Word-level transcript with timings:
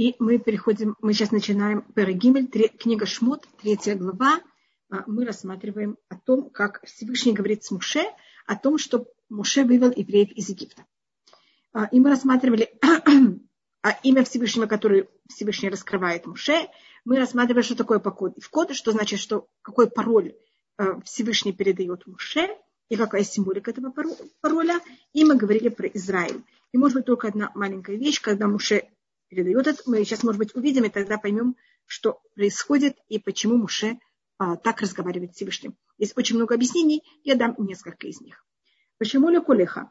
И 0.00 0.16
мы 0.18 0.38
переходим, 0.38 0.96
мы 1.02 1.12
сейчас 1.12 1.30
начинаем 1.30 1.82
Перегимель, 1.82 2.48
книга 2.48 3.04
Шмот, 3.04 3.46
третья 3.60 3.94
глава. 3.94 4.40
А, 4.88 5.04
мы 5.06 5.26
рассматриваем 5.26 5.98
о 6.08 6.16
том, 6.16 6.48
как 6.48 6.82
Всевышний 6.86 7.34
говорит 7.34 7.64
с 7.64 7.70
Муше, 7.70 8.04
о 8.46 8.56
том, 8.56 8.78
что 8.78 9.06
Муше 9.28 9.62
вывел 9.62 9.92
евреев 9.94 10.30
из 10.30 10.48
Египта. 10.48 10.86
А, 11.74 11.84
и 11.84 12.00
мы 12.00 12.08
рассматривали 12.08 12.72
а 13.82 13.90
имя 14.02 14.24
Всевышнего, 14.24 14.64
которое 14.64 15.06
Всевышний 15.28 15.68
раскрывает 15.68 16.24
Муше. 16.24 16.70
Мы 17.04 17.18
рассматривали, 17.18 17.60
что 17.60 17.76
такое 17.76 17.98
в 17.98 18.48
коде, 18.50 18.72
что 18.72 18.92
значит, 18.92 19.20
что 19.20 19.48
какой 19.60 19.90
пароль 19.90 20.34
Всевышний 21.04 21.52
передает 21.52 22.06
Муше 22.06 22.48
и 22.88 22.96
какая 22.96 23.22
символика 23.22 23.70
этого 23.70 23.92
пароля. 24.40 24.80
И 25.12 25.26
мы 25.26 25.36
говорили 25.36 25.68
про 25.68 25.88
Израиль. 25.88 26.42
И 26.72 26.78
может 26.78 26.96
быть 26.96 27.04
только 27.04 27.28
одна 27.28 27.52
маленькая 27.54 27.96
вещь, 27.96 28.22
когда 28.22 28.48
Муше 28.48 28.88
передает 29.29 29.67
это. 29.67 29.81
Мы 29.85 30.03
сейчас, 30.03 30.23
может 30.23 30.39
быть, 30.39 30.55
увидим, 30.55 30.85
и 30.85 30.89
тогда 30.89 31.17
поймем, 31.17 31.55
что 31.85 32.21
происходит 32.35 32.97
и 33.07 33.19
почему 33.19 33.57
Муше 33.57 33.99
а, 34.37 34.55
так 34.55 34.81
разговаривает 34.81 35.33
с 35.33 35.35
Всевышним. 35.35 35.75
Есть 35.97 36.17
очень 36.17 36.35
много 36.35 36.55
объяснений, 36.55 37.03
я 37.23 37.35
дам 37.35 37.55
несколько 37.57 38.07
из 38.07 38.21
них. 38.21 38.43
Почему 38.97 39.29
Лекулеха? 39.29 39.89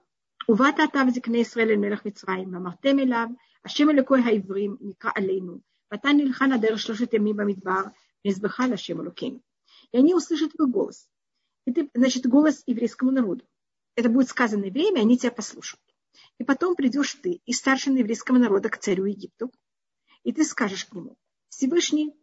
ובאת 0.48 0.74
אתה 0.84 1.02
וזקני 1.08 1.38
ישראל 1.38 1.70
אל 1.70 1.76
מלך 1.76 2.06
מצרים, 2.06 2.54
ואמרתם 2.54 2.98
אליו, 2.98 3.26
השם 3.64 3.90
אלוקי 3.90 4.14
העברים 4.24 4.76
נקרא 4.80 5.10
עלינו, 5.14 5.58
ואתה 5.92 6.08
נלחן 6.12 6.52
הדרך 6.52 6.78
שלושת 6.78 7.14
ימים 7.14 7.36
במדבר, 7.36 7.82
ונזבחה 8.24 8.66
להשם 8.66 9.00
אלוקינו. 9.00 9.38
И 9.92 9.96
они 9.96 10.14
услышат 10.14 10.52
твой 10.52 10.68
голос. 10.68 11.08
Это, 11.66 11.88
значит, 11.94 12.26
голос 12.26 12.62
еврейскому 12.66 13.12
народу. 13.12 13.44
Это 13.94 14.08
будет 14.08 14.28
сказанное 14.28 14.70
время, 14.70 15.00
они 15.00 15.16
тебя 15.16 15.30
послушают. 15.30 15.82
И 16.37 16.43
потом 16.43 16.75
придешь 16.75 17.13
ты 17.15 17.41
из 17.45 17.57
старшин 17.57 17.95
еврейского 17.95 18.37
народа 18.37 18.69
к 18.69 18.77
царю 18.77 19.05
Египту, 19.05 19.51
и 20.23 20.31
ты 20.31 20.43
скажешь 20.43 20.85
к 20.85 20.93
нему, 20.93 21.17
Всевышний, 21.49 22.15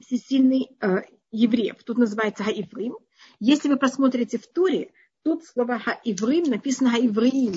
всесильный 0.00 0.76
э, 0.80 1.02
евреев, 1.30 1.82
тут 1.84 1.98
называется 1.98 2.44
Хаиврим. 2.44 2.96
Если 3.40 3.68
вы 3.68 3.76
посмотрите 3.76 4.38
в 4.38 4.46
Туре, 4.46 4.92
тут 5.22 5.44
слово 5.44 5.78
Хаиврим 5.78 6.44
написано 6.44 6.90
Хаиврим, 6.90 7.54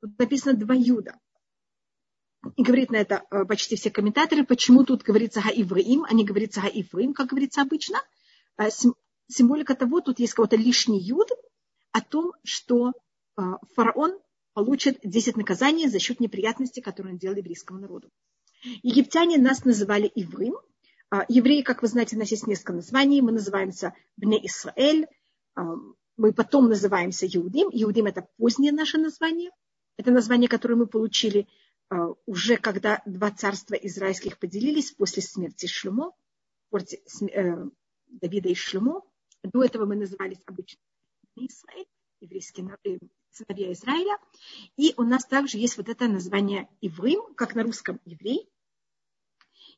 тут 0.00 0.18
написано 0.18 0.54
два 0.54 0.74
юда. 0.74 1.18
И 2.56 2.62
говорит 2.62 2.90
на 2.90 2.96
это 2.96 3.24
э, 3.30 3.44
почти 3.44 3.76
все 3.76 3.90
комментаторы, 3.90 4.44
почему 4.44 4.84
тут 4.84 5.02
говорится 5.02 5.40
Хаиврим, 5.40 6.04
а 6.04 6.12
не 6.12 6.24
говорится 6.24 6.60
Хаиврим, 6.60 7.14
как 7.14 7.28
говорится 7.28 7.62
обычно. 7.62 7.98
Э, 8.58 8.68
символика 9.28 9.74
того, 9.74 10.00
тут 10.00 10.18
есть 10.18 10.34
какой-то 10.34 10.56
лишний 10.56 11.00
юд 11.00 11.28
о 11.92 12.00
том, 12.02 12.32
что 12.42 12.92
э, 13.36 13.42
фараон 13.74 14.18
получит 14.54 14.98
10 15.02 15.36
наказаний 15.36 15.88
за 15.88 15.98
счет 15.98 16.20
неприятностей, 16.20 16.80
которые 16.80 17.14
он 17.14 17.18
делал 17.18 17.36
еврейскому 17.36 17.80
народу. 17.80 18.10
Египтяне 18.82 19.36
нас 19.36 19.64
называли 19.64 20.10
Иврим. 20.14 20.56
А, 21.10 21.24
евреи, 21.28 21.62
как 21.62 21.82
вы 21.82 21.88
знаете, 21.88 22.16
у 22.16 22.18
нас 22.18 22.30
есть 22.30 22.46
несколько 22.46 22.72
названий. 22.72 23.20
Мы 23.20 23.32
называемся 23.32 23.94
Бне 24.16 24.44
Исраэль. 24.46 25.06
А, 25.54 25.74
мы 26.16 26.32
потом 26.32 26.68
называемся 26.68 27.26
Иудим. 27.26 27.68
Иудим– 27.72 28.06
это 28.06 28.26
позднее 28.38 28.72
наше 28.72 28.98
название. 28.98 29.50
Это 29.96 30.10
название, 30.10 30.48
которое 30.48 30.76
мы 30.76 30.86
получили 30.86 31.46
а, 31.90 32.14
уже 32.26 32.56
когда 32.56 33.02
два 33.04 33.30
царства 33.30 33.74
израильских 33.74 34.38
поделились 34.38 34.92
после 34.92 35.22
смерти 35.22 35.66
Шлюмо, 35.66 36.12
э, 36.72 37.66
Давида 38.06 38.48
и 38.48 38.54
Шлюмо. 38.54 39.02
До 39.42 39.62
этого 39.62 39.84
мы 39.84 39.96
назывались 39.96 40.40
обычно 40.46 40.80
Израиль, 41.36 41.86
еврейский 42.20 42.62
народ, 42.62 43.02
сыновья 43.34 43.72
Израиля. 43.72 44.16
И 44.76 44.94
у 44.96 45.02
нас 45.02 45.24
также 45.24 45.58
есть 45.58 45.76
вот 45.76 45.88
это 45.88 46.08
название 46.08 46.68
Иврим, 46.80 47.34
как 47.34 47.54
на 47.54 47.62
русском 47.62 48.00
еврей. 48.04 48.48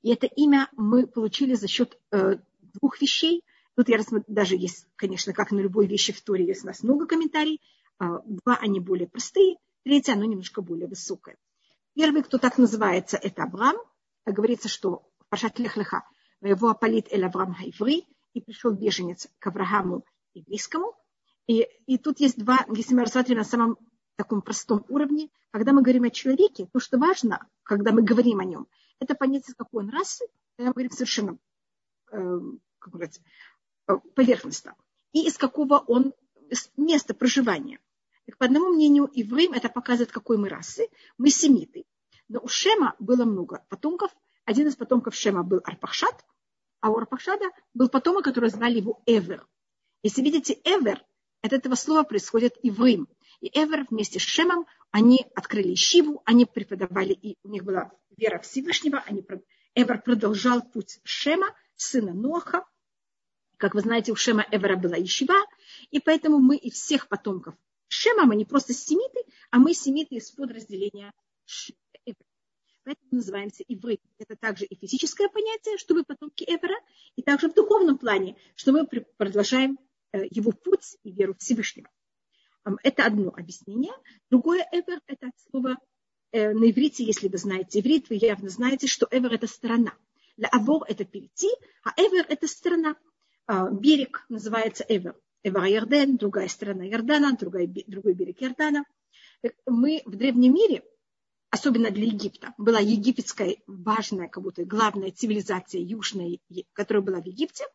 И 0.03 0.13
это 0.13 0.27
имя 0.27 0.69
мы 0.77 1.07
получили 1.07 1.55
за 1.55 1.69
счет 1.69 1.99
э, 2.13 2.37
двух 2.61 3.01
вещей. 3.01 3.43
Тут 3.75 3.89
я 3.89 3.97
рассмотрю, 3.97 4.33
даже 4.33 4.57
есть, 4.57 4.87
конечно, 4.97 5.33
как 5.33 5.51
на 5.51 5.61
любой 5.61 5.87
вещи 5.87 6.13
в 6.13 6.21
Торе, 6.21 6.47
есть 6.47 6.65
у 6.65 6.67
нас 6.67 6.83
много 6.83 7.07
комментариев. 7.07 7.61
Э, 7.99 8.19
два 8.27 8.57
они 8.57 8.81
более 8.81 9.09
простые, 9.09 9.57
третье 9.85 10.13
оно 10.13 10.25
немножко 10.25 10.63
более 10.63 10.87
высокое. 10.87 11.37
Первый, 11.95 12.23
кто 12.23 12.39
так 12.39 12.59
называется, 12.59 13.17
это 13.17 13.45
Авраам. 13.45 13.77
Говорится, 14.27 14.69
что 14.69 15.09
Пашат 15.29 15.59
Лехлеха 15.59 16.03
его 16.43 16.69
апалит 16.69 17.07
эль 17.11 17.25
Авраам 17.25 17.55
Хайври, 17.55 18.07
и 18.35 18.41
пришел 18.43 18.73
беженец 18.73 19.29
к 19.39 19.47
Аврааму 19.47 20.05
еврейскому– 20.35 20.95
и, 21.47 21.69
и 21.87 21.99
тут 21.99 22.21
есть 22.21 22.39
два, 22.39 22.65
если 22.75 22.95
мы 22.95 23.03
рассматриваем 23.03 23.39
на 23.39 23.49
самом 23.49 23.79
таком 24.17 24.43
простом 24.43 24.85
уровне, 24.89 25.31
когда 25.51 25.73
мы 25.73 25.83
говорим 25.83 26.05
о 26.05 26.11
человеке, 26.11 26.69
то, 26.73 26.81
что 26.81 26.99
важно, 26.99 27.47
когда 27.63 27.93
мы 27.93 28.03
говорим 28.03 28.41
о 28.41 28.45
нем, 28.45 28.67
это 28.99 29.15
понять, 29.15 29.49
из 29.49 29.55
какой 29.55 29.85
он 29.85 29.91
расы, 29.91 30.25
мы 30.59 30.73
говорим 30.73 30.91
совершенно 30.91 31.39
э, 32.11 32.39
как 32.79 32.93
говорится, 32.93 33.21
поверхностно, 34.15 34.75
и 35.13 35.27
из 35.27 35.37
какого 35.37 35.79
он 35.79 36.15
места 36.77 37.15
проживания. 37.15 37.81
Так, 38.27 38.39
по 38.39 38.47
одному 38.47 38.71
мнению, 38.71 39.09
Иврим 39.13 39.53
это 39.53 39.69
показывает, 39.69 40.13
какой 40.13 40.37
мы 40.37 40.49
расы. 40.49 40.89
Мы 41.19 41.31
семиты. 41.31 41.85
Но 42.29 42.41
у 42.41 42.49
Шема 42.49 42.95
было 42.99 43.25
много 43.25 43.65
потомков. 43.69 44.11
Один 44.45 44.69
из 44.69 44.77
потомков 44.77 45.15
Шема 45.15 45.43
был 45.43 45.61
Арпахшад, 45.65 46.25
а 46.81 46.91
у 46.91 46.97
Арпахшада 46.97 47.47
был 47.75 47.89
потомок, 47.89 48.25
который 48.25 48.51
звали 48.51 48.79
его 48.79 49.03
Эвер. 49.07 49.47
Если 50.03 50.23
видите, 50.23 50.61
Эвер 50.65 51.05
от 51.47 51.53
этого 51.53 51.75
слова 51.75 52.03
происходит 52.03 52.57
иврим. 52.63 53.09
И 53.41 53.49
Эвер 53.49 53.87
вместе 53.91 54.19
с 54.19 54.23
Шемом, 54.23 54.67
они 54.91 55.27
открыли 55.35 55.75
Шиву, 55.75 56.23
они 56.25 56.45
преподавали, 56.45 57.13
и 57.13 57.37
у 57.43 57.49
них 57.49 57.65
была 57.65 57.93
вера 58.17 58.39
Всевышнего, 58.39 59.03
они, 59.07 59.25
Эвер 59.75 60.03
продолжал 60.03 60.63
путь 60.63 61.01
Шема, 61.05 61.55
сына 61.77 62.15
Ноха. 62.15 62.65
Как 63.59 63.75
вы 63.75 63.81
знаете, 63.81 64.13
у 64.13 64.17
Шема 64.17 64.47
Эвера 64.51 64.77
была 64.77 64.97
Ишива, 64.97 65.37
и 65.91 66.01
поэтому 66.01 66.39
мы 66.39 66.57
из 66.57 66.75
всех 66.75 67.09
потомков 67.09 67.55
Шема, 67.89 68.25
мы 68.25 68.37
не 68.37 68.45
просто 68.45 68.73
семиты, 68.73 69.21
а 69.51 69.59
мы 69.59 69.75
семиты 69.75 70.17
из 70.17 70.31
подразделения 70.31 71.13
Эвера. 72.05 72.27
Поэтому 72.85 73.09
называемся 73.11 73.65
иврит. 73.67 74.01
Это 74.19 74.37
также 74.37 74.65
и 74.65 74.77
физическое 74.77 75.29
понятие, 75.29 75.77
что 75.77 75.95
мы 75.95 76.05
потомки 76.05 76.45
Эвера, 76.45 76.77
и 77.17 77.23
также 77.23 77.49
в 77.49 77.55
духовном 77.55 77.99
плане, 77.99 78.37
что 78.55 78.73
мы 78.73 78.87
продолжаем 78.87 79.79
его 80.31 80.53
путь 80.53 80.97
и 81.03 81.13
веру 81.13 81.35
Всевышнего. 81.39 81.89
Это 82.83 83.07
одно 83.07 83.33
объяснение. 83.37 83.93
Другое 84.31 84.67
эвер– 84.73 85.01
это 85.07 85.31
слово 85.51 85.77
э, 86.33 86.53
на 86.53 86.71
иврите, 86.71 87.05
если 87.05 87.29
вы 87.29 87.39
знаете 87.39 87.81
иврит, 87.81 88.09
вы 88.11 88.17
явно 88.17 88.49
знаете, 88.49 88.89
что 88.89 89.07
эвер– 89.11 89.33
это 89.35 89.47
сторона. 89.47 89.95
Для 90.37 90.49
авор– 90.49 90.85
это 90.89 91.05
перейти, 91.05 91.49
а 91.85 91.91
эвер– 91.97 92.27
это 92.29 92.49
сторона. 92.49 92.97
А, 93.47 93.71
берег 93.71 94.27
называется 94.29 94.85
эвер. 94.89 95.15
Эвер 95.45 95.65
Ярден, 95.65 96.17
другая 96.17 96.49
сторона 96.49 96.83
Ярдана, 96.83 97.37
другой, 97.37 97.69
другой 97.69 98.15
берег 98.15 98.41
Ярдана. 98.41 98.85
Мы 99.67 100.03
в 100.05 100.17
древнем 100.17 100.53
мире, 100.53 100.83
особенно 101.51 101.93
для 101.93 102.07
Египта, 102.07 102.53
была 102.59 102.81
египетская 102.81 103.59
важная, 103.69 104.27
как 104.27 104.43
будто 104.43 104.65
главная 104.65 105.13
цивилизация 105.13 105.81
южная, 105.81 106.39
которая 106.73 107.05
была 107.05 107.21
в 107.21 107.27
Египте– 107.27 107.65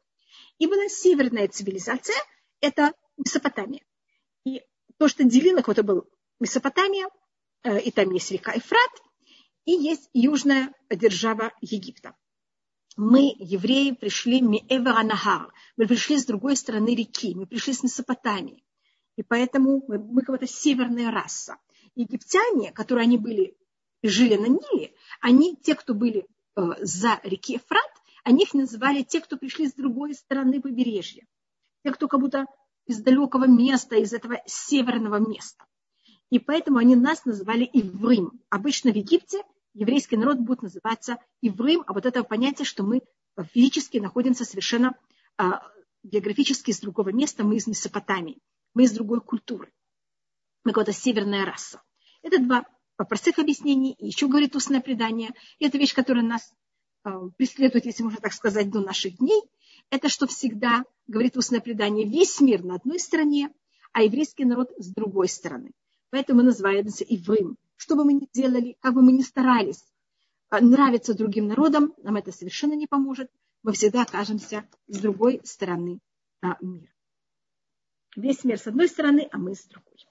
и 0.60 0.68
была 0.68 0.88
северная 0.88 1.48
цивилизация, 1.48 2.16
это 2.60 2.94
Месопотамия. 3.18 3.84
И 4.46 4.62
то, 4.98 5.08
что 5.08 5.24
делило 5.24 5.58
вот 5.58 5.70
это 5.70 5.84
был 5.84 6.10
Месопотамия, 6.40 7.10
э, 7.64 7.82
и 7.82 7.92
там 7.92 8.12
есть 8.12 8.32
река 8.32 8.58
Эфрат, 8.58 8.92
и 9.66 9.72
есть 9.72 10.10
южная 10.14 10.74
держава 10.90 11.54
Египта. 11.62 12.16
Мы, 12.98 13.36
евреи, 13.40 13.92
пришли 13.92 14.42
Меэваранахар, 14.42 15.54
мы 15.78 15.88
пришли 15.88 16.18
с 16.18 16.26
другой 16.26 16.56
стороны 16.56 16.94
реки, 16.94 17.34
мы 17.36 17.46
пришли 17.46 17.74
с 17.74 17.84
Месопотамии. 17.84 18.66
И 19.16 19.24
поэтому 19.24 19.84
мы, 19.88 20.00
мы 20.00 20.22
как-то 20.24 20.48
северная 20.48 21.12
раса. 21.12 21.58
Египтяне, 21.96 22.72
которые 22.72 23.04
они 23.04 23.18
были, 23.18 23.58
жили 24.04 24.36
на 24.36 24.48
Ниле, 24.48 24.94
они, 25.22 25.56
те, 25.56 25.76
кто 25.76 25.94
были 25.94 26.26
э, 26.56 26.62
за 26.80 27.20
реки 27.24 27.58
Эфрат, 27.58 27.92
они 28.24 28.44
их 28.44 28.54
называли 28.54 29.04
те, 29.04 29.22
кто 29.22 29.38
пришли 29.38 29.68
с 29.68 29.74
другой 29.74 30.14
стороны 30.14 30.62
побережья. 30.62 31.26
Те, 31.84 31.92
кто 31.92 32.08
как 32.08 32.20
будто 32.20 32.46
из 32.86 33.02
далекого 33.02 33.46
места, 33.46 33.96
из 33.96 34.14
этого 34.14 34.42
северного 34.46 35.18
места. 35.18 35.66
И 36.30 36.40
поэтому 36.40 36.78
они 36.78 36.96
нас 36.96 37.26
называли 37.26 37.70
Иврим. 37.74 38.42
Обычно 38.50 38.92
в 38.92 38.96
Египте 38.96 39.44
еврейский 39.74 40.18
народ 40.18 40.40
будет 40.40 40.62
называться 40.62 41.18
Иврим, 41.42 41.84
а 41.88 41.94
вот 41.94 42.06
это 42.06 42.24
понятие, 42.24 42.66
что 42.66 42.84
мы 42.84 43.02
физически 43.54 43.98
находимся 43.98 44.46
совершенно 44.46 44.96
а, 45.38 45.62
географически 46.04 46.72
из 46.72 46.80
другого 46.80 47.12
места, 47.12 47.44
мы 47.44 47.56
из 47.56 47.68
Месопотамии, 47.68 48.40
мы 48.74 48.84
из 48.84 48.92
другой 48.92 49.22
культуры. 49.22 49.72
Мы 50.64 50.74
какая-то 50.74 50.94
северная 50.94 51.46
раса. 51.46 51.82
Это 52.22 52.40
два 52.40 52.66
простых 52.98 53.40
объяснений. 53.40 53.96
И 53.98 54.08
еще 54.08 54.28
говорит 54.28 54.56
устное 54.56 54.82
предание. 54.82 55.32
И 55.60 55.66
это 55.66 55.78
вещь, 55.78 55.94
которая 55.94 56.24
нас 56.24 56.54
преследует, 57.38 57.86
если 57.86 58.04
можно 58.04 58.20
так 58.20 58.34
сказать, 58.34 58.70
до 58.70 58.82
наших 58.82 59.18
дней, 59.18 59.42
это 59.90 60.10
что 60.10 60.28
всегда, 60.28 60.84
говорит 61.08 61.38
устное 61.38 61.60
предание, 61.60 62.08
весь 62.08 62.40
мир 62.40 62.64
на 62.64 62.76
одной 62.76 63.00
стороне, 63.00 63.50
а 63.92 64.04
еврейский 64.04 64.46
народ 64.46 64.72
с 64.78 64.94
другой 64.94 65.28
стороны. 65.28 65.72
Поэтому 66.12 66.40
мы 66.40 66.46
называемся 66.46 67.04
Иврим. 67.04 67.58
Что 67.76 67.96
бы 67.96 68.06
мы 68.06 68.14
ни 68.14 68.28
делали, 68.34 68.78
как 68.80 68.94
бы 68.94 69.02
мы 69.02 69.12
ни 69.12 69.22
старались, 69.22 69.84
нравится 70.52 71.14
другим 71.14 71.48
народам, 71.48 71.94
нам 71.98 72.18
это 72.18 72.32
совершенно 72.32 72.74
не 72.74 72.88
поможет. 72.88 73.32
Мы 73.64 73.74
всегда 73.74 74.04
окажемся 74.04 74.68
с 74.88 75.00
другой 75.00 75.42
стороны 75.44 76.00
а, 76.42 76.58
мира. 76.62 76.92
Весь 78.16 78.44
мир 78.44 78.60
с 78.60 78.68
одной 78.68 78.88
стороны, 78.88 79.30
а 79.32 79.38
мы 79.38 79.56
с 79.56 79.64
другой. 79.66 80.06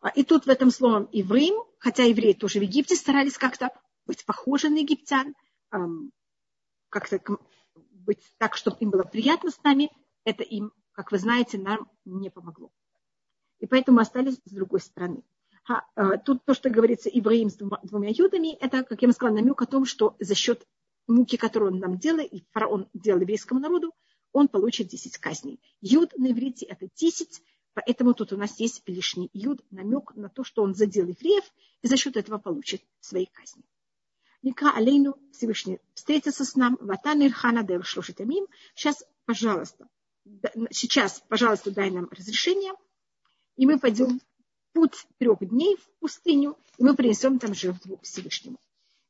А, 0.00 0.08
и 0.08 0.22
тут 0.22 0.46
в 0.46 0.48
этом 0.48 0.70
словом 0.70 1.08
евреям, 1.12 1.56
хотя 1.78 2.04
евреи 2.04 2.32
тоже 2.32 2.60
в 2.60 2.62
Египте 2.62 2.96
старались 2.96 3.36
как-то 3.38 3.70
быть 4.06 4.24
похожи 4.24 4.68
на 4.68 4.78
египтян, 4.78 5.34
как-то 6.88 7.20
быть 7.92 8.34
так, 8.38 8.56
чтобы 8.56 8.76
им 8.80 8.90
было 8.90 9.04
приятно 9.04 9.50
с 9.50 9.62
нами, 9.62 9.90
это 10.24 10.42
им, 10.42 10.72
как 10.92 11.12
вы 11.12 11.18
знаете, 11.18 11.58
нам 11.58 11.88
не 12.04 12.30
помогло. 12.30 12.72
И 13.58 13.66
поэтому 13.66 13.96
мы 13.96 14.02
остались 14.02 14.40
с 14.44 14.52
другой 14.52 14.80
стороны. 14.80 15.22
А, 15.68 16.16
тут 16.18 16.44
то, 16.44 16.54
что 16.54 16.70
говорится 16.70 17.10
евреям 17.12 17.50
с 17.50 17.56
двумя, 17.56 17.78
двумя 17.82 18.08
юдами, 18.10 18.54
это, 18.54 18.82
как 18.82 19.02
я 19.02 19.08
вам 19.08 19.14
сказала, 19.14 19.36
намек 19.36 19.60
о 19.62 19.66
том, 19.66 19.84
что 19.84 20.16
за 20.18 20.34
счет 20.34 20.66
муки, 21.06 21.36
которую 21.36 21.72
он 21.72 21.78
нам 21.78 21.98
делал, 21.98 22.24
и 22.24 22.42
фараон 22.52 22.88
делал 22.94 23.20
еврейскому 23.20 23.60
народу, 23.60 23.92
он 24.32 24.48
получит 24.48 24.88
10 24.88 25.18
казней. 25.18 25.60
Юд 25.80 26.16
на 26.16 26.32
иврите 26.32 26.66
это 26.66 26.88
10, 26.94 27.42
поэтому 27.74 28.14
тут 28.14 28.32
у 28.32 28.36
нас 28.36 28.58
есть 28.58 28.82
лишний 28.86 29.30
юд, 29.32 29.60
намек 29.70 30.14
на 30.14 30.28
то, 30.28 30.44
что 30.44 30.62
он 30.62 30.74
задел 30.74 31.06
евреев, 31.06 31.44
и 31.82 31.88
за 31.88 31.96
счет 31.96 32.16
этого 32.16 32.38
получит 32.38 32.82
свои 33.00 33.26
казни. 33.26 33.64
Ника 34.42 34.72
Алейну 34.74 35.16
Всевышний 35.32 35.78
встретится 35.94 36.44
с 36.44 36.56
нами, 36.56 36.76
Ватан 36.80 37.22
Ирхана 37.26 37.62
Дэр 37.62 37.84
Шлушитамим. 37.84 38.46
Сейчас, 38.74 39.04
пожалуйста, 39.26 39.88
сейчас, 40.70 41.22
пожалуйста, 41.28 41.70
дай 41.70 41.90
нам 41.90 42.08
разрешение, 42.10 42.72
и 43.56 43.66
мы 43.66 43.78
пойдем 43.78 44.20
путь 44.72 45.06
трех 45.18 45.38
дней 45.40 45.76
в 45.76 46.00
пустыню, 46.00 46.56
и 46.78 46.84
мы 46.84 46.94
принесем 46.94 47.38
там 47.38 47.54
жертву 47.54 47.98
Всевышнему. 48.02 48.58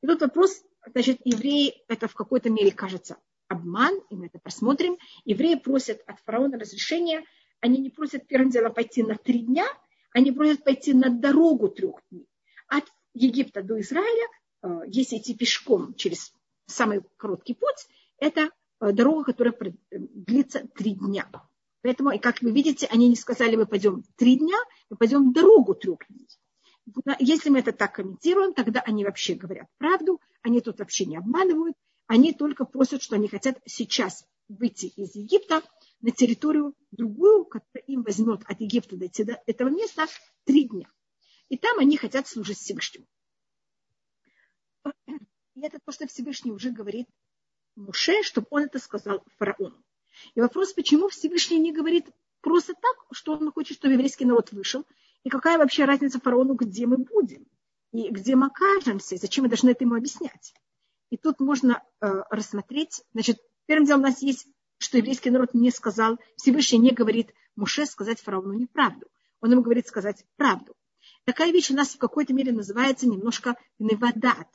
И 0.02 0.06
тут 0.06 0.20
вопрос, 0.20 0.62
значит, 0.86 1.20
евреи, 1.24 1.74
это 1.88 2.08
в 2.08 2.14
какой-то 2.14 2.50
мере 2.50 2.72
кажется 2.72 3.18
обман, 3.48 4.00
и 4.10 4.16
мы 4.16 4.26
это 4.26 4.38
посмотрим. 4.38 4.96
Евреи 5.24 5.56
просят 5.56 6.02
от 6.06 6.18
фараона 6.20 6.58
разрешения, 6.58 7.24
они 7.60 7.78
не 7.78 7.90
просят 7.90 8.26
первым 8.26 8.50
делом 8.50 8.72
пойти 8.72 9.02
на 9.02 9.16
три 9.16 9.40
дня, 9.40 9.66
они 10.12 10.32
просят 10.32 10.64
пойти 10.64 10.94
на 10.94 11.10
дорогу 11.10 11.68
трех 11.68 11.96
дней. 12.10 12.26
От 12.68 12.84
Египта 13.12 13.62
до 13.62 13.80
Израиля, 13.80 14.26
если 14.86 15.18
идти 15.18 15.34
пешком 15.34 15.94
через 15.94 16.32
самый 16.66 17.02
короткий 17.16 17.54
путь, 17.54 17.86
это 18.18 18.50
э, 18.80 18.92
дорога, 18.92 19.24
которая 19.24 19.54
длится 19.90 20.66
три 20.74 20.94
дня. 20.94 21.28
Поэтому, 21.82 22.10
и 22.10 22.18
как 22.18 22.42
вы 22.42 22.50
видите, 22.52 22.86
они 22.86 23.08
не 23.08 23.16
сказали, 23.16 23.56
мы 23.56 23.66
пойдем 23.66 24.04
три 24.16 24.36
дня, 24.36 24.58
мы 24.90 24.96
пойдем 24.96 25.32
дорогу 25.32 25.74
трех 25.74 25.98
дней. 26.08 26.28
Если 27.18 27.50
мы 27.50 27.60
это 27.60 27.72
так 27.72 27.94
комментируем, 27.94 28.52
тогда 28.52 28.80
они 28.80 29.04
вообще 29.04 29.34
говорят 29.34 29.68
правду, 29.78 30.20
они 30.42 30.60
тут 30.60 30.78
вообще 30.78 31.06
не 31.06 31.16
обманывают, 31.16 31.76
они 32.06 32.32
только 32.32 32.64
просят, 32.64 33.02
что 33.02 33.14
они 33.14 33.28
хотят 33.28 33.58
сейчас 33.64 34.24
выйти 34.48 34.86
из 34.86 35.14
Египта 35.14 35.62
на 36.00 36.10
территорию 36.10 36.74
другую, 36.90 37.44
которая 37.44 37.84
им 37.86 38.02
возьмет 38.02 38.42
от 38.46 38.60
Египта 38.60 38.96
до 38.96 39.08
этого 39.46 39.68
места 39.68 40.06
три 40.44 40.64
дня. 40.64 40.90
И 41.48 41.56
там 41.56 41.78
они 41.78 41.96
хотят 41.96 42.26
служить 42.26 42.58
Всевышнему. 42.58 43.06
И 45.54 45.60
это 45.62 45.78
то, 45.84 45.92
что 45.92 46.06
Всевышний 46.06 46.52
уже 46.52 46.70
говорит 46.70 47.06
Муше, 47.76 48.22
чтобы 48.22 48.46
он 48.50 48.64
это 48.64 48.78
сказал 48.78 49.22
фараону. 49.38 49.82
И 50.34 50.40
вопрос, 50.40 50.72
почему 50.72 51.08
Всевышний 51.08 51.58
не 51.58 51.72
говорит 51.72 52.06
просто 52.40 52.74
так, 52.74 52.96
что 53.12 53.32
он 53.32 53.52
хочет, 53.52 53.76
чтобы 53.76 53.94
еврейский 53.94 54.24
народ 54.24 54.52
вышел, 54.52 54.84
и 55.22 55.28
какая 55.28 55.58
вообще 55.58 55.84
разница 55.84 56.20
фараону, 56.20 56.54
где 56.54 56.86
мы 56.86 56.98
будем, 56.98 57.46
и 57.92 58.10
где 58.10 58.36
мы 58.36 58.46
окажемся, 58.46 59.14
и 59.14 59.18
зачем 59.18 59.44
мы 59.44 59.50
должны 59.50 59.70
это 59.70 59.84
ему 59.84 59.94
объяснять. 59.94 60.54
И 61.10 61.16
тут 61.16 61.40
можно 61.40 61.82
э, 62.00 62.22
рассмотреть, 62.30 63.02
значит, 63.12 63.38
первым 63.66 63.86
делом 63.86 64.00
у 64.00 64.04
нас 64.04 64.22
есть, 64.22 64.46
что 64.78 64.96
еврейский 64.96 65.30
народ 65.30 65.52
не 65.52 65.70
сказал, 65.70 66.18
Всевышний 66.36 66.78
не 66.78 66.92
говорит 66.92 67.34
Муше 67.56 67.84
сказать 67.84 68.20
фараону 68.20 68.54
неправду. 68.54 69.06
Он 69.40 69.52
ему 69.52 69.62
говорит 69.62 69.86
сказать 69.86 70.24
правду. 70.36 70.74
Такая 71.24 71.52
вещь 71.52 71.70
у 71.70 71.74
нас 71.74 71.94
в 71.94 71.98
какой-то 71.98 72.32
мере 72.32 72.52
называется 72.52 73.06
немножко 73.06 73.56
невадат. 73.78 74.48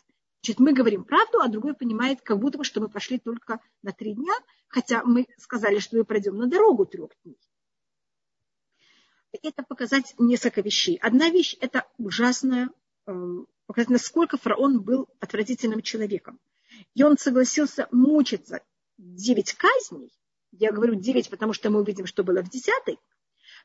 Значит, 0.46 0.60
мы 0.60 0.74
говорим 0.74 1.04
правду, 1.04 1.40
а 1.42 1.48
другой 1.48 1.74
понимает, 1.74 2.22
как 2.22 2.38
будто 2.38 2.60
бы, 2.60 2.64
что 2.64 2.80
мы 2.80 2.88
пошли 2.88 3.18
только 3.18 3.60
на 3.82 3.92
три 3.94 4.14
дня, 4.14 4.32
хотя 4.68 5.04
мы 5.04 5.26
сказали, 5.40 5.80
что 5.80 5.98
мы 5.98 6.06
пройдем 6.06 6.38
на 6.38 6.46
дорогу 6.46 6.86
трех 6.86 7.10
дней. 7.24 7.40
Это 9.42 9.64
показать 9.64 10.14
несколько 10.20 10.62
вещей. 10.62 10.98
Одна 11.02 11.32
вещь– 11.32 11.58
это 11.62 11.88
ужасная, 11.98 12.70
эм, 13.08 13.48
показать, 13.66 13.90
насколько 13.90 14.38
фараон 14.38 14.82
был 14.82 15.08
отвратительным 15.20 15.82
человеком. 15.82 16.40
И 16.94 17.02
он 17.02 17.18
согласился 17.18 17.88
мучиться 17.92 18.62
девять 19.00 19.54
казней, 19.54 20.14
я 20.52 20.72
говорю 20.72 20.94
девять, 20.94 21.32
потому 21.32 21.54
что 21.54 21.72
мы 21.72 21.82
увидим, 21.82 22.06
что 22.06 22.24
было 22.24 22.44
в 22.44 22.52
десятой, 22.52 23.00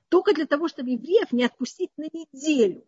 только 0.09 0.33
для 0.33 0.47
того, 0.47 0.67
чтобы 0.67 0.88
евреев 0.93 1.31
не 1.31 1.44
отпустить 1.44 1.91
на 1.99 2.05
неделю. 2.05 2.87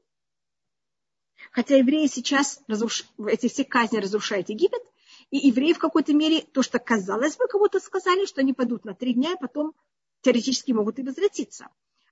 Хотя 1.51 1.77
евреи 1.77 2.07
сейчас, 2.07 2.61
разруш... 2.67 3.05
эти 3.27 3.49
все 3.49 3.65
казни 3.65 3.99
разрушают 3.99 4.49
Египет, 4.49 4.83
и 5.31 5.49
евреи 5.49 5.73
в 5.73 5.79
какой-то 5.79 6.15
мере, 6.15 6.43
то, 6.43 6.63
что 6.63 6.79
казалось 6.79 7.37
бы, 7.37 7.47
кого-то 7.49 7.81
сказали, 7.81 8.27
что 8.27 8.41
они 8.41 8.53
пойдут 8.53 8.85
на 8.85 8.95
три 8.95 9.15
дня, 9.15 9.33
и 9.33 9.41
потом 9.41 9.75
теоретически 10.21 10.73
могут 10.73 10.99
и 10.99 11.03
возвратиться. 11.03 11.69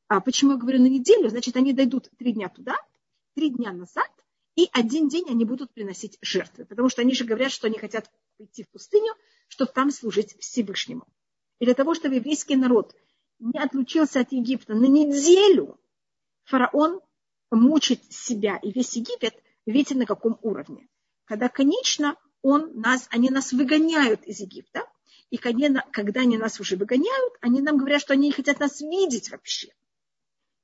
А 0.09 0.21
почему 0.21 0.53
я 0.53 0.57
говорю 0.57 0.81
на 0.81 0.89
неделю? 0.89 1.29
Значит, 1.29 1.57
они 1.57 1.73
дойдут 1.73 2.11
три 2.19 2.33
дня 2.33 2.49
туда, 2.49 2.77
три 3.35 3.51
дня 3.51 3.73
назад, 3.73 4.11
и 4.57 4.69
один 4.73 5.09
день 5.09 5.27
они 5.29 5.45
будут 5.45 5.73
приносить 5.73 6.19
жертвы. 6.21 6.65
Потому 6.65 6.89
что 6.89 7.03
они 7.03 7.15
же 7.15 7.25
говорят, 7.25 7.53
что 7.53 7.67
они 7.67 7.79
хотят 7.79 8.11
пойти 8.37 8.65
в 8.65 8.69
пустыню, 8.71 9.13
чтобы 9.49 9.71
там 9.73 9.91
служить 9.91 10.37
Всевышнему. 10.41 11.07
И 11.61 11.65
для 11.65 11.75
того, 11.75 11.95
чтобы 11.95 12.17
еврейский 12.17 12.57
народ 12.57 12.95
не 13.39 13.59
отлучился 13.59 14.21
от 14.21 14.33
Египта 14.33 14.75
на 14.75 14.87
неделю, 14.87 15.79
фараон 16.45 17.01
мучит 17.51 18.01
себя 18.13 18.57
и 18.57 18.73
весь 18.73 18.97
Египет, 18.97 19.35
видите, 19.67 19.95
на 19.95 20.07
каком 20.07 20.39
уровне. 20.43 20.89
Когда, 21.25 21.49
конечно, 21.49 22.17
он 22.43 22.81
нас, 22.81 23.07
они 23.11 23.31
нас 23.31 23.53
выгоняют 23.53 24.25
из 24.25 24.41
Египта, 24.41 24.87
и 25.31 25.37
когда 25.37 26.21
они 26.21 26.39
нас 26.39 26.59
уже 26.59 26.77
выгоняют, 26.77 27.35
они 27.41 27.61
нам 27.61 27.79
говорят, 27.79 28.01
что 28.01 28.15
они 28.15 28.29
не 28.29 28.33
хотят 28.33 28.59
нас 28.59 28.81
видеть 28.81 29.31
вообще. 29.31 29.69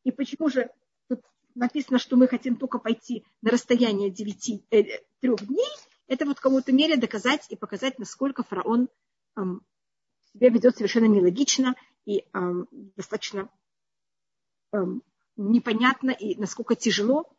И 0.02 0.10
почему 0.10 0.48
же 0.48 0.70
тут 1.08 1.20
написано, 1.54 1.98
что 1.98 2.16
мы 2.16 2.26
хотим 2.26 2.56
только 2.56 2.78
пойти 2.78 3.24
на 3.42 3.50
расстояние 3.50 4.10
9, 4.10 4.64
э, 4.70 4.82
3 5.20 5.36
дней, 5.46 5.70
это 6.08 6.26
вот 6.26 6.40
кому-то 6.40 6.72
мере 6.72 6.96
доказать 6.96 7.46
и 7.48 7.56
показать, 7.56 7.98
насколько 7.98 8.42
фараон 8.42 8.88
эм, 9.36 9.64
себя 10.32 10.50
ведет 10.50 10.76
совершенно 10.76 11.06
нелогично 11.06 11.74
и 12.04 12.24
эм, 12.32 12.68
достаточно 12.96 13.48
эм, 14.72 15.02
непонятно 15.36 16.10
и 16.10 16.36
насколько 16.36 16.74
тяжело, 16.74 17.30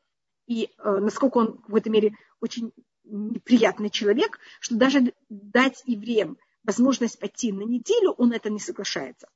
и 0.48 0.70
э, 0.78 0.98
насколько 1.00 1.38
он 1.38 1.64
в 1.68 1.76
этой 1.76 1.90
мере 1.90 2.14
очень 2.40 2.72
неприятный 3.04 3.90
человек, 3.90 4.40
что 4.60 4.76
даже 4.76 5.14
дать 5.30 5.84
евреям 5.86 6.38
возможность 6.64 7.20
пойти 7.20 7.52
на 7.52 7.64
неделю, 7.64 8.12
он 8.12 8.32
это 8.32 8.50
не 8.50 8.60
соглашается. 8.60 9.28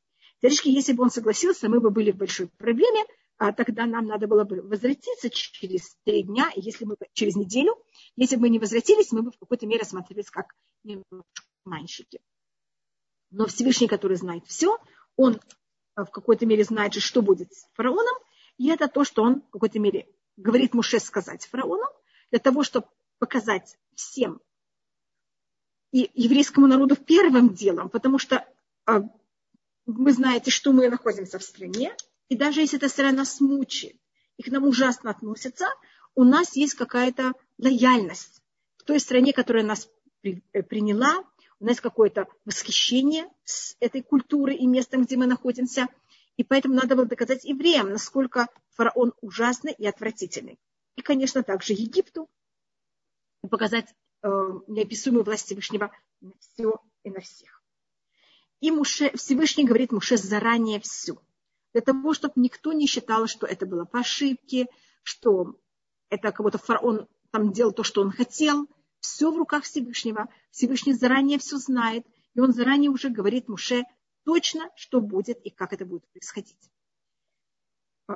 Теоретически, 0.41 0.69
если 0.69 0.93
бы 0.93 1.03
он 1.03 1.11
согласился, 1.11 1.69
мы 1.69 1.79
бы 1.79 1.89
были 1.89 2.11
в 2.11 2.17
большой 2.17 2.47
проблеме, 2.47 3.05
а 3.37 3.53
тогда 3.53 3.85
нам 3.85 4.05
надо 4.05 4.27
было 4.27 4.43
бы 4.43 4.61
возвратиться 4.61 5.29
через 5.29 5.95
три 6.03 6.23
дня, 6.23 6.51
если 6.55 6.85
мы 6.85 6.95
через 7.13 7.35
неделю, 7.35 7.75
если 8.15 8.35
бы 8.35 8.43
мы 8.43 8.49
не 8.49 8.59
возвратились, 8.59 9.11
мы 9.11 9.23
бы 9.23 9.31
в 9.31 9.37
какой-то 9.37 9.65
мере 9.65 9.83
смотрелись 9.83 10.29
как 10.29 10.53
мальчики. 11.63 12.19
Но 13.31 13.47
Всевышний, 13.47 13.87
который 13.87 14.17
знает 14.17 14.45
все, 14.45 14.77
он 15.15 15.39
в 15.95 16.05
какой-то 16.05 16.45
мере 16.45 16.63
знает, 16.63 16.93
что 16.95 17.21
будет 17.21 17.53
с 17.53 17.67
фараоном, 17.73 18.15
и 18.61 18.67
это 18.67 18.87
то, 18.87 19.03
что 19.03 19.23
он 19.23 19.41
в 19.41 19.49
какой-то 19.49 19.79
мере 19.79 20.07
говорит 20.37 20.75
Муше 20.75 20.99
сказать 20.99 21.47
фараону, 21.47 21.85
для 22.29 22.37
того, 22.37 22.63
чтобы 22.63 22.85
показать 23.17 23.75
всем 23.95 24.39
и 25.91 26.11
еврейскому 26.13 26.67
народу 26.67 26.95
первым 26.95 27.55
делом, 27.55 27.89
потому 27.89 28.19
что 28.19 28.47
а, 28.85 29.01
вы 29.87 30.11
знаете, 30.13 30.51
что 30.51 30.73
мы 30.73 30.89
находимся 30.89 31.39
в 31.39 31.43
стране, 31.43 31.95
и 32.29 32.37
даже 32.37 32.61
если 32.61 32.77
эта 32.77 32.87
страна 32.87 33.17
нас 33.17 33.41
мучает, 33.41 33.97
и 34.37 34.43
к 34.43 34.47
нам 34.49 34.63
ужасно 34.65 35.09
относятся, 35.09 35.65
у 36.13 36.23
нас 36.23 36.55
есть 36.55 36.75
какая-то 36.75 37.33
лояльность 37.57 38.43
к 38.77 38.83
той 38.83 38.99
стране, 38.99 39.33
которая 39.33 39.63
нас 39.63 39.89
при, 40.21 40.43
э, 40.53 40.61
приняла, 40.61 41.23
у 41.59 41.65
нас 41.65 41.81
какое-то 41.81 42.27
восхищение 42.45 43.27
с 43.43 43.75
этой 43.79 44.03
культурой 44.03 44.55
и 44.55 44.67
местом, 44.67 45.03
где 45.03 45.17
мы 45.17 45.25
находимся– 45.25 45.87
и 46.37 46.43
поэтому 46.43 46.75
надо 46.75 46.95
было 46.95 47.05
доказать 47.05 47.43
евреям, 47.43 47.89
насколько 47.89 48.47
фараон 48.71 49.13
ужасный 49.21 49.73
и 49.73 49.85
отвратительный. 49.85 50.59
И, 50.95 51.01
конечно, 51.01 51.43
также 51.43 51.73
Египту 51.73 52.29
показать 53.49 53.93
э, 54.23 54.27
неописуемую 54.67 55.23
власть 55.23 55.45
Всевышнего 55.45 55.91
на 56.21 56.33
все 56.39 56.75
и 57.03 57.09
на 57.09 57.21
всех. 57.21 57.63
И 58.59 58.69
Муше, 58.71 59.11
Всевышний 59.15 59.65
говорит 59.65 59.91
Муше 59.91 60.17
заранее 60.17 60.79
все. 60.79 61.17
Для 61.73 61.81
того, 61.81 62.13
чтобы 62.13 62.33
никто 62.35 62.73
не 62.73 62.85
считал, 62.85 63.27
что 63.27 63.47
это 63.47 63.65
было 63.65 63.85
по 63.85 63.99
ошибке, 63.99 64.67
что 65.03 65.55
это 66.09 66.31
кого-то 66.31 66.57
фараон 66.57 67.07
там 67.31 67.51
делал 67.51 67.71
то, 67.71 67.83
что 67.83 68.01
он 68.01 68.11
хотел. 68.11 68.67
Все 68.99 69.31
в 69.31 69.37
руках 69.37 69.63
Всевышнего. 69.63 70.27
Всевышний 70.51 70.93
заранее 70.93 71.39
все 71.39 71.57
знает. 71.57 72.05
И 72.35 72.39
он 72.39 72.53
заранее 72.53 72.91
уже 72.91 73.09
говорит 73.09 73.47
Муше 73.47 73.83
точно, 74.23 74.69
что 74.75 75.01
будет 75.01 75.39
и 75.45 75.49
как 75.49 75.73
это 75.73 75.85
будет 75.85 76.07
происходить. 76.11 76.69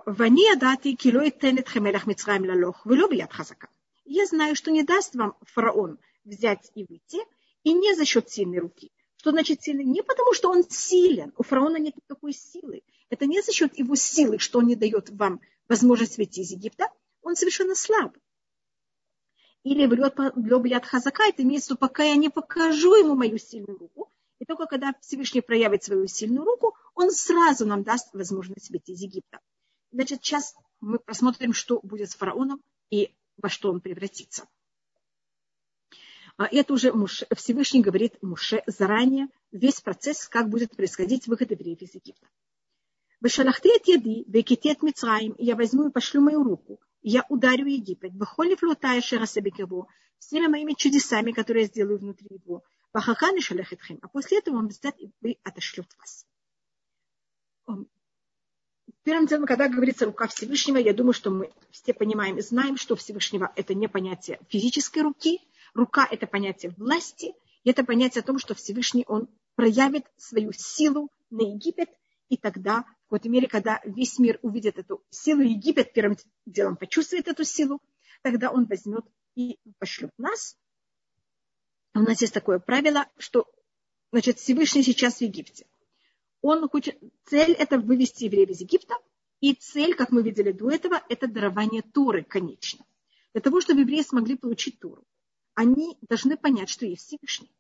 Вания 0.06 0.56
дати 0.56 0.96
килой 0.96 1.32
тенет 1.32 1.70
хемелях 1.70 2.06
митсраем 2.06 2.46
лалох, 2.46 2.86
вы 2.86 2.98
хазака. 3.30 3.70
Я 4.04 4.26
знаю, 4.26 4.56
что 4.56 4.72
не 4.72 4.84
даст 4.84 5.16
вам 5.16 5.36
фараон 5.42 6.00
взять 6.24 6.72
и 6.76 6.86
выйти, 6.86 7.20
и 7.64 7.74
не 7.74 7.96
за 7.96 8.06
счет 8.06 8.30
сильной 8.30 8.60
руки. 8.60 8.92
Что 9.18 9.32
значит 9.32 9.64
сильный? 9.64 9.86
Не 9.86 10.04
потому, 10.04 10.34
что 10.34 10.52
он 10.52 10.64
силен. 10.70 11.34
У 11.38 11.44
фараона 11.44 11.78
нет 11.78 11.96
никакой 11.96 12.34
силы. 12.34 12.84
Это 13.10 13.26
не 13.26 13.42
за 13.42 13.52
счет 13.52 13.78
его 13.78 13.96
силы, 13.96 14.38
что 14.40 14.60
он 14.60 14.68
не 14.68 14.76
дает 14.76 15.10
вам 15.10 15.42
возможность 15.68 16.18
выйти 16.18 16.42
из 16.42 16.52
Египта. 16.52 16.90
Он 17.22 17.36
совершенно 17.36 17.74
слаб. 17.74 18.16
Или 19.64 19.88
влет 19.88 20.86
хазака, 20.86 21.24
это 21.28 21.42
имеется, 21.42 21.76
пока 21.76 22.04
я 22.04 22.16
не 22.18 22.30
покажу 22.30 22.94
ему 22.94 23.16
мою 23.16 23.40
сильную 23.40 23.80
руку, 23.80 24.12
только 24.48 24.66
когда 24.68 24.94
Всевышний 25.02 25.42
проявит 25.42 25.84
свою 25.84 26.08
сильную 26.08 26.46
руку, 26.46 26.76
он 26.94 27.12
сразу 27.12 27.66
нам 27.66 27.84
даст 27.84 28.14
возможность 28.14 28.70
выйти 28.70 28.92
из 28.92 29.02
Египта. 29.02 29.40
Значит, 29.92 30.24
сейчас 30.24 30.56
мы 30.82 31.00
посмотрим, 31.00 31.54
что 31.54 31.80
будет 31.82 32.12
с 32.12 32.16
фараоном 32.16 32.62
и 32.90 33.14
во 33.38 33.50
что 33.50 33.72
он 33.72 33.82
превратится. 33.82 34.48
А 36.38 36.48
это 36.52 36.74
уже 36.74 36.94
Всевышний 37.36 37.82
говорит 37.82 38.22
Муше 38.22 38.62
заранее 38.68 39.28
весь 39.52 39.80
процесс, 39.80 40.28
как 40.28 40.50
будет 40.50 40.76
происходить 40.76 41.28
выход 41.28 41.52
евреев 41.52 41.82
из 41.82 41.96
Египта. 41.96 42.28
Вышалахты 43.22 43.70
от 43.74 43.88
еды, 43.88 44.26
Мицраим, 44.82 45.36
я 45.38 45.56
возьму 45.56 45.88
и 45.88 45.92
пошлю 45.92 46.22
мою 46.22 46.44
руку, 46.44 46.82
я 47.02 47.26
ударю 47.30 47.68
Египет, 47.68 48.12
выхоли 48.14 48.56
флотая 48.56 49.00
шерасабекево, 49.02 49.88
всеми 50.20 50.48
моими 50.48 50.74
чудесами, 50.74 51.32
которые 51.32 51.64
я 51.64 51.68
сделаю 51.70 52.00
внутри 52.00 52.28
его, 52.32 52.64
вахаканы 52.96 53.42
шалахетхем, 53.42 54.00
а 54.02 54.08
после 54.08 54.38
этого 54.40 54.56
он 54.56 54.70
взят 54.70 54.96
и 55.00 55.38
отошлет 55.44 55.88
вас. 56.00 56.26
Первым 59.04 59.28
делом, 59.28 59.46
когда 59.46 59.68
говорится 59.68 60.06
рука 60.06 60.28
Всевышнего, 60.28 60.78
я 60.78 60.94
думаю, 60.94 61.14
что 61.14 61.30
мы 61.30 61.52
все 61.72 61.94
понимаем 61.94 62.38
и 62.38 62.42
знаем, 62.42 62.78
что 62.78 62.96
Всевышнего 62.96 63.52
это 63.58 63.74
не 63.74 63.90
понятие 63.90 64.40
физической 64.48 65.00
руки, 65.00 65.42
рука 65.74 66.08
это 66.10 66.26
понятие 66.26 66.74
власти, 66.78 67.34
и 67.66 67.70
это 67.70 67.84
понятие 67.84 68.22
о 68.22 68.26
том, 68.26 68.40
что 68.40 68.56
Всевышний 68.56 69.04
он 69.08 69.28
проявит 69.56 70.06
свою 70.16 70.54
силу 70.54 71.10
на 71.30 71.42
Египет, 71.42 71.90
и 72.30 72.38
тогда, 72.38 72.84
в 72.84 73.10
какой-то 73.10 73.28
мере, 73.28 73.48
когда 73.48 73.82
весь 73.84 74.18
мир 74.20 74.40
увидит 74.42 74.80
эту 74.80 75.04
силу, 75.10 75.42
Египет 75.42 75.92
первым 75.92 76.18
делом 76.46 76.78
почувствует 76.78 77.28
эту 77.28 77.44
силу, 77.44 77.82
тогда 78.22 78.52
он 78.52 78.66
возьмет 78.66 79.04
и 79.36 79.60
пошлет 79.80 80.12
нас. 80.18 80.58
У 81.96 82.00
нас 82.00 82.22
есть 82.22 82.34
такое 82.34 82.60
правило, 82.60 83.08
что 83.18 83.50
значит, 84.12 84.38
Всевышний 84.38 84.84
сейчас 84.84 85.18
в 85.18 85.22
Египте 85.22 85.66
он 86.46 86.70
хочет, 86.70 86.98
цель 87.26 87.54
это 87.54 87.80
вывести 87.80 88.26
евреев 88.26 88.50
из 88.50 88.62
Египта, 88.62 88.94
и 89.42 89.54
цель, 89.56 89.96
как 89.96 90.12
мы 90.12 90.22
видели 90.22 90.52
до 90.52 90.70
этого, 90.70 91.02
это 91.10 91.28
дарование 91.28 91.82
Туры, 91.82 92.24
конечно. 92.24 92.86
Для 93.34 93.42
того, 93.42 93.62
чтобы 93.62 93.82
евреи 93.82 94.04
смогли 94.04 94.38
получить 94.38 94.80
Туру, 94.80 95.04
они 95.56 95.98
должны 96.08 96.38
понять, 96.38 96.70
что 96.70 96.86
есть 96.86 97.08
Всевышний. 97.08 97.52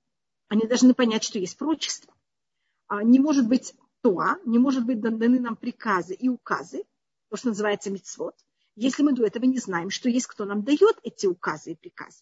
Они 0.49 0.67
должны 0.67 0.93
понять, 0.93 1.23
что 1.23 1.39
есть 1.39 1.57
прочество. 1.57 2.13
А, 2.87 3.03
не 3.03 3.19
может 3.19 3.47
быть 3.47 3.73
Туа, 4.01 4.37
не 4.45 4.59
может 4.59 4.85
быть 4.85 5.01
даны 5.01 5.39
нам 5.39 5.55
приказы 5.55 6.13
и 6.13 6.29
указы, 6.29 6.83
то, 7.29 7.37
что 7.37 7.49
называется 7.49 7.89
мицвод, 7.89 8.35
если 8.75 9.01
мы 9.01 9.13
до 9.13 9.25
этого 9.25 9.45
не 9.45 9.57
знаем, 9.57 9.89
что 9.89 10.09
есть 10.09 10.27
кто 10.27 10.45
нам 10.45 10.63
дает 10.63 10.99
эти 11.01 11.25
указы 11.25 11.71
и 11.71 11.75
приказы. 11.75 12.21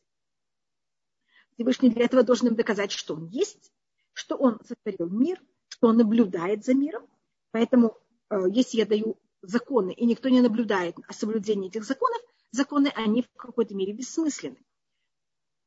Всевышний 1.55 1.89
для 1.89 2.05
этого 2.05 2.23
должен 2.23 2.47
им 2.47 2.55
доказать, 2.55 2.91
что 2.91 3.15
он 3.15 3.27
есть, 3.27 3.71
что 4.13 4.35
он 4.35 4.59
сотворил 4.65 5.09
мир– 5.09 5.41
что 5.73 5.87
он 5.87 5.97
наблюдает 5.97 6.63
за 6.63 6.73
миром. 6.73 7.05
Поэтому, 7.51 7.97
э, 8.29 8.35
если 8.51 8.77
я 8.77 8.85
даю 8.85 9.17
законы, 9.41 9.91
и 9.91 10.05
никто 10.05 10.29
не 10.29 10.39
наблюдает 10.39 10.95
о 11.07 11.13
соблюдении 11.13 11.67
этих 11.67 11.83
законов, 11.83 12.21
законы, 12.51 12.91
они 12.95 13.23
в 13.23 13.29
какой-то 13.35 13.75
мере 13.75 13.91
бессмысленны. 13.91 14.63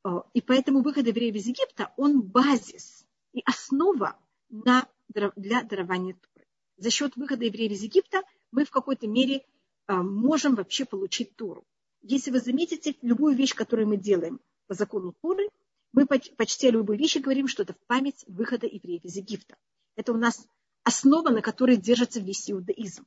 Э, 0.04 0.22
и 0.32 0.40
поэтому 0.40 0.82
выход 0.82 1.06
евреев 1.06 1.34
из 1.34 1.46
Египта, 1.46 1.92
он 1.96 2.22
базис 2.22 3.04
и 3.32 3.42
основа 3.44 4.16
на, 4.48 4.88
для 5.08 5.62
дарования 5.64 6.14
Туры. 6.14 6.46
За 6.78 6.90
счет 6.90 7.16
выхода 7.16 7.44
евреев 7.44 7.72
из 7.72 7.82
Египта 7.82 8.22
мы 8.52 8.64
в 8.64 8.70
какой-то 8.70 9.06
мере 9.06 9.44
э, 9.88 9.94
можем 9.94 10.54
вообще 10.54 10.84
получить 10.84 11.36
Туру. 11.36 11.66
Если 12.00 12.30
вы 12.30 12.38
заметите, 12.38 12.94
любую 13.02 13.34
вещь, 13.34 13.54
которую 13.54 13.88
мы 13.88 13.96
делаем 13.96 14.40
по 14.68 14.74
закону 14.74 15.14
Туры, 15.20 15.50
мы 15.96 16.06
почти 16.06 16.68
о 16.68 16.72
любой 16.72 16.98
вещи 16.98 17.18
говорим, 17.18 17.48
что 17.48 17.62
это 17.62 17.72
в 17.72 17.78
память 17.86 18.22
выхода 18.28 18.66
евреев 18.66 19.02
из 19.02 19.16
Египта. 19.16 19.56
Это 19.96 20.12
у 20.12 20.18
нас 20.18 20.46
основа, 20.84 21.30
на 21.30 21.40
которой 21.40 21.78
держится 21.78 22.20
весь 22.20 22.50
иудаизм. 22.50 23.06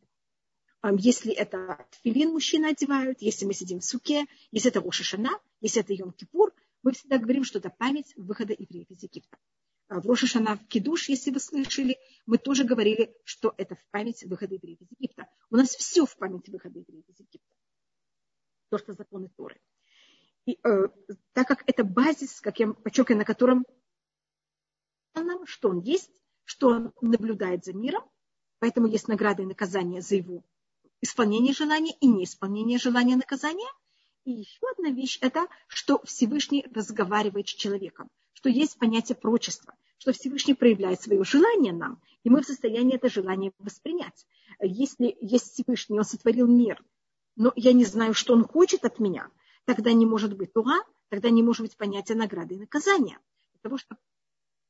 Если 0.98 1.32
это 1.32 1.86
филин 2.02 2.32
мужчины 2.32 2.66
одевают, 2.66 3.22
если 3.22 3.46
мы 3.46 3.54
сидим 3.54 3.80
в 3.80 3.86
суке, 3.86 4.26
если 4.52 4.72
это 4.72 4.82
Рошашана, 4.82 5.40
если 5.62 5.82
это 5.82 5.94
Йом-Кипур, 5.94 6.52
мы 6.82 6.94
всегда 6.94 7.20
говорим, 7.20 7.44
что 7.44 7.60
это 7.60 7.70
память 7.70 8.12
выхода 8.18 8.54
евреев 8.58 8.90
из 8.90 9.04
Египта. 9.04 9.38
А 9.88 10.02
в 10.02 10.08
Рошашана 10.08 10.58
в 10.58 10.68
Кидуш, 10.68 11.10
если 11.10 11.30
вы 11.30 11.40
слышали, 11.40 11.96
мы 12.26 12.40
тоже 12.40 12.64
говорили, 12.64 13.16
что 13.24 13.54
это 13.58 13.76
в 13.76 13.86
память 13.92 14.24
выхода 14.24 14.56
евреев 14.56 14.82
из 14.82 14.88
Египта. 14.98 15.28
У 15.52 15.58
нас 15.58 15.76
все 15.76 16.08
в 16.08 16.18
память 16.18 16.50
выхода 16.50 16.80
евреев 16.80 17.08
из 17.08 17.20
Египта. 17.20 17.56
То, 18.70 18.80
что 18.80 18.94
законы 18.94 19.30
Торы. 19.38 19.62
И, 20.46 20.58
э, 20.64 20.88
так 21.34 21.48
как 21.48 21.64
это 21.68 21.84
базис, 21.84 22.42
как 22.42 22.60
я 22.60 22.74
подчеркиваю, 22.74 23.20
на 23.20 23.26
котором 23.26 23.66
нам, 25.16 25.46
что 25.46 25.70
он 25.70 25.80
есть, 25.82 26.12
что 26.46 26.70
он 26.70 26.94
наблюдает 27.02 27.66
за 27.66 27.74
миром, 27.74 28.04
поэтому 28.60 28.88
есть 28.88 29.08
награды 29.08 29.44
и 29.44 29.48
наказания 29.48 30.02
за 30.02 30.16
его 30.16 30.44
исполнение 31.02 31.54
желания 31.54 31.96
и 32.00 32.08
неисполнение 32.08 32.78
желания 32.78 33.16
наказания. 33.16 33.70
И 34.26 34.32
еще 34.32 34.60
одна 34.72 34.92
вещь– 34.92 35.18
это, 35.22 35.48
что 35.68 36.02
Всевышний 36.04 36.66
разговаривает 36.74 37.48
с 37.48 37.54
человеком, 37.54 38.10
что 38.34 38.50
есть 38.50 38.78
понятие 38.78 39.16
прочества, 39.16 39.74
что 39.98 40.12
Всевышний 40.12 40.54
проявляет 40.54 41.02
свое 41.02 41.24
желание 41.24 41.74
нам, 41.74 42.02
и 42.24 42.30
мы 42.30 42.42
в 42.42 42.46
состоянии 42.46 42.96
это 42.96 43.10
желание 43.10 43.54
воспринять. 43.60 44.26
Если 44.62 45.18
есть 45.22 45.54
Всевышний, 45.54 45.98
он 45.98 46.04
сотворил 46.04 46.48
мир, 46.48 46.84
но 47.36 47.54
я 47.56 47.72
не 47.72 47.86
знаю, 47.86 48.14
что 48.14 48.34
он 48.34 48.44
хочет 48.44 48.84
от 48.84 49.00
меня, 49.00 49.32
тогда 49.76 49.94
не 49.94 50.06
может 50.06 50.36
быть 50.36 50.54
туга, 50.54 50.84
тогда 51.10 51.30
не 51.30 51.44
может 51.44 51.62
быть 51.62 51.78
понятия 51.78 52.16
награды 52.16 52.56
и 52.56 52.60
наказания. 52.60 53.20
Для 53.54 53.62
того, 53.62 53.78
чтобы 53.78 54.00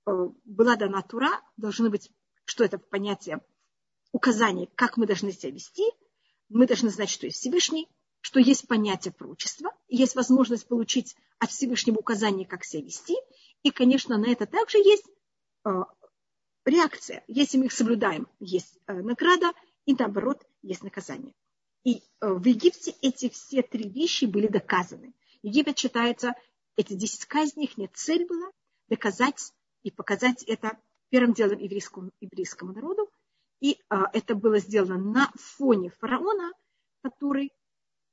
Э, 0.10 0.30
была 0.46 0.76
дана 0.76 1.02
Тура, 1.02 1.42
должны 1.58 1.90
быть, 1.90 2.12
что 2.46 2.64
это 2.64 2.78
понятие 2.78 3.42
указаний, 4.12 4.70
как 4.76 4.98
мы 4.98 5.06
должны 5.06 5.32
себя 5.32 5.52
вести. 5.52 5.84
Мы 6.50 6.66
должны 6.66 6.90
знать, 6.90 7.10
что 7.10 7.28
есть 7.28 7.38
Всевышний, 7.38 7.88
что 8.22 8.40
есть 8.40 8.68
понятие 8.68 9.14
пророчества, 9.14 9.72
есть 9.88 10.16
возможность 10.16 10.68
получить 10.68 11.16
от 11.38 11.52
Всевышнего 11.52 11.98
указания, 11.98 12.46
как 12.46 12.64
себя 12.64 12.84
вести. 12.84 13.16
И, 13.62 13.70
конечно, 13.72 14.18
на 14.18 14.26
это 14.26 14.48
также 14.48 14.80
есть 14.80 15.06
э, 15.66 15.70
реакция. 16.66 17.24
Если 17.28 17.58
мы 17.58 17.66
их 17.66 17.74
соблюдаем, 17.74 18.28
есть 18.40 18.80
э, 18.88 18.94
награда, 18.94 19.52
и 19.86 19.94
наоборот, 19.94 20.44
есть 20.64 20.84
наказание. 20.84 21.36
И 21.84 22.04
в 22.22 22.46
Египте 22.46 22.96
эти 23.02 23.30
все 23.30 23.62
три 23.62 23.90
вещи 23.90 24.26
были 24.26 24.48
доказаны. 24.48 25.14
Египет 25.42 25.78
считается, 25.78 26.34
эти 26.76 26.94
десять 26.94 27.26
казней, 27.26 27.66
их 27.66 27.78
нет 27.78 27.92
цель 27.94 28.26
была 28.26 28.52
доказать 28.88 29.54
и 29.84 29.92
показать 29.92 30.44
это 30.44 30.78
первым 31.10 31.34
делом 31.34 31.60
еврейскому, 31.60 32.12
еврейскому 32.20 32.74
народу. 32.74 33.10
И 33.62 33.80
а, 33.90 34.10
это 34.14 34.36
было 34.36 34.60
сделано 34.60 34.98
на 34.98 35.32
фоне 35.36 35.90
фараона, 35.90 36.54
который 37.02 37.52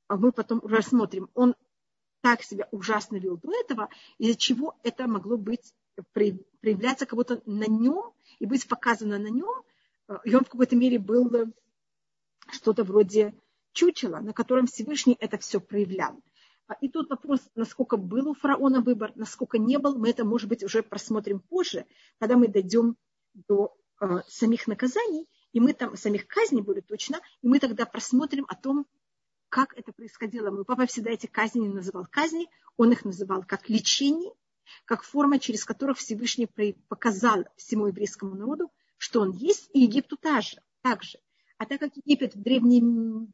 а 0.07 0.15
мы 0.15 0.31
потом 0.31 0.59
рассмотрим. 0.65 1.29
Он 1.33 1.55
так 2.21 2.41
себя 2.43 2.67
ужасно 2.71 3.17
вел 3.17 3.37
до 3.37 3.53
этого, 3.53 3.89
из-за 4.17 4.35
чего 4.35 4.77
это 4.83 5.07
могло 5.07 5.37
быть, 5.37 5.73
проявляться 6.13 7.05
кого-то 7.05 7.41
на 7.45 7.65
нем 7.65 8.13
и 8.39 8.45
быть 8.45 8.67
показано 8.67 9.19
на 9.19 9.27
нем. 9.27 9.63
А, 10.07 10.21
и 10.23 10.33
он 10.33 10.43
в 10.43 10.49
какой-то 10.49 10.75
мере 10.75 10.99
был 10.99 11.33
э, 11.35 11.45
что-то 12.51 12.83
вроде 12.83 13.33
чучела, 13.77 14.19
на 14.21 14.33
котором 14.33 14.65
Всевышний 14.65 15.15
это 15.19 15.37
все 15.37 15.59
проявлял. 15.59 16.19
А, 16.65 16.73
и 16.81 16.89
тут 16.89 17.11
вопрос, 17.11 17.41
насколько 17.53 17.95
был 17.95 18.29
у 18.29 18.33
фараона 18.33 18.81
выбор, 18.81 19.11
насколько 19.15 19.59
не 19.59 19.77
был, 19.77 19.99
мы 19.99 20.09
это, 20.09 20.25
может 20.25 20.49
быть, 20.49 20.63
уже 20.63 20.81
просмотрим 20.81 21.39
позже, 21.39 21.85
когда 22.19 22.37
мы 22.37 22.47
дойдем 22.47 22.97
до 23.47 23.77
э, 24.01 24.21
самих 24.27 24.65
наказаний, 24.67 25.27
и 25.53 25.59
мы 25.59 25.73
там, 25.73 25.95
самих 25.95 26.27
казней 26.27 26.63
более 26.63 26.81
точно, 26.81 27.21
и 27.43 27.47
мы 27.47 27.59
тогда 27.59 27.85
просмотрим 27.85 28.45
о 28.47 28.55
том, 28.55 28.87
как 29.49 29.77
это 29.77 29.93
происходило. 29.93 30.49
Мой 30.49 30.65
папа 30.65 30.87
всегда 30.87 31.11
эти 31.11 31.27
казни 31.27 31.59
не 31.59 31.69
называл 31.69 32.07
казни, 32.09 32.49
он 32.77 32.91
их 32.91 33.05
называл 33.05 33.43
как 33.43 33.69
лечение, 33.69 34.33
как 34.85 35.03
форма, 35.03 35.37
через 35.37 35.63
которую 35.65 35.95
Всевышний 35.95 36.49
показал 36.87 37.45
всему 37.57 37.87
еврейскому 37.87 38.33
народу, 38.33 38.71
что 38.97 39.21
он 39.21 39.31
есть, 39.31 39.69
и 39.71 39.81
Египту 39.81 40.17
также. 40.17 40.63
также. 40.81 41.19
А 41.57 41.65
так 41.65 41.79
как 41.79 41.95
Египет 41.95 42.35
в 42.35 42.41
древнее 42.41 42.83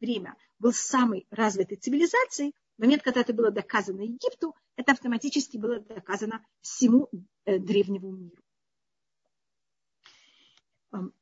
время 0.00 0.36
был 0.58 0.72
самой 0.72 1.26
развитой 1.30 1.76
цивилизацией, 1.76 2.54
В 2.76 2.82
момент, 2.82 3.02
когда 3.02 3.20
это 3.20 3.32
было 3.34 3.50
доказано 3.50 4.00
Египту, 4.00 4.54
это 4.76 4.92
автоматически 4.92 5.58
было 5.58 5.80
доказано 5.80 6.44
всему 6.60 7.08
э, 7.44 7.58
древнему 7.58 8.10
миру. 8.10 8.42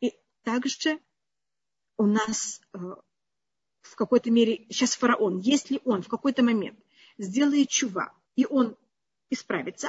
И 0.00 0.14
также 0.42 1.00
у 1.96 2.06
нас 2.06 2.60
э, 2.72 2.78
в 3.80 3.96
какой-то 3.96 4.30
мере 4.30 4.66
сейчас 4.70 4.96
фараон, 4.96 5.38
если 5.38 5.80
он 5.84 6.02
в 6.02 6.08
какой-то 6.08 6.42
момент 6.42 6.78
сделает 7.18 7.68
чува, 7.68 8.12
и 8.36 8.46
он 8.46 8.76
исправится, 9.30 9.88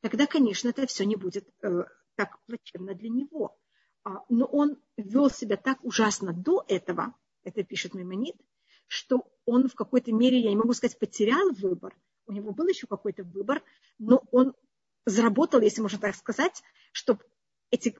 тогда, 0.00 0.26
конечно, 0.26 0.68
это 0.68 0.86
все 0.86 1.04
не 1.04 1.16
будет 1.16 1.48
э, 1.62 1.84
так 2.16 2.38
плачевно 2.46 2.94
для 2.94 3.08
него. 3.08 3.58
А, 4.04 4.24
но 4.28 4.46
он 4.46 4.78
вел 4.96 5.30
себя 5.30 5.56
так 5.56 5.84
ужасно 5.84 6.32
до 6.32 6.64
этого, 6.68 7.14
это 7.42 7.62
пишет 7.62 7.94
Мимонит, 7.94 8.36
что 8.86 9.30
он 9.44 9.68
в 9.68 9.74
какой-то 9.74 10.12
мере, 10.12 10.40
я 10.40 10.50
не 10.50 10.56
могу 10.56 10.72
сказать, 10.72 10.98
потерял 10.98 11.52
выбор. 11.52 11.96
У 12.26 12.32
него 12.32 12.52
был 12.52 12.66
еще 12.66 12.86
какой-то 12.86 13.24
выбор, 13.24 13.62
но 13.98 14.22
он 14.30 14.54
заработал, 15.06 15.60
если 15.60 15.82
можно 15.82 15.98
так 15.98 16.14
сказать, 16.14 16.62
чтобы 16.92 17.24
эти 17.70 17.96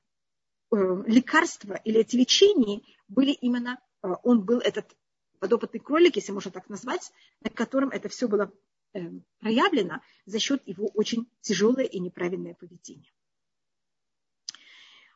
э, 0.73 1.03
лекарства 1.07 1.75
или 1.75 2.01
эти 2.01 2.17
лечения 2.17 2.83
были 3.09 3.33
именно, 3.33 3.81
э, 4.03 4.09
он 4.23 4.45
был 4.45 4.59
этот 4.59 4.97
подопытный 5.39 5.81
кролик, 5.81 6.17
если 6.17 6.33
можно 6.33 6.51
так 6.51 6.69
назвать, 6.69 7.13
на 7.41 7.51
котором 7.51 7.91
это 7.91 8.09
все 8.09 8.29
было 8.29 8.53
э, 8.93 9.01
проявлено 9.39 10.01
за 10.27 10.39
счет 10.39 10.63
его 10.67 10.87
очень 10.89 11.31
тяжелое 11.41 11.85
и 11.85 11.99
неправильное 11.99 12.55
поведение. 12.55 13.13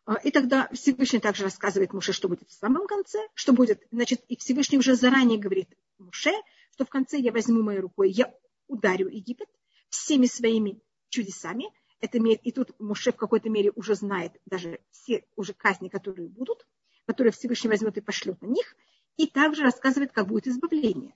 А, 0.06 0.16
и 0.16 0.30
тогда 0.30 0.68
Всевышний 0.72 1.20
также 1.20 1.44
рассказывает 1.44 1.92
Муше, 1.92 2.12
что 2.12 2.28
будет 2.28 2.48
в 2.48 2.52
самом 2.52 2.86
конце, 2.86 3.18
что 3.34 3.52
будет, 3.52 3.82
значит, 3.90 4.22
и 4.28 4.36
Всевышний 4.36 4.78
уже 4.78 4.94
заранее 4.94 5.38
говорит 5.38 5.68
Муше, 5.98 6.32
что 6.72 6.84
в 6.84 6.90
конце 6.90 7.18
я 7.18 7.32
возьму 7.32 7.62
моей 7.62 7.80
рукой, 7.80 8.10
я 8.10 8.34
ударю 8.66 9.08
Египет 9.08 9.48
всеми 9.88 10.26
своими 10.26 10.80
чудесами. 11.08 11.66
Это 12.00 12.18
имеет, 12.18 12.40
и 12.42 12.52
тут 12.52 12.78
Муше 12.78 13.12
в 13.12 13.16
какой-то 13.16 13.48
мере 13.48 13.72
уже 13.74 13.94
знает 13.94 14.32
даже 14.44 14.80
все 14.90 15.24
уже 15.36 15.54
казни, 15.54 15.88
которые 15.88 16.28
будут, 16.28 16.66
которые 17.06 17.32
Всевышний 17.32 17.70
возьмет 17.70 17.96
и 17.96 18.02
пошлет 18.02 18.40
на 18.42 18.46
них 18.46 18.76
и 19.16 19.26
также 19.26 19.62
рассказывает, 19.62 20.12
как 20.12 20.26
будет 20.26 20.46
избавление. 20.48 21.14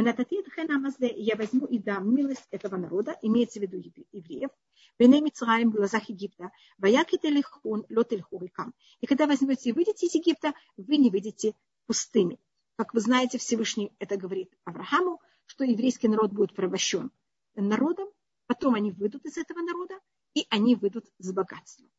Я 0.00 1.34
возьму 1.34 1.66
и 1.66 1.78
дам 1.80 2.14
милость 2.14 2.46
этого 2.52 2.76
народа, 2.76 3.18
имеется 3.20 3.58
в 3.58 3.62
виду 3.62 3.78
евреев, 4.12 4.50
Бене 4.96 5.20
Мицраим 5.20 5.70
в 5.70 5.74
глазах 5.74 6.08
Египта, 6.08 6.52
Ваяките 6.78 7.30
лихун 7.30 7.84
лотельху 7.90 8.38
рекам. 8.38 8.74
И 9.00 9.06
когда 9.06 9.26
возьмете 9.26 9.70
и 9.70 9.72
выйдете 9.72 10.06
из 10.06 10.14
Египта, 10.14 10.54
вы 10.76 10.98
не 10.98 11.10
выйдете 11.10 11.56
пустыми. 11.86 12.38
Как 12.76 12.94
вы 12.94 13.00
знаете, 13.00 13.38
Всевышний 13.38 13.92
это 13.98 14.16
говорит 14.16 14.52
Аврааму, 14.64 15.20
что 15.46 15.64
еврейский 15.64 16.06
народ 16.06 16.30
будет 16.32 16.54
порабощен 16.54 17.10
народом, 17.56 18.08
потом 18.46 18.76
они 18.76 18.92
выйдут 18.92 19.26
из 19.26 19.36
этого 19.36 19.58
народа, 19.62 19.98
и 20.32 20.46
они 20.50 20.76
выйдут 20.76 21.06
с 21.18 21.32
богатством. 21.32 21.90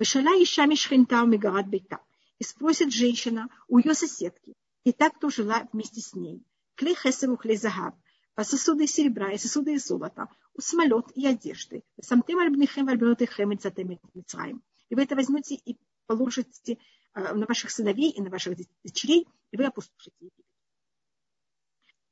Вышала 0.00 0.34
Ишами 0.42 0.74
Шхинта 0.74 1.24
Мегарат 1.24 1.68
Бейта 1.68 2.00
и 2.40 2.44
спросит 2.44 2.92
женщина 2.92 3.48
у 3.68 3.78
ее 3.78 3.94
соседки, 3.94 4.54
и 4.82 4.90
так, 4.90 5.14
кто 5.14 5.30
жила 5.30 5.68
вместе 5.72 6.00
с 6.00 6.14
ней. 6.14 6.44
Клей 6.76 6.94
хесеву 6.94 7.36
клей 7.36 7.56
загаб, 7.56 7.94
сосуды 8.42 8.86
серебра 8.86 9.32
и 9.32 9.38
сосуды 9.38 9.74
из 9.74 9.86
золота, 9.86 10.28
у 10.54 10.60
самолет 10.60 11.06
и 11.14 11.26
одежды. 11.26 11.82
Самтем 12.00 12.38
альбнихем 12.38 12.88
альбнотихем 12.88 13.52
и 13.52 13.98
Мицраим. 14.14 14.62
И 14.88 14.94
вы 14.94 15.02
это 15.02 15.14
возьмете 15.14 15.54
и 15.54 15.78
положите 16.06 16.78
э, 17.14 17.34
на 17.34 17.46
ваших 17.46 17.70
сыновей 17.70 18.10
и 18.10 18.20
на 18.20 18.30
ваших 18.30 18.56
дочерей, 18.82 19.26
и 19.50 19.56
вы 19.56 19.64
опустошите 19.64 20.30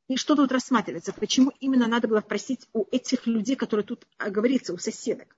И 0.09 0.16
что 0.16 0.37
тут 0.37 0.52
рассматривается? 0.52 1.12
Почему 1.12 1.52
именно 1.61 1.87
надо 1.87 2.09
было 2.09 2.21
просить 2.21 2.69
у 2.73 2.87
этих 2.90 3.26
людей, 3.26 3.57
которые 3.57 3.85
тут 3.85 4.07
э, 4.19 4.31
говорится, 4.31 4.73
у 4.73 4.78
соседок? 4.78 5.37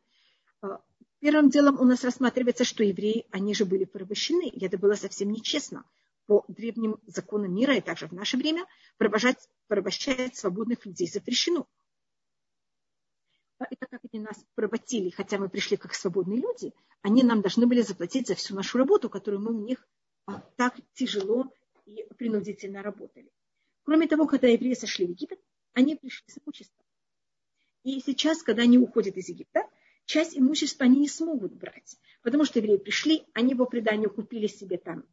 Э, 0.62 0.78
Первым 1.24 1.48
делом 1.48 1.80
у 1.80 1.84
нас 1.84 2.04
рассматривается, 2.04 2.64
что 2.64 2.84
евреи, 2.84 3.24
они 3.30 3.54
же 3.54 3.64
были 3.64 3.86
порабощены, 3.86 4.46
и 4.46 4.62
это 4.62 4.76
было 4.76 4.94
совсем 4.94 5.32
нечестно. 5.32 5.86
По 6.26 6.44
древним 6.48 6.98
законам 7.06 7.54
мира 7.54 7.76
и 7.76 7.80
также 7.80 8.06
в 8.06 8.12
наше 8.12 8.36
время 8.36 8.66
порабощать, 8.96 9.48
порабощать 9.66 10.36
свободных 10.36 10.86
людей 10.86 11.06
запрещено. 11.06 11.66
И 13.70 13.76
так 13.76 13.90
как 13.90 14.00
они 14.12 14.22
нас 14.22 14.44
поработили, 14.54 15.10
хотя 15.10 15.38
мы 15.38 15.48
пришли 15.48 15.76
как 15.76 15.94
свободные 15.94 16.40
люди, 16.40 16.72
они 17.02 17.22
нам 17.22 17.40
должны 17.40 17.66
были 17.66 17.82
заплатить 17.82 18.26
за 18.26 18.34
всю 18.34 18.54
нашу 18.54 18.78
работу, 18.78 19.08
которую 19.08 19.42
мы 19.42 19.52
у 19.52 19.64
них 19.64 19.86
а, 20.26 20.40
так 20.56 20.74
тяжело 20.94 21.52
и 21.86 22.04
принудительно 22.16 22.82
работали. 22.82 23.30
Кроме 23.84 24.08
того, 24.08 24.26
когда 24.26 24.48
евреи 24.48 24.74
сошли 24.74 25.06
в 25.06 25.10
Египет, 25.10 25.40
они 25.72 25.96
пришли 25.96 26.26
с 26.28 26.38
имуществом. 26.38 26.84
И 27.82 28.00
сейчас, 28.00 28.42
когда 28.42 28.62
они 28.62 28.78
уходят 28.78 29.16
из 29.16 29.28
Египта, 29.28 29.68
часть 30.06 30.36
имущества 30.36 30.86
они 30.86 30.98
не 31.00 31.08
смогут 31.08 31.52
брать, 31.52 31.98
потому 32.22 32.44
что 32.44 32.58
евреи 32.58 32.78
пришли, 32.78 33.26
они 33.34 33.54
по 33.54 33.66
преданию 33.66 34.10
купили 34.10 34.46
себе 34.46 34.78
там 34.78 35.04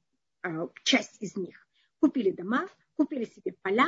часть 0.84 1.22
из 1.22 1.36
них, 1.36 1.68
купили 2.00 2.32
дома, 2.32 2.68
купили 2.96 3.26
себе 3.26 3.56
поля, 3.62 3.88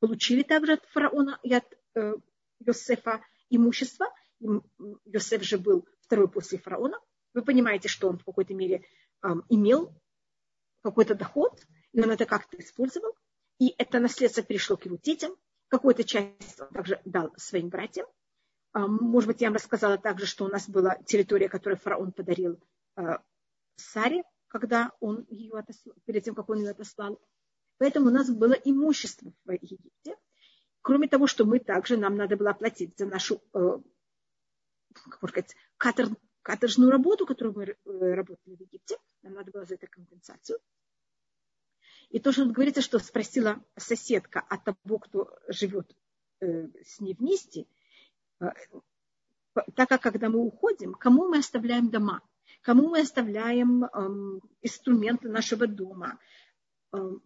получили 0.00 0.42
также 0.42 0.74
от 0.74 0.84
фараона 0.86 1.38
и 1.42 1.52
от 1.54 1.64
э, 1.94 2.14
Йосефа 2.60 3.22
имущество. 3.50 4.06
Йосеф 5.04 5.42
же 5.42 5.58
был 5.58 5.86
второй 6.00 6.28
после 6.28 6.58
фараона. 6.58 6.98
Вы 7.34 7.42
понимаете, 7.42 7.88
что 7.88 8.08
он 8.08 8.18
в 8.18 8.24
какой-то 8.24 8.54
мере 8.54 8.84
имел 9.48 9.94
какой-то 10.82 11.14
доход, 11.14 11.64
и 11.92 12.00
он 12.00 12.10
это 12.10 12.26
как-то 12.26 12.58
использовал. 12.58 13.14
И 13.58 13.74
это 13.78 14.00
наследство 14.00 14.42
перешло 14.42 14.76
к 14.76 14.86
его 14.86 14.96
детям. 14.96 15.36
Какую-то 15.68 16.04
часть 16.04 16.60
он 16.60 16.68
также 16.68 17.00
дал 17.04 17.32
своим 17.36 17.68
братьям. 17.68 18.06
А, 18.72 18.86
может 18.86 19.28
быть, 19.28 19.40
я 19.40 19.48
вам 19.48 19.54
рассказала 19.54 19.98
также, 19.98 20.26
что 20.26 20.44
у 20.44 20.48
нас 20.48 20.68
была 20.68 20.96
территория, 21.06 21.48
которую 21.48 21.78
фараон 21.78 22.12
подарил 22.12 22.58
а, 22.96 23.22
Саре, 23.76 24.24
когда 24.52 24.92
он 25.00 25.26
ее 25.28 25.58
отослал, 25.58 25.94
перед 26.04 26.24
тем, 26.24 26.34
как 26.34 26.48
он 26.48 26.58
ее 26.58 26.70
отослал. 26.70 27.20
Поэтому 27.78 28.08
у 28.08 28.10
нас 28.10 28.30
было 28.30 28.52
имущество 28.52 29.32
в 29.44 29.52
Египте. 29.52 30.16
Кроме 30.82 31.08
того, 31.08 31.26
что 31.26 31.44
мы 31.44 31.58
также, 31.58 31.96
нам 31.96 32.16
надо 32.16 32.36
было 32.36 32.52
платить 32.52 32.96
за 32.98 33.06
нашу, 33.06 33.40
э, 33.54 33.78
как 34.92 35.30
сказать, 35.30 35.56
катер, 35.76 36.08
каторжную 36.42 36.90
работу, 36.90 37.26
которую 37.26 37.54
мы 37.56 37.64
э, 37.64 38.14
работали 38.14 38.56
в 38.56 38.60
Египте. 38.60 38.96
Нам 39.22 39.34
надо 39.34 39.50
было 39.50 39.64
за 39.64 39.74
это 39.74 39.86
компенсацию. 39.86 40.58
И 42.10 42.18
то, 42.18 42.32
что 42.32 42.44
говорится, 42.46 42.82
что 42.82 42.98
спросила 42.98 43.64
соседка 43.76 44.40
от 44.40 44.64
того, 44.64 44.98
кто 44.98 45.34
живет 45.48 45.96
э, 46.40 46.68
с 46.84 47.00
ней 47.00 47.14
вместе– 47.14 47.66
Э, 48.42 48.50
так 49.74 49.88
как 49.88 50.02
когда 50.02 50.28
мы 50.28 50.40
уходим, 50.40 50.94
кому 50.94 51.28
мы 51.28 51.38
оставляем 51.38 51.90
дома, 51.90 52.22
кому 52.62 52.88
мы 52.88 53.00
оставляем 53.00 53.84
эм, 53.84 54.40
инструменты 54.62 55.28
нашего 55.28 55.66
дома, 55.66 56.18
эм, 56.92 57.22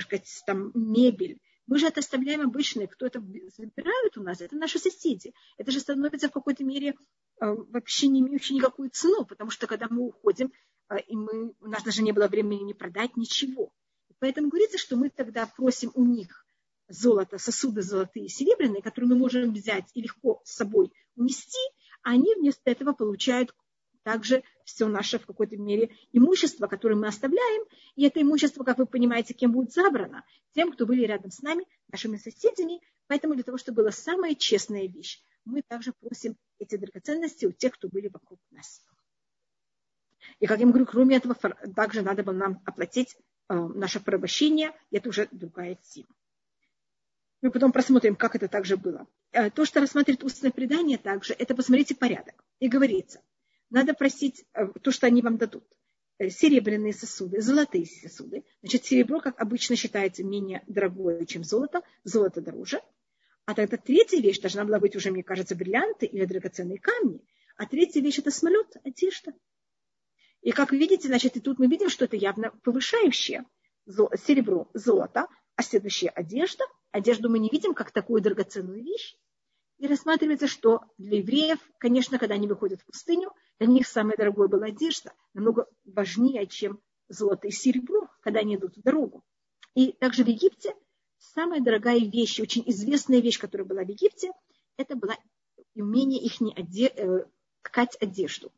сказать, 0.00 0.42
там, 0.46 0.70
мебель. 0.74 1.40
Мы 1.66 1.78
же 1.78 1.86
это 1.86 2.00
оставляем 2.00 2.40
обычно, 2.40 2.86
кто 2.86 3.06
это 3.06 3.20
забирают 3.56 4.16
у 4.16 4.22
нас, 4.22 4.40
это 4.40 4.56
наши 4.56 4.78
соседи. 4.78 5.34
Это 5.58 5.70
же 5.70 5.80
становится 5.80 6.28
в 6.28 6.32
какой-то 6.32 6.64
мере 6.64 6.90
э, 6.90 6.94
вообще 7.40 8.08
не 8.08 8.20
имеющей 8.20 8.54
никакую 8.54 8.90
цену, 8.90 9.26
потому 9.26 9.50
что 9.50 9.66
когда 9.66 9.86
мы 9.90 10.06
уходим, 10.06 10.52
э, 10.88 11.00
и 11.00 11.14
мы, 11.14 11.54
у 11.60 11.66
нас 11.66 11.82
даже 11.82 12.02
не 12.02 12.12
было 12.12 12.28
времени 12.28 12.62
не 12.62 12.74
продать 12.74 13.16
ничего. 13.16 13.70
Поэтому 14.18 14.48
говорится, 14.48 14.78
что 14.78 14.96
мы 14.96 15.10
тогда 15.10 15.46
просим 15.46 15.90
у 15.94 16.04
них 16.04 16.46
золото, 16.88 17.36
сосуды 17.36 17.82
золотые 17.82 18.26
и 18.26 18.30
серебряные, 18.30 18.82
которые 18.82 19.10
мы 19.10 19.16
можем 19.16 19.52
взять 19.52 19.90
и 19.92 20.00
легко 20.00 20.40
с 20.44 20.54
собой 20.54 20.90
унести, 21.16 21.58
а 22.02 22.12
они 22.12 22.34
вместо 22.34 22.70
этого 22.70 22.92
получают 22.94 23.54
также 24.08 24.42
все 24.64 24.88
наше 24.88 25.18
в 25.18 25.26
какой-то 25.26 25.58
мере 25.58 25.90
имущество, 26.12 26.66
которое 26.66 26.94
мы 26.94 27.08
оставляем. 27.08 27.66
И 27.94 28.06
это 28.06 28.22
имущество, 28.22 28.64
как 28.64 28.78
вы 28.78 28.86
понимаете, 28.86 29.34
кем 29.34 29.52
будет 29.52 29.70
забрано? 29.74 30.24
Тем, 30.54 30.72
кто 30.72 30.86
были 30.86 31.04
рядом 31.04 31.30
с 31.30 31.42
нами, 31.42 31.66
нашими 31.92 32.16
соседями. 32.16 32.80
Поэтому 33.06 33.34
для 33.34 33.42
того, 33.42 33.58
чтобы 33.58 33.82
была 33.82 33.90
самая 33.90 34.34
честная 34.34 34.88
вещь, 34.88 35.22
мы 35.44 35.60
также 35.60 35.92
просим 35.92 36.36
эти 36.58 36.76
драгоценности 36.76 37.44
у 37.44 37.52
тех, 37.52 37.74
кто 37.74 37.88
были 37.88 38.08
вокруг 38.08 38.40
нас. 38.50 38.82
И, 40.40 40.46
как 40.46 40.58
я 40.58 40.66
говорю, 40.66 40.86
кроме 40.86 41.16
этого, 41.16 41.34
также 41.76 42.00
надо 42.00 42.22
было 42.22 42.32
нам 42.32 42.62
оплатить 42.64 43.14
э, 43.50 43.54
наше 43.54 44.00
порабощение, 44.00 44.72
это 44.90 45.10
уже 45.10 45.28
другая 45.32 45.74
тема. 45.74 46.14
Мы 47.42 47.50
потом 47.50 47.72
просмотрим, 47.72 48.16
как 48.16 48.36
это 48.36 48.48
также 48.48 48.78
было. 48.78 49.06
Э, 49.32 49.50
то, 49.50 49.66
что 49.66 49.80
рассматривает 49.80 50.24
устное 50.24 50.50
предание 50.50 50.96
также, 50.96 51.34
это 51.34 51.54
посмотрите 51.54 51.94
порядок. 51.94 52.42
И 52.58 52.68
говорится, 52.68 53.20
надо 53.70 53.94
просить 53.94 54.44
э, 54.54 54.66
то, 54.82 54.90
что 54.90 55.06
они 55.06 55.22
вам 55.22 55.36
дадут. 55.36 55.64
Э, 56.18 56.30
серебряные 56.30 56.92
сосуды, 56.92 57.40
золотые 57.40 57.86
сосуды. 57.86 58.44
Значит, 58.62 58.84
серебро, 58.84 59.20
как 59.20 59.40
обычно, 59.40 59.76
считается 59.76 60.24
менее 60.24 60.62
дорогое, 60.66 61.24
чем 61.26 61.44
золото. 61.44 61.82
Золото 62.04 62.40
дороже. 62.40 62.80
А 63.44 63.54
тогда 63.54 63.76
третья 63.76 64.20
вещь 64.20 64.40
должна 64.40 64.64
была 64.64 64.78
быть 64.78 64.96
уже, 64.96 65.10
мне 65.10 65.22
кажется, 65.22 65.54
бриллианты 65.54 66.06
или 66.06 66.24
драгоценные 66.24 66.78
камни. 66.78 67.20
А 67.56 67.66
третья 67.66 68.00
вещь– 68.00 68.18
это 68.20 68.30
самолет, 68.30 68.76
одежда. 68.84 69.32
И 70.42 70.52
как 70.52 70.70
вы 70.70 70.78
видите, 70.78 71.08
значит, 71.08 71.36
и 71.36 71.40
тут 71.40 71.58
мы 71.58 71.66
видим, 71.66 71.88
что 71.88 72.04
это 72.04 72.16
явно 72.16 72.50
повышающее 72.62 73.44
серебро, 73.86 74.68
золото, 74.74 75.28
а 75.56 75.62
следующая 75.62 76.10
одежда– 76.10 76.64
одежду 76.90 77.30
мы 77.30 77.38
не 77.38 77.48
видим 77.48 77.74
как 77.74 77.90
такую 77.90 78.22
драгоценную 78.22 78.82
вещь. 78.82 79.16
И 79.78 79.86
рассматривается, 79.86 80.48
что 80.48 80.82
для 80.98 81.18
евреев, 81.18 81.58
конечно, 81.78 82.18
когда 82.18 82.34
они 82.34 82.48
выходят 82.48 82.82
в 82.82 82.86
пустыню, 82.86 83.32
для 83.58 83.68
них 83.68 83.86
самое 83.86 84.16
дорогое 84.16 84.48
была 84.48 84.66
одежда, 84.66 85.12
намного 85.34 85.66
важнее, 85.84 86.46
чем 86.46 86.80
золото 87.08 87.48
и 87.48 87.50
серебро, 87.50 88.08
когда 88.20 88.40
они 88.40 88.56
идут 88.56 88.76
в 88.76 88.82
дорогу. 88.82 89.22
И 89.74 89.92
также 89.92 90.24
в 90.24 90.28
Египте 90.28 90.74
самая 91.18 91.60
дорогая 91.60 91.98
вещь, 91.98 92.40
очень 92.40 92.62
известная 92.66 93.20
вещь, 93.20 93.38
которая 93.38 93.66
была 93.66 93.84
в 93.84 93.88
Египте, 93.88 94.32
это 94.76 94.96
была 94.96 95.16
умение 95.74 96.20
их 96.20 96.40
не 96.40 96.52
оде... 96.56 96.88
Э, 96.88 97.24
ткать 97.62 97.96
одежду. 98.00 98.50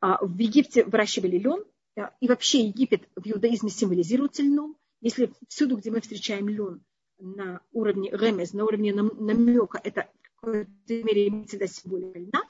А 0.00 0.24
в 0.24 0.36
Египте 0.38 0.84
выращивали 0.84 1.38
лен, 1.38 1.64
э, 1.96 2.02
и 2.20 2.28
вообще 2.28 2.66
Египет 2.66 3.08
в 3.16 3.26
иудаизме 3.26 3.70
символизируется 3.70 4.42
льном. 4.42 4.76
Если 5.00 5.32
всюду, 5.48 5.76
где 5.76 5.90
мы 5.90 6.00
встречаем 6.00 6.48
лен 6.48 6.84
на 7.18 7.60
уровне 7.72 8.10
ремез, 8.10 8.52
на 8.52 8.64
уровне 8.64 8.92
намека, 8.92 9.80
это 9.82 10.10
в 10.22 10.40
какой-то 10.40 10.68
мере 10.88 11.28
имеется 11.28 11.58
в 11.58 11.66
символика 11.66 12.18
льна. 12.18 12.42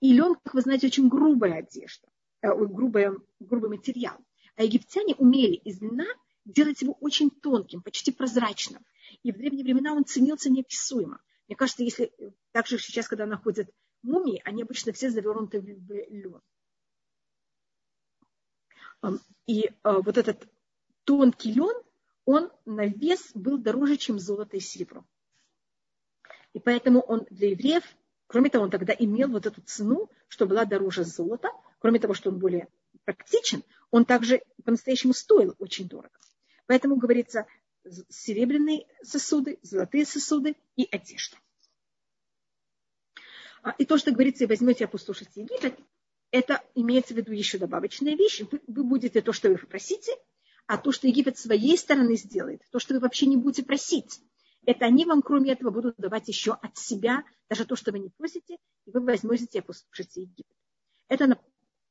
И 0.00 0.12
лен, 0.12 0.34
как 0.44 0.54
вы 0.54 0.60
знаете, 0.60 0.86
очень 0.88 1.08
грубая 1.08 1.60
одежда, 1.60 2.08
э, 2.42 2.48
грубая, 2.48 3.14
грубый 3.40 3.70
материал. 3.70 4.18
А 4.56 4.62
египтяне 4.62 5.14
умели 5.14 5.54
из 5.54 5.80
льна 5.80 6.06
делать 6.44 6.80
его 6.82 6.96
очень 7.00 7.30
тонким, 7.30 7.82
почти 7.82 8.12
прозрачным. 8.12 8.84
И 9.22 9.32
в 9.32 9.36
древние 9.36 9.64
времена 9.64 9.92
он 9.92 10.04
ценился 10.04 10.50
неописуемо. 10.50 11.20
Мне 11.48 11.56
кажется, 11.56 11.82
если 11.82 12.12
также 12.52 12.78
сейчас, 12.78 13.08
когда 13.08 13.26
находят 13.26 13.70
мумии, 14.02 14.42
они 14.44 14.62
обычно 14.62 14.92
все 14.92 15.10
завернуты 15.10 15.60
в 15.60 15.92
лен. 16.10 16.40
И 19.46 19.70
а, 19.82 20.00
вот 20.00 20.16
этот 20.16 20.48
тонкий 21.04 21.52
лен, 21.52 21.74
он 22.24 22.50
на 22.64 22.86
вес 22.86 23.30
был 23.34 23.58
дороже, 23.58 23.96
чем 23.96 24.18
золото 24.18 24.56
и 24.56 24.60
серебро. 24.60 25.04
И 26.52 26.58
поэтому 26.58 27.00
он 27.00 27.26
для 27.30 27.50
евреев, 27.50 27.84
кроме 28.26 28.50
того, 28.50 28.64
он 28.64 28.70
тогда 28.70 28.94
имел 28.98 29.28
вот 29.28 29.46
эту 29.46 29.60
цену, 29.62 30.10
что 30.28 30.46
была 30.46 30.64
дороже 30.64 31.04
золота, 31.04 31.50
кроме 31.78 31.98
того, 31.98 32.14
что 32.14 32.30
он 32.30 32.38
более 32.38 32.68
практичен, 33.04 33.62
он 33.90 34.04
также 34.04 34.42
по-настоящему 34.64 35.12
стоил 35.12 35.54
очень 35.58 35.88
дорого. 35.88 36.18
Поэтому 36.66 36.96
говорится 36.96 37.46
серебряные 38.08 38.86
сосуды, 39.02 39.58
золотые 39.62 40.04
сосуды 40.04 40.56
и 40.74 40.88
одежда. 40.90 41.36
А, 43.62 43.70
и 43.78 43.84
то, 43.84 43.98
что 43.98 44.12
говорится, 44.12 44.44
и 44.44 44.46
возьмете 44.46 44.84
опустошите 44.84 45.42
Египет, 45.42 45.78
это 46.30 46.62
имеется 46.74 47.14
в 47.14 47.16
виду 47.16 47.32
еще 47.32 47.58
добавочная 47.58 48.16
вещь. 48.16 48.42
Вы, 48.50 48.84
будете 48.84 49.20
то, 49.22 49.32
что 49.32 49.48
вы 49.48 49.58
попросите, 49.58 50.12
а 50.66 50.78
то, 50.78 50.90
что 50.90 51.06
Египет 51.06 51.38
своей 51.38 51.78
стороны 51.78 52.16
сделает, 52.16 52.62
то, 52.70 52.78
что 52.78 52.94
вы 52.94 53.00
вообще 53.00 53.26
не 53.26 53.36
будете 53.36 53.64
просить, 53.64 54.20
это 54.66 54.84
они 54.84 55.04
вам, 55.06 55.22
кроме 55.22 55.52
этого, 55.52 55.70
будут 55.70 55.96
давать 55.96 56.28
еще 56.28 56.52
от 56.52 56.76
себя, 56.76 57.24
даже 57.48 57.64
то, 57.64 57.76
что 57.76 57.92
вы 57.92 58.00
не 58.00 58.10
просите, 58.10 58.58
и 58.84 58.90
вы 58.90 59.00
возьмете 59.00 59.58
и 59.58 59.58
опустошите 59.60 60.22
Египет. 60.22 60.56
Это 61.08 61.28
на, 61.28 61.38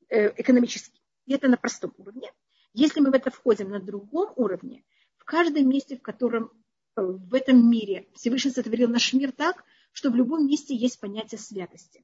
э, 0.10 0.34
экономически. 0.42 1.02
И 1.26 1.34
это 1.34 1.48
на 1.48 1.58
простом 1.58 1.94
уровне. 1.98 2.32
Если 2.74 3.00
мы 3.00 3.12
в 3.12 3.14
это 3.14 3.32
входим 3.32 3.70
на 3.70 3.80
другом 3.80 4.34
уровне, 4.36 4.84
в 5.18 5.24
каждом 5.24 5.70
месте, 5.70 5.98
в 5.98 6.02
котором 6.02 6.52
э, 6.98 7.02
в 7.02 7.34
этом 7.34 7.70
мире 7.70 8.08
Всевышний 8.14 8.52
сотворил 8.52 8.90
наш 8.90 9.14
мир 9.14 9.32
так, 9.32 9.64
что 9.94 10.12
в 10.12 10.16
любом 10.16 10.46
месте 10.46 10.76
есть 10.76 11.00
понятие 11.00 11.40
святости. 11.40 12.04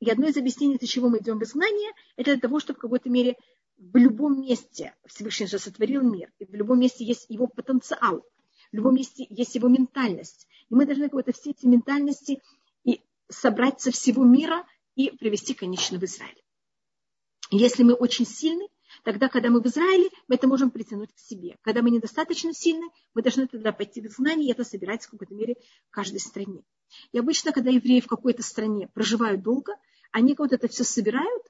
И 0.00 0.10
одно 0.10 0.28
из 0.28 0.36
объяснений, 0.36 0.78
для 0.78 0.88
чего 0.88 1.10
мы 1.10 1.18
идем 1.18 1.38
в 1.38 1.42
изгнание, 1.42 1.92
это 2.16 2.32
для 2.32 2.40
того, 2.40 2.60
чтобы 2.60 2.78
в 2.78 2.80
какой-то 2.82 3.10
мере 3.10 3.36
в 3.76 3.96
любом 3.96 4.40
месте 4.40 4.94
Всевышний 5.06 5.46
же 5.46 5.58
сотворил 5.58 6.02
мир, 6.02 6.32
и 6.38 6.46
в 6.46 6.54
любом 6.54 6.80
месте 6.80 7.04
есть 7.04 7.26
его 7.28 7.46
потенциал, 7.46 8.24
в 8.72 8.76
любом 8.76 8.94
месте 8.94 9.26
есть 9.28 9.54
его 9.54 9.68
ментальность. 9.68 10.46
И 10.70 10.74
мы 10.74 10.86
должны 10.86 11.04
какой-то 11.04 11.32
все 11.32 11.50
эти 11.50 11.66
ментальности 11.66 12.42
и 12.84 13.00
собрать 13.28 13.80
со 13.80 13.90
всего 13.90 14.24
мира 14.24 14.66
и 14.94 15.10
привести, 15.10 15.54
конечно, 15.54 15.98
в 15.98 16.04
Израиль. 16.04 16.42
Если 17.50 17.82
мы 17.82 17.94
очень 17.94 18.26
сильны, 18.26 18.68
Тогда, 19.04 19.28
когда 19.28 19.50
мы 19.50 19.60
в 19.60 19.66
Израиле, 19.66 20.08
мы 20.28 20.36
это 20.36 20.48
можем 20.48 20.70
притянуть 20.70 21.12
к 21.12 21.18
себе. 21.18 21.56
Когда 21.62 21.82
мы 21.82 21.90
недостаточно 21.90 22.52
сильны, 22.52 22.88
мы 23.14 23.22
должны 23.22 23.46
тогда 23.46 23.72
пойти 23.72 24.00
в 24.00 24.10
знание, 24.10 24.48
и 24.48 24.52
это 24.52 24.64
собирается 24.64 25.08
в 25.08 25.12
какой-то 25.12 25.34
мере 25.34 25.56
в 25.88 25.90
каждой 25.90 26.20
стране. 26.20 26.62
И 27.12 27.18
обычно, 27.18 27.52
когда 27.52 27.70
евреи 27.70 28.00
в 28.00 28.06
какой-то 28.06 28.42
стране 28.42 28.88
проживают 28.88 29.42
долго, 29.42 29.74
они 30.10 30.34
вот 30.38 30.52
это 30.52 30.68
все 30.68 30.84
собирают, 30.84 31.42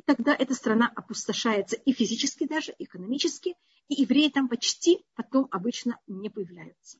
и 0.00 0.02
тогда 0.02 0.34
эта 0.34 0.54
страна 0.54 0.90
опустошается 0.96 1.76
и 1.76 1.92
физически 1.92 2.46
даже, 2.46 2.72
и 2.72 2.84
экономически, 2.84 3.54
и 3.88 4.00
евреи 4.00 4.30
там 4.30 4.48
почти 4.48 5.04
потом 5.14 5.46
обычно 5.50 5.98
не 6.06 6.30
появляются. 6.30 6.98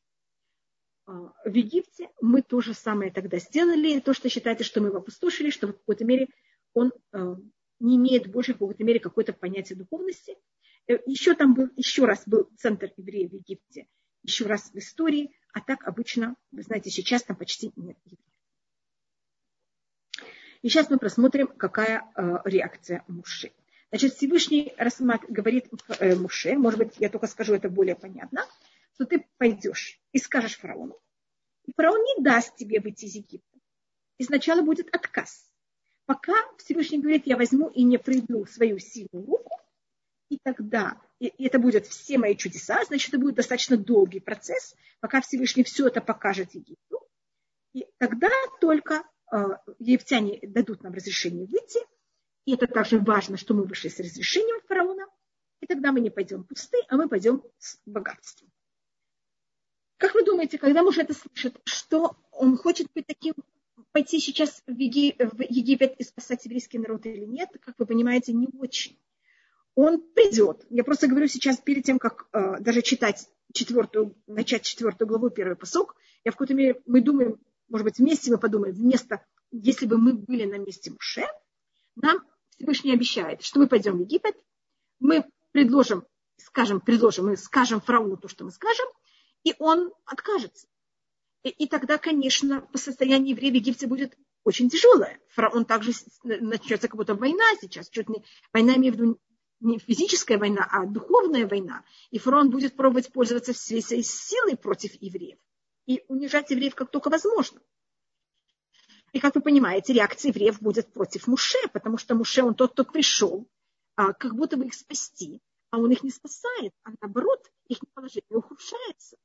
А, 1.07 1.33
в 1.47 1.55
Египте 1.55 2.11
мы 2.21 2.43
то 2.43 2.61
же 2.61 2.75
самое 2.75 3.11
тогда 3.11 3.39
сделали, 3.39 4.01
то, 4.01 4.13
что 4.13 4.29
считаете, 4.29 4.65
что 4.65 4.83
мы 4.83 4.89
его 4.89 4.99
опустошили, 4.99 5.49
что 5.49 5.69
в 5.69 5.73
какой-то 5.73 6.05
мере 6.05 6.29
он 6.75 6.93
э, 7.13 7.37
не 7.79 7.97
имеет 7.97 8.31
больше 8.31 8.53
в 8.53 8.59
какой-то 8.59 8.85
мере 8.85 9.01
какое-то 9.01 9.33
понятие 9.33 9.79
духовности. 9.79 10.37
Э, 10.87 10.99
еще 11.07 11.35
там 11.35 11.55
был, 11.55 11.71
еще 11.77 12.05
раз 12.05 12.25
был 12.27 12.51
центр 12.59 12.93
евреев 12.99 13.31
в 13.31 13.35
Египте, 13.35 13.87
еще 14.25 14.45
раз 14.45 14.73
в 14.75 14.77
истории, 14.77 15.35
а 15.55 15.63
так 15.63 15.85
обычно, 15.89 16.37
вы 16.51 16.63
знаете, 16.63 16.91
сейчас 16.91 17.23
там 17.23 17.37
почти 17.37 17.73
нет 17.77 17.97
евреев. 18.05 18.30
И 20.63 20.69
сейчас 20.69 20.91
мы 20.91 20.99
просмотрим, 20.99 21.47
какая 21.47 22.05
э, 22.15 22.39
реакция 22.45 23.05
Муши. 23.09 23.53
Значит, 23.91 24.15
Всевышний 24.15 24.75
рассмат, 24.77 25.23
говорит 25.29 25.67
э, 25.99 26.15
Муше, 26.15 26.57
может 26.57 26.79
быть, 26.79 26.95
я 26.99 27.09
только 27.09 27.27
скажу 27.27 27.55
это 27.55 27.69
более 27.69 27.97
понятно, 27.97 28.47
что 28.95 29.07
ты 29.07 29.27
пойдешь 29.39 29.99
и 30.13 30.19
скажешь 30.19 30.59
фараону, 30.59 30.99
и 31.65 31.73
фараон 31.75 32.01
не 32.03 32.23
даст 32.23 32.57
тебе 32.57 32.81
выйти 32.81 33.07
из 33.07 33.15
Египта. 33.15 33.59
И 34.19 34.25
сначала 34.25 34.63
будет 34.63 34.95
отказ 34.95 35.51
пока 36.11 36.35
Всевышний 36.59 36.99
говорит, 36.99 37.29
я 37.29 37.37
возьму 37.37 37.69
и 37.69 37.85
не 37.85 37.97
приду 37.97 38.45
свою 38.45 38.81
сильную 38.81 39.25
руку, 39.25 39.61
и 40.29 40.39
тогда 40.43 41.01
и 41.21 41.45
это 41.45 41.61
будет 41.61 41.87
все 41.87 42.19
мои 42.19 42.35
чудеса, 42.35 42.83
значит, 42.85 43.11
это 43.11 43.21
будет 43.21 43.37
достаточно 43.37 43.77
долгий 43.77 44.19
процесс, 44.19 44.75
пока 44.99 45.21
Всевышний 45.21 45.63
все 45.63 45.87
это 45.87 46.01
покажет 46.01 46.53
Египту. 46.53 47.07
И 47.75 47.87
тогда 47.99 48.29
только 48.61 49.05
египтяне 49.79 50.39
дадут 50.43 50.83
нам 50.83 50.93
разрешение 50.93 51.47
выйти. 51.47 51.81
И 52.45 52.55
это 52.55 52.67
также 52.67 52.99
важно, 52.99 53.37
что 53.37 53.55
мы 53.55 53.65
вышли 53.65 53.89
с 53.89 53.99
разрешением 53.99 54.61
фараона. 54.67 55.07
И 55.61 55.67
тогда 55.67 55.93
мы 55.93 56.01
не 56.01 56.11
пойдем 56.11 56.45
пусты, 56.45 56.79
а 56.89 56.97
мы 56.97 57.09
пойдем 57.09 57.43
с 57.59 57.79
богатством. 57.85 58.51
Как 59.99 60.15
вы 60.15 60.25
думаете, 60.25 60.57
когда 60.57 60.83
муж 60.83 60.97
это 60.97 61.13
слышит, 61.13 61.61
что 61.65 62.17
он 62.33 62.57
хочет 62.57 62.89
быть 62.95 63.07
таким 63.07 63.35
пойти 63.93 64.19
сейчас 64.19 64.63
в, 64.67 64.73
Египет 64.73 65.95
и 65.99 66.05
спасать 66.05 66.45
еврейский 66.47 66.79
народ 66.79 67.05
или 67.07 67.25
нет, 67.25 67.51
как 67.61 67.75
вы 67.79 67.87
понимаете, 67.87 68.33
не 68.33 68.49
очень. 68.59 68.99
Он 69.75 70.01
придет. 70.01 70.65
Я 70.71 70.85
просто 70.85 71.07
говорю 71.07 71.29
сейчас 71.29 71.59
перед 71.59 71.85
тем, 71.85 71.99
как 71.99 72.29
э, 72.33 72.61
даже 72.61 72.83
читать 72.83 73.29
четвертую, 73.53 74.17
начать 74.27 74.63
четвертую 74.63 75.09
главу, 75.09 75.31
первый 75.31 75.57
посок, 75.57 75.97
я 76.25 76.33
в 76.33 76.35
какой-то 76.35 76.55
мере, 76.55 76.81
мы 76.87 77.01
думаем, 77.01 77.39
может 77.71 77.85
быть, 77.85 77.99
вместе 77.99 78.31
мы 78.31 78.39
подумаем, 78.39 78.75
вместо, 78.75 79.25
если 79.51 79.87
бы 79.87 79.97
мы 79.97 80.13
были 80.13 80.45
на 80.45 80.59
месте 80.59 80.91
Муше, 80.91 81.25
нам 81.97 82.19
Всевышний 82.51 82.93
обещает, 82.93 83.43
что 83.43 83.61
мы 83.61 83.69
пойдем 83.69 83.97
в 83.97 84.01
Египет, 84.01 84.37
мы 84.99 85.25
предложим, 85.53 86.05
скажем, 86.37 86.81
предложим, 86.81 87.27
мы 87.27 87.37
скажем 87.37 87.81
фараону 87.81 88.17
то, 88.17 88.29
что 88.29 88.45
мы 88.45 88.51
скажем, 88.51 88.87
и 89.45 89.55
он 89.59 89.93
откажется. 90.05 90.67
И 91.43 91.67
тогда, 91.67 91.97
конечно, 91.97 92.61
по 92.61 92.77
состоянию 92.77 93.31
еврея 93.31 93.53
в 93.53 93.55
Египте 93.55 93.87
будет 93.87 94.19
очень 94.45 94.69
тяжелое. 94.69 95.19
Фараон 95.31 95.65
также 95.65 95.93
начнется 96.23 96.89
как 96.89 96.97
будто 96.97 97.15
война 97.15 97.45
сейчас. 97.63 97.89
Чуть 97.89 98.11
не, 98.11 98.23
война, 98.53 98.75
имею 98.75 98.93
в 98.93 98.97
виду 98.97 99.21
не 99.61 99.79
физическая 99.79 100.39
война, 100.39 100.67
а 100.71 100.85
духовная 100.87 101.47
война. 101.47 101.85
И 102.11 102.19
фараон 102.19 102.51
будет 102.51 102.77
пробовать 102.77 103.13
пользоваться 103.13 103.53
всей 103.55 103.83
своей 103.83 104.03
силой 104.03 104.57
против 104.57 104.93
евреев. 105.01 105.39
И 105.87 106.05
унижать 106.09 106.51
евреев 106.51 106.75
как 106.75 106.91
только 106.91 107.11
возможно. 107.11 107.61
И 109.13 109.19
как 109.19 109.35
вы 109.35 109.41
понимаете, 109.41 109.93
реакция 109.93 110.31
евреев 110.31 110.61
будет 110.61 110.93
против 110.93 111.27
Муше, 111.27 111.59
потому 111.73 111.99
что 111.99 112.15
Муше, 112.15 112.43
он 112.43 112.55
тот, 112.55 112.73
кто 112.73 112.85
пришел, 112.85 113.49
а, 113.97 114.13
как 114.13 114.35
будто 114.35 114.57
бы 114.57 114.67
их 114.67 114.75
спасти, 114.75 115.41
а 115.71 115.79
он 115.79 115.91
их 115.91 116.03
не 116.03 116.11
спасает, 116.11 116.73
а 116.85 116.91
наоборот, 117.01 117.51
их 117.67 117.79
положение 117.93 118.39
ухудшается. 118.39 119.17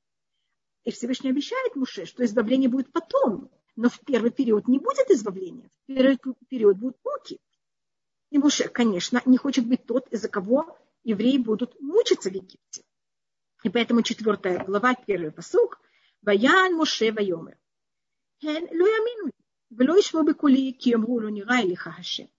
И 0.86 0.92
Всевышний 0.92 1.30
обещает 1.30 1.76
Муше, 1.76 2.06
что 2.06 2.24
избавление 2.24 2.70
будет 2.70 2.92
потом. 2.92 3.52
Но 3.76 3.90
в 3.90 4.00
первый 4.02 4.32
период 4.32 4.68
не 4.68 4.80
будет 4.80 5.10
избавления. 5.10 5.70
В 5.70 5.86
первый 5.88 6.18
период 6.48 6.78
будут 6.78 6.98
муки. 7.04 7.40
И 8.30 8.38
Муше, 8.38 8.70
конечно, 8.70 9.22
не 9.26 9.38
хочет 9.38 9.68
быть 9.68 9.86
тот, 9.86 10.08
из-за 10.10 10.30
кого 10.30 10.78
евреи 11.04 11.38
будут 11.38 11.80
мучиться 11.82 12.30
в 12.30 12.34
Египте. 12.34 12.84
И 13.64 13.70
поэтому 13.70 14.02
четвертая 14.02 14.64
глава, 14.64 14.94
первый 14.94 15.32
посук, 16.26 16.42
Ваян 16.42 16.74
Муше 16.76 17.12
Вайомер. 17.12 17.58
Хен 18.42 18.68
луямину, 18.72 19.32
вело 19.70 20.00
ишмо 20.00 20.24
бекули, 20.24 20.72
ки 20.72 20.90
ямру 20.90 21.30
не 21.30 21.44
лиха 21.44 21.92
хашем. 21.92 22.30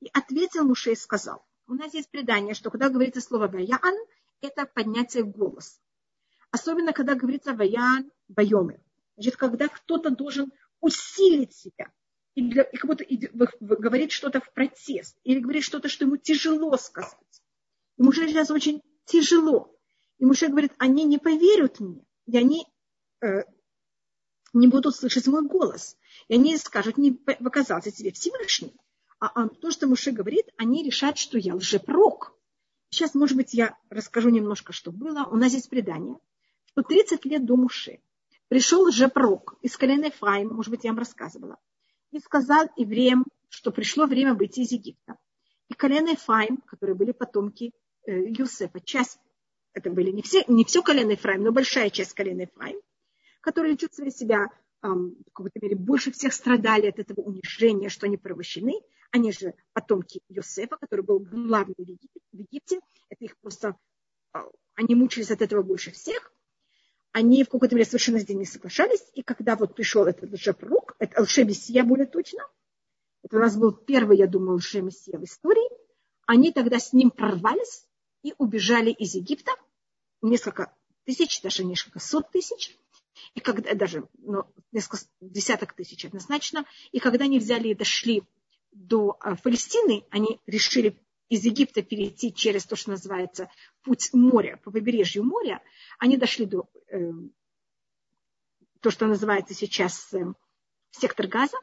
И 0.00 0.10
ответил 0.12 0.64
Муше 0.64 0.92
и 0.92 0.96
сказал, 0.96 1.44
у 1.66 1.74
нас 1.74 1.94
есть 1.94 2.10
предание, 2.10 2.54
что 2.54 2.70
когда 2.70 2.88
говорится 2.88 3.20
слово 3.20 3.48
Ваян, 3.48 3.96
это 4.40 4.66
поднятие 4.66 5.24
голоса. 5.24 5.80
Особенно, 6.50 6.92
когда 6.92 7.14
говорится 7.14 7.52
«ваян 7.52 8.10
байомы». 8.26 8.80
Значит, 9.14 9.36
когда 9.36 9.68
кто-то 9.68 10.10
должен 10.10 10.50
усилить 10.80 11.54
себя, 11.54 11.92
или 12.34 12.62
как 12.62 12.86
будто 12.86 13.04
говорит 13.60 14.10
что-то 14.10 14.40
в 14.40 14.52
протест, 14.52 15.16
или 15.22 15.38
говорит 15.38 15.62
что-то, 15.62 15.88
что 15.88 16.06
ему 16.06 16.16
тяжело 16.16 16.76
сказать. 16.76 17.42
Ему 17.98 18.10
же 18.12 18.26
сейчас 18.26 18.50
очень 18.50 18.82
тяжело. 19.04 19.76
И 20.18 20.24
Муше 20.24 20.48
говорит, 20.48 20.72
они 20.78 21.04
не 21.04 21.18
поверят 21.18 21.78
мне, 21.78 22.04
и 22.26 22.36
они 22.36 22.66
не 24.52 24.66
будут 24.66 24.96
слышать 24.96 25.26
мой 25.26 25.46
голос. 25.46 25.96
И 26.28 26.34
они 26.34 26.56
скажут, 26.56 26.96
не 26.98 27.12
показался 27.12 27.90
тебе 27.90 28.12
Всевышний. 28.12 28.74
А, 29.18 29.26
а 29.26 29.48
то, 29.48 29.70
что 29.70 29.86
Муше 29.86 30.12
говорит, 30.12 30.46
они 30.56 30.82
решат, 30.82 31.18
что 31.18 31.38
я 31.38 31.54
лжепророк. 31.54 32.32
Сейчас, 32.90 33.14
может 33.14 33.36
быть, 33.36 33.54
я 33.54 33.76
расскажу 33.90 34.30
немножко, 34.30 34.72
что 34.72 34.90
было. 34.90 35.24
У 35.30 35.36
нас 35.36 35.52
здесь 35.52 35.68
предание, 35.68 36.16
что 36.64 36.82
30 36.82 37.24
лет 37.26 37.44
до 37.44 37.56
Муше 37.56 38.00
пришел 38.48 38.82
лжепророк 38.88 39.56
из 39.62 39.76
колена 39.76 40.06
Ефраима, 40.06 40.54
может 40.54 40.70
быть, 40.70 40.84
я 40.84 40.90
вам 40.90 40.98
рассказывала, 40.98 41.58
и 42.10 42.18
сказал 42.18 42.68
евреям, 42.76 43.24
что 43.48 43.70
пришло 43.70 44.06
время 44.06 44.34
выйти 44.34 44.60
из 44.60 44.72
Египта. 44.72 45.16
И 45.68 45.74
колено 45.74 46.10
Ефраим, 46.10 46.56
которые 46.56 46.96
были 46.96 47.12
потомки 47.12 47.72
э, 48.06 48.24
Юсефа, 48.28 48.80
часть 48.80 49.20
это 49.72 49.90
были 49.90 50.10
не 50.10 50.22
все, 50.22 50.44
не 50.48 50.64
все 50.64 50.82
колено 50.82 51.12
Ефраим, 51.12 51.44
но 51.44 51.52
большая 51.52 51.90
часть 51.90 52.14
колена 52.14 52.42
Ефраим, 52.42 52.80
которые 53.40 53.76
чувствовали 53.76 54.10
себя 54.10 54.48
в 54.82 55.32
какой-то 55.32 55.60
мере 55.60 55.76
больше 55.76 56.10
всех 56.10 56.32
страдали 56.32 56.86
от 56.88 56.98
этого 56.98 57.20
унижения, 57.20 57.88
что 57.88 58.06
они 58.06 58.16
порабощены. 58.16 58.80
Они 59.10 59.32
же 59.32 59.54
потомки 59.72 60.20
Йосефа, 60.28 60.76
который 60.76 61.04
был 61.04 61.18
главным 61.18 61.74
в 61.76 62.36
Египте. 62.36 62.80
Это 63.08 63.24
их 63.24 63.36
просто... 63.38 63.76
А, 64.32 64.46
они 64.74 64.94
мучились 64.94 65.30
от 65.30 65.42
этого 65.42 65.62
больше 65.62 65.90
всех. 65.90 66.32
Они 67.12 67.44
в 67.44 67.48
какой-то 67.48 67.74
мере 67.74 67.84
совершенно 67.84 68.20
с 68.20 68.28
ним 68.28 68.38
не 68.38 68.44
соглашались. 68.46 69.04
И 69.14 69.22
когда 69.22 69.56
вот 69.56 69.74
пришел 69.74 70.06
этот 70.06 70.32
лжепророк, 70.32 70.94
это 70.98 71.22
лжемессия 71.22 71.82
более 71.84 72.06
точно, 72.06 72.46
это 73.22 73.36
у 73.36 73.40
нас 73.40 73.56
был 73.56 73.72
первый, 73.72 74.16
я 74.16 74.26
думаю, 74.26 74.56
лжемессия 74.56 75.18
в 75.18 75.24
истории, 75.24 75.68
они 76.26 76.52
тогда 76.52 76.78
с 76.78 76.92
ним 76.92 77.10
прорвались 77.10 77.86
и 78.22 78.34
убежали 78.38 78.90
из 78.90 79.14
Египта. 79.14 79.52
Несколько 80.22 80.74
тысяч, 81.04 81.42
даже 81.42 81.64
несколько 81.64 81.98
сот 81.98 82.30
тысяч. 82.30 82.78
И 83.34 83.40
когда 83.40 83.74
даже 83.74 84.08
ну, 84.18 84.44
несколько 84.72 85.04
десяток 85.20 85.72
тысяч 85.74 86.04
однозначно. 86.04 86.64
И 86.92 87.00
когда 87.00 87.24
они 87.24 87.38
взяли 87.38 87.68
и 87.68 87.74
дошли 87.74 88.22
до 88.72 89.18
э, 89.24 89.34
Палестины, 89.42 90.04
они 90.10 90.40
решили 90.46 90.96
из 91.28 91.44
Египта 91.44 91.82
перейти 91.82 92.34
через 92.34 92.64
то, 92.64 92.76
что 92.76 92.90
называется 92.90 93.48
путь 93.82 94.10
моря, 94.12 94.60
по 94.62 94.70
побережью 94.70 95.24
моря, 95.24 95.62
они 95.98 96.16
дошли 96.16 96.44
до 96.44 96.68
э, 96.88 97.12
то, 98.80 98.90
что 98.90 99.06
называется 99.06 99.54
сейчас 99.54 100.12
э, 100.12 100.24
сектор 100.90 101.26
Газа. 101.26 101.56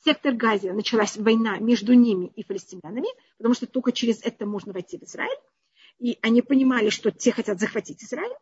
В 0.00 0.04
сектор 0.04 0.34
Газа 0.34 0.72
началась 0.72 1.16
война 1.16 1.58
между 1.58 1.94
ними 1.94 2.26
и 2.36 2.44
палестинянами, 2.44 3.08
потому 3.38 3.54
что 3.54 3.66
только 3.66 3.92
через 3.92 4.22
это 4.22 4.44
можно 4.44 4.72
войти 4.72 4.98
в 4.98 5.02
Израиль. 5.02 5.38
И 5.98 6.18
они 6.20 6.42
понимали, 6.42 6.90
что 6.90 7.10
те 7.10 7.32
хотят 7.32 7.60
захватить 7.60 8.02
Израиль, 8.02 8.36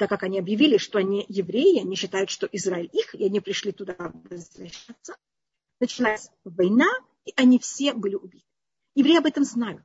так 0.00 0.08
как 0.08 0.22
они 0.22 0.38
объявили, 0.38 0.78
что 0.78 0.98
они 0.98 1.26
евреи, 1.28 1.80
они 1.80 1.94
считают, 1.94 2.30
что 2.30 2.48
Израиль 2.52 2.88
их, 2.90 3.14
и 3.14 3.26
они 3.26 3.38
пришли 3.38 3.70
туда 3.70 3.94
возвращаться. 3.98 5.14
Началась 5.78 6.30
война, 6.42 6.88
и 7.26 7.34
они 7.36 7.58
все 7.58 7.92
были 7.92 8.14
убиты. 8.14 8.46
Евреи 8.94 9.18
об 9.18 9.26
этом 9.26 9.44
знают. 9.44 9.84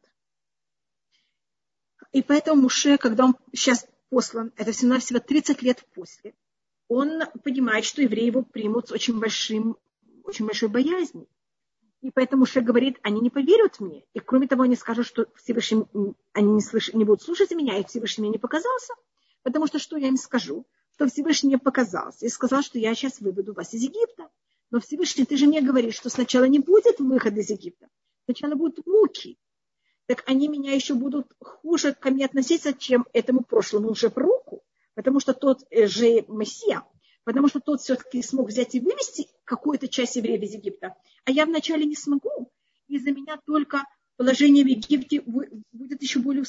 И 2.13 2.23
поэтому 2.23 2.62
Муше, 2.62 2.97
когда 2.97 3.25
он 3.25 3.36
сейчас 3.51 3.86
послан, 4.10 4.54
это 4.56 4.71
всего-навсего 4.71 5.19
30 5.19 5.62
лет 5.63 5.86
после, 5.93 6.34
он 6.88 7.23
понимает, 7.43 7.84
что 7.84 8.01
евреи 8.01 8.28
его 8.28 8.41
примут 8.41 8.88
с 8.88 8.93
очень, 8.93 9.19
большим, 9.19 9.78
очень 10.23 10.45
большой 10.45 10.69
боязнью. 10.69 11.28
И 11.99 12.10
поэтому 12.10 12.43
Муше 12.43 12.62
говорит, 12.62 12.99
они 13.04 13.19
не 13.19 13.30
поверят 13.30 13.82
мне. 13.82 14.06
И 14.13 14.21
кроме 14.21 14.47
того, 14.47 14.63
они 14.63 14.78
скажут, 14.78 15.08
что 15.08 15.28
Всевышний, 15.36 15.84
они 16.32 16.54
не, 16.54 16.62
слыш, 16.62 16.93
не 16.93 17.04
будут 17.04 17.21
слушать 17.21 17.51
меня, 17.51 17.78
и 17.78 17.84
Всевышний 17.84 18.21
мне 18.21 18.32
не 18.32 18.39
показался. 18.39 18.93
Потому 19.45 19.67
что 19.67 19.77
что 19.77 19.95
я 19.95 20.08
им 20.08 20.17
скажу? 20.17 20.65
Что 20.95 21.08
Всевышний 21.08 21.49
мне 21.49 21.60
показался 21.60 22.25
и 22.25 22.29
сказал, 22.29 22.63
что 22.63 22.79
я 22.79 22.95
сейчас 22.95 23.21
выведу 23.21 23.53
вас 23.53 23.75
из 23.75 23.84
Египта. 23.84 24.27
Но 24.71 24.79
Всевышний, 24.79 25.23
ты 25.23 25.38
же 25.38 25.45
мне 25.45 25.62
говоришь, 25.62 25.93
что 25.93 26.10
сначала 26.10 26.45
не 26.45 26.58
будет 26.58 26.99
выхода 26.99 27.41
из 27.41 27.51
Египта, 27.51 27.88
сначала 28.25 28.55
будут 28.55 28.88
муки. 28.88 29.38
Так 30.08 30.23
они 30.25 30.47
меня 30.47 30.73
еще 30.73 30.95
будут 30.95 31.31
хуже 31.39 31.93
ко 31.93 32.10
мне 32.10 32.25
относиться, 32.25 32.73
чем 32.73 33.05
этому 33.13 33.43
прошлому 33.43 33.91
уже 33.91 34.10
пророку, 34.10 34.63
потому 34.95 35.19
что 35.19 35.34
тот 35.34 35.63
э, 35.69 35.86
же 35.86 36.25
Мессия, 36.27 36.84
потому 37.23 37.47
что 37.47 37.60
тот 37.60 37.81
все-таки 37.81 38.23
смог 38.23 38.47
взять 38.47 38.73
и 38.73 38.79
вывести 38.79 39.27
какую-то 39.43 39.88
часть 39.88 40.15
евреев 40.15 40.41
из 40.41 40.55
Египта, 40.55 40.95
а 41.25 41.29
я 41.31 41.45
вначале 41.45 41.86
не 41.86 41.95
смогу. 41.95 42.51
Из-за 42.88 43.12
меня 43.12 43.39
только 43.45 43.84
положение 44.17 44.63
в 44.63 44.67
Египте 44.67 45.21
будет 45.71 46.01
еще 46.01 46.17
более 46.17 46.43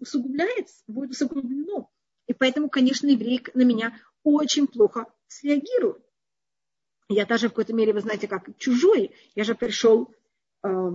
усугубляется, 0.00 0.82
будет 0.86 1.10
усугублено. 1.10 1.90
Поэтому, 2.38 2.68
конечно, 2.68 3.06
евреи 3.08 3.42
на 3.54 3.62
меня 3.62 3.98
очень 4.22 4.66
плохо 4.66 5.06
среагируют. 5.26 6.02
Я 7.08 7.26
даже 7.26 7.48
в 7.48 7.50
какой-то 7.50 7.72
мере, 7.72 7.92
вы 7.92 8.00
знаете, 8.00 8.28
как 8.28 8.56
чужой. 8.58 9.12
Я 9.34 9.44
же 9.44 9.54
пришел, 9.54 10.14
э, 10.62 10.90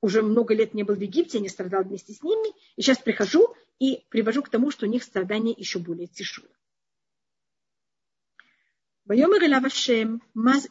уже 0.00 0.22
много 0.22 0.54
лет 0.54 0.74
не 0.74 0.82
был 0.82 0.94
в 0.94 1.00
Египте, 1.00 1.40
не 1.40 1.48
страдал 1.48 1.84
вместе 1.84 2.12
с 2.12 2.22
ними. 2.22 2.54
И 2.76 2.82
сейчас 2.82 2.98
прихожу 2.98 3.54
и 3.78 4.04
привожу 4.08 4.42
к 4.42 4.48
тому, 4.48 4.70
что 4.70 4.86
у 4.86 4.88
них 4.88 5.02
страдания 5.02 5.52
еще 5.52 5.78
более 5.78 6.06
тяжелые. 6.06 6.54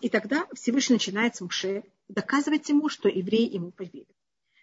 И 0.02 0.10
тогда 0.10 0.48
Всевышний 0.54 0.96
начинает 0.96 1.36
с 1.36 1.42
Муше 1.42 1.84
доказывать 2.08 2.68
ему, 2.70 2.90
что 2.90 3.08
евреи 3.08 3.54
ему 3.54 3.72
поверят. 3.72 4.08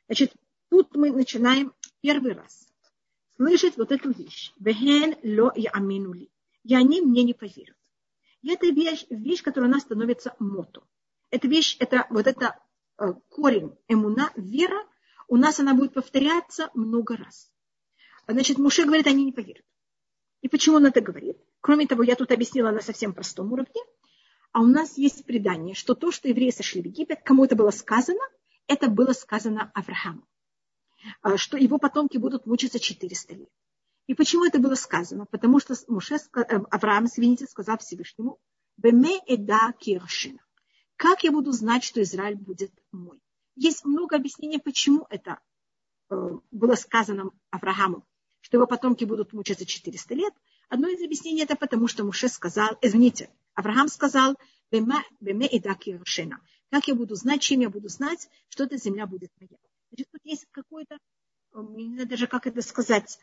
Значит, 0.07 0.33
тут 0.69 0.97
мы 0.97 1.13
начинаем 1.13 1.73
первый 2.01 2.33
раз 2.33 2.68
слышать 3.39 3.77
вот 3.77 3.93
эту 3.93 4.11
вещь. 4.11 4.53
Вехен 4.59 5.17
ло 5.23 5.51
и 5.55 5.67
аминули. 5.67 6.29
И 6.65 6.75
они 6.75 7.01
мне 7.01 7.23
не 7.23 7.35
поверят. 7.35 7.77
И 8.43 8.51
это 8.51 8.67
вещь, 8.67 9.07
вещь, 9.09 9.43
которая 9.43 9.71
у 9.71 9.73
нас 9.73 9.83
становится 9.83 10.35
мото. 10.39 10.83
Эта 11.31 11.49
вещь, 11.49 11.77
это 11.79 12.07
вот 12.11 12.27
это 12.27 12.59
э, 12.99 13.15
корень 13.31 13.77
эмуна, 13.89 14.31
вера, 14.37 14.87
у 15.29 15.37
нас 15.37 15.61
она 15.61 15.75
будет 15.75 15.95
повторяться 15.95 16.71
много 16.75 17.17
раз. 17.17 17.51
Значит, 18.27 18.59
Муше 18.59 18.85
говорит, 18.85 19.07
они 19.07 19.25
не 19.25 19.33
поверят. 19.33 19.65
И 20.41 20.49
почему 20.49 20.77
он 20.77 20.87
это 20.87 21.01
говорит? 21.01 21.39
Кроме 21.61 21.87
того, 21.87 22.03
я 22.03 22.15
тут 22.15 22.31
объяснила 22.31 22.71
на 22.71 22.81
совсем 22.81 23.13
простом 23.13 23.53
уровне. 23.53 23.83
А 24.53 24.61
у 24.61 24.67
нас 24.67 24.97
есть 24.97 25.25
предание, 25.27 25.75
что 25.75 25.95
то, 25.95 26.11
что 26.11 26.29
евреи 26.29 26.51
сошли 26.51 26.83
в 26.83 26.87
Египет, 26.87 27.21
кому 27.23 27.45
это 27.45 27.57
было 27.57 27.71
сказано, 27.71 28.21
это 28.67 28.89
было 28.89 29.13
сказано 29.13 29.71
Аврааму. 29.75 30.27
А, 31.23 31.37
что 31.37 31.57
его 31.57 31.79
потомки 31.79 32.19
будут 32.19 32.47
мучиться 32.47 32.79
400 32.79 33.35
лет. 33.35 33.49
И 34.07 34.15
почему 34.15 34.45
это 34.45 34.59
было 34.59 34.75
сказано? 34.75 35.27
Потому 35.27 35.61
что 35.61 35.75
Муше, 35.87 36.17
э, 36.17 36.41
Авраам, 36.71 37.07
извините, 37.07 37.47
сказал 37.47 37.79
Всевышнему, 37.79 38.39
«Беме 38.77 39.19
эда 39.27 39.75
киршина». 39.79 40.41
Как 40.97 41.25
я 41.25 41.31
буду 41.31 41.53
знать, 41.53 41.85
что 41.85 42.03
Израиль 42.03 42.37
будет 42.37 42.73
мой? 42.91 43.21
Есть 43.55 43.85
много 43.85 44.17
объяснений, 44.17 44.59
почему 44.59 45.07
это 45.11 45.41
э, 46.11 46.17
было 46.51 46.75
сказано 46.75 47.31
Аврааму, 47.51 48.07
что 48.41 48.57
его 48.57 48.67
потомки 48.67 49.05
будут 49.05 49.33
мучиться 49.33 49.67
400 49.67 50.15
лет. 50.15 50.35
Одно 50.69 50.89
из 50.89 51.03
объяснений 51.03 51.43
это 51.43 51.57
потому, 51.57 51.87
что 51.87 52.05
Муше 52.05 52.29
сказал, 52.29 52.79
извините, 52.81 53.31
Авраам 53.55 53.89
сказал, 53.89 54.37
«Беме 54.71 55.47
эда 55.47 55.75
киршина». 55.75 56.41
Как 56.71 56.89
я 56.89 56.95
буду 56.95 57.15
знать, 57.15 57.43
чем 57.43 57.61
я 57.61 57.71
буду 57.71 57.89
знать, 57.89 58.29
что 58.49 58.65
эта 58.65 58.77
земля 58.77 59.07
будет 59.07 59.31
моя? 59.41 59.59
Значит, 59.91 60.09
тут 60.11 60.21
есть 60.25 60.47
какое-то, 60.51 60.97
э, 60.97 61.59
не 61.77 61.95
знаю 61.95 62.09
даже, 62.09 62.27
как 62.27 62.47
это 62.47 62.63
сказать, 62.63 63.19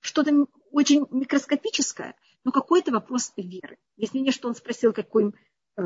что-то 0.00 0.46
очень 0.70 1.06
микроскопическое, 1.10 2.14
но 2.44 2.52
какой-то 2.52 2.92
вопрос 2.92 3.32
веры. 3.36 3.78
Есть 3.96 4.14
мнение, 4.14 4.32
что 4.32 4.48
он 4.48 4.54
спросил, 4.54 4.92
какой 4.92 5.32
э, 5.76 5.82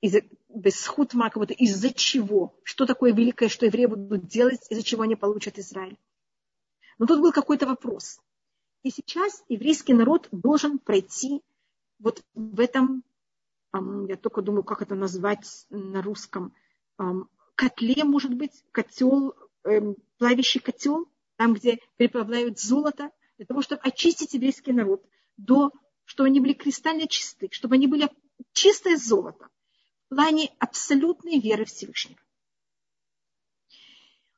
из, 0.00 0.16
без 0.48 0.86
хутма, 0.86 1.30
будто 1.34 1.52
из-за 1.52 1.92
чего, 1.92 2.58
что 2.62 2.86
такое 2.86 3.12
великое, 3.12 3.48
что 3.48 3.66
евреи 3.66 3.86
будут 3.86 4.26
делать, 4.26 4.60
из-за 4.70 4.82
чего 4.82 5.02
они 5.02 5.16
получат 5.16 5.58
Израиль. 5.58 5.98
Но 6.98 7.06
тут 7.06 7.20
был 7.20 7.32
какой-то 7.32 7.66
вопрос. 7.66 8.20
И 8.82 8.90
сейчас 8.90 9.44
еврейский 9.48 9.94
народ 9.94 10.28
должен 10.30 10.78
пройти 10.78 11.42
вот 11.98 12.22
в 12.34 12.60
этом, 12.60 13.02
я 13.74 14.16
только 14.16 14.40
думаю, 14.40 14.62
как 14.62 14.82
это 14.82 14.94
назвать 14.94 15.66
на 15.70 16.00
русском, 16.00 16.54
котле, 17.58 18.04
может 18.04 18.32
быть, 18.34 18.64
котел, 18.70 19.34
эм, 19.64 19.96
плавящий 20.16 20.60
котел, 20.60 21.08
там, 21.34 21.54
где 21.54 21.80
переплавляют 21.96 22.60
золото, 22.60 23.10
для 23.36 23.46
того, 23.46 23.62
чтобы 23.62 23.80
очистить 23.82 24.32
еврейский 24.34 24.72
народ, 24.72 25.04
до, 25.36 25.72
чтобы 26.04 26.28
они 26.28 26.38
были 26.38 26.52
кристально 26.52 27.08
чисты, 27.08 27.48
чтобы 27.50 27.74
они 27.74 27.88
были 27.88 28.08
чистое 28.52 28.96
золото 28.96 29.48
в 30.06 30.14
плане 30.14 30.54
абсолютной 30.60 31.40
веры 31.40 31.64
Всевышнего. 31.64 32.20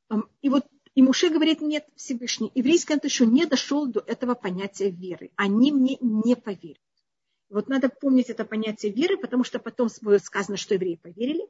Эм, 0.08 0.26
и 0.40 0.48
вот, 0.48 0.66
и 0.94 1.02
Муше 1.02 1.28
говорит, 1.28 1.60
нет, 1.60 1.86
Всевышний, 1.96 2.50
еврейский 2.54 2.94
народ 2.94 3.04
еще 3.04 3.26
не 3.26 3.44
дошел 3.44 3.86
до 3.86 4.00
этого 4.00 4.34
понятия 4.34 4.90
веры. 4.90 5.30
Они 5.36 5.72
мне 5.72 5.98
не 6.00 6.36
поверят. 6.36 6.80
Вот 7.50 7.68
надо 7.68 7.90
помнить 7.90 8.30
это 8.30 8.46
понятие 8.46 8.92
веры, 8.92 9.18
потому 9.18 9.44
что 9.44 9.58
потом 9.58 9.88
будет 10.00 10.24
сказано, 10.24 10.56
что 10.56 10.72
евреи 10.72 10.94
поверили. 10.94 11.46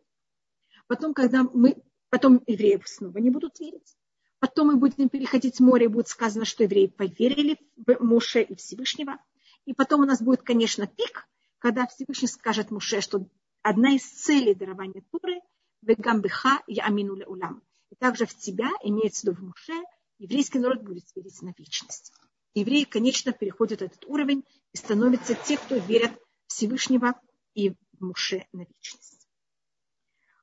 Потом, 0.91 1.15
когда 1.15 1.45
мы, 1.45 1.81
потом 2.09 2.43
евреи 2.49 2.83
снова 2.85 3.19
не 3.19 3.31
будут 3.31 3.61
верить. 3.61 3.97
Потом 4.41 4.67
мы 4.67 4.77
будем 4.77 5.09
переходить 5.09 5.61
море, 5.61 5.85
и 5.85 5.89
будет 5.89 6.09
сказано, 6.09 6.45
что 6.45 6.65
евреи 6.65 6.89
поверили 6.89 7.59
в 7.77 8.03
Муше 8.03 8.43
и 8.43 8.57
Всевышнего. 8.57 9.19
И 9.67 9.73
потом 9.73 10.01
у 10.01 10.05
нас 10.05 10.21
будет, 10.21 10.43
конечно, 10.43 10.89
пик, 10.89 11.29
когда 11.61 11.87
Всевышний 11.87 12.27
скажет 12.27 12.73
Муше, 12.73 13.03
что 13.03 13.25
одна 13.63 13.95
из 13.95 14.03
целей 14.03 14.53
дарования 14.53 15.05
Туры– 15.13 15.41
«Вегамбеха 15.83 16.61
я 16.67 16.87
амину 16.87 17.17
улам». 17.25 17.63
И 17.91 17.95
также 17.95 18.27
в 18.27 18.35
тебя, 18.35 18.69
имеется 18.83 19.21
в 19.21 19.25
виду 19.27 19.37
в 19.37 19.45
Муше, 19.45 19.81
еврейский 20.19 20.59
народ 20.59 20.83
будет 20.83 21.05
верить 21.15 21.41
на 21.41 21.55
вечность. 21.57 22.13
Евреи, 22.55 22.83
конечно, 22.83 23.31
переходят 23.31 23.81
этот 23.81 24.05
уровень 24.07 24.43
и 24.73 24.77
становятся 24.77 25.37
те, 25.37 25.57
кто 25.57 25.77
верят 25.77 26.21
Всевышнего 26.49 27.15
и 27.55 27.71
в 27.71 27.77
Муше 28.01 28.45
на 28.53 28.63
вечность. 28.63 29.20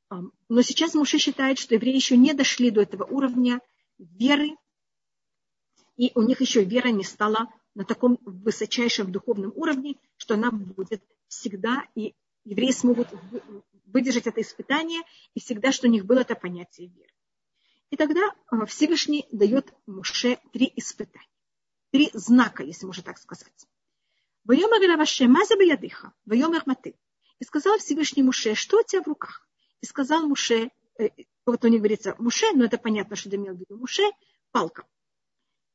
Но 0.09 0.61
сейчас 0.61 0.93
Муше 0.93 1.17
считает, 1.17 1.59
что 1.59 1.75
евреи 1.75 1.95
еще 1.95 2.17
не 2.17 2.33
дошли 2.33 2.71
до 2.71 2.81
этого 2.81 3.03
уровня 3.03 3.59
веры, 3.97 4.55
и 5.97 6.11
у 6.15 6.21
них 6.21 6.41
еще 6.41 6.63
вера 6.63 6.89
не 6.89 7.03
стала 7.03 7.47
на 7.75 7.83
таком 7.83 8.17
высочайшем 8.21 9.11
духовном 9.11 9.51
уровне, 9.55 9.95
что 10.15 10.35
она 10.35 10.51
будет 10.51 11.03
всегда, 11.27 11.83
и 11.95 12.15
евреи 12.45 12.71
смогут 12.71 13.07
выдержать 13.85 14.27
это 14.27 14.41
испытание, 14.41 15.01
и 15.33 15.39
всегда, 15.39 15.71
что 15.71 15.87
у 15.87 15.89
них 15.89 16.05
было 16.05 16.19
это 16.19 16.35
понятие 16.35 16.87
веры. 16.87 17.11
И 17.89 17.95
тогда 17.95 18.21
а, 18.47 18.65
Всевышний 18.65 19.25
дает 19.31 19.73
Муше 19.85 20.39
три 20.51 20.71
испытания, 20.75 21.27
три 21.91 22.09
знака, 22.13 22.63
если 22.63 22.85
можно 22.85 23.03
так 23.03 23.17
сказать. 23.17 23.67
И 27.39 27.43
сказал 27.43 27.77
Всевышний 27.77 28.23
Муше, 28.23 28.55
что 28.55 28.79
у 28.79 28.83
тебя 28.83 29.03
в 29.03 29.07
руках? 29.07 29.46
И 29.81 29.85
сказал 29.85 30.27
Муше, 30.27 30.71
э, 30.97 31.09
вот 31.45 31.63
у 31.63 31.67
них 31.67 31.79
говорится 31.79 32.15
Муше, 32.19 32.45
но 32.53 32.65
это 32.65 32.77
понятно, 32.77 33.15
что 33.15 33.29
имел 33.35 33.55
в 33.55 33.59
виду 33.59 33.77
Муше, 33.77 34.03
палка. 34.51 34.85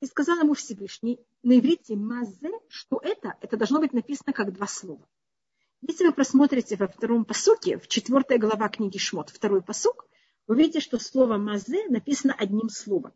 И 0.00 0.06
сказал 0.06 0.40
ему 0.40 0.54
Всевышний 0.54 1.20
на 1.42 1.58
иврите 1.58 1.96
мазе, 1.96 2.50
что 2.68 3.00
это, 3.02 3.36
это 3.40 3.56
должно 3.56 3.80
быть 3.80 3.92
написано 3.92 4.32
как 4.32 4.52
два 4.52 4.66
слова. 4.66 5.06
Если 5.80 6.06
вы 6.06 6.12
просмотрите 6.12 6.76
во 6.76 6.88
втором 6.88 7.24
посуке, 7.24 7.78
в 7.78 7.88
четвертой 7.88 8.38
глава 8.38 8.68
книги 8.68 8.98
Шмот, 8.98 9.30
второй 9.30 9.62
посук, 9.62 10.06
вы 10.46 10.56
видите, 10.56 10.80
что 10.80 10.98
слово 10.98 11.38
мазе 11.38 11.88
написано 11.88 12.34
одним 12.34 12.68
словом. 12.68 13.12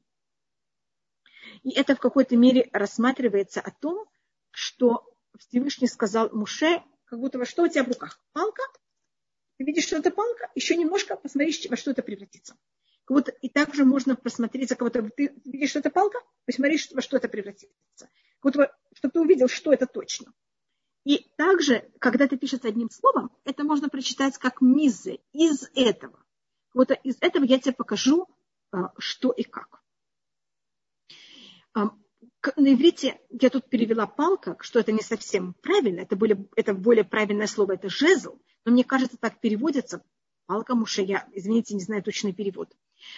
И 1.62 1.70
это 1.70 1.96
в 1.96 2.00
какой-то 2.00 2.36
мере 2.36 2.68
рассматривается 2.72 3.60
о 3.60 3.70
том, 3.70 4.06
что 4.50 5.04
Всевышний 5.38 5.88
сказал 5.88 6.30
Муше, 6.32 6.82
как 7.06 7.20
будто 7.20 7.38
во 7.38 7.44
что 7.44 7.64
у 7.64 7.68
тебя 7.68 7.84
в 7.84 7.88
руках? 7.88 8.20
Палка? 8.32 8.62
Ты 9.58 9.64
видишь, 9.64 9.84
что 9.84 9.96
это 9.96 10.10
палка? 10.10 10.50
Еще 10.54 10.76
немножко 10.76 11.16
посмотри, 11.16 11.54
во 11.68 11.76
что 11.76 11.90
это 11.90 12.02
превратится. 12.02 12.56
Вот 13.08 13.28
и 13.40 13.48
также 13.48 13.84
можно 13.84 14.16
посмотреть 14.16 14.68
за 14.68 14.76
кого-то. 14.76 15.08
Ты 15.16 15.34
видишь, 15.44 15.70
что 15.70 15.78
это 15.78 15.90
палка? 15.90 16.18
Посмотри, 16.44 16.78
во 16.92 17.00
что 17.00 17.16
это 17.16 17.28
превратится. 17.28 18.10
Вот, 18.42 18.54
чтобы 18.94 19.12
ты 19.12 19.20
увидел, 19.20 19.48
что 19.48 19.72
это 19.72 19.86
точно. 19.86 20.32
И 21.04 21.30
также, 21.36 21.88
когда 22.00 22.26
ты 22.26 22.36
пишешь 22.36 22.64
одним 22.64 22.90
словом, 22.90 23.30
это 23.44 23.62
можно 23.62 23.88
прочитать 23.88 24.36
как 24.38 24.60
мизе, 24.60 25.20
из 25.32 25.70
этого. 25.74 26.20
Вот 26.74 26.90
из 27.04 27.16
этого 27.20 27.44
я 27.44 27.60
тебе 27.60 27.74
покажу, 27.74 28.26
а, 28.72 28.92
что 28.98 29.30
и 29.30 29.44
как. 29.44 29.82
А, 31.74 31.90
на 32.56 32.74
иврите 32.74 33.20
я 33.30 33.50
тут 33.50 33.68
перевела 33.70 34.06
палка, 34.06 34.56
что 34.60 34.80
это 34.80 34.90
не 34.90 35.02
совсем 35.02 35.54
правильно, 35.54 36.00
это, 36.00 36.16
были, 36.16 36.48
это 36.56 36.74
более 36.74 37.04
правильное 37.04 37.46
слово, 37.46 37.74
это 37.74 37.88
жезл, 37.88 38.40
но 38.66 38.72
мне 38.72 38.84
кажется, 38.84 39.16
так 39.16 39.40
переводится. 39.40 40.04
Палка 40.46 40.74
муша, 40.74 41.00
я, 41.00 41.26
извините, 41.32 41.74
не 41.74 41.80
знаю 41.80 42.02
точный 42.02 42.34
перевод. 42.34 42.76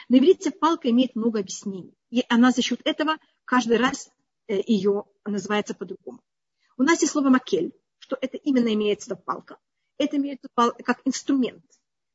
На 0.08 0.18
иврите 0.18 0.50
палка 0.50 0.90
имеет 0.90 1.16
много 1.16 1.40
объяснений. 1.40 1.96
И 2.11 2.22
она 2.28 2.52
за 2.52 2.62
счет 2.62 2.80
этого 2.84 3.16
каждый 3.44 3.78
раз 3.78 4.11
э, 4.46 4.61
ее 4.66 5.04
называется 5.24 5.74
по-другому. 5.74 6.22
У 6.76 6.82
нас 6.82 7.00
есть 7.00 7.12
слово 7.12 7.30
макель, 7.30 7.72
что 7.98 8.16
это 8.20 8.37
именно 8.37 8.72
имеется 8.74 9.16
в 9.16 9.24
палка. 9.24 9.58
Это 9.96 10.18
имеется 10.18 10.48
как 10.54 11.00
инструмент. 11.04 11.64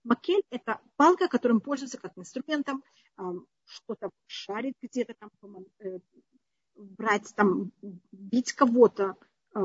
Макель– 0.04 0.44
это 0.52 0.80
палка, 0.96 1.28
которым 1.28 1.60
пользуются 1.60 1.98
как 1.98 2.18
инструментом, 2.18 2.84
что-то 3.66 4.10
шарит 4.28 4.76
где-то 4.82 5.16
там, 5.16 5.32
э, 5.80 6.00
брать, 6.76 7.34
там, 7.36 7.72
бить 8.12 8.54
кого-то, 8.54 9.16
э, 9.56 9.60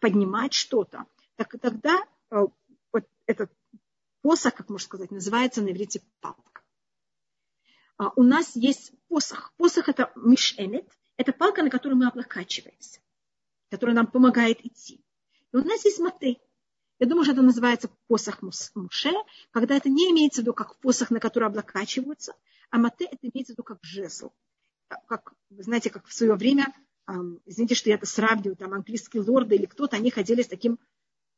поднимать 0.00 0.52
что-то. 0.52 1.06
Так 1.36 1.54
тогда 1.60 2.02
вот 2.96 3.08
этот 3.26 3.52
посох, 4.22 4.54
как 4.54 4.68
можно 4.68 4.84
сказать, 4.84 5.10
называется 5.10 5.62
на 5.62 5.70
иврите 5.70 6.02
палка. 6.20 6.62
А 7.98 8.10
у 8.16 8.22
нас 8.22 8.56
есть 8.56 8.92
посох. 9.08 9.52
Посох 9.56 9.88
это 9.88 10.12
мишенет, 10.16 10.86
это 11.16 11.32
палка, 11.32 11.62
на 11.62 11.70
которой 11.70 11.94
мы 11.94 12.06
облокачиваемся, 12.06 13.00
которая 13.70 13.94
нам 13.96 14.06
помогает 14.06 14.64
идти. 14.64 15.04
И 15.52 15.56
у 15.56 15.62
нас 15.62 15.84
есть 15.84 15.98
маты. 15.98 16.38
Я 16.98 17.06
думаю, 17.06 17.24
что 17.24 17.34
это 17.34 17.42
называется 17.42 17.90
посох 18.08 18.40
муше, 18.42 19.12
когда 19.50 19.76
это 19.76 19.90
не 19.90 20.10
имеется 20.10 20.40
в 20.40 20.44
виду 20.44 20.54
как 20.54 20.78
посох, 20.78 21.10
на 21.10 21.20
который 21.20 21.48
облокачиваются, 21.48 22.34
а 22.70 22.78
мате 22.78 23.04
это 23.04 23.28
имеется 23.28 23.52
в 23.52 23.56
виду 23.56 23.64
как 23.64 23.78
жезл. 23.82 24.32
Как, 24.88 25.34
вы 25.50 25.62
знаете, 25.62 25.90
как 25.90 26.06
в 26.06 26.14
свое 26.14 26.34
время, 26.34 26.72
извините, 27.44 27.74
что 27.74 27.90
я 27.90 27.96
это 27.96 28.06
сравниваю, 28.06 28.56
там 28.56 28.72
английские 28.72 29.22
лорды 29.22 29.56
или 29.56 29.66
кто-то, 29.66 29.96
они 29.96 30.10
ходили 30.10 30.42
с 30.42 30.48
таким 30.48 30.78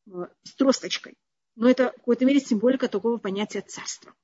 э, 0.07 0.29
с 0.45 0.55
тросточкой. 0.55 1.17
Но 1.59 1.69
это 1.69 1.91
в 1.91 1.97
какой-то 1.97 2.25
мере 2.25 2.39
символика 2.39 2.87
такого 2.87 3.17
понятия 3.19 3.63
царства. 3.63 4.15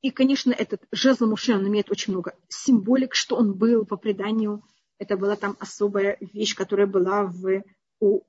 И, 0.00 0.10
конечно, 0.12 0.52
этот 0.52 0.86
жезл 0.92 1.26
Муше, 1.26 1.52
он 1.56 1.66
имеет 1.66 1.90
очень 1.90 2.12
много 2.12 2.38
символик, 2.48 3.16
что 3.16 3.34
он 3.34 3.54
был 3.54 3.84
по 3.84 3.96
преданию. 3.96 4.62
Это 4.98 5.16
была 5.16 5.34
там 5.34 5.56
особая 5.58 6.16
вещь, 6.20 6.54
которая 6.54 6.86
была 6.86 7.24
в, 7.24 7.64
у 7.98 8.20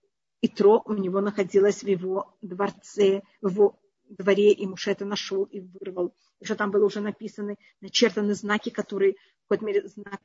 Итро, 0.42 0.82
у 0.86 0.94
него 0.94 1.22
находилась 1.22 1.84
в 1.84 1.88
его 1.88 2.36
дворце, 2.42 3.22
в 3.42 3.52
его 3.52 3.80
дворе, 4.10 4.52
и 4.52 4.66
Муше 4.66 4.90
это 4.90 5.06
нашел 5.06 5.44
и 5.44 5.60
вырвал. 5.60 6.16
И 6.40 6.46
что 6.46 6.56
там 6.56 6.72
было 6.72 6.86
уже 6.86 7.00
написаны, 7.00 7.58
начертаны 7.80 8.34
знаки, 8.34 8.70
которые, 8.72 9.14
в 9.14 9.50
какой-то 9.50 9.66
мере, 9.66 9.88
знак 9.88 10.20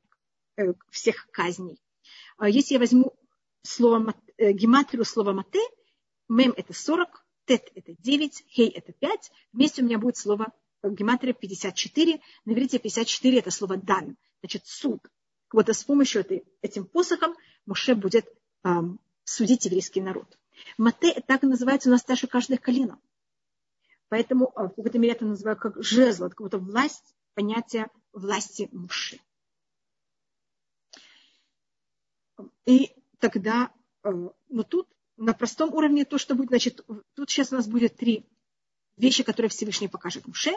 э, 0.56 0.72
всех 0.88 1.28
казней. 1.32 1.78
А 2.38 2.48
если 2.48 2.74
я 2.74 2.80
возьму 2.80 3.14
слово, 3.61 4.14
э, 4.38 4.52
гематрию 4.52 5.04
слова 5.04 5.35
мате, 5.35 5.61
мем 6.33 6.55
это 6.57 6.73
40, 6.73 7.25
тет 7.47 7.71
это 7.75 7.95
9, 7.99 8.45
хей 8.49 8.68
это 8.68 8.92
5, 8.92 9.33
вместе 9.53 9.83
у 9.83 9.85
меня 9.85 9.99
будет 9.99 10.16
слово 10.16 10.53
гематрия 10.83 11.33
54, 11.33 12.21
на 12.45 12.53
иврите 12.53 12.79
54 12.79 13.38
это 13.38 13.51
слово 13.51 13.77
дан, 13.77 14.16
значит 14.40 14.66
суд. 14.66 15.01
Вот 15.53 15.68
с 15.68 15.85
помощью 15.85 16.23
этой, 16.23 16.45
этим 16.62 16.87
посохом 16.87 17.35
Муше 17.66 17.95
будет 17.95 18.27
эм, 18.64 18.99
судить 19.25 19.66
еврейский 19.66 20.01
народ. 20.01 20.38
Мате 20.79 21.23
так 21.27 21.42
называется 21.42 21.88
у 21.88 21.92
нас 21.92 22.05
даже 22.05 22.27
каждое 22.27 22.59
колено. 22.59 22.99
Поэтому 24.09 24.47
э, 24.57 24.64
в 24.64 24.68
какой-то 24.71 24.99
мере 24.99 25.12
это 25.12 25.27
называют 25.27 25.61
как 25.61 25.83
жезл, 25.83 26.29
как 26.29 26.40
будто 26.40 26.59
власть, 26.59 27.14
понятие 27.35 27.88
власти 28.12 28.68
Муши. 28.73 29.21
И 32.64 32.95
тогда, 33.18 33.73
э, 34.05 34.11
ну 34.11 34.64
тут 34.64 34.88
на 35.22 35.35
простом 35.35 35.72
уровне 35.72 36.04
то, 36.04 36.18
что 36.18 36.35
будет, 36.35 36.48
значит, 36.48 36.85
тут 37.14 37.30
сейчас 37.30 37.52
у 37.52 37.54
нас 37.56 37.68
будет 37.68 37.96
три 37.96 38.28
вещи, 38.96 39.22
которые 39.22 39.50
Всевышний 39.50 39.87
покажет 39.87 40.26
Муше. 40.26 40.52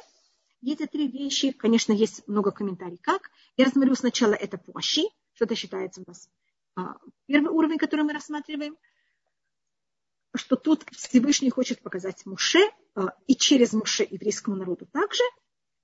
И 0.62 0.74
эти 0.74 0.88
три 0.88 1.08
вещи, 1.08 1.52
конечно, 1.52 1.94
есть 1.94 2.28
много 2.28 2.52
комментариев. 2.52 3.00
Как? 3.02 3.30
Я 3.58 3.66
рассмотрю 3.66 3.94
сначала 3.94 4.34
это 4.34 4.58
Пуаши, 4.58 5.04
что 5.34 5.46
это 5.46 5.54
считается 5.54 6.02
у 6.02 6.06
нас 6.08 6.30
а, 6.76 6.98
первый 7.28 7.52
уровень, 7.52 7.78
который 7.78 8.06
мы 8.06 8.14
рассматриваем, 8.14 8.76
что 10.36 10.56
тут 10.56 10.84
Всевышний 10.92 11.52
хочет 11.52 11.84
показать 11.84 12.26
Муше 12.26 12.60
а, 12.96 13.14
и 13.28 13.36
через 13.36 13.72
Муше 13.74 14.08
еврейскому 14.10 14.56
народу 14.56 14.88
также, 14.88 15.24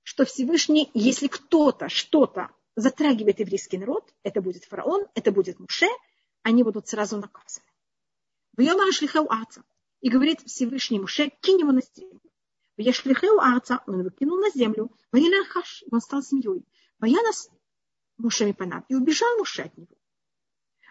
что 0.02 0.26
Всевышний, 0.26 0.90
если 0.96 1.28
кто-то 1.28 1.88
что-то 1.88 2.50
затрагивает 2.76 3.40
еврейский 3.42 3.78
народ, 3.78 4.12
это 4.24 4.42
будет 4.42 4.66
фараон, 4.66 5.06
это 5.14 5.32
будет 5.32 5.60
Муше, 5.60 5.88
они 6.42 6.64
будут 6.64 6.88
сразу 6.88 7.18
наказаны. 7.18 7.71
И 8.58 10.10
говорит 10.10 10.42
Всевышний 10.42 11.00
Муше, 11.00 11.32
кинь 11.42 11.60
его 11.60 11.72
на 11.72 11.82
землю. 11.82 12.20
Яшлихеу 12.78 13.40
Арца, 13.40 13.84
он 13.86 14.00
его 14.00 14.10
кинул 14.10 14.38
на 14.40 14.50
землю, 14.50 14.92
Ваиляхаш, 15.12 15.84
он 15.92 16.02
стал 16.02 16.24
семьей. 16.24 16.66
Ваянас 17.00 17.50
Муше 18.18 18.46
Мипанам, 18.46 18.86
и 18.90 18.96
убежал 18.96 19.38
Муше 19.38 19.64
от 19.64 19.78
него. 19.78 19.96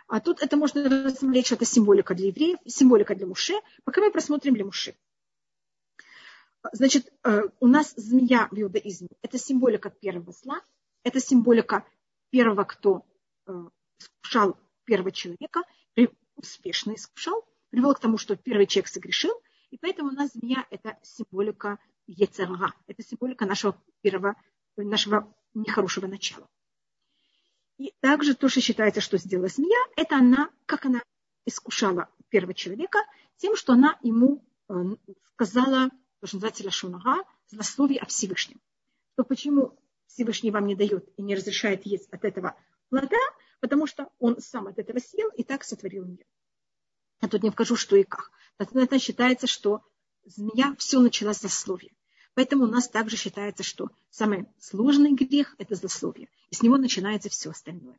А 0.07 0.21
тут 0.21 0.43
это 0.43 0.57
можно 0.57 0.89
рассмотреть, 1.05 1.53
это 1.53 1.65
символика 1.65 2.15
для 2.15 2.29
евреев, 2.29 2.59
символика 2.67 3.15
для 3.15 3.27
Муше, 3.27 3.55
пока 3.85 4.01
мы 4.01 4.11
просмотрим 4.11 4.55
для 4.55 4.65
Муше. 4.65 4.97
Значит, 6.73 7.13
э, 7.25 7.43
у 7.61 7.67
нас 7.67 7.95
змея 7.97 8.49
в 8.51 8.61
иудаизме– 8.61 9.09
это 9.23 9.39
символика 9.39 9.91
первого 9.91 10.33
зла, 10.33 10.61
это 11.03 11.21
символика 11.21 11.87
первого, 12.31 12.65
кто 12.65 13.07
э, 13.47 13.53
искушал 13.99 14.59
первого 14.85 15.13
человека, 15.13 15.63
успешно 16.41 16.95
искушал, 16.95 17.45
привел 17.71 17.95
к 17.95 18.01
тому, 18.01 18.19
что 18.19 18.37
первый 18.37 18.67
человек 18.67 18.89
согрешил, 18.89 19.33
и 19.71 19.79
поэтому 19.79 20.11
у 20.11 20.13
нас 20.13 20.33
змея– 20.33 20.67
это 20.71 20.99
символика 21.03 21.79
Ецерга, 22.07 22.75
это 22.87 23.03
символика 23.03 23.47
нашего 23.47 23.81
первого, 24.03 24.37
нашего 24.77 25.33
нехорошего 25.55 26.07
начала. 26.07 26.49
И 27.79 27.95
также 28.01 28.35
то, 28.35 28.49
что 28.49 28.61
считается, 28.61 29.01
что 29.01 29.17
сделала 29.17 29.49
змея, 29.49 29.79
это 29.97 30.17
она, 30.17 30.51
как 30.67 30.87
она 30.87 31.03
искушала 31.47 32.09
первого 32.29 32.53
человека, 32.53 32.99
тем, 33.37 33.57
что 33.57 33.73
она 33.73 33.99
ему 34.03 34.45
э, 34.69 34.75
сказала, 35.35 35.91
то, 36.21 36.27
что 36.27 36.37
называется 36.37 36.65
лашунага, 36.65 37.25
злословие 37.49 38.01
о 38.01 38.07
Всевышнем. 38.07 38.61
То 39.17 39.25
почему 39.25 39.79
Всевышний 40.07 40.51
вам 40.51 40.67
не 40.67 40.75
дает 40.75 41.09
и 41.17 41.23
не 41.23 41.35
разрешает 41.35 41.87
есть 41.87 42.09
от 42.11 42.25
этого 42.25 42.55
плода, 42.91 43.17
потому 43.61 43.87
что 43.87 44.11
он 44.19 44.41
сам 44.41 44.67
от 44.67 44.79
этого 44.79 44.99
съел 44.99 45.31
и 45.31 45.43
так 45.45 45.65
сотворил 45.65 46.05
мир. 46.05 46.27
Я 47.21 47.29
тут 47.29 47.43
не 47.43 47.51
вкажу, 47.51 47.77
что 47.77 47.97
и 47.97 48.05
как. 48.05 48.31
Это 48.59 48.99
считается, 48.99 49.47
что 49.47 49.83
змея 50.25 50.75
все 50.79 51.01
начала 51.01 51.35
с 51.35 51.41
злословия. 51.41 51.93
Поэтому 52.35 52.65
у 52.65 52.69
нас 52.69 52.89
также 52.89 53.17
считается, 53.17 53.63
что 53.63 53.89
самый 54.11 54.47
сложный 54.59 55.13
грех– 55.13 55.55
это 55.59 55.75
злословие. 55.75 56.29
И 56.51 56.55
с 56.55 56.63
него 56.63 56.77
начинается 56.77 57.29
все 57.29 57.51
остальное. 57.51 57.99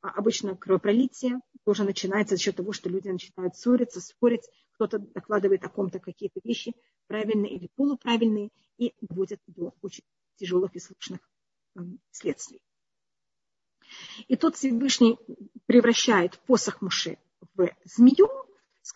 А 0.00 0.10
обычно 0.10 0.56
кровопролитие 0.56 1.40
тоже 1.64 1.84
начинается 1.84 2.36
за 2.36 2.42
счет 2.42 2.56
того, 2.56 2.72
что 2.72 2.88
люди 2.88 3.08
начинают 3.08 3.56
ссориться, 3.56 4.00
спорить. 4.00 4.48
Кто-то 4.72 4.98
докладывает 4.98 5.64
о 5.64 5.68
ком-то 5.68 5.98
какие-то 5.98 6.40
вещи, 6.44 6.74
правильные 7.06 7.56
или 7.56 7.68
полуправильные, 7.74 8.50
и 8.78 8.94
доводят 9.00 9.40
до 9.46 9.74
очень 9.80 10.04
тяжелых 10.36 10.74
и 10.76 10.80
сложных 10.80 11.20
следствий. 12.10 12.62
И 14.28 14.36
тут 14.36 14.56
Всевышний 14.56 15.18
превращает 15.66 16.38
посох 16.40 16.82
Муше 16.82 17.18
в 17.54 17.68
змею, 17.84 18.28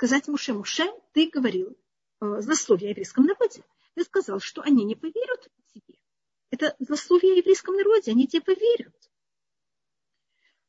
сказать 0.01 0.29
Муше, 0.29 0.55
Муше, 0.55 0.91
ты 1.13 1.29
говорил 1.29 1.77
э, 2.23 2.41
злословие 2.41 2.89
о 2.89 2.91
еврейском 2.93 3.27
народе. 3.27 3.63
Ты 3.95 4.05
сказал, 4.05 4.41
что 4.41 4.63
они 4.63 4.85
не 4.85 4.95
поверят 4.95 5.47
тебе. 5.75 5.99
Это 6.51 6.75
злословие 6.79 7.35
о 7.35 7.37
еврейском 7.37 7.77
народе, 7.77 8.13
они 8.13 8.27
тебе 8.27 8.41
поверят. 8.41 8.95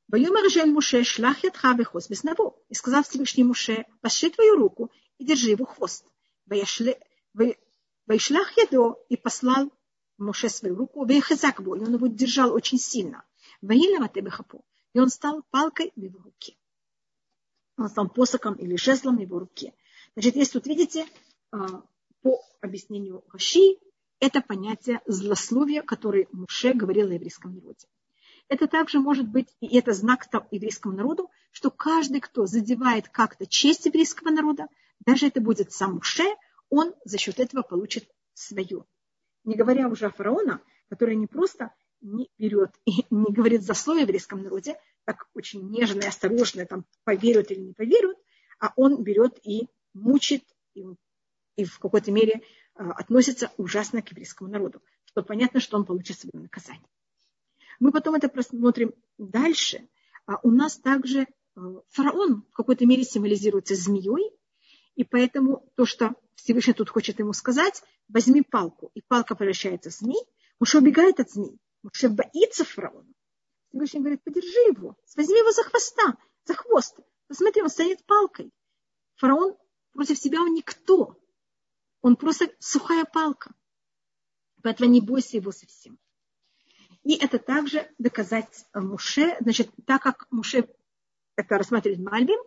Воюмер 0.09 0.49
Жель 0.49 0.69
Муше 0.69 1.05
шлах 1.05 1.45
ядха 1.45 1.71
вехоз 1.71 2.09
безнаво. 2.09 2.57
И 2.67 2.73
сказал 2.73 3.03
Всевышний 3.03 3.45
Муше, 3.45 3.85
пошли 4.01 4.31
твою 4.31 4.57
руку 4.57 4.91
и 5.17 5.23
держи 5.23 5.51
его 5.51 5.63
хвост. 5.63 6.05
Вайшлах 6.45 6.97
ядо 8.57 8.99
и 9.07 9.15
послал 9.15 9.71
Муше 10.17 10.49
свою 10.49 10.75
руку, 10.75 11.05
вехазак 11.05 11.61
бо, 11.63 11.77
и 11.77 11.79
он 11.79 11.93
его 11.93 12.07
держал 12.07 12.53
очень 12.53 12.79
сильно. 12.79 13.23
Ваилава 13.61 14.09
тебехапо. 14.09 14.61
И 14.91 14.99
он 14.99 15.07
стал 15.07 15.41
палкой 15.51 15.93
в 15.95 16.01
его 16.01 16.19
руке. 16.19 16.57
Он 17.77 17.89
стал 17.89 18.09
посоком 18.09 18.55
или 18.55 18.75
жезлом 18.75 19.17
в 19.17 19.21
его 19.21 19.39
руке. 19.39 19.73
Значит, 20.15 20.35
если 20.35 20.59
тут 20.59 20.67
видите, 20.67 21.05
а, 21.51 21.83
по 22.21 22.41
объяснению 22.61 23.23
Раши, 23.31 23.77
это 24.19 24.41
понятие 24.41 25.01
злословия, 25.07 25.81
которое 25.81 26.27
Муше 26.31 26.73
говорил 26.73 27.09
о 27.09 27.13
еврейском 27.13 27.55
народе. 27.55 27.87
Это 28.47 28.67
также 28.67 28.99
может 28.99 29.27
быть, 29.27 29.47
и 29.61 29.77
это 29.77 29.93
знак 29.93 30.27
еврейскому 30.51 30.95
народу, 30.95 31.31
что 31.51 31.71
каждый, 31.71 32.19
кто 32.19 32.45
задевает 32.45 33.09
как-то 33.09 33.45
честь 33.45 33.85
еврейского 33.85 34.29
народа, 34.29 34.67
даже 35.05 35.27
это 35.27 35.41
будет 35.41 35.71
сам 35.71 35.95
Муше, 35.95 36.25
он 36.69 36.93
за 37.03 37.17
счет 37.17 37.39
этого 37.39 37.63
получит 37.63 38.09
свое. 38.33 38.85
Не 39.43 39.55
говоря 39.55 39.87
уже 39.87 40.05
о 40.05 40.11
фараона, 40.11 40.61
который 40.89 41.15
не 41.15 41.27
просто 41.27 41.73
не 42.01 42.29
берет 42.37 42.71
и 42.85 43.05
не 43.09 43.31
говорит 43.31 43.63
за 43.63 43.73
слово 43.73 43.99
еврейском 43.99 44.43
народе, 44.43 44.77
так 45.05 45.27
очень 45.33 45.69
нежно 45.69 46.01
и 46.01 46.07
осторожно, 46.07 46.65
там, 46.65 46.85
поверят 47.03 47.51
или 47.51 47.59
не 47.59 47.73
поверят, 47.73 48.17
а 48.59 48.73
он 48.75 49.03
берет 49.03 49.39
и 49.43 49.67
мучит, 49.93 50.43
и, 50.73 50.85
и 51.55 51.65
в 51.65 51.79
какой-то 51.79 52.11
мере 52.11 52.41
а, 52.75 52.91
относится 52.91 53.51
ужасно 53.57 54.01
к 54.01 54.09
еврейскому 54.11 54.49
народу, 54.49 54.81
что 55.05 55.23
понятно, 55.23 55.59
что 55.59 55.77
он 55.77 55.85
получит 55.85 56.19
свое 56.19 56.43
наказание. 56.43 56.87
Мы 57.79 57.91
потом 57.91 58.15
это 58.15 58.29
просмотрим 58.29 58.93
дальше. 59.17 59.87
А 60.27 60.39
у 60.43 60.51
нас 60.51 60.77
также 60.77 61.27
а, 61.55 61.61
фараон 61.89 62.43
в 62.51 62.53
какой-то 62.53 62.85
мере 62.85 63.03
символизируется 63.03 63.75
змеей, 63.75 64.31
и 64.95 65.03
поэтому 65.03 65.71
то, 65.75 65.85
что 65.85 66.13
Всевышний 66.35 66.73
тут 66.73 66.89
хочет 66.89 67.19
ему 67.19 67.33
сказать, 67.33 67.83
возьми 68.07 68.41
палку, 68.41 68.91
и 68.93 69.01
палка 69.01 69.35
превращается 69.35 69.89
в 69.89 69.93
змей, 69.93 70.21
Муж 70.61 70.75
убегает 70.75 71.19
от 71.19 71.31
змей. 71.31 71.57
Муж 71.81 72.03
боится 72.03 72.63
фараона. 72.63 73.10
Всевышний 73.71 74.01
говорит, 74.01 74.23
подержи 74.23 74.59
его, 74.67 74.97
возьми 75.15 75.39
его 75.39 75.51
за 75.51 75.63
хвоста, 75.63 76.17
за 76.45 76.53
хвост. 76.55 76.97
Посмотри, 77.27 77.61
он 77.61 77.69
стоит 77.69 78.05
палкой. 78.05 78.51
Фараон 79.15 79.55
против 79.93 80.17
себя 80.17 80.41
он 80.41 80.53
никто. 80.53 81.17
Он 82.01 82.17
просто 82.17 82.51
сухая 82.59 83.05
палка. 83.05 83.53
Поэтому 84.61 84.89
не 84.89 84.99
бойся 84.99 85.37
его 85.37 85.51
совсем. 85.51 85.97
И 87.03 87.15
это 87.15 87.39
также 87.39 87.89
доказать 87.97 88.65
Муше, 88.73 89.37
значит, 89.39 89.71
так 89.85 90.03
как 90.03 90.27
Муше, 90.31 90.67
это 91.35 91.57
рассматривает 91.57 92.01
Мальбим, 92.01 92.39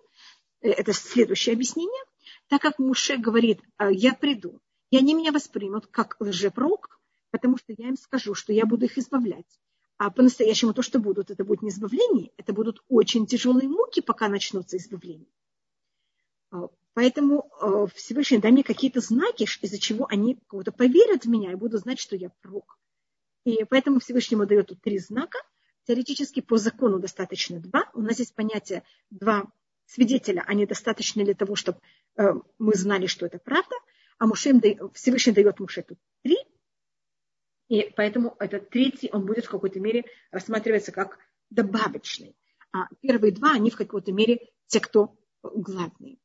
э, 0.60 0.70
это 0.70 0.92
следующее 0.92 1.54
объяснение, 1.54 2.04
так 2.48 2.60
как 2.62 2.78
Муше 2.78 3.16
говорит, 3.16 3.60
«А, 3.76 3.90
я 3.90 4.14
приду, 4.14 4.60
и 4.90 4.98
они 4.98 5.14
меня 5.14 5.32
воспримут 5.32 5.86
как 5.88 6.16
лжепрок, 6.20 7.00
потому 7.30 7.56
что 7.56 7.74
я 7.76 7.88
им 7.88 7.96
скажу, 7.96 8.34
что 8.34 8.52
я 8.52 8.64
буду 8.64 8.84
их 8.84 8.96
избавлять. 8.96 9.58
А 10.04 10.10
по-настоящему 10.10 10.74
то, 10.74 10.82
что 10.82 10.98
будут, 10.98 11.30
это 11.30 11.44
будет 11.46 11.62
не 11.62 11.70
избавление, 11.70 12.30
это 12.36 12.52
будут 12.52 12.84
очень 12.90 13.24
тяжелые 13.24 13.70
муки, 13.70 14.02
пока 14.02 14.28
начнутся 14.28 14.76
избавления. 14.76 15.30
А, 16.50 16.68
поэтому 16.92 17.50
а, 17.58 17.86
Всевышний 17.86 18.36
дай 18.36 18.52
мне 18.52 18.62
какие-то 18.62 19.00
знаки, 19.00 19.44
из-за 19.62 19.78
чего 19.78 20.06
они 20.10 20.38
кого-то 20.46 20.72
поверят 20.72 21.24
в 21.24 21.28
меня 21.30 21.52
и 21.52 21.54
будут 21.54 21.80
знать, 21.80 21.98
что 21.98 22.16
я 22.16 22.28
пророк. 22.42 22.78
И 23.46 23.64
поэтому 23.64 23.98
Всевышнему 23.98 24.44
дает 24.44 24.66
тут 24.66 24.82
три 24.82 24.98
знака. 24.98 25.38
Теоретически 25.86 26.40
по 26.40 26.58
закону 26.58 26.98
достаточно 26.98 27.58
два. 27.58 27.90
У 27.94 28.02
нас 28.02 28.18
есть 28.18 28.34
понятие 28.34 28.82
два 29.08 29.50
свидетеля, 29.86 30.44
они 30.46 30.66
достаточно 30.66 31.24
для 31.24 31.34
того, 31.34 31.56
чтобы 31.56 31.78
э, 32.16 32.34
мы 32.58 32.74
знали, 32.74 33.06
что 33.06 33.24
это 33.24 33.38
правда. 33.38 33.74
А 34.18 34.26
Муше 34.26 34.52
Всевышний 34.92 35.32
дает 35.32 35.60
Муше 35.60 35.82
тут 35.82 35.98
три. 36.22 36.36
И 37.74 37.92
поэтому 37.96 38.36
этот 38.38 38.70
третий, 38.70 39.10
он 39.12 39.26
будет 39.26 39.46
в 39.46 39.50
какой-то 39.50 39.80
мере 39.80 40.04
рассматриваться 40.30 40.92
как 40.92 41.18
добавочный. 41.50 42.36
А 42.72 42.86
первые 43.00 43.32
два, 43.32 43.52
они 43.52 43.70
в 43.70 43.76
какой-то 43.76 44.12
мере 44.12 44.50
те, 44.66 44.80
кто 44.80 45.16
главные. 45.42 46.18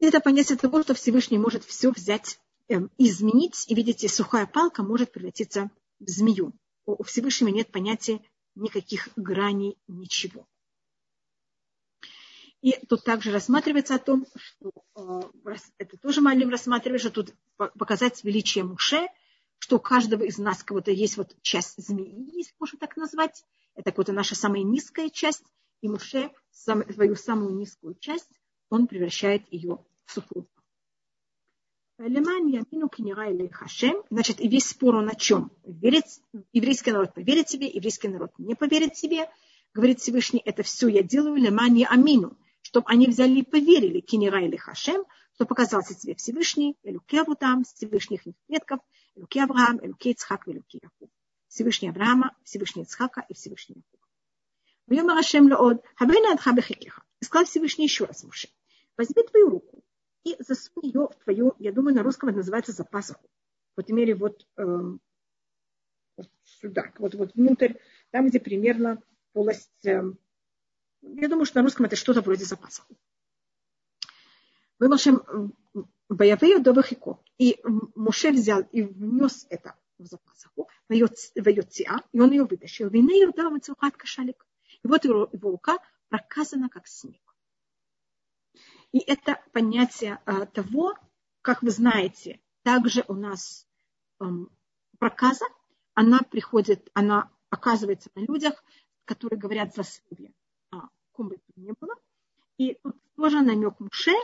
Это 0.00 0.20
понятие 0.20 0.56
того, 0.56 0.82
что 0.82 0.94
Всевышний 0.94 1.38
может 1.38 1.64
все 1.64 1.90
взять 1.90 2.38
Эм, 2.68 2.90
изменить, 2.98 3.64
и 3.68 3.74
видите, 3.74 4.08
сухая 4.08 4.46
палка 4.46 4.82
может 4.82 5.10
превратиться 5.10 5.70
в 6.00 6.08
змею. 6.08 6.52
У 6.84 7.02
Всевышнего 7.02 7.48
нет 7.48 7.72
понятия 7.72 8.20
никаких 8.54 9.08
граней, 9.16 9.78
ничего. 9.88 10.46
И 12.60 12.72
тут 12.88 13.04
также 13.04 13.32
рассматривается 13.32 13.94
о 13.94 13.98
том, 13.98 14.26
что 14.36 14.72
э, 14.96 15.54
это 15.78 15.96
тоже 15.96 16.20
Малим 16.20 16.50
рассматривает, 16.50 17.00
что 17.00 17.10
тут 17.10 17.34
показать 17.56 18.22
величие 18.22 18.64
Муше, 18.64 19.06
что 19.58 19.76
у 19.76 19.80
каждого 19.80 20.22
из 20.22 20.38
нас 20.38 20.62
кого-то 20.62 20.90
есть 20.90 21.16
вот 21.16 21.36
часть 21.42 21.82
змеи, 21.82 22.36
если 22.36 22.54
можно 22.58 22.78
так 22.78 22.96
назвать. 22.96 23.44
Это 23.74 23.92
вот 23.96 24.08
наша 24.08 24.34
самая 24.34 24.62
низкая 24.62 25.10
часть, 25.10 25.44
и 25.80 25.88
Муше 25.88 26.30
свою 26.50 27.14
самую 27.14 27.54
низкую 27.54 27.94
часть, 27.94 28.30
он 28.68 28.86
превращает 28.86 29.42
ее 29.52 29.84
в 30.04 30.12
хашем. 33.48 34.02
Значит, 34.08 34.40
и 34.40 34.48
весь 34.48 34.68
спор 34.68 34.96
он 34.96 35.08
о 35.08 35.14
чем? 35.14 35.50
Верить, 35.64 36.20
еврейский 36.52 36.92
народ 36.92 37.14
поверит 37.14 37.46
тебе, 37.46 37.68
еврейский 37.68 38.08
народ 38.08 38.30
не 38.38 38.54
поверит 38.54 38.94
тебе. 38.94 39.28
Говорит 39.74 40.00
Всевышний, 40.00 40.40
это 40.44 40.62
все 40.62 40.88
я 40.88 41.02
делаю 41.02 41.36
леман 41.36 41.76
амину, 41.88 42.36
чтобы 42.62 42.86
они 42.88 43.06
взяли 43.06 43.40
и 43.40 43.42
поверили 43.42 44.00
кинера 44.00 44.44
или 44.44 44.56
хашем, 44.56 45.04
что 45.38 45.46
показался 45.46 45.94
тебе 45.94 46.16
Всевышний, 46.16 46.76
Элюкеву 46.82 47.36
там, 47.36 47.62
Всевышних 47.62 48.22
предков, 48.48 48.80
Элюке 49.14 49.44
Авраам, 49.44 49.78
Элюке 49.80 50.10
Ицхак, 50.10 50.48
Элюке 50.48 50.80
Якуб. 50.82 51.12
Всевышний 51.46 51.90
Авраама, 51.90 52.36
Всевышний 52.42 52.82
Ицхака 52.82 53.24
и 53.28 53.34
Всевышний 53.34 53.76
Якуба. 53.76 54.04
Вьем 54.88 55.08
Арашем 55.10 55.48
Леод, 55.48 55.84
Хабейна 55.94 56.32
Адха 56.32 56.52
Бехекеха. 56.52 57.04
И 57.20 57.24
сказал 57.24 57.46
Всевышний 57.46 57.84
еще 57.84 58.06
раз 58.06 58.24
Муше, 58.24 58.48
возьми 58.96 59.22
твою 59.22 59.48
руку 59.48 59.84
и 60.24 60.34
засунь 60.40 60.82
ее 60.82 61.06
в 61.06 61.14
твою, 61.22 61.54
я 61.60 61.70
думаю, 61.70 61.94
на 61.94 62.02
русском 62.02 62.30
это 62.30 62.38
называется 62.38 62.72
за. 62.72 62.82
В 62.82 63.78
этой 63.78 63.92
мере 63.92 64.16
вот, 64.16 64.44
э, 64.56 64.64
вот 66.16 66.30
сюда, 66.42 66.90
вот, 66.98 67.14
вот 67.14 67.32
внутрь, 67.36 67.74
там, 68.10 68.26
где 68.26 68.40
примерно 68.40 69.00
полость, 69.34 69.86
э, 69.86 70.02
я 71.02 71.28
думаю, 71.28 71.44
что 71.44 71.60
на 71.60 71.62
русском 71.62 71.86
это 71.86 71.94
что-то 71.94 72.22
вроде 72.22 72.44
за 72.44 72.56
пасуху. 72.56 72.96
Вы, 74.78 74.88
Машем, 74.88 75.52
Боявею 76.08 76.62
до 76.62 76.72
Вахико. 76.72 77.20
И 77.36 77.60
Муше 77.94 78.30
взял 78.30 78.62
и 78.72 78.82
внес 78.82 79.46
это 79.50 79.74
в 79.98 80.06
запасаху, 80.06 80.68
Вайоциа, 80.88 82.02
и 82.12 82.20
он 82.20 82.30
ее 82.30 82.44
вытащил. 82.44 82.88
Винею 82.88 83.32
дал 83.32 83.50
Мацухат 83.50 83.96
Кашалик. 83.96 84.46
И 84.82 84.88
вот 84.88 85.04
его, 85.04 85.28
его 85.32 85.50
рука 85.50 85.78
проказана 86.08 86.68
как 86.68 86.86
снег. 86.86 87.20
И 88.92 88.98
это 89.00 89.42
понятие 89.52 90.20
а, 90.24 90.46
того, 90.46 90.94
как 91.42 91.62
вы 91.62 91.70
знаете, 91.70 92.40
также 92.62 93.04
у 93.08 93.14
нас 93.14 93.66
эм, 94.20 94.50
проказа, 94.98 95.44
она 95.94 96.20
приходит, 96.20 96.88
она 96.94 97.30
оказывается 97.50 98.10
на 98.14 98.20
людях, 98.20 98.64
которые 99.04 99.38
говорят 99.38 99.74
заслуги. 99.74 100.32
А, 100.70 100.88
ком 101.12 101.28
бы 101.28 101.34
это 101.34 101.60
ни 101.60 101.72
было. 101.78 101.94
И 102.56 102.74
тут 102.82 102.96
тоже 103.16 103.42
намек 103.42 103.78
Муше, 103.78 104.14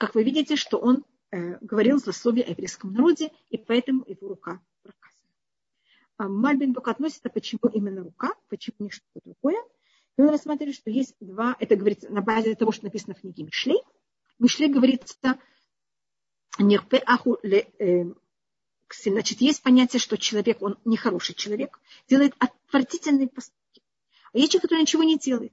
как 0.00 0.14
вы 0.14 0.24
видите, 0.24 0.56
что 0.56 0.78
он 0.78 1.04
э, 1.30 1.58
говорил 1.60 1.98
злословие 1.98 2.46
о 2.46 2.50
еврейском 2.50 2.94
народе, 2.94 3.30
и 3.50 3.58
поэтому 3.58 4.02
его 4.06 4.28
рука 4.28 4.62
проказана. 4.82 5.28
А 6.16 6.26
Мальбин 6.26 6.72
только 6.72 6.90
относится, 6.90 7.28
почему 7.28 7.70
именно 7.70 8.02
рука, 8.02 8.32
почему 8.48 8.76
не 8.78 8.90
что-то 8.90 9.20
другое. 9.22 9.62
И 10.16 10.22
он 10.22 10.30
рассматривает, 10.30 10.76
что 10.76 10.90
есть 10.90 11.16
два, 11.20 11.54
это 11.60 11.76
говорится 11.76 12.08
на 12.08 12.22
базе 12.22 12.54
того, 12.54 12.72
что 12.72 12.84
написано 12.84 13.14
в 13.14 13.20
книге 13.20 13.42
Мишлей. 13.42 13.76
В 14.38 14.42
Мишле 14.42 14.68
говорится, 14.68 15.38
э, 16.58 18.04
значит, 19.04 19.40
есть 19.42 19.62
понятие, 19.62 20.00
что 20.00 20.16
человек, 20.16 20.62
он 20.62 20.78
нехороший 20.86 21.34
человек, 21.34 21.78
делает 22.08 22.32
отвратительные 22.38 23.28
поступки. 23.28 23.82
А 24.32 24.38
есть 24.38 24.52
человек, 24.52 24.62
который 24.62 24.80
ничего 24.80 25.02
не 25.02 25.18
делает. 25.18 25.52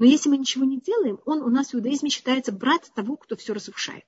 Но 0.00 0.06
если 0.06 0.30
мы 0.30 0.38
ничего 0.38 0.64
не 0.64 0.80
делаем, 0.80 1.20
он 1.26 1.42
у 1.42 1.50
нас 1.50 1.68
в 1.68 1.74
иудаизме 1.74 2.08
считается 2.08 2.52
брат 2.52 2.90
того, 2.94 3.16
кто 3.16 3.36
все 3.36 3.52
разрушает. 3.52 4.06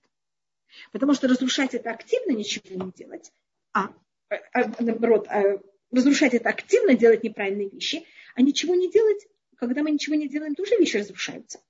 Потому 0.90 1.12
что 1.12 1.28
разрушать 1.28 1.74
это 1.74 1.90
активно 1.90 2.32
ничего 2.32 2.82
не 2.82 2.90
делать, 2.92 3.30
а, 3.74 3.92
а, 4.30 4.36
а 4.54 4.82
наоборот, 4.82 5.26
а, 5.28 5.60
разрушать 5.90 6.32
это 6.32 6.48
активно 6.48 6.94
делать 6.94 7.22
неправильные 7.22 7.68
вещи, 7.68 8.06
а 8.34 8.40
ничего 8.40 8.74
не 8.74 8.90
делать, 8.90 9.28
когда 9.56 9.82
мы 9.82 9.90
ничего 9.90 10.16
не 10.16 10.30
делаем, 10.30 10.54
тоже 10.54 10.78
вещи 10.78 10.96
разрушаются. 10.96 11.60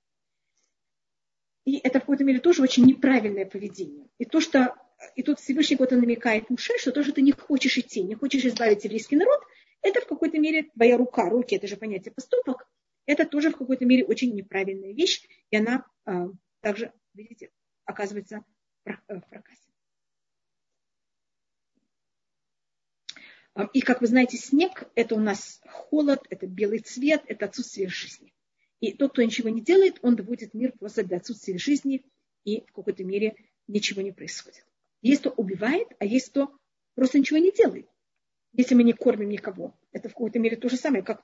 И 1.65 1.77
это 1.79 1.99
в 1.99 2.03
какой-то 2.03 2.23
мере 2.23 2.39
тоже 2.39 2.63
очень 2.63 2.85
неправильное 2.85 3.45
поведение. 3.45 4.07
И 4.19 4.25
то, 4.25 4.39
что 4.39 4.73
и 5.17 5.23
тут 5.23 5.41
Всевышний 5.41 5.75
вот 5.75 5.91
он 5.91 5.99
намекает 5.99 6.49
Муше, 6.49 6.77
что 6.77 6.93
то, 6.93 7.03
что 7.03 7.11
ты 7.11 7.21
не 7.21 7.33
хочешь 7.33 7.77
идти, 7.77 8.01
не 8.01 8.15
хочешь 8.15 8.45
избавить 8.45 8.85
еврейский 8.85 9.17
народ, 9.17 9.41
это 9.81 9.99
в 9.99 10.07
какой-то 10.07 10.39
мере 10.39 10.63
твоя 10.75 10.95
рука, 10.95 11.29
руки, 11.29 11.57
это 11.57 11.67
же 11.67 11.75
понятие 11.75 12.13
поступок, 12.13 12.65
это 13.05 13.25
тоже 13.25 13.49
в 13.49 13.57
какой-то 13.57 13.85
мере 13.85 14.05
очень 14.05 14.33
неправильная 14.33 14.93
вещь, 14.93 15.27
и 15.49 15.57
она 15.57 15.85
а, 16.05 16.27
также, 16.61 16.93
видите, 17.13 17.51
оказывается 17.85 18.43
в 18.85 18.89
э, 18.89 19.21
проказе. 19.29 19.59
И, 23.73 23.81
как 23.81 24.01
вы 24.01 24.07
знаете, 24.07 24.37
снег– 24.37 24.89
это 24.95 25.13
у 25.13 25.19
нас 25.19 25.61
холод, 25.67 26.25
это 26.31 26.47
белый 26.47 26.79
цвет, 26.79 27.23
это 27.27 27.45
отсутствие 27.45 27.87
жизни. 27.87 28.33
И 28.79 28.93
тот, 28.93 29.11
кто 29.11 29.21
ничего 29.21 29.49
не 29.49 29.61
делает, 29.61 29.99
он 30.01 30.15
доводит 30.15 30.55
мир 30.55 30.73
просто 30.77 31.05
до 31.05 31.17
отсутствия 31.17 31.57
жизни, 31.59 32.03
и 32.45 32.61
в 32.61 32.73
какой-то 32.73 33.03
мере 33.03 33.35
ничего 33.67 34.01
не 34.01 34.11
происходит. 34.11 34.65
Есть 35.01 35.21
кто 35.21 35.29
убивает, 35.29 35.87
а 35.99 36.05
есть 36.05 36.29
кто 36.29 36.57
просто 36.95 37.19
ничего 37.19 37.37
не 37.37 37.51
делает. 37.51 37.87
Если 38.53 38.73
мы 38.73 38.83
не 38.83 38.93
кормим 38.93 39.29
никого, 39.29 39.77
это 39.91 40.09
в 40.09 40.13
какой-то 40.13 40.39
мере 40.39 40.57
то 40.57 40.67
же 40.67 40.77
самое, 40.77 41.03
как 41.03 41.23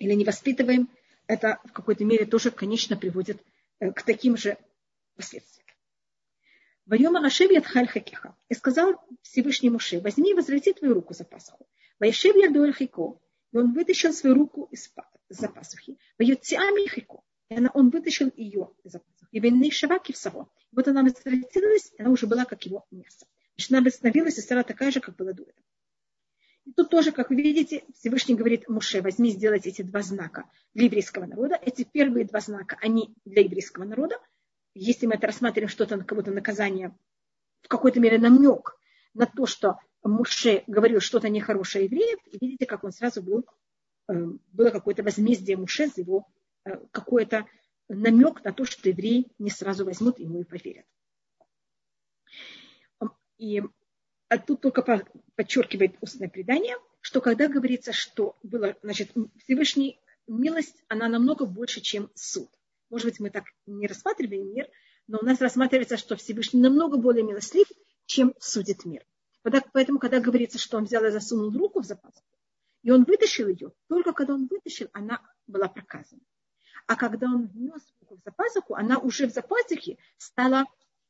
или 0.00 0.14
не 0.14 0.24
воспитываем, 0.24 0.88
это 1.28 1.60
в 1.64 1.72
какой-то 1.72 2.04
мере 2.04 2.26
тоже, 2.26 2.50
конечно, 2.50 2.96
приводит 2.96 3.40
э, 3.78 3.92
к 3.92 4.02
таким 4.02 4.36
же 4.36 4.58
последствиям. 5.14 5.66
Вайома 6.86 7.20
Рашев 7.20 7.50
Ядхаль 7.52 7.86
Хакиха. 7.86 8.34
И 8.48 8.54
сказал 8.54 9.00
Всевышний 9.22 9.70
Муше, 9.70 10.00
возьми 10.00 10.32
и 10.32 10.34
возврати 10.34 10.72
твою 10.72 10.94
руку 10.94 11.14
за 11.14 11.24
пасху. 11.24 11.68
Вайшев 12.00 12.34
Ядуэль 12.34 12.72
Хико. 12.72 13.20
И 13.52 13.56
он 13.58 13.72
вытащил 13.72 14.12
свою 14.12 14.34
руку 14.34 14.68
из 14.72 14.92
за 15.28 15.48
пасухи. 15.48 15.98
Вайоциами 16.18 16.88
Хико. 16.88 17.20
И 17.50 17.54
она, 17.54 17.70
он 17.74 17.90
вытащил 17.90 18.32
ее 18.36 18.72
из-за 18.82 18.98
пасухи. 18.98 19.28
И 19.30 19.38
венный 19.38 19.70
шаваки 19.70 20.12
в 20.12 20.16
саво. 20.16 20.48
Вот 20.72 20.88
она 20.88 21.02
возвратилась, 21.02 21.92
она 21.98 22.10
уже 22.10 22.26
была 22.26 22.44
как 22.44 22.64
его 22.64 22.86
место. 22.90 23.26
Значит, 23.54 23.72
она 23.72 23.82
восстановилась 23.82 24.38
и 24.38 24.40
стала 24.40 24.64
такая 24.64 24.90
же, 24.90 25.00
как 25.00 25.14
была 25.14 25.32
до 25.32 25.42
этого. 25.42 25.66
И 26.64 26.72
тут 26.72 26.90
тоже, 26.90 27.12
как 27.12 27.30
вы 27.30 27.36
видите, 27.36 27.84
Всевышний 27.94 28.34
говорит 28.34 28.68
Муше, 28.68 29.00
возьми 29.00 29.30
сделать 29.30 29.66
эти 29.66 29.82
два 29.82 30.02
знака 30.02 30.44
для 30.74 30.84
еврейского 30.84 31.26
народа. 31.26 31.58
Эти 31.60 31.84
первые 31.84 32.26
два 32.26 32.40
знака, 32.40 32.76
они 32.80 33.14
для 33.24 33.42
еврейского 33.42 33.84
народа. 33.84 34.16
Если 34.74 35.06
мы 35.06 35.14
это 35.14 35.26
рассматриваем 35.26 35.68
что-то, 35.68 35.98
как 35.98 36.16
будто 36.16 36.30
наказание, 36.30 36.96
в 37.62 37.68
какой-то 37.68 38.00
мере 38.00 38.18
намек 38.18 38.76
на 39.14 39.26
то, 39.26 39.46
что 39.46 39.78
Муше 40.02 40.64
говорил 40.66 41.00
что-то 41.00 41.28
нехорошее 41.28 41.86
евреев, 41.86 42.18
и 42.26 42.38
видите, 42.40 42.66
как 42.66 42.84
он 42.84 42.92
сразу 42.92 43.22
был, 43.22 43.44
э, 44.08 44.14
было 44.52 44.70
какое-то 44.70 45.02
возмездие 45.02 45.56
Муше 45.56 45.88
за 45.88 46.02
его 46.02 46.26
э, 46.64 46.76
какое-то 46.90 47.46
намек 47.88 48.44
на 48.44 48.52
то, 48.52 48.64
что 48.64 48.88
евреи 48.88 49.32
не 49.38 49.50
сразу 49.50 49.84
возьмут 49.84 50.18
ему 50.18 50.40
и 50.40 50.44
поверят. 50.44 50.86
И 53.38 53.62
а 54.30 54.38
тут 54.38 54.60
только 54.60 55.04
подчеркивает 55.34 55.96
устное 56.00 56.28
предание, 56.28 56.76
что 57.00 57.20
когда 57.20 57.48
говорится, 57.48 57.92
что 57.92 58.38
было, 58.44 58.76
значит, 58.80 59.10
Всевышний 59.38 60.00
милость, 60.28 60.84
она 60.86 61.08
намного 61.08 61.46
больше, 61.46 61.80
чем 61.80 62.10
суд. 62.14 62.48
Может 62.90 63.06
быть, 63.06 63.18
мы 63.18 63.30
так 63.30 63.44
не 63.66 63.88
рассматриваем 63.88 64.54
мир, 64.54 64.68
но 65.08 65.18
у 65.20 65.24
нас 65.24 65.40
рассматривается, 65.40 65.96
что 65.96 66.14
Всевышний 66.14 66.60
намного 66.60 66.96
более 66.96 67.24
милостлив, 67.24 67.66
чем 68.06 68.32
судит 68.38 68.84
мир. 68.84 69.04
Поэтому, 69.42 69.98
когда 69.98 70.20
говорится, 70.20 70.58
что 70.58 70.76
он 70.76 70.84
взял 70.84 71.04
и 71.04 71.10
засунул 71.10 71.50
руку 71.50 71.80
в 71.80 71.84
запаску, 71.84 72.38
и 72.84 72.92
он 72.92 73.02
вытащил 73.02 73.48
ее, 73.48 73.72
только 73.88 74.12
когда 74.12 74.34
он 74.34 74.46
вытащил, 74.46 74.88
она 74.92 75.20
была 75.48 75.66
проказана. 75.66 76.22
А 76.86 76.94
когда 76.94 77.26
он 77.26 77.48
внес 77.48 77.82
руку 78.00 78.16
в 78.16 78.22
запаску, 78.24 78.76
она 78.76 78.98
уже 78.98 79.26
в 79.26 79.32
запаске 79.32 79.98
стала, 80.18 80.66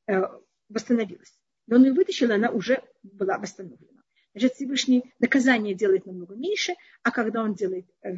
э, 0.06 0.22
восстановилась. 0.70 1.39
Но 1.70 1.76
он 1.76 1.84
ее 1.84 1.92
вытащил, 1.92 2.32
она 2.32 2.50
уже 2.50 2.82
была 3.04 3.38
восстановлена. 3.38 4.02
Значит, 4.32 4.54
Всевышний 4.54 5.14
наказание 5.20 5.72
делает 5.72 6.04
намного 6.04 6.34
меньше, 6.34 6.74
а 7.04 7.12
когда 7.12 7.42
он 7.42 7.54
делает 7.54 7.86
э, 8.02 8.10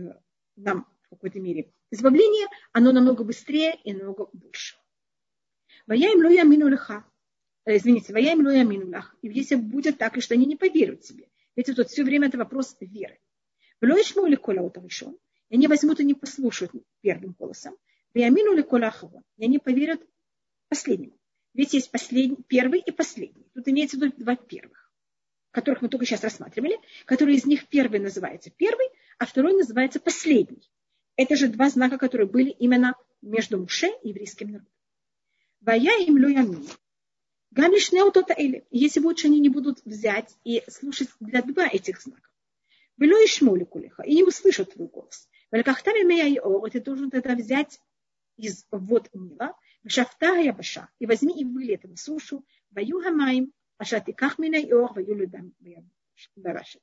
нам 0.57 0.87
в 1.03 1.11
какой-то 1.11 1.39
мере 1.39 1.71
избавление, 1.91 2.47
оно 2.73 2.93
намного 2.93 3.25
быстрее 3.25 3.79
и 3.85 3.93
намного 3.93 4.31
больше. 4.33 4.77
Ваяем 5.87 6.25
лоя 6.25 6.45
мину 6.45 6.69
леха. 6.69 7.05
Э, 7.67 7.77
извините, 7.77 8.15
ваяем 8.15 8.43
лоя 8.43 8.65
мину 8.65 8.91
лах. 8.91 9.15
И 9.21 9.29
если 9.29 9.57
будет 9.57 9.99
так, 9.99 10.17
и 10.17 10.23
что 10.23 10.33
они 10.33 10.47
не 10.47 10.57
поверят 10.57 11.03
тебе. 11.03 11.29
Ведь 11.55 11.67
тут 11.77 11.91
все 11.91 12.05
время 12.05 12.29
это 12.29 12.39
вопрос 12.39 12.75
веры. 12.81 13.19
Влоишму 13.83 14.27
или 14.27 14.37
коля 14.37 14.63
решен. 14.83 15.19
И 15.51 15.57
они 15.57 15.69
возьмут 15.69 16.01
и 16.01 16.05
не 16.05 16.15
послушают 16.15 16.73
первым 17.03 17.37
голосом. 17.39 17.77
Виамину 18.15 18.55
ли 18.55 18.63
колахова. 18.63 19.23
И 19.37 19.45
они 19.45 19.59
поверят 19.59 20.01
последнему. 20.71 21.19
Ведь 21.55 21.75
есть 21.75 21.91
последний, 21.91 22.39
первый 22.49 22.81
и 22.81 22.91
последний. 22.91 23.47
Тут 23.55 23.69
имеется 23.69 23.99
в 23.99 24.01
виду 24.01 24.15
два 24.17 24.37
первых, 24.37 24.91
которых 25.51 25.83
мы 25.83 25.89
только 25.89 26.07
сейчас 26.07 26.25
рассматривали, 26.25 26.79
которые 27.05 27.37
из 27.37 27.45
них 27.45 27.69
первый 27.69 28.01
называется 28.01 28.51
первый, 28.51 28.89
а 29.19 29.27
второй 29.27 29.53
называется 29.53 30.01
последний. 30.01 30.71
Это 31.17 31.37
же 31.37 31.49
два 31.49 31.69
знака, 31.69 31.99
которые 31.99 32.27
были 32.27 32.51
именно 32.51 32.95
между 33.21 33.59
Муше 33.59 33.89
и 34.03 34.09
еврейским 34.09 34.49
народом. 34.49 34.73
Вая 35.61 36.01
им 36.05 36.17
люямин. 36.17 36.67
Гамишнеу 37.51 38.11
тота 38.11 38.33
или. 38.33 38.67
Если 38.71 39.01
лучше 39.01 39.27
они 39.27 39.39
не 39.39 39.51
будут 39.51 39.85
взять 39.85 40.35
и 40.43 40.63
слушать 40.69 41.11
для 41.21 41.43
два 41.43 41.69
этих 41.69 42.01
знаков. 42.01 42.33
Вело 42.97 43.19
и 43.19 43.27
шмоли 43.27 43.65
кулиха. 43.65 44.03
И 44.03 44.15
не 44.15 44.25
услышат 44.25 44.73
твой 44.73 44.89
голос. 44.89 45.29
Великахтами 45.51 46.03
мея 46.03 46.27
и 46.27 46.39
о, 46.39 46.67
ты 46.69 46.81
должен 46.81 47.11
тогда 47.11 47.35
взять 47.35 47.79
из 48.39 48.67
вод 48.71 49.11
Нила, 49.13 49.55
Шафта 49.87 50.37
Ябаша, 50.37 50.89
и 50.99 51.07
возьми 51.07 51.41
и 51.41 51.45
выли 51.45 51.75
это 51.75 51.89
на 51.89 51.97
сушу, 51.97 52.45
Ваю 52.71 53.01
Хамаим, 53.01 53.53
Ашати 53.79 54.13
Кахмина 54.13 54.57
и 54.57 54.73
Ор, 54.73 54.93
Ваю 54.93 55.15
Людам 55.15 55.55
Барашет. 56.37 56.83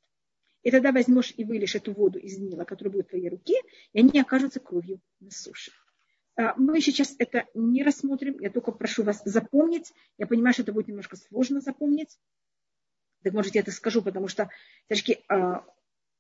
И 0.64 0.72
тогда 0.72 0.92
возьмешь 0.92 1.34
и 1.38 1.46
вылишь 1.46 1.76
эту 1.76 1.94
воду 1.94 2.20
из 2.20 2.38
Нила, 2.38 2.66
которая 2.66 2.92
будет 2.92 3.08
в 3.08 3.10
твоей 3.10 3.30
руке, 3.30 3.56
и 3.94 4.00
они 4.00 4.20
окажутся 4.20 4.60
кровью 4.60 5.00
на 5.22 5.32
суше. 5.32 5.72
А, 6.36 6.54
мы 6.56 6.82
сейчас 6.82 7.16
это 7.18 7.46
не 7.54 7.84
рассмотрим, 7.84 8.38
я 8.40 8.50
только 8.50 8.72
прошу 8.72 9.04
вас 9.04 9.22
запомнить. 9.24 9.94
Я 10.18 10.28
понимаю, 10.28 10.54
что 10.54 10.64
это 10.64 10.74
будет 10.74 10.88
немножко 10.88 11.16
сложно 11.16 11.62
запомнить. 11.62 12.18
Так 13.24 13.34
может 13.34 13.56
я 13.56 13.62
это 13.62 13.72
скажу, 13.72 14.02
потому 14.02 14.28
что 14.28 14.50
все-таки 14.86 15.24
а, 15.28 15.66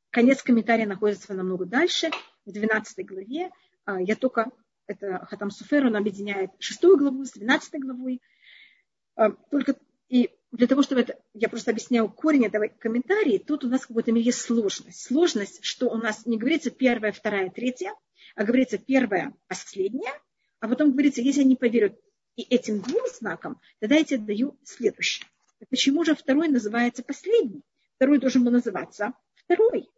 конец 0.10 0.42
комментария 0.44 0.86
находится 0.86 1.34
намного 1.34 1.66
дальше, 1.66 2.10
в 2.46 2.52
12 2.52 3.06
главе. 3.06 3.50
А, 3.86 4.02
я 4.02 4.16
только, 4.16 4.52
это 4.90 5.26
Хатам 5.26 5.52
Суфер, 5.52 5.86
он 5.86 5.96
объединяет 5.96 6.52
6 6.60 6.82
главу 6.98 7.24
с 7.26 7.32
12 7.32 7.80
главой. 7.82 8.22
Только 9.52 9.76
и 10.08 10.32
для 10.52 10.68
того, 10.68 10.82
чтобы 10.82 11.02
это, 11.02 11.20
я 11.34 11.48
просто 11.48 11.72
объясняю 11.72 12.10
корень 12.10 12.46
этого 12.46 12.68
комментария, 12.68 13.40
тут 13.40 13.64
у 13.64 13.70
нас 13.70 13.86
как 13.86 13.92
будто 13.92 14.12
есть 14.12 14.42
сложность. 14.42 15.02
Сложность, 15.02 15.64
что 15.64 15.90
у 15.90 15.98
нас 15.98 16.26
не 16.26 16.38
говорится 16.38 16.72
первая, 16.72 17.12
вторая, 17.12 17.50
третья, 17.52 17.94
а 18.36 18.44
говорится 18.44 18.78
первая, 18.78 19.34
последняя, 19.48 20.14
а 20.60 20.68
потом 20.68 20.92
говорится, 20.92 21.22
если 21.22 21.42
они 21.42 21.56
поверят 21.56 22.00
и 22.36 22.42
этим 22.42 22.82
двум 22.82 23.04
знаком, 23.14 23.60
тогда 23.80 23.96
я 23.96 24.04
тебе 24.04 24.20
даю 24.20 24.58
следующее. 24.64 25.28
Почему 25.70 26.04
же 26.04 26.16
второй 26.16 26.48
называется 26.48 27.04
последний? 27.04 27.62
Второй 27.96 28.18
должен 28.18 28.44
был 28.44 28.52
называться 28.52 29.14
второй. 29.36 29.90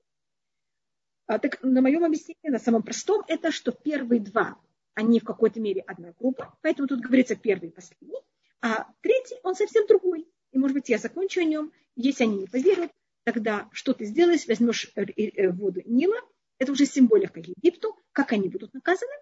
А, 1.27 1.39
так 1.39 1.61
на 1.63 1.81
моем 1.81 2.03
объяснении, 2.03 2.49
на 2.49 2.59
самом 2.59 2.83
простом, 2.83 3.23
это 3.27 3.51
что 3.51 3.71
первые 3.71 4.19
два, 4.19 4.57
они 4.93 5.19
в 5.19 5.23
какой-то 5.23 5.59
мере 5.59 5.81
одна 5.81 6.13
группа, 6.19 6.57
поэтому 6.61 6.87
тут 6.87 7.01
говорится 7.01 7.35
первый 7.35 7.69
и 7.69 7.71
последний, 7.71 8.19
а 8.61 8.87
третий, 9.01 9.35
он 9.43 9.55
совсем 9.55 9.87
другой. 9.87 10.27
И, 10.51 10.57
может 10.57 10.75
быть, 10.75 10.89
я 10.89 10.97
закончу 10.97 11.41
о 11.41 11.45
нем. 11.45 11.71
Если 11.95 12.23
они 12.23 12.39
не 12.39 12.47
поверят, 12.47 12.91
тогда 13.23 13.69
что 13.71 13.93
ты 13.93 14.05
сделаешь? 14.05 14.47
Возьмешь 14.47 14.91
э, 14.95 15.03
э, 15.03 15.49
воду 15.49 15.81
Нила, 15.85 16.17
это 16.57 16.71
уже 16.71 16.85
символика 16.85 17.39
Египту, 17.39 17.97
как 18.11 18.33
они 18.33 18.49
будут 18.49 18.73
наказаны, 18.73 19.13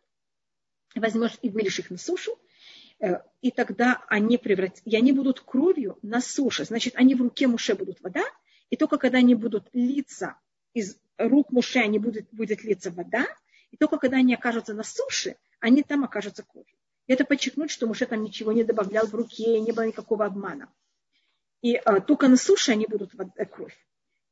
возьмешь 0.95 1.37
и 1.41 1.49
вылишь 1.49 1.79
их 1.79 1.89
на 1.89 1.97
сушу, 1.97 2.37
э, 2.99 3.21
и 3.41 3.51
тогда 3.51 4.03
они 4.07 4.37
превратятся, 4.37 4.83
и 4.85 4.95
они 4.95 5.13
будут 5.13 5.39
кровью 5.39 5.97
на 6.01 6.19
суше. 6.19 6.65
Значит, 6.65 6.95
они 6.95 7.15
в 7.15 7.21
руке 7.21 7.47
Муше 7.47 7.75
будут 7.75 8.01
вода, 8.01 8.23
и 8.69 8.75
только 8.75 8.97
когда 8.97 9.19
они 9.19 9.35
будут 9.35 9.69
литься 9.71 10.35
из 10.73 10.99
рук 11.17 11.51
Муше, 11.51 11.79
они 11.79 11.99
будут, 11.99 12.27
будет 12.31 12.63
литься 12.63 12.91
вода, 12.91 13.25
и 13.71 13.77
только 13.77 13.97
когда 13.97 14.17
они 14.17 14.33
окажутся 14.33 14.73
на 14.73 14.83
суше, 14.83 15.35
они 15.59 15.83
там 15.83 16.03
окажутся. 16.03 16.45
И 17.07 17.13
это 17.13 17.25
подчеркнуть, 17.25 17.71
что 17.71 17.87
Муше 17.87 18.05
там 18.05 18.23
ничего 18.23 18.51
не 18.51 18.63
добавлял 18.63 19.07
в 19.07 19.15
руке, 19.15 19.59
не 19.59 19.71
было 19.71 19.87
никакого 19.87 20.25
обмана. 20.25 20.71
И 21.61 21.75
а, 21.75 21.99
только 21.99 22.27
на 22.27 22.37
суше 22.37 22.71
они 22.71 22.85
будут 22.85 23.13
вода, 23.13 23.31
э, 23.35 23.45
кровь. 23.45 23.75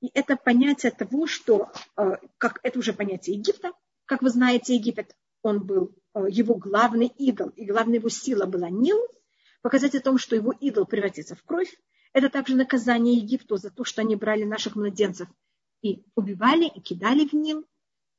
И 0.01 0.11
это 0.13 0.37
понятие 0.37 0.91
того, 0.91 1.27
что, 1.27 1.71
а, 1.95 2.19
как 2.37 2.59
это 2.63 2.79
уже 2.79 2.93
понятие 2.93 3.37
Египта, 3.37 3.71
как 4.05 4.21
вы 4.21 4.29
знаете, 4.29 4.75
Египет, 4.75 5.15
он 5.41 5.65
был 5.65 5.95
а, 6.13 6.27
его 6.27 6.55
главный 6.55 7.07
идол, 7.07 7.49
и 7.49 7.65
главная 7.65 7.95
его 7.95 8.09
сила 8.09 8.45
была 8.45 8.69
Нил, 8.69 8.99
показать 9.61 9.95
о 9.95 9.99
том, 9.99 10.17
что 10.17 10.35
его 10.35 10.51
идол 10.51 10.85
превратится 10.85 11.35
в 11.35 11.43
кровь. 11.43 11.75
Это 12.13 12.29
также 12.29 12.55
наказание 12.55 13.15
Египту 13.15 13.57
за 13.57 13.69
то, 13.69 13.83
что 13.83 14.01
они 14.01 14.15
брали 14.15 14.43
наших 14.43 14.75
младенцев 14.75 15.27
и 15.81 16.03
убивали, 16.15 16.67
и 16.67 16.79
кидали 16.79 17.27
в 17.27 17.33
Нил. 17.33 17.65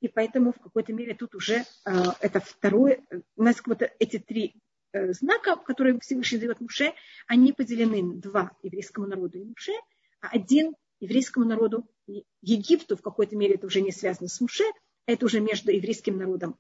И 0.01 0.09
поэтому 0.09 0.53
в 0.53 0.61
какой-то 0.61 0.93
мере 0.93 1.15
тут 1.15 1.35
уже 1.35 1.65
э, 1.85 1.93
это 2.21 2.41
второе, 2.41 3.01
у 3.37 3.43
нас 3.43 3.61
вот 3.67 3.83
эти 3.99 4.19
три 4.19 4.55
э, 4.93 5.13
знака, 5.13 5.57
которые 5.57 5.99
Всевышний 6.01 6.39
дает 6.39 6.61
Муше, 6.61 6.95
они 7.27 7.53
поделены 7.53 8.21
два 8.21 8.53
еврейскому 8.63 9.07
народу 9.07 9.39
и 9.39 9.45
Муше, 9.45 9.73
а 10.21 10.29
один 10.29 10.75
еврейскому 11.01 11.47
народу 11.47 11.89
и 12.07 12.25
Египту, 12.43 12.97
в 12.97 13.03
какой-то 13.03 13.37
мере 13.37 13.55
это 13.55 13.67
уже 13.67 13.81
не 13.81 13.93
связано 13.93 14.29
с 14.29 14.41
Муше, 14.41 14.65
это 15.07 15.27
уже 15.27 15.41
между 15.41 15.73
еврейским 15.73 16.17
народом 16.17 16.57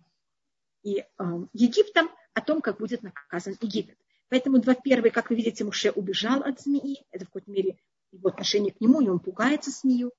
и 0.82 0.99
э, 0.99 1.05
Египтом, 1.53 2.11
о 2.34 2.41
том, 2.41 2.61
как 2.61 2.78
будет 2.78 3.03
наказан 3.03 3.57
Египет. 3.61 3.99
Поэтому 4.28 4.61
два 4.61 4.74
первые, 4.74 5.11
как 5.11 5.30
вы 5.30 5.36
видите, 5.36 5.64
Муше 5.64 5.91
убежал 5.91 6.43
от 6.43 6.61
змеи, 6.61 7.05
это 7.11 7.24
в 7.24 7.28
какой-то 7.28 7.51
мере 7.51 7.78
его 8.12 8.28
отношение 8.28 8.72
к 8.72 8.80
нему, 8.80 9.01
и 9.01 9.09
он 9.09 9.18
пугается 9.18 9.70
с 9.70 9.84
нее. 9.84 10.11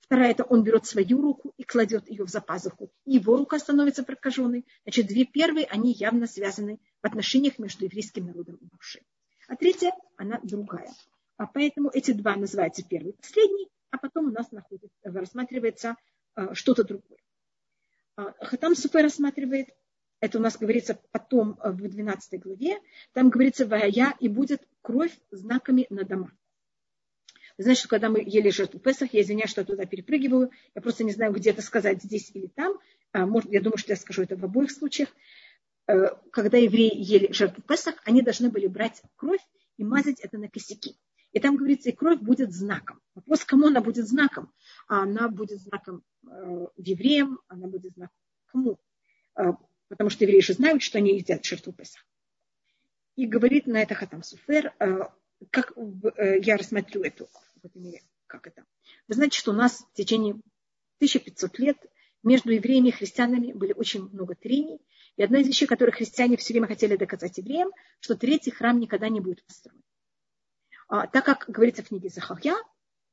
Вторая– 0.00 0.30
это 0.32 0.44
он 0.44 0.62
берет 0.62 0.86
свою 0.86 1.20
руку 1.20 1.52
и 1.56 1.64
кладет 1.64 2.08
ее 2.08 2.24
в 2.24 2.28
запазуху. 2.28 2.92
И 3.04 3.14
его 3.14 3.36
рука 3.36 3.58
становится 3.58 4.04
прокаженной. 4.04 4.64
Значит, 4.84 5.08
две 5.08 5.24
первые, 5.24 5.66
они 5.66 5.92
явно 5.92 6.26
связаны 6.26 6.78
в 7.02 7.06
отношениях 7.06 7.58
между 7.58 7.84
еврейским 7.86 8.26
народом 8.26 8.56
и 8.56 8.68
Муше. 8.72 9.02
А 9.48 9.56
третья, 9.56 9.92
она 10.16 10.38
другая. 10.42 10.92
А 11.36 11.46
поэтому 11.46 11.90
эти 11.92 12.12
два 12.12 12.36
называются 12.36 12.84
первый 12.84 13.10
и 13.10 13.16
последний, 13.16 13.68
а 13.90 13.98
потом 13.98 14.28
у 14.28 14.30
нас 14.30 14.52
находится, 14.52 14.96
рассматривается 15.02 15.96
а, 16.34 16.54
что-то 16.54 16.84
другое. 16.84 17.18
А, 18.16 18.32
Хатам 18.44 18.74
Суфе 18.74 19.02
рассматривает, 19.02 19.68
это 20.20 20.38
у 20.38 20.40
нас 20.40 20.56
говорится 20.56 20.98
потом 21.10 21.58
в 21.62 21.76
12 21.76 22.40
главе, 22.40 22.80
там 23.12 23.28
говорится 23.28 23.66
«Вая 23.66 24.14
и 24.18 24.28
будет 24.28 24.66
кровь 24.82 25.18
знаками 25.30 25.86
на 25.90 26.04
домах». 26.04 26.32
Что 27.58 27.88
когда 27.88 28.10
мы 28.10 28.20
ели 28.20 28.50
жертву 28.50 28.78
Песах, 28.78 29.14
я 29.14 29.22
извиняюсь, 29.22 29.50
что 29.50 29.62
я 29.62 29.66
туда 29.66 29.86
перепрыгиваю, 29.86 30.50
я 30.74 30.82
просто 30.82 31.04
не 31.04 31.12
знаю, 31.12 31.32
где 31.32 31.50
это 31.50 31.62
сказать, 31.62 32.02
здесь 32.02 32.30
или 32.34 32.48
там. 32.48 32.78
А, 33.12 33.26
может, 33.26 33.50
я 33.50 33.60
думаю, 33.60 33.78
что 33.78 33.92
я 33.92 33.96
скажу 33.96 34.22
это 34.22 34.36
в 34.36 34.44
обоих 34.44 34.70
случаях. 34.70 35.08
Э, 35.86 36.08
когда 36.32 36.58
евреи 36.58 36.92
ели 36.94 37.32
жертву 37.32 37.62
Песах, 37.62 37.94
они 38.04 38.22
должны 38.22 38.50
были 38.50 38.66
брать 38.66 39.02
кровь 39.16 39.40
и 39.78 39.84
мазать 39.84 40.20
это 40.20 40.36
на 40.38 40.48
косяки. 40.48 40.96
И 41.32 41.40
там 41.40 41.56
говорится, 41.56 41.88
и 41.88 41.92
кровь 41.92 42.20
будет 42.20 42.52
знаком. 42.52 43.00
Вопрос, 43.14 43.44
кому 43.44 43.68
она 43.68 43.80
будет 43.80 44.06
знаком? 44.06 44.52
А 44.88 45.02
она 45.02 45.28
будет 45.28 45.60
знаком 45.60 46.02
э, 46.26 46.66
евреям, 46.76 47.40
она 47.48 47.68
будет 47.68 47.94
знаком 47.94 48.16
кому? 48.56 48.78
Э, 49.36 49.52
потому 49.88 50.10
что 50.10 50.24
евреи 50.24 50.40
же 50.40 50.54
знают, 50.54 50.82
что 50.82 50.98
они 50.98 51.16
едят 51.16 51.44
жертву 51.44 51.72
Песах. 51.72 52.04
И 53.16 53.26
говорит 53.26 53.66
на 53.66 53.82
это 53.82 53.94
Хатам 53.94 54.22
Суфер, 54.22 54.74
э, 54.78 55.00
как 55.50 55.72
э, 55.76 56.40
я 56.40 56.56
рассмотрю 56.56 57.02
эту 57.02 57.28
этом 57.66 57.82
мире, 57.82 58.02
как 58.26 58.46
это. 58.46 58.64
Вы 59.08 59.14
знаете, 59.14 59.38
что 59.38 59.52
у 59.52 59.54
нас 59.54 59.80
в 59.80 59.92
течение 59.94 60.34
1500 60.98 61.58
лет 61.58 61.76
между 62.22 62.50
евреями 62.50 62.88
и 62.88 62.92
христианами 62.92 63.52
были 63.52 63.72
очень 63.72 64.08
много 64.08 64.34
трений. 64.34 64.80
И 65.16 65.22
одна 65.22 65.40
из 65.40 65.46
вещей, 65.46 65.66
которые 65.66 65.94
христиане 65.94 66.36
все 66.36 66.52
время 66.52 66.66
хотели 66.66 66.96
доказать 66.96 67.38
евреям, 67.38 67.70
что 68.00 68.16
третий 68.16 68.50
храм 68.50 68.78
никогда 68.78 69.08
не 69.08 69.20
будет 69.20 69.44
построен. 69.44 69.82
А, 70.88 71.06
так 71.06 71.24
как 71.24 71.44
говорится 71.48 71.82
в 71.82 71.88
книге 71.88 72.08
Захарья, 72.08 72.56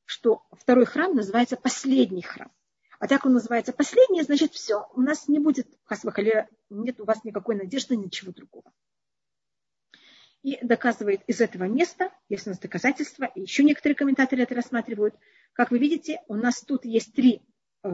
что 0.04 0.42
второй 0.52 0.84
храм 0.84 1.14
называется 1.14 1.56
последний 1.56 2.22
храм. 2.22 2.52
А 3.00 3.08
так 3.08 3.24
он 3.26 3.32
называется 3.32 3.72
последний, 3.72 4.22
значит 4.22 4.52
все, 4.52 4.86
у 4.94 5.00
нас 5.00 5.28
не 5.28 5.38
будет, 5.38 5.68
хасвахале, 5.84 6.48
нет 6.70 7.00
у 7.00 7.04
вас 7.04 7.24
никакой 7.24 7.56
надежды, 7.56 7.96
ничего 7.96 8.32
другого 8.32 8.72
и 10.44 10.58
доказывает 10.62 11.22
из 11.26 11.40
этого 11.40 11.64
места, 11.64 12.12
есть 12.28 12.46
у 12.46 12.50
нас 12.50 12.58
доказательства, 12.58 13.24
и 13.34 13.40
еще 13.40 13.64
некоторые 13.64 13.96
комментаторы 13.96 14.42
это 14.42 14.54
рассматривают. 14.54 15.14
Как 15.54 15.70
вы 15.70 15.78
видите, 15.78 16.20
у 16.28 16.34
нас 16.34 16.60
тут 16.60 16.84
есть 16.84 17.14
три, 17.14 17.40
э, 17.82 17.88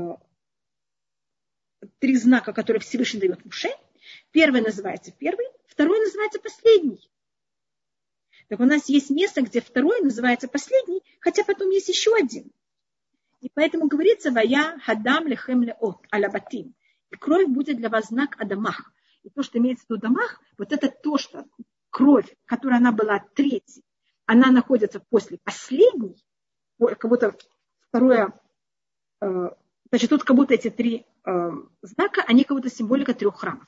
три 2.01 2.17
знака, 2.17 2.53
которые 2.53 2.81
Всевышний 2.81 3.21
дает 3.21 3.45
Муше. 3.45 3.69
Первый 4.33 4.63
называется 4.63 5.13
первый, 5.13 5.47
второй 5.69 6.01
называется 6.01 6.41
последний. 6.41 7.09
Так 8.49 8.59
у 8.59 8.65
нас 8.65 8.89
есть 8.89 9.11
место, 9.11 9.43
где 9.43 9.61
второй 9.61 10.01
называется 10.01 10.49
последний, 10.49 11.03
хотя 11.21 11.45
потом 11.45 11.71
есть 11.71 11.89
еще 11.89 12.17
один. 12.17 12.51
И 13.41 13.49
поэтому 13.55 13.87
говорится, 13.87 14.33
вая 14.33 14.77
хадам 14.81 15.29
лехем 15.29 15.63
леот 15.63 16.05
алабатим. 16.11 16.75
И 17.11 17.17
кровь 17.17 17.47
будет 17.47 17.77
для 17.77 17.91
вас 17.91 18.09
знак 18.09 18.35
о 18.41 18.45
домах. 18.45 18.93
И 19.23 19.31
то, 19.31 19.45
что 19.45 19.59
имеется 19.59 19.87
в 19.87 19.91
виду 19.91 20.01
домах, 20.01 20.41
вот 20.59 20.73
это 20.73 20.89
то, 20.89 21.17
что 21.17 21.47
кровь, 21.91 22.35
которая 22.47 22.79
она 22.79 22.93
была 22.93 23.25
третьей, 23.35 23.83
она 24.27 24.51
находится 24.51 25.01
после 25.11 25.39
последней, 25.43 26.17
как 26.79 27.09
будто 27.09 27.37
второе, 27.89 28.33
э, 29.21 29.51
значит, 29.91 30.11
тут 30.11 30.25
как 30.25 30.37
будто 30.37 30.55
эти 30.55 30.71
три 30.71 31.05
э, 31.27 31.51
знака, 31.83 32.25
они 32.27 32.45
как 32.45 32.57
будто 32.57 32.71
символика 32.71 33.13
трех 33.13 33.37
храмов. 33.39 33.67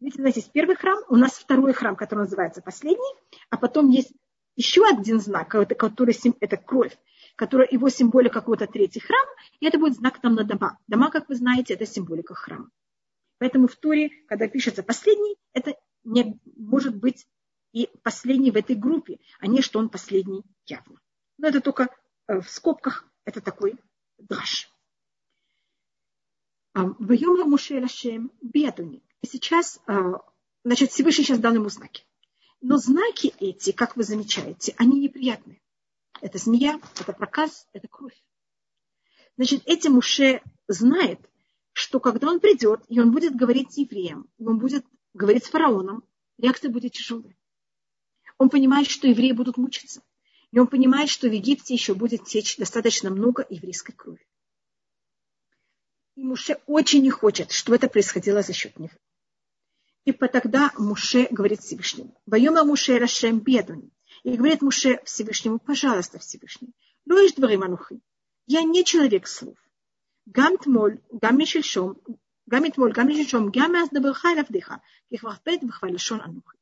Видите, 0.00 0.22
знаете, 0.22 0.40
есть 0.40 0.52
первый 0.52 0.76
храм, 0.76 0.98
у 1.08 1.16
нас 1.16 1.32
второй 1.32 1.74
храм, 1.74 1.94
который 1.94 2.20
называется 2.20 2.62
последний, 2.62 3.14
а 3.50 3.58
потом 3.58 3.90
есть 3.90 4.12
еще 4.56 4.86
один 4.86 5.20
знак, 5.20 5.48
который 5.48 6.16
это 6.40 6.56
кровь, 6.56 6.96
который 7.36 7.68
его 7.70 7.88
символика 7.88 8.40
какой-то 8.40 8.66
третий 8.66 9.00
храм, 9.00 9.26
и 9.60 9.66
это 9.66 9.78
будет 9.78 9.96
знак 9.96 10.20
там 10.20 10.34
на 10.34 10.44
дома. 10.44 10.78
Дома, 10.88 11.10
как 11.10 11.28
вы 11.28 11.34
знаете, 11.34 11.74
это 11.74 11.86
символика 11.86 12.34
храма. 12.34 12.70
Поэтому 13.38 13.68
в 13.68 13.76
Туре, 13.76 14.10
когда 14.28 14.48
пишется 14.48 14.82
последний, 14.82 15.36
это 15.52 15.74
не 16.04 16.38
может 16.56 16.96
быть 16.96 17.26
и 17.72 17.88
последний 18.02 18.50
в 18.50 18.56
этой 18.56 18.76
группе, 18.76 19.18
а 19.38 19.46
не 19.46 19.62
что 19.62 19.78
он 19.78 19.88
последний 19.88 20.42
явно. 20.66 21.00
Но 21.38 21.48
это 21.48 21.60
только 21.60 21.88
э, 22.26 22.40
в 22.40 22.50
скобках, 22.50 23.04
это 23.24 23.40
такой 23.40 23.76
драж. 24.18 24.70
Вайома 26.74 27.44
Муше 27.44 27.80
Лашем 27.80 28.32
Бедуни. 28.40 29.02
И 29.22 29.26
сейчас, 29.26 29.80
э, 29.86 30.12
значит, 30.64 30.90
Всевышний 30.90 31.24
сейчас 31.24 31.38
дал 31.38 31.54
ему 31.54 31.68
знаки. 31.68 32.04
Но 32.60 32.76
знаки 32.76 33.34
эти, 33.40 33.72
как 33.72 33.96
вы 33.96 34.04
замечаете, 34.04 34.74
они 34.76 35.00
неприятные. 35.00 35.60
Это 36.20 36.38
змея, 36.38 36.80
это 37.00 37.12
проказ, 37.12 37.66
это 37.72 37.88
кровь. 37.88 38.16
Значит, 39.36 39.62
этим 39.66 39.94
Муше 39.94 40.42
знает, 40.68 41.18
что 41.72 41.98
когда 41.98 42.28
он 42.28 42.40
придет, 42.40 42.82
и 42.88 43.00
он 43.00 43.12
будет 43.12 43.34
говорить 43.34 43.72
с 43.72 43.78
евреем, 43.78 44.28
и 44.38 44.46
он 44.46 44.58
будет 44.58 44.84
говорить 45.14 45.44
с 45.44 45.48
фараоном, 45.48 46.04
реакция 46.38 46.70
будет 46.70 46.92
тяжелая. 46.92 47.34
Он 48.40 48.48
понимает, 48.48 48.88
что 48.88 49.06
евреи 49.06 49.32
будут 49.32 49.58
мучиться. 49.58 50.00
И 50.50 50.58
он 50.58 50.66
понимает, 50.66 51.10
что 51.10 51.28
в 51.28 51.32
Египте 51.32 51.74
еще 51.74 51.92
будет 51.92 52.24
течь 52.24 52.56
достаточно 52.56 53.10
много 53.10 53.46
еврейской 53.50 53.92
крови. 53.92 54.26
И 56.16 56.24
Муше 56.24 56.58
очень 56.64 57.02
не 57.02 57.10
хочет, 57.10 57.52
чтобы 57.52 57.76
это 57.76 57.90
происходило 57.90 58.40
за 58.40 58.54
счет 58.54 58.78
него. 58.78 58.94
И 60.06 60.12
тогда 60.12 60.72
Муше 60.78 61.28
говорит 61.30 61.60
Всевышнему, 61.60 62.18
«Воема 62.24 62.64
Муше 62.64 62.98
Рашем 62.98 63.40
бедуни». 63.40 63.90
И 64.22 64.38
говорит 64.38 64.62
Муше 64.62 65.02
Всевышнему, 65.04 65.58
пожалуйста, 65.58 66.18
Всевышний, 66.18 66.72
Лоиш 67.04 67.34
дворим 67.34 67.62
анухи, 67.62 68.00
я 68.46 68.62
не 68.62 68.86
человек 68.86 69.28
слов. 69.28 69.58
Гам 70.24 70.56
тмоль, 70.56 70.98
гам 71.10 71.36
мишельшом, 71.36 72.00
гам 72.46 72.70
тмоль, 72.70 72.92
гам 72.92 73.08
мишельшом, 73.08 73.50
гам 73.50 73.76
аз 73.76 73.90
дабрха 73.90 74.28
лавдыха, 74.28 74.80
бхвалашон 75.10 76.22
анухи. 76.22 76.59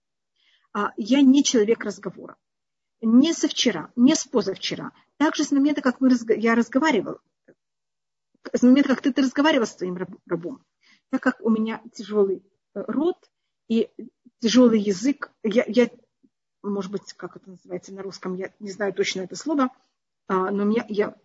А, 0.73 0.93
я 0.97 1.23
не 1.23 1.45
человек 1.45 1.85
разговора. 1.85 2.37
Не 3.01 3.33
со 3.33 3.49
вчера, 3.49 3.93
не 3.97 4.15
с 4.15 4.25
позавчера. 4.25 4.93
Также 5.17 5.45
с 5.45 5.53
момента, 5.53 5.81
как 5.81 6.01
мы, 6.01 6.11
я 6.37 6.55
разговаривал, 6.55 7.21
с 8.53 8.63
момента, 8.63 8.91
как 8.91 9.03
ты, 9.03 9.13
ты 9.13 9.23
разговаривал 9.23 9.67
с 9.67 9.77
твоим 9.77 9.97
рабом, 10.27 10.65
так 11.11 11.23
как 11.23 11.41
у 11.41 11.51
меня 11.51 11.83
тяжелый 11.93 12.43
э, 12.75 12.85
рот 12.87 13.31
и 13.69 13.91
тяжелый 14.41 14.81
язык, 14.81 15.33
я, 15.43 15.65
я 15.67 15.91
может 16.63 16.91
быть, 16.91 17.13
как 17.15 17.37
это 17.37 17.51
называется 17.51 17.93
на 17.93 18.03
русском, 18.03 18.35
я 18.35 18.53
не 18.59 18.71
знаю 18.71 18.93
точно 18.93 19.23
это 19.23 19.37
слово, 19.37 19.71
а, 20.27 20.51
но 20.51 20.65
у 20.65 20.67
меня, 20.67 20.85
я, 20.89 21.17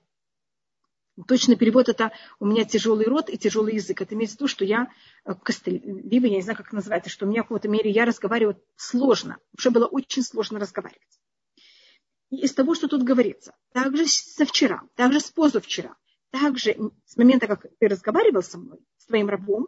точно 1.27 1.55
перевод 1.55 1.89
это 1.89 2.11
у 2.39 2.45
меня 2.45 2.65
тяжелый 2.65 3.05
рот 3.05 3.29
и 3.29 3.37
тяжелый 3.37 3.75
язык. 3.75 4.01
Это 4.01 4.15
имеется 4.15 4.35
в 4.35 4.39
виду, 4.39 4.47
что 4.47 4.65
я 4.65 4.91
э, 5.25 5.33
костылива, 5.35 6.25
я 6.25 6.35
не 6.37 6.41
знаю, 6.41 6.57
как 6.57 6.67
это 6.67 6.75
называется, 6.75 7.09
что 7.09 7.25
у 7.25 7.29
меня 7.29 7.43
в 7.43 7.47
какой-то 7.47 7.69
мере 7.69 7.91
я 7.91 8.05
разговариваю 8.05 8.61
сложно. 8.75 9.37
Уже 9.57 9.69
было 9.69 9.85
очень 9.85 10.23
сложно 10.23 10.59
разговаривать. 10.59 11.19
И 12.29 12.37
из 12.37 12.53
того, 12.53 12.73
что 12.73 12.87
тут 12.87 13.03
говорится, 13.03 13.55
также 13.73 14.07
со 14.07 14.45
вчера, 14.45 14.81
также 14.95 15.19
с 15.19 15.29
позавчера, 15.29 15.95
также 16.31 16.75
с 17.05 17.15
момента, 17.15 17.47
как 17.47 17.65
ты 17.79 17.87
разговаривал 17.87 18.41
со 18.41 18.57
мной, 18.57 18.79
с 18.97 19.05
твоим 19.05 19.29
рабом, 19.29 19.67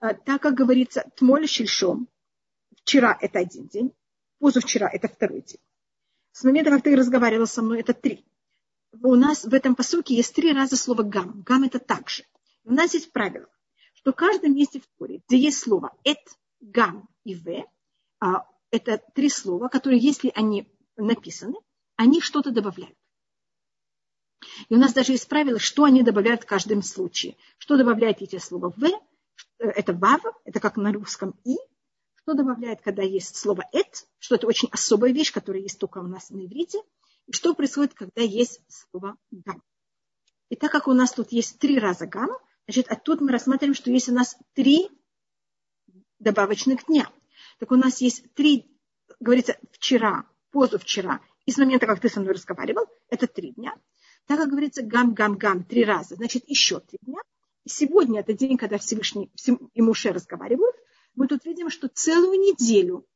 э, 0.00 0.14
так 0.14 0.42
как 0.42 0.54
говорится, 0.54 1.10
тмоль 1.16 1.48
шельшом, 1.48 2.08
вчера 2.82 3.16
это 3.20 3.38
один 3.38 3.66
день, 3.68 3.92
позавчера 4.38 4.90
это 4.92 5.08
второй 5.08 5.40
день. 5.40 5.60
С 6.32 6.44
момента, 6.44 6.70
как 6.70 6.82
ты 6.82 6.94
разговаривал 6.94 7.46
со 7.46 7.62
мной, 7.62 7.80
это 7.80 7.94
три. 7.94 8.26
У 9.02 9.14
нас 9.14 9.44
в 9.44 9.52
этом 9.52 9.74
посылке 9.74 10.14
есть 10.14 10.34
три 10.34 10.52
раза 10.52 10.76
слово 10.76 11.02
гам. 11.02 11.42
Гам 11.42 11.64
это 11.64 11.78
также. 11.78 12.24
У 12.64 12.72
нас 12.72 12.94
есть 12.94 13.12
правило, 13.12 13.46
что 13.94 14.12
в 14.12 14.16
каждом 14.16 14.54
месте 14.54 14.80
в 14.80 14.86
Торе, 14.98 15.22
где 15.26 15.38
есть 15.38 15.58
слово 15.58 15.92
эт, 16.04 16.18
гам 16.60 17.08
и 17.24 17.34
в, 17.34 17.66
а, 18.20 18.46
это 18.70 19.02
три 19.14 19.28
слова, 19.28 19.68
которые, 19.68 20.00
если 20.00 20.32
они 20.34 20.68
написаны, 20.96 21.54
они 21.96 22.20
что-то 22.20 22.50
добавляют. 22.50 22.96
И 24.68 24.74
у 24.74 24.78
нас 24.78 24.92
даже 24.92 25.12
есть 25.12 25.28
правило, 25.28 25.58
что 25.58 25.84
они 25.84 26.02
добавляют 26.02 26.42
в 26.42 26.46
каждом 26.46 26.82
случае. 26.82 27.36
Что 27.58 27.76
добавляет 27.76 28.22
эти 28.22 28.38
слова 28.38 28.72
в, 28.76 28.84
это 29.58 29.92
вав, 29.92 30.22
это 30.44 30.60
как 30.60 30.76
на 30.76 30.92
русском 30.92 31.34
и, 31.44 31.56
что 32.14 32.34
добавляет, 32.34 32.82
когда 32.82 33.02
есть 33.02 33.36
слово 33.36 33.64
«эт», 33.72 34.06
что 34.18 34.34
это 34.34 34.46
очень 34.46 34.68
особая 34.72 35.12
вещь, 35.12 35.32
которая 35.32 35.62
есть 35.62 35.78
только 35.78 35.98
у 35.98 36.06
нас 36.06 36.30
на 36.30 36.44
иврите, 36.44 36.80
что 37.30 37.54
происходит, 37.54 37.94
когда 37.94 38.22
есть 38.22 38.60
слово 38.68 39.16
«гам». 39.30 39.62
И 40.48 40.56
так 40.56 40.70
как 40.70 40.88
у 40.88 40.92
нас 40.92 41.12
тут 41.12 41.32
есть 41.32 41.58
три 41.58 41.78
раза 41.78 42.06
«гам», 42.06 42.30
значит, 42.66 42.86
а 42.88 42.96
тут 42.96 43.20
мы 43.20 43.32
рассматриваем, 43.32 43.74
что 43.74 43.90
есть 43.90 44.08
у 44.08 44.12
нас 44.12 44.36
три 44.54 44.88
добавочных 46.18 46.86
дня. 46.86 47.10
Так 47.58 47.72
у 47.72 47.76
нас 47.76 48.00
есть 48.00 48.32
три, 48.34 48.66
говорится, 49.20 49.58
вчера, 49.72 50.28
позавчера, 50.50 51.20
и 51.46 51.52
с 51.52 51.58
момента, 51.58 51.86
как 51.86 52.00
ты 52.00 52.08
со 52.08 52.20
мной 52.20 52.34
разговаривал, 52.34 52.86
это 53.08 53.26
три 53.26 53.52
дня. 53.52 53.74
Так 54.26 54.38
как 54.38 54.48
говорится 54.48 54.82
гам-гам-гам 54.82 55.64
три 55.64 55.84
раза, 55.84 56.16
значит 56.16 56.48
еще 56.48 56.80
три 56.80 56.98
дня. 57.02 57.20
И 57.64 57.68
сегодня 57.68 58.20
это 58.20 58.32
день, 58.32 58.56
когда 58.56 58.78
Всевышний 58.78 59.30
и 59.74 59.82
Муше 59.82 60.12
разговаривают, 60.12 60.76
мы 61.14 61.28
тут 61.28 61.44
видим, 61.44 61.70
что 61.70 61.88
целую 61.88 62.38
неделю 62.38 63.06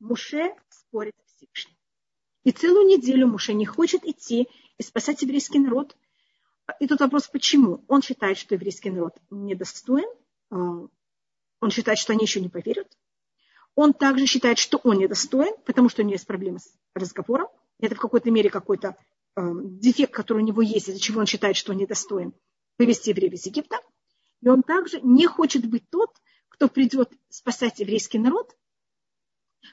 Муше 0.00 0.54
спорит 0.68 1.14
с 1.24 1.36
Всевышним. 1.36 1.75
И 2.46 2.52
целую 2.52 2.86
неделю 2.86 3.26
Муше 3.26 3.54
не 3.54 3.66
хочет 3.66 4.04
идти 4.04 4.48
и 4.78 4.82
спасать 4.84 5.20
еврейский 5.22 5.58
народ. 5.58 5.96
И 6.78 6.86
тут 6.86 7.00
вопрос, 7.00 7.26
почему? 7.26 7.84
Он 7.88 8.02
считает, 8.02 8.38
что 8.38 8.54
еврейский 8.54 8.90
народ 8.90 9.16
недостоин. 9.30 10.08
А, 10.52 10.86
он 11.60 11.70
считает, 11.72 11.98
что 11.98 12.12
они 12.12 12.22
еще 12.22 12.40
не 12.40 12.48
поверят. 12.48 12.86
Он 13.74 13.92
также 13.92 14.26
считает, 14.26 14.58
что 14.58 14.78
он 14.84 14.98
недостоин, 14.98 15.56
потому 15.64 15.88
что 15.88 16.02
у 16.02 16.04
него 16.04 16.12
есть 16.12 16.26
проблемы 16.28 16.60
с 16.60 16.72
разговором. 16.94 17.48
Это 17.80 17.96
в 17.96 17.98
какой-то 17.98 18.30
мере 18.30 18.48
какой-то 18.48 18.96
э, 19.34 19.40
дефект, 19.64 20.14
который 20.14 20.44
у 20.44 20.46
него 20.46 20.62
есть, 20.62 20.88
из-за 20.88 21.00
чего 21.00 21.18
он 21.18 21.26
считает, 21.26 21.56
что 21.56 21.72
он 21.72 21.78
недостоин 21.78 22.32
вывести 22.78 23.08
евреев 23.08 23.32
из 23.32 23.44
Египта. 23.46 23.80
И 24.42 24.48
он 24.48 24.62
также 24.62 25.00
не 25.00 25.26
хочет 25.26 25.68
быть 25.68 25.90
тот, 25.90 26.10
кто 26.48 26.68
придет 26.68 27.10
спасать 27.28 27.80
еврейский 27.80 28.20
народ, 28.20 28.56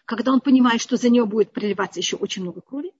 когда 0.05 0.31
он 0.31 0.41
понимает, 0.41 0.81
что 0.81 0.97
за 0.97 1.09
него 1.09 1.25
будет 1.25 1.51
приливаться 1.51 1.99
еще 1.99 2.15
очень 2.17 2.41
много 2.41 2.61
крови, 2.61 2.91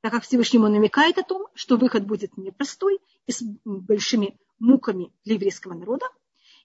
так 0.00 0.12
как 0.12 0.22
Всевышнему 0.24 0.68
намекает 0.68 1.18
о 1.18 1.22
том, 1.22 1.46
что 1.54 1.76
выход 1.76 2.04
будет 2.04 2.36
непростой 2.36 3.00
и 3.26 3.32
с 3.32 3.42
большими 3.64 4.38
муками 4.58 5.12
для 5.24 5.34
еврейского 5.34 5.74
народа. 5.74 6.06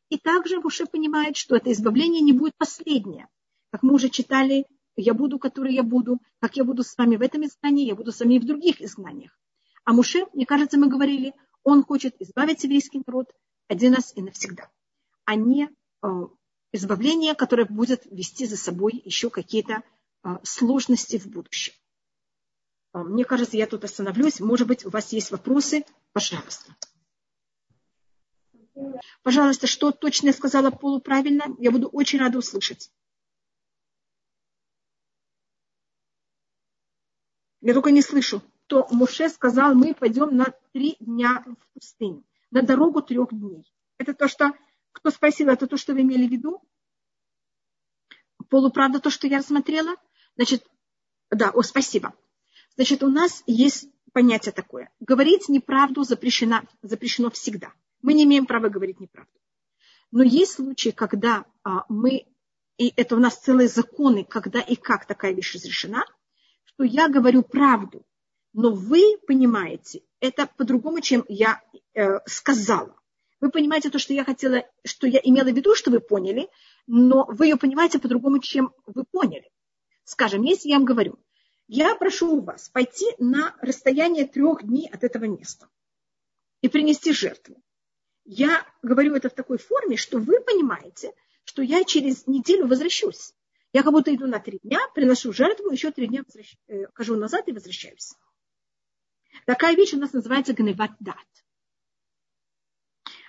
И 0.10 0.18
также 0.18 0.60
Муше 0.60 0.86
понимает, 0.86 1.38
что 1.38 1.56
это 1.56 1.72
избавление 1.72 2.22
не 2.22 2.34
будет 2.34 2.56
последнее. 2.58 3.28
Как 3.72 3.82
мы 3.82 3.94
уже 3.94 4.10
читали, 4.10 4.66
я 4.96 5.14
буду, 5.14 5.40
который 5.40 5.74
я 5.74 5.84
буду, 5.84 6.20
как 6.40 6.58
я 6.58 6.64
буду 6.64 6.84
с 6.84 6.96
вами 6.98 7.16
в 7.16 7.22
этом 7.22 7.46
изгнании, 7.46 7.88
я 7.88 7.96
буду 7.96 8.12
с 8.12 8.20
вами 8.20 8.36
и 8.36 8.40
в 8.40 8.46
других 8.46 8.82
изгнаниях. 8.82 9.38
А 9.86 9.94
Муше, 9.94 10.28
мне 10.34 10.46
кажется, 10.46 10.78
мы 10.78 10.88
говорили, 10.88 11.34
он 11.64 11.84
хочет 11.84 12.16
избавить 12.20 12.64
еврейский 12.64 13.02
народ 13.06 13.34
один 13.68 13.96
раз 13.96 14.14
и 14.16 14.22
навсегда, 14.22 14.70
а 15.26 15.36
не 15.36 15.70
э, 16.04 16.08
избавление, 16.74 17.36
которое 17.36 17.66
будет 17.66 18.06
вести 18.12 18.46
за 18.46 18.58
собой 18.58 19.02
еще 19.06 19.30
какие-то 19.30 19.84
а, 20.24 20.42
сложности 20.44 21.18
в 21.18 21.28
будущем. 21.28 21.74
А, 22.92 23.04
мне 23.04 23.24
кажется, 23.24 23.56
я 23.56 23.68
тут 23.68 23.86
остановлюсь. 23.86 24.40
Может 24.40 24.68
быть, 24.68 24.86
у 24.86 24.90
вас 24.90 25.14
есть 25.14 25.32
вопросы? 25.32 25.86
Пожалуйста. 26.12 26.76
Пожалуйста, 29.22 29.68
что 29.68 29.92
точно 29.92 30.28
я 30.28 30.34
сказала 30.34 30.72
полуправильно? 30.72 31.46
Я 31.60 31.72
буду 31.72 31.88
очень 31.88 32.20
рада 32.20 32.40
услышать. 32.40 32.92
Я 37.62 37.74
только 37.74 37.92
не 37.92 38.02
слышу. 38.02 38.42
То 38.68 38.88
Муше 38.92 39.30
сказал, 39.30 39.76
мы 39.76 39.94
пойдем 39.94 40.36
на 40.36 40.54
три 40.72 40.98
дня 41.00 41.44
в 41.46 41.74
пустыню, 41.74 42.24
на 42.50 42.64
дорогу 42.64 43.02
трех 43.02 43.30
дней. 43.30 43.64
Это 43.98 44.14
то, 44.14 44.28
что 44.28 44.54
кто 44.94 45.10
спросил, 45.10 45.50
это 45.50 45.68
то, 45.68 45.78
что 45.78 45.94
вы 45.94 46.02
имели 46.02 46.28
в 46.28 46.32
виду? 46.32 46.62
Полуправда 48.50 49.00
то, 49.00 49.10
что 49.10 49.28
я 49.28 49.40
рассмотрела? 49.40 49.96
Значит, 50.36 50.66
да, 51.30 51.50
о, 51.50 51.62
спасибо. 51.64 52.14
Значит, 52.76 53.04
у 53.04 53.10
нас 53.10 53.44
есть 53.46 53.90
понятие 54.14 54.54
такое. 54.54 54.92
Говорить 55.00 55.50
неправду 55.50 56.04
запрещено, 56.04 56.62
запрещено 56.82 57.30
всегда. 57.32 57.74
Мы 58.02 58.14
не 58.14 58.24
имеем 58.24 58.46
права 58.46 58.70
говорить 58.70 59.00
неправду. 59.00 59.32
Но 60.12 60.24
есть 60.24 60.54
случаи, 60.54 60.90
когда 60.90 61.46
а, 61.64 61.86
мы, 61.90 62.28
и 62.78 62.94
это 62.96 63.16
у 63.16 63.20
нас 63.20 63.40
целые 63.40 63.68
законы, 63.68 64.24
когда 64.24 64.62
и 64.62 64.76
как 64.76 65.06
такая 65.06 65.34
вещь 65.34 65.56
разрешена, 65.56 66.06
что 66.64 66.84
я 66.84 67.10
говорю 67.10 67.42
правду, 67.42 68.06
но 68.54 68.72
вы 68.72 69.18
понимаете, 69.26 70.04
это 70.20 70.46
по-другому, 70.46 71.02
чем 71.02 71.26
я 71.28 71.62
э, 71.96 72.20
сказала. 72.28 72.96
Вы 73.44 73.52
понимаете 73.52 73.90
то, 73.90 74.00
что 74.00 74.14
я 74.14 74.24
хотела, 74.24 74.64
что 74.86 75.06
я 75.06 75.20
имела 75.22 75.50
в 75.50 75.54
виду, 75.54 75.76
что 75.76 75.92
вы 75.92 76.00
поняли, 76.00 76.48
но 76.88 77.26
вы 77.28 77.48
ее 77.48 77.58
понимаете 77.58 78.00
по-другому, 78.00 78.40
чем 78.40 78.74
вы 78.86 79.04
поняли. 79.04 79.52
Скажем, 80.06 80.44
если 80.44 80.70
я 80.70 80.76
вам 80.76 80.86
говорю, 80.86 81.20
я 81.68 81.94
прошу 81.98 82.40
вас 82.40 82.70
пойти 82.70 83.06
на 83.18 83.54
расстояние 83.60 84.26
трех 84.30 84.64
дней 84.64 84.88
от 84.90 85.04
этого 85.04 85.26
места 85.26 85.68
и 86.62 86.70
принести 86.70 87.12
жертву. 87.12 87.62
Я 88.24 88.66
говорю 88.82 89.14
это 89.14 89.30
в 89.30 89.36
такой 89.36 89.58
форме, 89.58 89.98
что 89.98 90.20
вы 90.20 90.40
понимаете, 90.40 91.14
что 91.44 91.62
я 91.62 91.84
через 91.84 92.26
неделю 92.28 92.68
возвращусь. 92.68 93.34
Я 93.74 93.84
как 93.84 93.92
будто 93.92 94.16
иду 94.16 94.26
на 94.26 94.40
три 94.40 94.60
дня, 94.64 94.80
приношу 94.96 95.34
жертву, 95.34 95.70
еще 95.70 95.92
три 95.92 96.08
дня 96.08 96.24
возвращ... 96.26 96.56
Э, 96.70 96.86
хожу 96.94 97.18
назад 97.18 97.50
и 97.50 97.52
возвращаюсь. 97.52 98.14
Такая 99.46 99.76
вещь 99.76 99.96
у 99.96 100.00
нас 100.00 100.14
называется 100.14 100.54
гневат 100.54 100.92
дат. 101.02 101.18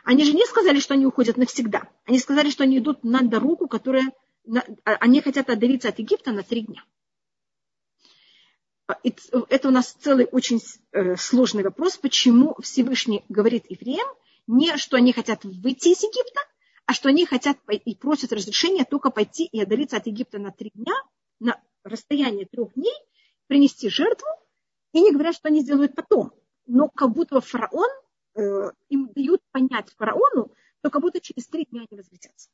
Они 0.05 0.25
же 0.25 0.33
не 0.33 0.45
сказали, 0.45 0.79
что 0.81 0.95
они 0.95 1.07
уходят 1.07 1.37
навсегда. 1.39 1.89
Они 2.05 2.19
сказали, 2.19 2.51
что 2.51 2.63
они 2.63 2.79
идут 2.79 3.03
на 3.05 3.23
дорогу, 3.23 3.67
которая... 3.67 4.13
А, 4.85 4.93
они 5.01 5.23
хотят 5.23 5.49
отдалиться 5.49 5.89
от 5.89 5.99
Египта 5.99 6.31
на 6.31 6.43
три 6.43 6.61
дня. 6.61 6.85
Это 9.03 9.69
у 9.69 9.71
нас 9.71 9.93
целый 9.93 10.29
очень 10.31 10.61
э, 10.93 11.17
сложный 11.17 11.63
вопрос, 11.63 11.97
почему 11.97 12.55
Всевышний 12.61 13.25
говорит 13.31 13.65
евреям 13.71 14.07
не, 14.47 14.77
что 14.77 14.99
они 14.99 15.15
хотят 15.15 15.43
выйти 15.45 15.89
из 15.89 16.03
Египта, 16.03 16.41
а 16.85 16.93
что 16.93 17.09
они 17.09 17.25
хотят 17.25 17.57
и 17.71 17.95
просят 17.95 18.35
разрешения 18.35 18.85
только 18.85 19.09
пойти 19.09 19.47
и 19.47 19.63
отдалиться 19.63 19.97
от 19.97 20.07
Египта 20.07 20.39
на 20.39 20.53
три 20.53 20.71
дня, 20.75 20.93
на 21.41 21.59
расстояние 21.83 22.45
трех 22.45 22.75
дней, 22.75 22.93
принести 23.47 23.89
жертву, 23.89 24.29
и 24.93 25.01
не 25.01 25.13
говорят, 25.13 25.35
что 25.35 25.49
они 25.49 25.61
сделают 25.61 25.95
потом. 25.95 26.33
Но 26.67 26.91
как 26.91 27.11
будто 27.13 27.41
фараон 27.41 27.89
им 28.37 29.11
дают 29.15 29.41
понять 29.53 29.91
фараону, 29.97 30.53
то 30.83 30.91
как 30.91 31.03
будто 31.03 31.21
через 31.21 31.47
три 31.47 31.67
дня 31.71 31.85
они 31.89 31.99
возвратятся. 31.99 32.51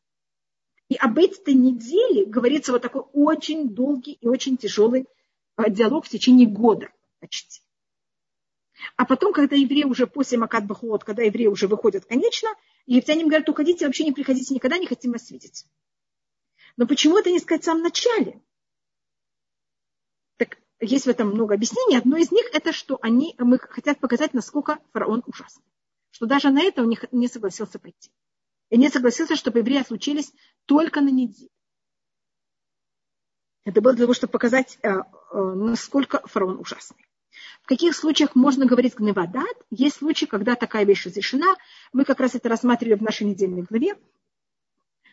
И 0.89 0.97
об 0.97 1.19
этой 1.19 1.55
неделе 1.55 2.27
говорится 2.27 2.73
вот 2.73 2.83
такой 2.83 3.03
очень 3.13 3.69
долгий 3.71 4.13
и 4.13 4.27
очень 4.27 4.57
тяжелый 4.57 5.07
э, 5.57 5.71
диалог 5.71 6.05
в 6.05 6.09
течение 6.09 6.49
года 6.49 6.91
почти. 7.21 7.63
А 8.97 9.05
потом, 9.05 9.33
когда 9.33 9.57
евреи 9.57 9.85
уже 9.85 10.07
после 10.07 10.39
Макат 10.39 10.67
Бахуот, 10.67 11.05
когда 11.05 11.23
евреи 11.23 11.47
уже 11.47 11.69
выходят 11.69 12.07
конечно, 12.07 12.49
египтяне 12.87 13.23
им 13.23 13.29
говорят, 13.29 13.49
уходите, 13.49 13.87
вообще 13.87 14.05
не 14.05 14.13
приходите 14.13 14.55
никогда, 14.55 14.79
не 14.79 14.87
хотим 14.87 15.13
вас 15.13 15.31
видеть. 15.31 15.65
Но 16.77 16.87
почему 16.87 17.19
это 17.19 17.31
не 17.31 17.39
сказать 17.39 17.63
в 17.63 17.67
самом 17.67 17.83
начале? 17.83 18.43
Есть 20.81 21.07
в 21.07 21.09
этом 21.09 21.29
много 21.29 21.55
объяснений. 21.55 21.97
Одно 21.97 22.17
из 22.17 22.33
них 22.33 22.47
это, 22.53 22.73
что 22.73 22.99
они 23.03 23.35
мы 23.39 23.59
хотят 23.59 24.01
показать, 24.01 24.35
насколько 24.35 24.79
фараон 24.93 25.23
ужасный. 25.27 25.65
Что 26.11 26.27
даже 26.27 26.51
на 26.51 26.63
это 26.63 26.83
он 26.83 26.95
не 27.13 27.29
согласился 27.29 27.79
пойти. 27.79 28.11
И 28.71 28.79
не 28.79 28.89
согласился, 28.89 29.37
чтобы 29.37 29.59
евреи 29.59 29.83
случились 29.83 30.33
только 30.65 31.01
на 31.01 31.11
неделю. 31.11 31.51
Это 33.65 33.81
было 33.81 33.93
для 33.93 34.05
того, 34.05 34.15
чтобы 34.15 34.33
показать, 34.33 34.79
э, 34.83 34.89
э, 34.89 35.03
насколько 35.33 36.27
фараон 36.27 36.59
ужасный. 36.59 37.07
В 37.63 37.67
каких 37.67 37.95
случаях 37.95 38.35
можно 38.35 38.67
говорить 38.67 38.97
гневадат? 38.97 39.57
Есть 39.71 39.97
случаи, 39.97 40.25
когда 40.25 40.57
такая 40.57 40.85
вещь 40.85 41.07
разрешена. 41.07 41.57
Мы 41.93 42.05
как 42.05 42.21
раз 42.21 42.35
это 42.35 42.49
рассматривали 42.49 42.95
в 42.95 43.03
нашей 43.03 43.27
недельной 43.27 43.63
главе. 43.63 43.97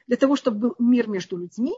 Для 0.07 0.17
того, 0.17 0.35
чтобы 0.35 0.69
был 0.69 0.75
мир 0.79 1.07
между 1.09 1.37
людьми. 1.37 1.75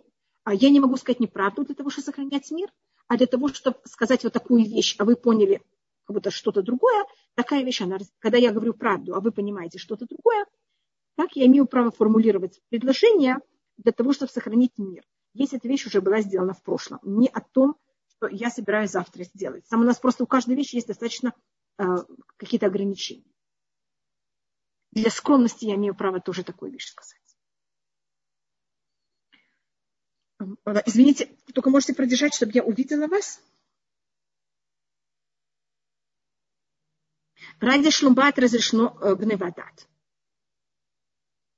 А 0.50 0.54
я 0.56 0.72
не 0.72 0.80
могу 0.80 0.98
сказать 0.98 1.20
неправду 1.20 1.64
для 1.64 1.76
того, 1.76 1.92
чтобы 1.92 2.06
сохранять 2.06 2.50
мир, 2.50 2.74
а 3.06 3.18
для 3.18 3.28
того, 3.28 3.50
чтобы 3.50 3.78
сказать 3.86 4.24
вот 4.24 4.34
такую 4.34 4.66
вещь, 4.66 4.96
а 4.98 5.06
вы 5.06 5.16
поняли 5.16 5.62
как 6.06 6.16
будто 6.16 6.32
что-то 6.32 6.64
другое, 6.64 7.06
такая 7.36 7.64
вещь, 7.64 7.82
она, 7.82 8.00
когда 8.18 8.40
я 8.40 8.52
говорю 8.52 8.74
правду, 8.74 9.14
а 9.14 9.20
вы 9.20 9.32
понимаете 9.32 9.78
что-то 9.78 10.08
другое, 10.08 10.48
так 11.16 11.36
я 11.36 11.46
имею 11.46 11.68
право 11.68 11.92
формулировать 11.92 12.64
предложение 12.70 13.38
для 13.78 13.92
того, 13.92 14.12
чтобы 14.12 14.32
сохранить 14.32 14.72
мир. 14.80 15.04
Если 15.36 15.60
эта 15.60 15.68
вещь 15.68 15.86
уже 15.86 16.02
была 16.02 16.22
сделана 16.22 16.56
в 16.56 16.64
прошлом, 16.64 17.00
не 17.04 17.28
о 17.28 17.42
том, 17.42 17.76
что 18.08 18.28
я 18.28 18.50
собираюсь 18.50 18.90
завтра 18.90 19.26
сделать. 19.26 19.66
Там 19.70 19.82
у 19.82 19.84
нас 19.84 20.00
просто 20.00 20.24
у 20.24 20.28
каждой 20.28 20.56
вещи 20.56 20.78
есть 20.78 20.88
достаточно 20.88 21.32
э, 21.78 21.84
какие-то 22.38 22.66
ограничения. 22.66 23.32
Для 24.94 25.12
скромности 25.12 25.66
я 25.66 25.76
имею 25.76 25.94
право 25.94 26.20
тоже 26.20 26.44
такую 26.44 26.72
вещь 26.72 26.88
сказать. 26.88 27.19
Извините, 30.86 31.30
только 31.54 31.70
можете 31.70 31.94
продержать, 31.94 32.34
чтобы 32.34 32.52
я 32.54 32.64
увидела 32.64 33.08
вас? 33.08 33.42
Ради 37.60 37.90
шлумбат 37.90 38.40
разрешено 38.40 38.98
э, 39.02 39.16
гневадат. 39.16 39.88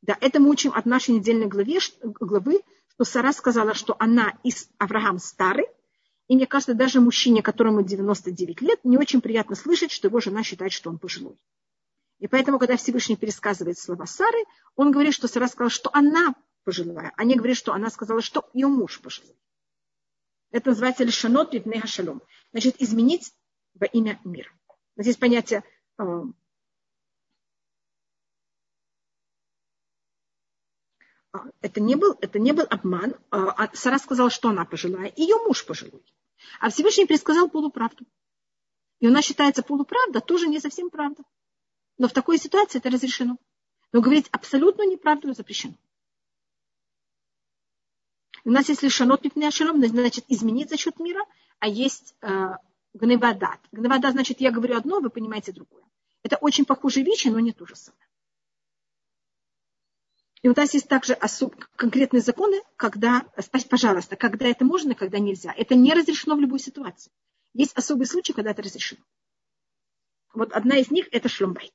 Да, 0.01 0.17
это 0.19 0.39
мы 0.39 0.49
учим 0.49 0.71
от 0.73 0.87
нашей 0.87 1.13
недельной 1.13 1.45
главы, 1.45 1.77
главы, 2.01 2.61
что 2.87 3.03
Сара 3.03 3.33
сказала, 3.33 3.75
что 3.75 3.95
она 3.99 4.33
из 4.43 4.67
Авраам 4.79 5.19
старый, 5.19 5.67
и 6.27 6.35
мне 6.35 6.47
кажется, 6.47 6.73
даже 6.73 7.01
мужчине, 7.01 7.43
которому 7.43 7.83
99 7.83 8.61
лет, 8.61 8.79
не 8.83 8.97
очень 8.97 9.21
приятно 9.21 9.55
слышать, 9.55 9.91
что 9.91 10.07
его 10.07 10.19
жена 10.19 10.43
считает, 10.43 10.71
что 10.71 10.89
он 10.89 10.97
пожилой. 10.97 11.37
И 12.19 12.27
поэтому, 12.27 12.57
когда 12.57 12.77
Всевышний 12.77 13.15
пересказывает 13.15 13.77
слова 13.77 14.05
Сары, 14.05 14.43
он 14.75 14.91
говорит, 14.91 15.13
что 15.13 15.27
Сара 15.27 15.47
сказала, 15.47 15.69
что 15.69 15.89
она 15.93 16.33
пожилая, 16.63 17.13
не 17.23 17.35
говорит, 17.35 17.57
что 17.57 17.73
она 17.73 17.89
сказала, 17.89 18.21
что 18.21 18.49
ее 18.53 18.67
муж 18.67 19.01
пожилой. 19.01 19.35
Это 20.51 20.69
называется 20.69 21.03
лишанот 21.03 21.53
литнега 21.53 21.87
шалом. 21.87 22.21
Значит, 22.51 22.81
изменить 22.81 23.33
во 23.73 23.85
имя 23.85 24.19
мира. 24.25 24.51
Здесь 24.97 25.15
понятие 25.15 25.63
э, 25.97 26.03
это 31.61 31.79
не 31.79 31.95
был, 31.95 32.17
это 32.21 32.39
не 32.39 32.51
был 32.51 32.65
обман. 32.69 33.15
А, 33.29 33.51
а 33.51 33.75
Сара 33.75 33.97
сказала, 33.99 34.29
что 34.29 34.49
она 34.49 34.65
пожилая, 34.65 35.11
ее 35.15 35.37
муж 35.37 35.65
пожилой. 35.65 36.03
А 36.59 36.69
Всевышний 36.69 37.05
предсказал 37.05 37.49
полуправду. 37.49 38.05
И 38.99 39.07
у 39.07 39.11
нас 39.11 39.25
считается 39.25 39.63
полуправда 39.63 40.19
тоже 40.19 40.47
не 40.47 40.59
совсем 40.59 40.89
правда. 40.89 41.23
Но 41.97 42.07
в 42.07 42.13
такой 42.13 42.37
ситуации 42.37 42.79
это 42.79 42.89
разрешено. 42.89 43.37
Но 43.93 44.01
говорить 44.01 44.27
абсолютно 44.31 44.85
неправду 44.85 45.33
запрещено. 45.33 45.75
У 48.43 48.51
нас 48.51 48.69
есть 48.69 48.83
лишанот 48.83 49.21
шалом, 49.51 49.85
значит 49.85 50.25
изменить 50.27 50.69
за 50.69 50.77
счет 50.77 50.99
мира, 50.99 51.23
а 51.59 51.67
есть 51.67 52.15
э, 52.21 52.55
гневадат. 52.93 53.59
Гневадат 53.71 54.13
значит 54.13 54.41
я 54.41 54.51
говорю 54.51 54.77
одно, 54.77 54.99
вы 54.99 55.09
понимаете 55.09 55.51
другое. 55.51 55.83
Это 56.23 56.37
очень 56.37 56.65
похожие 56.65 57.05
вещи, 57.05 57.27
но 57.27 57.39
не 57.39 57.51
то 57.51 57.65
же 57.65 57.75
самое. 57.75 58.07
И 60.41 60.49
у 60.49 60.53
нас 60.55 60.73
есть 60.73 60.87
также 60.87 61.13
особ... 61.13 61.55
конкретные 61.75 62.21
законы, 62.21 62.61
когда, 62.75 63.27
пожалуйста, 63.69 64.15
когда 64.15 64.47
это 64.47 64.65
можно, 64.65 64.95
когда 64.95 65.19
нельзя. 65.19 65.53
Это 65.55 65.75
не 65.75 65.93
разрешено 65.93 66.35
в 66.35 66.39
любой 66.39 66.59
ситуации. 66.59 67.11
Есть 67.53 67.77
особые 67.77 68.07
случаи, 68.07 68.33
когда 68.33 68.51
это 68.51 68.63
разрешено. 68.63 69.03
Вот 70.33 70.51
одна 70.53 70.77
из 70.77 70.89
них– 70.89 71.07
это 71.11 71.29
шломбайт. 71.29 71.73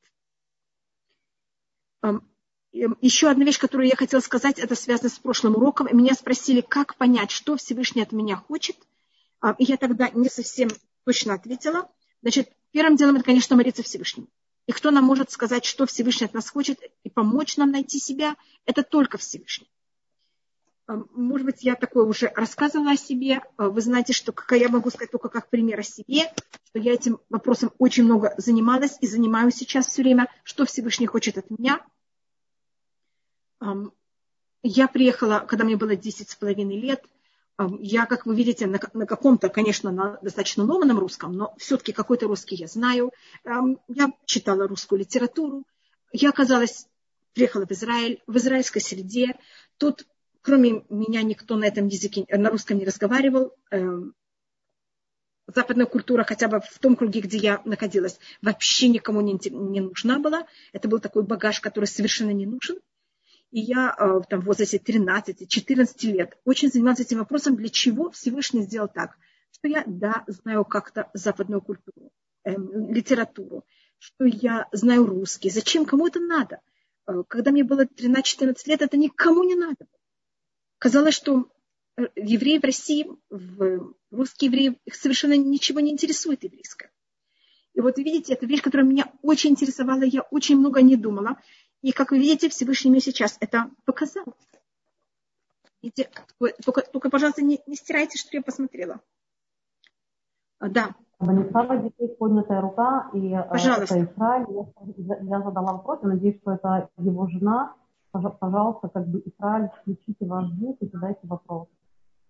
Еще 3.01 3.31
одна 3.31 3.45
вещь, 3.45 3.59
которую 3.59 3.89
я 3.89 3.97
хотела 3.97 4.21
сказать, 4.21 4.59
это 4.59 4.75
связано 4.75 5.09
с 5.09 5.19
прошлым 5.19 5.57
уроком. 5.57 5.89
Меня 5.93 6.15
спросили, 6.15 6.61
как 6.61 6.97
понять, 6.97 7.31
что 7.31 7.57
Всевышний 7.57 8.03
от 8.03 8.13
меня 8.13 8.37
хочет. 8.37 8.77
И 9.59 9.65
я 9.65 9.77
тогда 9.79 10.11
не 10.11 10.29
совсем 10.29 10.69
точно 11.05 11.35
ответила. 11.35 11.91
Значит, 12.21 12.51
первым 12.73 12.97
делом 12.97 13.17
это, 13.17 13.25
конечно, 13.25 13.57
молиться 13.57 13.83
Всевышнему. 13.83 14.29
И 14.67 14.73
кто 14.73 14.91
нам 14.91 15.05
может 15.05 15.31
сказать, 15.31 15.65
что 15.65 15.87
Всевышний 15.87 16.27
от 16.27 16.35
нас 16.35 16.51
хочет, 16.51 16.79
и 17.05 17.09
помочь 17.09 17.57
нам 17.57 17.71
найти 17.71 17.99
себя, 17.99 18.37
это 18.65 18.83
только 18.83 19.17
Всевышний. 19.17 19.71
Может 20.87 21.47
быть, 21.47 21.63
я 21.65 21.77
такое 21.77 22.05
уже 22.05 22.31
рассказывала 22.35 22.93
о 22.93 22.97
себе. 22.97 23.41
Вы 23.57 23.81
знаете, 23.81 24.13
что 24.13 24.35
я 24.51 24.69
могу 24.69 24.91
сказать 24.91 25.11
только 25.11 25.29
как 25.29 25.49
пример 25.49 25.81
о 25.81 25.83
себе, 25.83 26.33
что 26.65 26.79
я 26.79 26.93
этим 26.93 27.21
вопросом 27.31 27.73
очень 27.79 28.05
много 28.05 28.35
занималась 28.37 28.99
и 29.01 29.07
занимаюсь 29.07 29.55
сейчас 29.55 29.87
все 29.87 30.03
время, 30.03 30.29
что 30.45 30.67
Всевышний 30.67 31.07
хочет 31.07 31.39
от 31.39 31.49
меня. 31.51 31.81
Я 34.63 34.89
приехала, 34.89 35.45
когда 35.47 35.65
мне 35.65 35.77
было 35.77 35.97
10 35.97 36.31
с 36.31 36.37
половиной 36.37 36.81
лет– 36.81 37.05
я, 37.81 38.05
как 38.07 38.27
вы 38.27 38.37
видите, 38.37 38.67
на, 38.67 38.79
на 38.93 39.07
каком-то, 39.07 39.49
конечно, 39.49 39.91
на 39.91 40.19
достаточно 40.21 40.65
ломаном 40.65 40.99
русском, 40.99 41.33
но 41.33 41.55
все-таки 41.57 41.93
какой-то 41.93 42.27
русский 42.27 42.57
я 42.57 42.67
знаю. 42.67 43.13
Я 43.45 44.13
читала 44.27 44.69
русскую 44.69 44.99
литературу. 44.99 45.65
Я 46.13 46.31
оказалась, 46.31 46.87
приехала 47.33 47.67
в 47.67 47.73
Израиль, 47.73 48.23
в 48.27 48.37
израильской 48.37 48.83
среде. 48.83 49.37
Тут, 49.79 50.07
кроме 50.43 50.85
меня, 50.91 51.23
никто 51.23 51.57
на 51.57 51.65
этом 51.65 51.87
языке, 51.87 52.27
на 52.29 52.51
русском 52.51 52.77
не 52.77 52.85
разговаривал. 52.85 53.55
Эм, 53.71 54.15
западная 55.47 55.87
культура, 55.87 56.25
хотя 56.25 56.49
бы 56.49 56.61
в 56.61 56.79
том 56.79 56.95
круге, 56.95 57.21
где 57.21 57.39
я 57.39 57.63
находилась, 57.65 58.19
вообще 58.43 58.89
никому 58.89 59.23
не, 59.23 59.39
не 59.49 59.81
нужна 59.81 60.19
была. 60.19 60.47
Это 60.75 60.89
был 60.89 60.99
такой 60.99 61.23
багаж, 61.23 61.61
который 61.61 61.87
совершенно 61.87 62.33
не 62.33 62.45
нужен. 62.45 62.77
И 63.51 63.61
я 63.61 63.95
э, 63.99 64.21
там, 64.29 64.41
в 64.41 64.45
возрасте 64.45 64.79
13-14 64.79 66.07
лет 66.13 66.37
очень 66.45 66.71
занималась 66.71 67.01
этим 67.01 67.19
вопросом, 67.19 67.57
для 67.57 67.69
чего 67.69 68.11
Всевышний 68.11 68.63
сделал 68.63 68.89
так, 68.89 69.17
что 69.53 69.69
я, 69.69 69.85
да, 69.87 70.25
знаю 70.27 70.65
как-то 70.65 71.11
западную 71.15 71.63
культуру, 71.63 72.11
эм, 72.45 72.93
литературу, 72.93 73.65
что 73.99 74.25
я 74.25 74.69
знаю 74.73 75.07
русский. 75.07 75.51
Зачем? 75.51 75.87
Кому 75.87 76.09
это 76.09 76.21
надо? 76.21 76.61
Э, 77.07 77.23
когда 77.29 77.53
мне 77.53 77.65
было 77.65 77.85
13-14 77.85 78.57
лет, 78.67 78.83
это 78.83 78.97
никому 78.97 79.45
не 79.45 79.55
надо. 79.55 79.87
Казалось, 80.79 81.15
что 81.15 81.49
э, 81.97 82.09
евреи 82.17 82.59
в 82.59 82.65
России, 82.65 83.07
в, 83.31 83.95
русские 84.11 84.51
евреи, 84.51 84.79
их 84.85 84.95
совершенно 84.95 85.37
ничего 85.37 85.81
не 85.81 85.93
интересует 85.93 86.45
еврейское. 86.45 86.91
И 87.75 87.81
вот 87.81 87.99
видите, 87.99 88.33
это 88.33 88.47
вещь, 88.47 88.63
которая 88.63 88.87
меня 88.87 89.13
очень 89.23 89.51
интересовала, 89.51 90.03
я 90.03 90.23
очень 90.23 90.57
много 90.57 90.81
не 90.83 90.97
думала. 90.97 91.39
И, 91.83 91.93
как 91.93 92.11
вы 92.11 92.19
видите, 92.19 92.49
Всевышний 92.49 92.91
мне 92.91 93.01
сейчас 93.01 93.37
это 93.41 93.71
показал. 93.85 94.25
Видите, 95.83 96.11
только, 96.65 96.83
только, 96.83 97.11
пожалуйста, 97.11 97.43
не, 97.43 97.61
не 97.67 97.77
стирайте, 97.77 98.19
что 98.19 98.37
я 98.37 98.43
посмотрела. 98.43 99.01
А, 100.59 100.69
да. 100.69 100.95
Банислава 101.19 101.79
детей 101.79 102.09
поднятая 102.09 102.61
рука, 102.61 103.11
и 103.15 103.33
э, 103.33 103.43
Пожалуйста. 103.45 103.97
это 103.97 104.13
Израиль. 104.13 104.47
Я, 104.97 105.17
я 105.19 105.43
задала 105.43 105.73
вопрос, 105.73 106.01
я 106.03 106.09
надеюсь, 106.09 106.39
что 106.41 106.53
это 106.53 106.91
его 106.99 107.27
жена. 107.29 107.75
Пожалуйста, 108.13 108.89
как 108.89 109.07
бы 109.09 109.23
Израиль, 109.25 109.71
включите 109.81 110.27
ваш 110.27 110.49
звук 110.49 110.79
и 110.81 110.89
задайте 110.89 111.21
вопрос. 111.25 111.69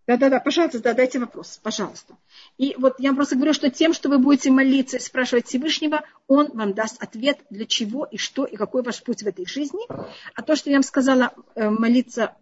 Да-да-да, 0.07 0.39
пожалуйста, 0.39 0.79
задайте 0.79 1.19
вопрос, 1.19 1.59
пожалуйста. 1.61 2.17
И 2.59 2.77
вот 2.79 3.01
я 3.01 3.13
просто 3.13 3.35
говорю, 3.35 3.53
что 3.53 3.71
тем, 3.71 3.93
что 3.93 4.09
вы 4.09 4.19
будете 4.19 4.53
молиться 4.53 4.99
и 4.99 5.01
спрашивать 5.01 5.49
Всевышнего, 5.49 6.03
Он 6.29 6.49
вам 6.53 6.75
даст 6.75 7.03
ответ, 7.03 7.41
для 7.51 7.67
чего 7.67 8.05
и 8.05 8.17
что, 8.17 8.45
и 8.45 8.55
какой 8.55 8.83
ваш 8.83 9.03
путь 9.03 9.25
в 9.25 9.27
этой 9.27 9.47
жизни. 9.47 9.83
А 10.35 10.43
то, 10.43 10.55
что 10.55 10.71
я 10.71 10.77
вам 10.77 10.85
сказала, 10.85 11.33
э, 11.57 11.71
молиться 11.71 12.37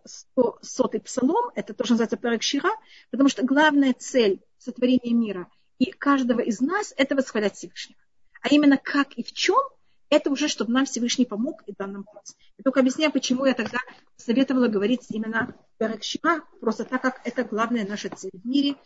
сотый 0.61 1.01
псалом, 1.01 1.53
это 1.55 1.73
тоже 1.73 1.93
называется 1.93 2.19
Паракшира, 2.19 2.71
потому 3.11 3.31
что 3.31 3.47
главная 3.47 3.95
цель 3.95 4.41
сотворения 4.59 5.15
мира 5.15 5.49
и 5.79 5.91
каждого 5.91 6.41
из 6.41 6.61
нас– 6.61 6.93
это 6.99 7.15
восхвалять 7.17 7.57
Всевышнего. 7.57 7.99
А 8.43 8.49
именно 8.49 8.77
как 8.77 9.15
и 9.15 9.23
в 9.23 9.33
чем– 9.33 9.59
это 10.11 10.31
уже, 10.31 10.49
чтобы 10.49 10.73
нам 10.73 10.85
Всевышний 10.85 11.27
помог 11.27 11.63
и 11.67 11.75
дал 11.77 11.89
нам 11.89 12.05
путь. 12.05 12.37
Я 12.59 12.63
только 12.63 12.81
объясняю, 12.81 13.13
почему 13.13 13.45
я 13.45 13.55
тогда 13.55 13.79
советовала 14.17 14.69
говорить 14.69 15.07
именно 15.11 15.55
Перекшима, 15.79 16.43
просто 16.61 16.85
так 16.85 17.03
как 17.03 17.21
это 17.25 17.45
главная 17.45 17.87
наша 17.87 18.09
цель 18.11 18.31
в 18.33 18.47
мире, 18.47 18.77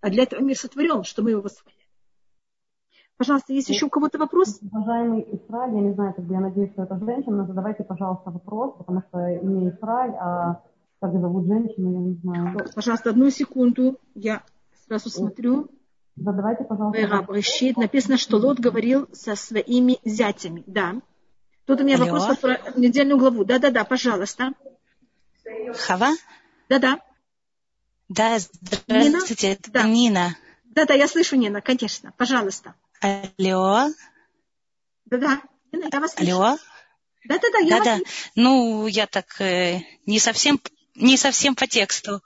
а 0.00 0.10
для 0.10 0.24
этого 0.24 0.40
мир 0.40 0.56
сотворен, 0.58 1.04
что 1.04 1.22
мы 1.22 1.30
его 1.30 1.42
восхваляем. 1.42 1.80
Пожалуйста, 3.16 3.52
есть 3.52 3.68
еще 3.68 3.86
у 3.86 3.90
кого-то 3.90 4.18
вопрос? 4.18 4.58
Уважаемый 4.60 5.22
Исраиль, 5.22 5.74
я 5.74 5.80
не 5.80 5.94
знаю, 5.94 6.14
как 6.14 6.24
бы 6.24 6.34
я 6.34 6.40
надеюсь, 6.40 6.72
что 6.72 6.82
это 6.82 6.98
женщина, 6.98 7.46
задавайте, 7.46 7.84
пожалуйста, 7.84 8.30
вопрос, 8.30 8.74
потому 8.76 9.02
что 9.08 9.28
имя 9.28 9.70
Исраиль, 9.70 10.14
а 10.18 10.62
как 11.00 11.12
зовут 11.12 11.46
женщину, 11.46 11.92
я 11.92 11.98
не 12.00 12.14
знаю. 12.14 12.58
Пожалуйста, 12.74 13.10
одну 13.10 13.30
секунду, 13.30 14.00
я 14.14 14.42
сразу 14.86 15.10
смотрю. 15.10 15.70
Задавайте, 16.16 16.64
пожалуйста. 16.64 17.26
Решит. 17.32 17.76
Написано, 17.76 18.18
что 18.18 18.36
Лот 18.36 18.58
говорил 18.60 19.08
со 19.12 19.34
своими 19.34 19.98
зятями. 20.04 20.62
Да. 20.66 21.00
Тут 21.66 21.80
у 21.80 21.84
меня 21.84 21.96
Алло. 21.96 22.06
вопрос 22.06 22.38
про 22.38 22.60
недельную 22.76 23.18
главу. 23.18 23.44
Да-да-да, 23.44 23.84
пожалуйста. 23.84 24.52
Хава? 25.76 26.12
Да-да. 26.68 27.00
Да, 28.08 28.38
здравствуйте, 28.38 29.48
Нина? 29.48 29.54
это 29.54 29.70
да. 29.70 29.82
Нина. 29.82 30.36
Да-да, 30.64 30.94
я 30.94 31.08
слышу, 31.08 31.36
Нина, 31.36 31.60
конечно. 31.60 32.12
Пожалуйста. 32.16 32.74
Алло. 33.00 33.88
Да-да, 35.06 35.40
Нина, 35.72 35.88
я 35.90 36.00
вас 36.00 36.14
слышу. 36.14 36.32
Алло. 36.32 36.58
Да-да-да, 37.26 37.58
я 37.58 37.78
Да-да. 37.78 37.98
Ну, 38.36 38.86
я 38.86 39.06
так 39.06 39.40
э, 39.40 39.80
не 40.06 40.18
совсем 40.18 40.60
не 40.94 41.16
совсем 41.16 41.54
по 41.54 41.66
тексту. 41.66 42.20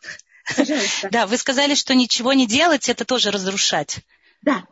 Пожалуйста. 0.57 1.09
Да, 1.11 1.27
вы 1.27 1.37
сказали, 1.37 1.75
что 1.75 1.95
ничего 1.95 2.33
не 2.33 2.47
делать, 2.47 2.89
это 2.89 3.05
тоже 3.05 3.31
разрушать. 3.31 4.01
Да. 4.43 4.65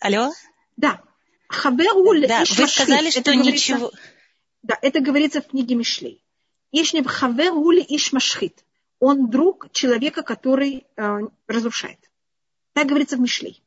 Алло? 0.00 0.32
Да. 0.76 1.00
Хаберуль 1.48 2.26
да, 2.26 2.44
вы 2.56 2.68
сказали, 2.68 3.10
что 3.10 3.20
это 3.20 3.34
ничего... 3.34 3.92
Да, 4.62 4.78
это 4.80 5.00
говорится 5.00 5.42
в 5.42 5.48
книге 5.48 5.74
Мишлей. 5.74 6.24
Ишнев 6.72 7.06
хаверули 7.06 7.84
ишмашхит. 7.86 8.64
Он 8.98 9.30
друг 9.30 9.70
человека, 9.72 10.22
который 10.22 10.86
э, 10.96 11.18
разрушает. 11.46 11.98
Так 12.72 12.86
говорится 12.86 13.16
в 13.16 13.20
Мишлей. 13.20 13.62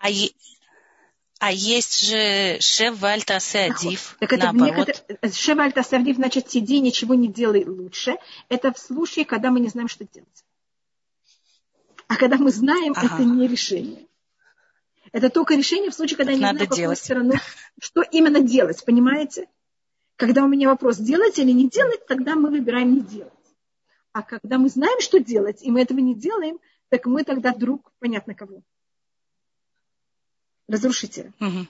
А, 0.00 0.10
е... 0.10 0.30
а 1.38 1.52
есть 1.52 2.06
же 2.06 2.58
шев 2.60 2.98
вальтасеадив, 2.98 4.16
так 4.18 4.32
это 4.32 4.52
наоборот. 4.52 4.88
Некотор... 4.88 5.32
Шев 5.32 5.56
вальтасеадив, 5.56 6.16
значит, 6.16 6.50
сиди, 6.50 6.80
ничего 6.80 7.14
не 7.14 7.28
делай 7.28 7.64
лучше. 7.64 8.16
Это 8.48 8.72
в 8.72 8.78
случае, 8.78 9.24
когда 9.24 9.50
мы 9.50 9.60
не 9.60 9.68
знаем, 9.68 9.88
что 9.88 10.04
делать. 10.04 10.44
А 12.08 12.16
когда 12.16 12.36
мы 12.36 12.50
знаем, 12.50 12.92
ага. 12.96 13.14
это 13.14 13.24
не 13.24 13.48
решение. 13.48 14.06
Это 15.12 15.30
только 15.30 15.54
решение 15.54 15.90
в 15.90 15.94
случае, 15.94 16.16
когда 16.16 16.32
так 16.32 16.40
я 16.40 16.52
не 16.52 16.58
знаю, 16.58 16.70
какую 16.70 16.96
сторону, 16.96 17.32
что 17.80 18.02
именно 18.02 18.40
делать, 18.40 18.84
понимаете? 18.84 19.48
Когда 20.16 20.44
у 20.44 20.48
меня 20.48 20.68
вопрос, 20.68 20.98
делать 20.98 21.38
или 21.38 21.50
не 21.52 21.68
делать, 21.68 22.06
тогда 22.06 22.36
мы 22.36 22.50
выбираем 22.50 22.94
не 22.94 23.00
делать. 23.00 23.32
А 24.12 24.22
когда 24.22 24.58
мы 24.58 24.68
знаем, 24.68 25.00
что 25.00 25.18
делать, 25.18 25.62
и 25.62 25.70
мы 25.70 25.82
этого 25.82 25.98
не 25.98 26.14
делаем, 26.14 26.58
так 26.88 27.06
мы 27.06 27.24
тогда 27.24 27.52
друг, 27.52 27.92
понятно 27.98 28.34
кого. 28.34 28.62
Разрушителя. 30.68 31.32
Угу. 31.40 31.66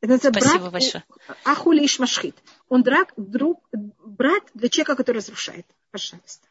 Это 0.00 0.18
Спасибо 0.30 0.58
брат, 0.58 0.72
большое. 0.72 1.04
Ахули 1.44 1.84
Ишмашхит. 1.84 2.36
Он 2.68 2.82
драк, 2.82 3.12
друг, 3.16 3.68
брат 3.72 4.44
для 4.54 4.68
человека, 4.68 4.96
который 4.96 5.18
разрушает. 5.18 5.66
Пожалуйста. 5.90 6.47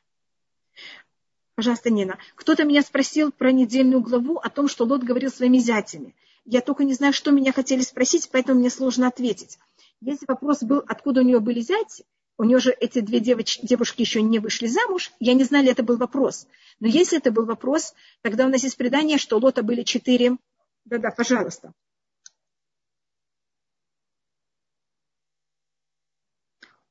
Пожалуйста, 1.57 1.89
Нина. 1.89 2.19
Кто-то 2.35 2.65
меня 2.65 2.83
спросил 2.83 3.31
про 3.31 3.51
недельную 3.51 3.99
главу 3.99 4.37
о 4.37 4.47
том, 4.47 4.67
что 4.67 4.85
Лот 4.85 5.01
говорил 5.01 5.31
своими 5.31 5.57
зятями. 5.57 6.15
Я 6.45 6.61
только 6.61 6.83
не 6.83 6.93
знаю, 6.93 7.13
что 7.13 7.31
меня 7.31 7.51
хотели 7.51 7.81
спросить, 7.81 8.29
поэтому 8.31 8.59
мне 8.59 8.69
сложно 8.69 9.07
ответить. 9.07 9.57
Если 9.99 10.27
вопрос 10.27 10.61
был, 10.61 10.83
откуда 10.87 11.21
у 11.21 11.23
нее 11.23 11.39
были 11.39 11.61
зяти, 11.61 12.05
у 12.37 12.43
нее 12.43 12.59
же 12.59 12.69
эти 12.79 12.99
две 12.99 13.19
девоч- 13.19 13.57
девушки 13.63 14.01
еще 14.01 14.21
не 14.21 14.37
вышли 14.37 14.67
замуж, 14.67 15.11
я 15.19 15.33
не 15.33 15.43
знаю, 15.45 15.63
ли 15.63 15.71
это 15.71 15.81
был 15.81 15.97
вопрос. 15.97 16.45
Но 16.79 16.87
если 16.87 17.17
это 17.17 17.31
был 17.31 17.47
вопрос, 17.47 17.95
тогда 18.21 18.45
у 18.45 18.49
нас 18.49 18.61
есть 18.61 18.77
предание, 18.77 19.17
что 19.17 19.37
у 19.37 19.39
Лота 19.39 19.63
были 19.63 19.81
четыре... 19.81 20.37
Да-да, 20.85 21.09
пожалуйста. 21.09 21.73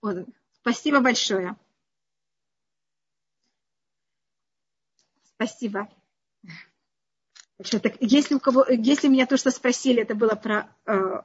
Вот. 0.03 0.27
Спасибо 0.61 0.99
большое. 0.99 1.57
Спасибо. 5.37 5.89
Так, 7.59 7.97
если 8.01 8.35
у 8.35 8.41
кого, 8.41 8.67
если 8.69 9.09
меня 9.09 9.27
то, 9.27 9.37
что 9.37 9.51
спросили, 9.51 10.03
это 10.03 10.15
было 10.15 10.35
про 10.35 10.69
э, 10.87 11.23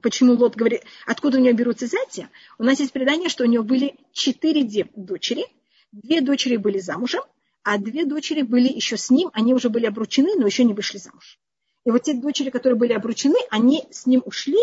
почему 0.00 0.32
Лот 0.34 0.56
говорит, 0.56 0.82
откуда 1.06 1.38
у 1.38 1.40
нее 1.40 1.52
берутся 1.52 1.86
зятья, 1.86 2.30
у 2.58 2.64
нас 2.64 2.80
есть 2.80 2.92
предание, 2.92 3.28
что 3.28 3.44
у 3.44 3.46
нее 3.46 3.62
были 3.62 3.96
четыре 4.12 4.64
дочери, 4.94 5.44
две 5.90 6.20
дочери 6.20 6.56
были 6.56 6.78
замужем, 6.78 7.22
а 7.62 7.78
две 7.78 8.04
дочери 8.04 8.42
были 8.42 8.68
еще 8.68 8.96
с 8.96 9.10
ним, 9.10 9.30
они 9.32 9.54
уже 9.54 9.68
были 9.68 9.86
обручены, 9.86 10.36
но 10.36 10.46
еще 10.46 10.64
не 10.64 10.74
вышли 10.74 10.98
замуж. 10.98 11.38
И 11.84 11.90
вот 11.90 12.02
те 12.02 12.14
дочери, 12.14 12.50
которые 12.50 12.78
были 12.78 12.92
обручены, 12.92 13.38
они 13.50 13.86
с 13.90 14.06
ним 14.06 14.22
ушли, 14.24 14.58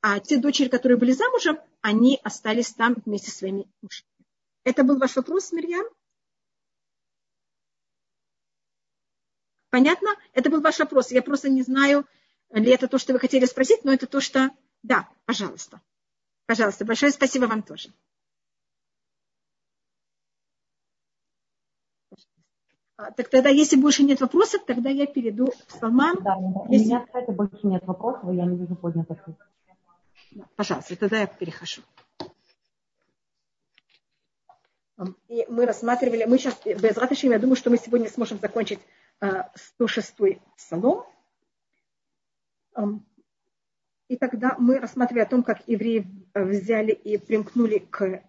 а 0.00 0.20
те 0.20 0.38
дочери, 0.38 0.68
которые 0.68 0.98
были 0.98 1.12
замужем, 1.12 1.58
они 1.80 2.20
остались 2.22 2.72
там 2.72 2.96
вместе 3.04 3.30
со 3.30 3.38
своими 3.38 3.66
мужьями. 3.80 4.08
Это 4.64 4.82
был 4.84 4.98
ваш 4.98 5.16
вопрос, 5.16 5.52
Мирьям? 5.52 5.86
Понятно? 9.74 10.10
Это 10.34 10.50
был 10.50 10.60
ваш 10.60 10.78
вопрос. 10.78 11.10
Я 11.10 11.20
просто 11.20 11.48
не 11.48 11.62
знаю, 11.62 12.06
ли 12.52 12.70
это 12.70 12.86
то, 12.86 12.96
что 12.96 13.12
вы 13.12 13.18
хотели 13.18 13.44
спросить, 13.44 13.82
но 13.82 13.92
это 13.92 14.06
то, 14.06 14.20
что... 14.20 14.52
Да, 14.84 15.08
пожалуйста. 15.24 15.80
Пожалуйста, 16.46 16.84
большое 16.84 17.10
спасибо 17.10 17.46
вам 17.46 17.60
тоже. 17.64 17.92
А, 22.96 23.10
так 23.10 23.28
тогда, 23.30 23.48
если 23.48 23.74
больше 23.74 24.04
нет 24.04 24.20
вопросов, 24.20 24.64
тогда 24.64 24.90
я 24.90 25.06
перейду 25.06 25.48
к 25.48 25.72
Салман. 25.80 26.22
Да, 26.22 26.36
у 26.36 26.70
если... 26.70 26.86
меня, 26.86 27.00
кстати, 27.00 27.32
больше 27.32 27.66
нет 27.66 27.84
вопросов, 27.84 28.32
я 28.32 28.44
не 28.44 28.56
вижу 28.56 28.76
поднятых. 28.76 29.18
Пожалуйста, 30.54 30.94
тогда 30.94 31.18
я 31.18 31.26
перехожу. 31.26 31.82
И 35.26 35.44
мы 35.48 35.66
рассматривали, 35.66 36.26
мы 36.26 36.38
сейчас, 36.38 36.60
без 36.64 36.96
ратышем, 36.96 37.32
я 37.32 37.40
думаю, 37.40 37.56
что 37.56 37.70
мы 37.70 37.76
сегодня 37.76 38.08
сможем 38.08 38.38
закончить 38.38 38.78
106-й 39.22 40.40
псалом. 40.56 41.04
И 44.08 44.16
тогда 44.16 44.56
мы 44.58 44.78
рассматривали 44.78 45.22
о 45.22 45.28
том, 45.28 45.42
как 45.42 45.66
евреи 45.66 46.06
э, 46.34 46.44
взяли 46.44 46.92
и 46.92 47.16
примкнули 47.16 47.78
к 47.78 48.22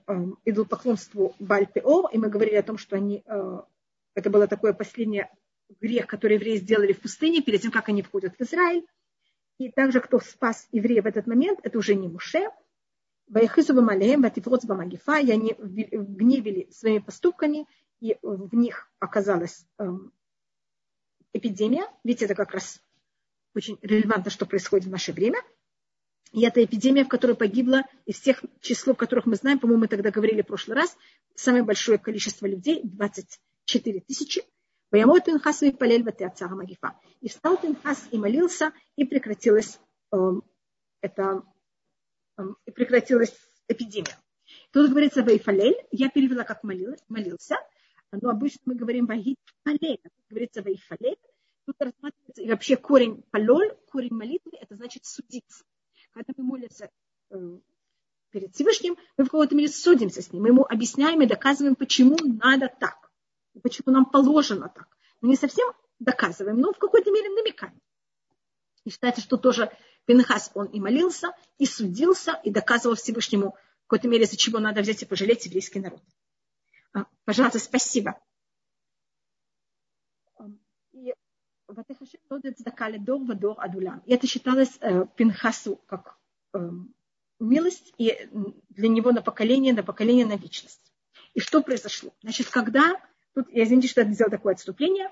идолопоклонству 0.46 1.36
Бальпеор, 1.40 2.10
и 2.14 2.18
мы 2.18 2.30
говорили 2.30 2.56
о 2.56 2.64
том, 2.64 2.78
что 2.78 2.96
они, 2.96 3.24
э, 3.26 3.60
это 4.14 4.30
было 4.30 4.48
такое 4.48 4.72
последнее 4.72 5.30
грех, 5.82 6.08
который 6.08 6.36
евреи 6.36 6.58
сделали 6.58 6.94
в 6.94 7.02
пустыне, 7.02 7.42
перед 7.42 7.62
тем, 7.62 7.72
как 7.72 7.90
они 7.90 8.04
входят 8.04 8.36
в 8.38 8.42
Израиль. 8.42 8.86
И 9.58 9.70
также, 9.70 10.00
кто 10.00 10.20
спас 10.20 10.68
евреев 10.72 11.04
в 11.04 11.08
этот 11.08 11.28
момент, 11.28 11.60
это 11.64 11.78
уже 11.78 11.96
не 11.96 12.08
Муше. 12.08 12.50
Ваяхису 13.28 13.74
Малеем, 13.82 14.22
Ватифроц 14.22 14.64
Бамагифа, 14.66 15.20
и 15.20 15.32
они 15.32 15.56
гневили 15.58 16.70
своими 16.72 17.00
поступками, 17.00 17.68
и 18.00 18.18
в 18.22 18.56
них 18.56 18.90
оказалась 19.00 19.66
эпидемия, 21.36 21.86
ведь 22.04 22.22
это 22.22 22.34
как 22.34 22.52
раз 22.52 22.82
очень 23.54 23.78
релевантно, 23.82 24.32
что 24.32 24.46
происходит 24.46 24.86
в 24.86 24.92
наше 24.92 25.12
время. 25.14 25.40
И 26.32 26.44
это 26.44 26.64
эпидемия, 26.64 27.06
в 27.06 27.08
которой 27.08 27.36
погибло 27.36 27.84
из 28.06 28.20
всех 28.20 28.44
число, 28.62 28.94
которых 28.94 29.26
мы 29.26 29.36
знаем, 29.36 29.60
по-моему, 29.60 29.82
мы 29.82 29.88
тогда 29.88 30.12
говорили 30.12 30.42
в 30.42 30.48
прошлый 30.48 30.76
раз, 30.76 30.98
самое 31.36 31.64
большое 31.64 31.98
количество 31.98 32.46
людей, 32.46 32.82
24 32.84 34.02
тысячи. 34.02 34.44
Ваямот 34.92 35.26
Пинхас 35.26 35.64
и 35.64 35.72
Палель 35.72 36.04
Ватеацара 36.04 36.56
Магифа. 36.56 37.00
И 37.22 37.30
встал 37.30 37.58
Пинхас 37.58 38.08
и 38.12 38.18
молился, 38.18 38.74
и 38.96 39.06
прекратилась, 39.06 39.80
э, 40.12 40.18
это, 41.02 41.44
э, 42.38 42.44
и 42.66 42.72
прекратилась 42.72 43.34
эпидемия. 43.68 44.18
Тут 44.72 44.90
говорится 44.90 45.24
Вайфалель, 45.24 45.76
я 45.92 46.10
перевела 46.10 46.44
как 46.44 46.64
молился, 46.64 47.04
молился 47.08 47.58
но 48.22 48.30
обычно 48.30 48.62
мы 48.66 48.76
говорим 48.76 49.06
Вагит 49.06 49.38
Палель, 49.64 50.00
говорится 50.30 50.62
Вайфалель, 50.62 51.18
Тут 51.66 51.76
рассматривается 51.80 52.42
и 52.44 52.50
вообще 52.50 52.78
корень 52.78 53.24
палоль, 53.32 53.76
корень 53.90 54.14
молитвы, 54.14 54.52
это 54.60 54.76
значит 54.76 55.06
судиться. 55.06 55.64
Когда 56.14 56.34
мы 56.38 56.44
молимся 56.44 56.92
э, 57.32 57.58
перед 58.30 58.54
Всевышним, 58.54 58.98
мы 59.18 59.24
в 59.26 59.30
какой-то 59.30 59.56
мере 59.56 59.70
судимся 59.70 60.22
с 60.22 60.32
ним. 60.32 60.44
Мы 60.44 60.50
ему 60.50 60.64
объясняем 60.64 61.22
и 61.22 61.26
доказываем, 61.26 61.76
почему 61.76 62.18
надо 62.24 62.72
так, 62.80 63.12
почему 63.64 63.92
нам 63.92 64.06
положено 64.06 64.70
так. 64.70 64.88
Мы 65.22 65.30
не 65.30 65.36
совсем 65.36 65.68
доказываем, 66.00 66.60
но 66.60 66.72
в 66.72 66.78
какой-то 66.78 67.12
мере 67.12 67.30
намекаем. 67.30 67.82
И 68.84 68.92
считается, 68.92 69.22
что 69.22 69.38
тоже 69.38 69.72
Пинхас, 70.06 70.52
он 70.54 70.68
и 70.68 70.80
молился, 70.80 71.32
и 71.58 71.66
судился, 71.66 72.40
и 72.44 72.52
доказывал 72.52 72.96
Всевышнему 72.96 73.56
в 73.86 73.88
какой-то 73.88 74.08
мере, 74.08 74.26
за 74.26 74.38
чего 74.38 74.60
надо 74.60 74.82
взять 74.82 75.02
и 75.02 75.06
пожалеть 75.08 75.48
еврейский 75.48 75.80
народ. 75.80 76.02
А, 76.96 77.06
пожалуйста, 77.26 77.60
спасибо. 77.60 78.18
И 84.06 84.14
это 84.14 84.28
считалось 84.28 84.78
э, 84.80 85.06
Пинхасу 85.18 85.82
как 85.88 86.18
э, 86.54 86.60
милость 87.40 87.94
и 87.98 88.30
для 88.70 88.88
него 88.88 89.12
на 89.12 89.22
поколение, 89.22 89.74
на 89.74 89.84
поколение, 89.84 90.26
на 90.26 90.38
вечность. 90.38 90.94
И 91.34 91.42
что 91.42 91.62
произошло? 91.62 92.14
Значит, 92.22 92.50
когда, 92.50 92.96
тут 93.34 93.50
я 93.50 93.64
извините, 93.64 93.90
что 93.90 94.02
я 94.02 94.12
сделала 94.12 94.32
такое 94.32 94.54
отступление, 94.54 95.10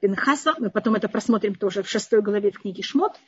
Пинхаса, 0.00 0.54
мы 0.58 0.70
потом 0.70 0.94
это 0.94 1.08
просмотрим 1.08 1.54
тоже 1.54 1.82
в 1.82 1.88
шестой 1.88 2.22
главе 2.22 2.52
в 2.52 2.60
книге 2.60 2.82
Шмот, 2.82 3.18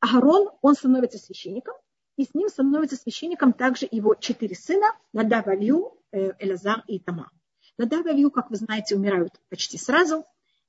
Агарон, 0.00 0.50
он 0.60 0.74
становится 0.74 1.18
священником, 1.18 1.74
и 2.16 2.24
с 2.24 2.34
ним 2.34 2.48
становится 2.48 2.96
священником 2.96 3.52
также 3.52 3.88
его 3.90 4.14
четыре 4.14 4.56
сына, 4.56 4.86
Надав 5.12 5.46
Авью, 5.46 5.98
Элазар 6.38 6.84
и 6.86 6.98
Тама. 6.98 7.30
Надав 7.76 8.06
Авью, 8.06 8.30
как 8.30 8.50
вы 8.50 8.56
знаете, 8.56 8.94
умирают 8.94 9.40
почти 9.48 9.78
сразу, 9.78 10.24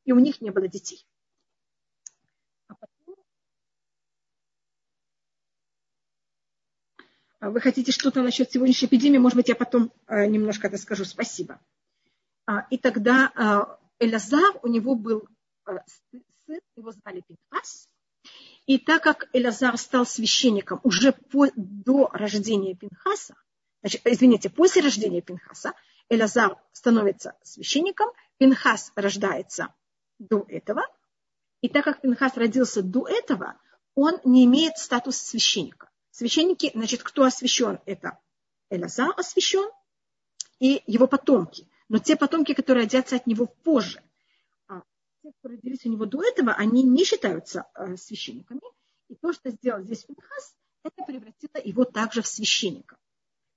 и 0.05 0.11
у 0.11 0.19
них 0.19 0.41
не 0.41 0.49
было 0.49 0.67
детей. 0.67 1.05
А. 2.67 2.75
А 7.39 7.49
вы 7.51 7.61
хотите 7.61 7.91
что-то 7.91 8.23
насчет 8.23 8.51
сегодняшней 8.51 8.87
эпидемии? 8.87 9.19
Может 9.19 9.35
быть, 9.35 9.49
я 9.49 9.55
потом 9.55 9.91
э, 10.07 10.25
немножко 10.25 10.67
это 10.67 10.77
скажу. 10.77 11.05
Спасибо. 11.05 11.59
А, 12.47 12.65
и 12.71 12.77
тогда 12.79 13.77
э, 13.99 14.05
Элязар, 14.05 14.59
у 14.63 14.67
него 14.67 14.95
был 14.95 15.27
э, 15.67 15.77
сын, 15.85 16.59
его 16.75 16.91
звали 16.91 17.21
Пинхас. 17.27 17.87
И 18.65 18.79
так 18.79 19.03
как 19.03 19.29
Элязар 19.33 19.77
стал 19.77 20.07
священником 20.07 20.79
уже 20.83 21.11
по, 21.11 21.47
до 21.55 22.09
рождения 22.13 22.75
Пинхаса, 22.75 23.35
значит, 23.85 24.01
извините, 24.03 24.49
после 24.49 24.81
рождения 24.81 25.21
Пинхаса, 25.21 25.73
Элязар 26.09 26.57
становится 26.71 27.35
священником, 27.43 28.09
Пинхас 28.39 28.91
рождается 28.95 29.75
до 30.17 30.43
этого. 30.49 30.81
И 31.61 31.69
так 31.69 31.83
как 31.83 32.01
Пинхас 32.01 32.35
родился 32.35 32.81
до 32.81 33.07
этого, 33.07 33.59
он 33.93 34.19
не 34.23 34.45
имеет 34.45 34.79
статус 34.79 35.17
священника. 35.17 35.91
Священники, 36.09 36.71
значит, 36.73 37.03
кто 37.03 37.25
освящен, 37.25 37.79
это 37.85 38.17
Элязар 38.71 39.13
освящен 39.17 39.69
и 40.59 40.81
его 40.87 41.05
потомки. 41.05 41.69
Но 41.87 41.99
те 41.99 42.15
потомки, 42.15 42.55
которые 42.55 42.85
родятся 42.85 43.17
от 43.17 43.27
него 43.27 43.45
позже, 43.45 44.01
а 44.67 44.81
те, 45.21 45.31
кто 45.37 45.49
родились 45.49 45.85
у 45.85 45.89
него 45.89 46.05
до 46.05 46.23
этого, 46.23 46.53
они 46.53 46.81
не 46.81 47.03
считаются 47.05 47.67
э, 47.75 47.97
священниками. 47.97 48.61
И 49.09 49.15
то, 49.15 49.31
что 49.31 49.51
сделал 49.51 49.83
здесь 49.83 50.05
Пинхас, 50.05 50.55
это 50.83 51.03
превратило 51.05 51.61
его 51.63 51.85
также 51.85 52.23
в 52.23 52.27
священника. 52.27 52.97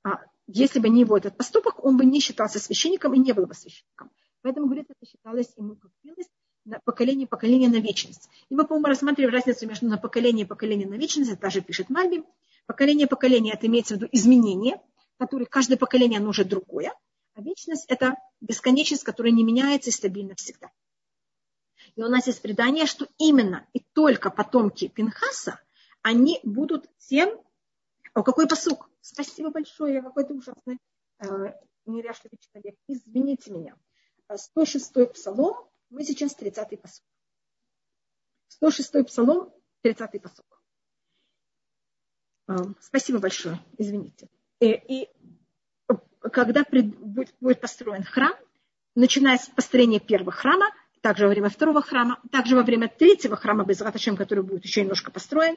А 0.02 0.20
если 0.46 0.78
бы 0.78 0.88
не 0.88 1.00
его 1.00 1.16
этот 1.16 1.36
поступок, 1.36 1.84
он 1.84 1.96
бы 1.96 2.04
не 2.04 2.20
считался 2.20 2.58
священником 2.58 3.14
и 3.14 3.18
не 3.18 3.32
был 3.32 3.46
бы 3.46 3.54
священником. 3.54 4.10
Поэтому, 4.42 4.66
говорит, 4.66 4.86
это 4.88 5.10
считалось 5.10 5.52
ему 5.56 5.76
как 5.76 5.90
милость 6.02 6.30
на 6.64 6.80
поколение 6.80 7.26
поколение 7.26 7.68
на 7.68 7.80
вечность. 7.80 8.28
И 8.48 8.54
мы, 8.54 8.66
по-моему, 8.66 8.88
рассматриваем 8.88 9.34
разницу 9.34 9.66
между 9.66 9.86
на 9.86 9.98
поколение 9.98 10.44
и 10.44 10.48
поколение 10.48 10.86
на 10.86 10.94
вечность, 10.94 11.30
это 11.30 11.40
даже 11.40 11.60
пишет 11.60 11.88
Мальби. 11.88 12.24
Поколение 12.66 13.06
поколение 13.06 13.54
это 13.54 13.66
имеется 13.66 13.94
в 13.94 13.96
виду 13.96 14.08
изменение, 14.12 14.80
которые 15.18 15.46
каждое 15.46 15.76
поколение 15.76 16.18
оно 16.18 16.30
уже 16.30 16.44
другое, 16.44 16.92
а 17.34 17.42
вечность 17.42 17.86
это 17.88 18.16
бесконечность, 18.40 19.04
которая 19.04 19.32
не 19.32 19.44
меняется 19.44 19.90
и 19.90 19.92
стабильна 19.92 20.34
всегда. 20.34 20.70
И 21.96 22.02
у 22.02 22.08
нас 22.08 22.26
есть 22.26 22.42
предание, 22.42 22.86
что 22.86 23.08
именно 23.18 23.66
и 23.72 23.80
только 23.92 24.30
потомки 24.30 24.88
Пинхаса, 24.88 25.60
они 26.02 26.40
будут 26.42 26.86
тем, 26.98 27.40
о 28.18 28.24
какой 28.24 28.48
посук? 28.48 28.90
Спасибо 29.00 29.50
большое, 29.50 29.94
я 29.94 30.02
какой-то 30.02 30.34
ужасный 30.34 30.78
э, 31.20 31.26
неряшливый 31.86 32.38
человек. 32.40 32.74
Извините 32.88 33.52
меня. 33.52 33.76
106-й 34.28 35.06
псалом, 35.06 35.70
мы 35.88 36.02
сейчас 36.02 36.36
30-й 36.36 36.76
посуд. 36.78 37.04
106-й 38.60 39.04
псалом, 39.04 39.52
30-й 39.84 40.18
посуд. 40.18 40.44
Э, 42.48 42.56
спасибо 42.80 43.20
большое, 43.20 43.60
извините. 43.78 44.28
И, 44.58 44.66
э, 44.66 44.84
и 44.88 45.08
когда 46.32 46.64
пред, 46.64 46.98
будет, 46.98 47.36
будет 47.40 47.60
построен 47.60 48.02
храм, 48.02 48.34
начиная 48.96 49.38
с 49.38 49.48
построения 49.48 50.00
первого 50.00 50.32
храма, 50.32 50.66
также 51.02 51.26
во 51.26 51.30
время 51.30 51.50
второго 51.50 51.82
храма, 51.82 52.20
также 52.32 52.56
во 52.56 52.64
время 52.64 52.88
третьего 52.88 53.36
храма 53.36 53.64
без 53.64 53.80
Раташем, 53.80 54.16
который 54.16 54.42
будет 54.42 54.64
еще 54.64 54.80
немножко 54.80 55.12
построен, 55.12 55.56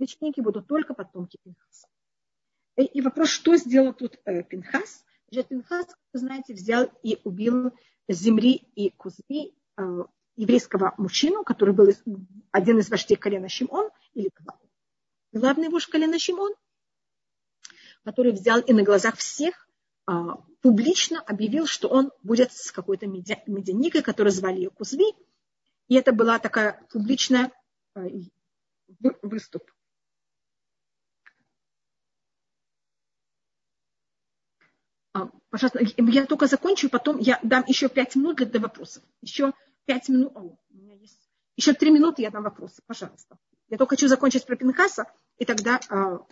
священники 0.00 0.40
будут 0.40 0.66
только 0.66 0.94
потомки 0.94 1.38
Пинхаса. 1.42 1.88
И, 2.76 2.84
и 2.84 3.00
вопрос, 3.02 3.28
что 3.28 3.56
сделал 3.56 3.92
тут 3.92 4.18
э, 4.24 4.42
Пинхас? 4.42 5.04
Значит, 5.30 5.48
Пинхас, 5.48 5.86
вы 6.12 6.18
знаете, 6.18 6.54
взял 6.54 6.90
и 7.02 7.18
убил 7.24 7.72
Земли 8.08 8.54
и 8.74 8.90
Кузби, 8.90 9.54
э, 9.76 9.82
еврейского 10.36 10.94
мужчину, 10.96 11.44
который 11.44 11.74
был 11.74 11.88
один 12.50 12.78
из 12.78 12.88
вождей 12.88 13.16
колена 13.16 13.48
Шимон, 13.48 13.90
или 14.14 14.30
главный 15.32 15.68
вождь 15.68 15.90
колена 15.90 16.18
Шимон, 16.18 16.54
который 18.04 18.32
взял 18.32 18.60
и 18.60 18.72
на 18.72 18.82
глазах 18.82 19.16
всех 19.16 19.68
э, 20.08 20.12
публично 20.62 21.20
объявил, 21.20 21.66
что 21.66 21.88
он 21.88 22.10
будет 22.22 22.52
с 22.52 22.72
какой-то 22.72 23.06
медяникой, 23.06 24.02
которую 24.02 24.32
звали 24.32 24.56
ее 24.56 24.70
Кузби. 24.70 25.04
И 25.88 25.94
это 25.94 26.12
была 26.12 26.38
такая 26.38 26.86
публичная 26.90 27.52
э, 27.94 28.00
выступ. 29.22 29.70
А, 35.12 35.28
пожалуйста, 35.50 35.80
я 35.96 36.26
только 36.26 36.46
закончу, 36.46 36.88
потом 36.88 37.18
я 37.18 37.38
дам 37.42 37.64
еще 37.66 37.88
пять 37.88 38.16
минут 38.16 38.36
для 38.36 38.60
вопросов. 38.60 39.02
Еще 39.20 39.52
пять 39.84 40.08
минут. 40.08 40.32
О, 40.36 40.40
у 40.40 40.76
меня 40.76 40.94
есть. 40.94 41.28
Еще 41.56 41.74
три 41.74 41.90
минуты 41.90 42.22
я 42.22 42.30
дам 42.30 42.44
вопросы, 42.44 42.82
пожалуйста. 42.86 43.36
Я 43.68 43.76
только 43.76 43.96
хочу 43.96 44.08
закончить 44.08 44.46
про 44.46 44.56
Пинхаса, 44.56 45.04
и 45.38 45.44
тогда 45.44 45.80
вопросы. 45.88 46.26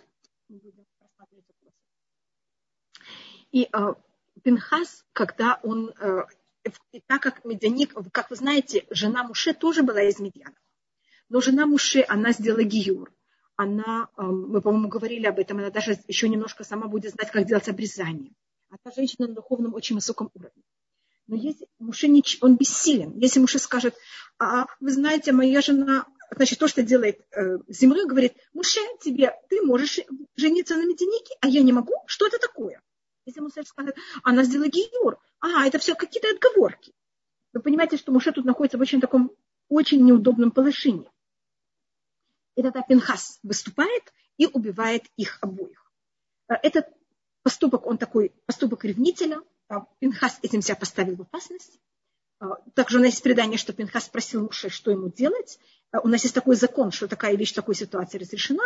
И 3.51 3.67
а, 3.71 3.95
Пинхас, 4.43 5.05
когда 5.13 5.59
он, 5.63 5.93
и 6.91 7.01
так 7.07 7.21
как 7.21 7.45
Медяник, 7.45 7.93
как 8.11 8.29
вы 8.29 8.35
знаете, 8.35 8.85
жена 8.89 9.23
Муше 9.23 9.53
тоже 9.53 9.83
была 9.83 10.01
из 10.01 10.19
Медьяна. 10.19 10.55
Но 11.29 11.41
жена 11.41 11.65
Муше, 11.65 12.05
она 12.07 12.31
сделала 12.31 12.63
гиюр. 12.63 13.13
Она, 13.55 14.09
мы, 14.15 14.61
по-моему, 14.61 14.87
говорили 14.87 15.25
об 15.25 15.37
этом, 15.37 15.57
она 15.57 15.69
даже 15.69 15.99
еще 16.07 16.29
немножко 16.29 16.63
сама 16.63 16.87
будет 16.87 17.11
знать, 17.11 17.29
как 17.31 17.45
делать 17.45 17.67
обрезание 17.67 18.33
а 18.69 18.77
та 18.77 18.91
женщина 18.91 19.27
на 19.27 19.33
духовном 19.33 19.73
очень 19.73 19.95
высоком 19.95 20.29
уровне. 20.33 20.63
Но 21.27 21.35
если 21.35 21.67
не, 22.07 22.23
он 22.41 22.57
бессилен. 22.57 23.17
Если 23.17 23.39
Муше 23.39 23.59
скажет, 23.59 23.95
а 24.39 24.65
вы 24.79 24.91
знаете, 24.91 25.31
моя 25.31 25.61
жена, 25.61 26.07
значит, 26.35 26.57
то, 26.57 26.67
что 26.67 26.81
делает 26.81 27.21
э, 27.31 27.57
землю, 27.67 28.07
говорит, 28.07 28.33
Муше, 28.53 28.79
тебе, 29.01 29.33
ты 29.49 29.61
можешь 29.61 29.99
жениться 30.35 30.75
на 30.75 30.85
Мединике, 30.85 31.35
а 31.41 31.47
я 31.47 31.61
не 31.61 31.71
могу, 31.71 31.93
что 32.07 32.25
это 32.25 32.39
такое? 32.39 32.81
Если 33.25 33.41
Муше 33.41 33.63
скажет, 33.63 33.95
она 34.23 34.43
сделала 34.43 34.69
гиюр, 34.69 35.19
а, 35.39 35.67
это 35.67 35.77
все 35.77 35.93
какие-то 35.93 36.29
отговорки. 36.29 36.93
Вы 37.53 37.61
понимаете, 37.61 37.97
что 37.97 38.11
Муше 38.11 38.31
тут 38.31 38.45
находится 38.45 38.77
в 38.77 38.81
очень 38.81 39.01
таком, 39.01 39.31
очень 39.67 40.03
неудобном 40.03 40.49
положении. 40.51 41.11
И 42.55 42.63
тогда 42.63 42.81
Пинхас 42.81 43.39
выступает 43.43 44.03
и 44.37 44.47
убивает 44.47 45.03
их 45.15 45.37
обоих. 45.41 45.91
Э, 46.47 46.55
этот 46.63 46.87
поступок, 47.49 47.87
он 47.87 47.97
такой 47.97 48.31
поступок 48.45 48.85
ревнителя. 48.85 49.41
А 49.69 49.81
Пинхас 49.97 50.37
этим 50.43 50.61
себя 50.61 50.75
поставил 50.75 51.15
в 51.15 51.21
опасность. 51.21 51.79
А, 52.39 52.57
также 52.75 52.99
у 52.99 53.01
нас 53.01 53.09
есть 53.09 53.23
предание, 53.23 53.57
что 53.57 53.73
Пинхас 53.73 54.05
спросил 54.05 54.43
Муше, 54.43 54.69
что 54.69 54.91
ему 54.91 55.09
делать. 55.09 55.57
А, 55.91 55.99
у 56.01 56.07
нас 56.07 56.21
есть 56.21 56.35
такой 56.35 56.55
закон, 56.55 56.91
что 56.91 57.07
такая 57.07 57.35
вещь 57.35 57.53
такой 57.53 57.73
ситуации 57.73 58.19
разрешена. 58.19 58.63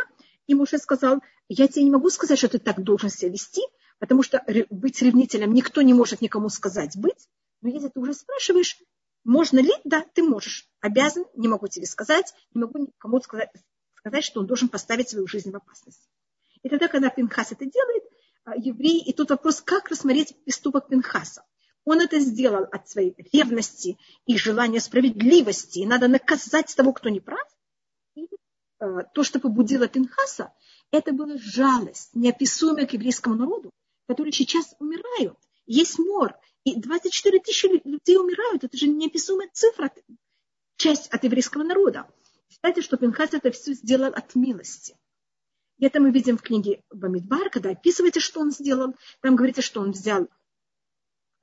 И 0.48 0.54
Муше 0.54 0.80
сказал, 0.80 1.22
я 1.48 1.70
тебе 1.70 1.86
не 1.86 1.92
могу 1.92 2.10
сказать, 2.10 2.38
что 2.38 2.50
ты 2.50 2.60
так 2.60 2.84
должен 2.84 3.10
себя 3.10 3.32
вести, 3.32 3.62
потому 4.00 4.22
что 4.22 4.44
быть 4.70 5.02
ревнителем 5.02 5.54
никто 5.54 5.82
не 5.82 5.94
может 5.94 6.20
никому 6.20 6.50
сказать 6.50 6.98
быть. 6.98 7.30
Но 7.62 7.70
если 7.70 7.88
ты 7.88 8.02
уже 8.02 8.14
спрашиваешь, 8.14 8.78
можно 9.24 9.60
ли, 9.60 9.72
да, 9.86 10.06
ты 10.14 10.24
можешь. 10.24 10.68
Обязан, 10.82 11.24
не 11.36 11.48
могу 11.48 11.70
тебе 11.70 11.86
сказать, 11.86 12.34
не 12.54 12.60
могу 12.60 12.80
никому 12.80 13.22
сказать, 13.22 13.50
сказать, 13.96 14.26
что 14.26 14.42
он 14.42 14.46
должен 14.46 14.68
поставить 14.68 15.08
свою 15.08 15.26
жизнь 15.26 15.52
в 15.52 15.56
опасность. 15.56 16.10
И 16.64 16.70
тогда, 16.70 16.90
когда 16.90 17.10
Пинхас 17.10 17.54
это 17.54 17.66
делает, 17.66 18.04
а, 18.46 18.56
евреи. 18.56 19.04
И 19.04 19.14
тут 19.14 19.30
вопрос, 19.30 19.62
как 19.62 19.90
рассмотреть 19.90 20.36
поступок 20.46 20.88
Пинхаса. 20.88 21.44
Он 21.86 22.02
это 22.02 22.20
сделал 22.20 22.64
от 22.72 22.90
своей 22.90 23.14
ревности 23.32 23.98
и 24.26 24.38
желания 24.38 24.80
справедливости. 24.80 25.80
И 25.80 25.86
надо 25.86 26.08
наказать 26.08 26.74
того, 26.76 26.94
кто 26.94 27.10
не 27.10 27.20
прав. 27.20 27.48
И 28.16 28.28
э, 28.80 28.86
то, 29.14 29.24
что 29.24 29.40
побудило 29.40 29.88
Пинхаса, 29.88 30.54
это 30.92 31.12
была 31.12 31.38
жалость, 31.38 32.12
неописуемая 32.14 32.86
к 32.86 32.94
еврейскому 32.94 33.36
народу, 33.36 33.72
который 34.08 34.32
сейчас 34.32 34.76
умирают. 34.80 35.38
Есть 35.66 36.00
мор. 36.00 36.36
И 36.64 36.80
24 36.80 37.40
тысячи 37.40 37.66
людей 37.86 38.18
умирают. 38.18 38.64
Это 38.64 38.78
же 38.78 38.88
неописуемая 38.88 39.50
цифра, 39.52 39.92
часть 40.78 41.08
от 41.10 41.24
еврейского 41.24 41.64
народа. 41.64 42.08
Считайте, 42.50 42.82
что 42.82 42.98
Пинхас 42.98 43.34
это 43.34 43.52
все 43.52 43.74
сделал 43.74 44.14
от 44.14 44.36
милости. 44.36 44.96
И 45.84 45.86
это 45.86 46.00
мы 46.00 46.12
видим 46.12 46.38
в 46.38 46.42
книге 46.42 46.82
Бамидбар, 46.94 47.50
когда 47.50 47.72
описывается, 47.72 48.22
что 48.22 48.40
он 48.40 48.52
сделал. 48.52 48.96
Там 49.20 49.36
говорится, 49.36 49.62
что 49.62 49.82
он 49.82 49.92
взял 49.92 50.30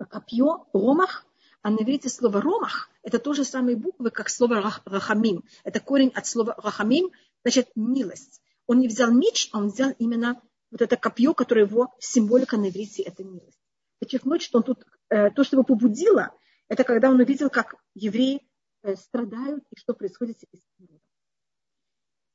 копье, 0.08 0.66
ромах, 0.72 1.26
а 1.60 1.68
на 1.68 1.82
иврите 1.82 2.08
слово 2.08 2.40
ромах– 2.40 2.88
это 3.02 3.18
то 3.18 3.34
же 3.34 3.44
самые 3.44 3.76
буквы, 3.76 4.10
как 4.10 4.30
слово 4.30 4.62
рахамим. 4.86 5.44
Это 5.62 5.78
корень 5.78 6.10
от 6.14 6.26
слова 6.26 6.54
рахамим, 6.56 7.10
значит 7.44 7.68
милость. 7.74 8.40
Он 8.66 8.78
не 8.78 8.88
взял 8.88 9.12
меч, 9.12 9.50
а 9.52 9.58
он 9.58 9.66
взял 9.66 9.90
именно 9.98 10.40
вот 10.70 10.80
это 10.80 10.96
копье, 10.96 11.34
которое 11.34 11.66
его 11.66 11.94
символика 11.98 12.56
на 12.56 12.70
иврите– 12.70 13.02
это 13.04 13.22
милость. 13.22 13.60
Подчеркнуть, 13.98 14.40
что 14.40 14.56
он 14.56 14.64
тут, 14.64 14.86
э, 15.10 15.28
то, 15.32 15.44
что 15.44 15.56
его 15.56 15.64
побудило, 15.64 16.34
это 16.66 16.84
когда 16.84 17.10
он 17.10 17.20
увидел, 17.20 17.50
как 17.50 17.74
евреи 17.92 18.40
э, 18.84 18.96
страдают 18.96 19.64
и 19.70 19.78
что 19.78 19.92
происходит 19.92 20.38
с 20.38 20.44
еврейским 20.44 21.02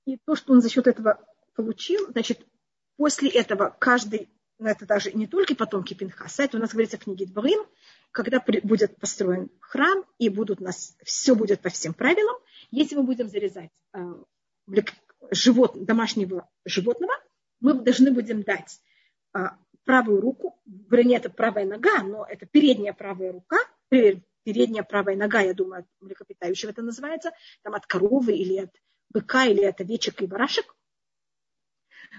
И 0.05 0.19
то, 0.23 0.35
что 0.35 0.53
он 0.53 0.61
за 0.61 0.69
счет 0.69 0.85
этого 0.85 1.25
получил, 1.55 2.11
значит, 2.11 2.45
после 2.97 3.29
этого 3.29 3.75
каждый 3.79 4.29
но 4.57 4.69
это 4.69 4.85
даже 4.85 5.11
не 5.11 5.27
только 5.27 5.55
потомки 5.55 5.93
Пинхаса, 5.93 6.43
это 6.43 6.57
у 6.57 6.59
нас 6.61 6.71
говорится 6.71 6.97
в 6.97 7.03
книге 7.03 7.25
Дворим, 7.25 7.65
когда 8.11 8.41
будет 8.63 8.97
построен 8.97 9.49
храм 9.59 10.05
и 10.17 10.29
будут 10.29 10.61
нас, 10.61 10.95
все 11.03 11.35
будет 11.35 11.61
по 11.61 11.69
всем 11.69 11.93
правилам, 11.93 12.37
если 12.71 12.95
мы 12.95 13.03
будем 13.03 13.27
зарезать 13.27 13.71
э, 13.93 13.99
живот, 15.31 15.83
домашнего 15.83 16.49
животного, 16.63 17.13
мы 17.59 17.73
должны 17.73 18.11
будем 18.11 18.43
дать 18.43 18.79
э, 19.33 19.39
правую 19.83 20.21
руку, 20.21 20.57
вернее, 20.65 21.17
это 21.17 21.29
правая 21.29 21.65
нога, 21.65 22.01
но 22.03 22.25
это 22.25 22.45
передняя 22.45 22.93
правая 22.93 23.33
рука, 23.33 23.57
передняя 23.89 24.83
правая 24.83 25.17
нога, 25.17 25.41
я 25.41 25.53
думаю, 25.53 25.81
от 25.81 25.87
млекопитающего 25.99 26.69
это 26.69 26.81
называется, 26.81 27.31
там 27.63 27.75
от 27.75 27.85
коровы 27.85 28.33
или 28.33 28.57
от 28.57 28.71
быка, 29.09 29.45
или 29.45 29.63
от 29.63 29.81
овечек 29.81 30.21
и 30.21 30.27
барашек. 30.27 30.75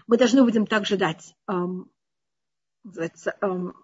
Мы 0.06 0.18
должны 0.18 0.42
будем 0.42 0.66
также 0.66 0.96
дать 0.96 1.34
эм, 1.48 1.90
эм, 3.40 3.74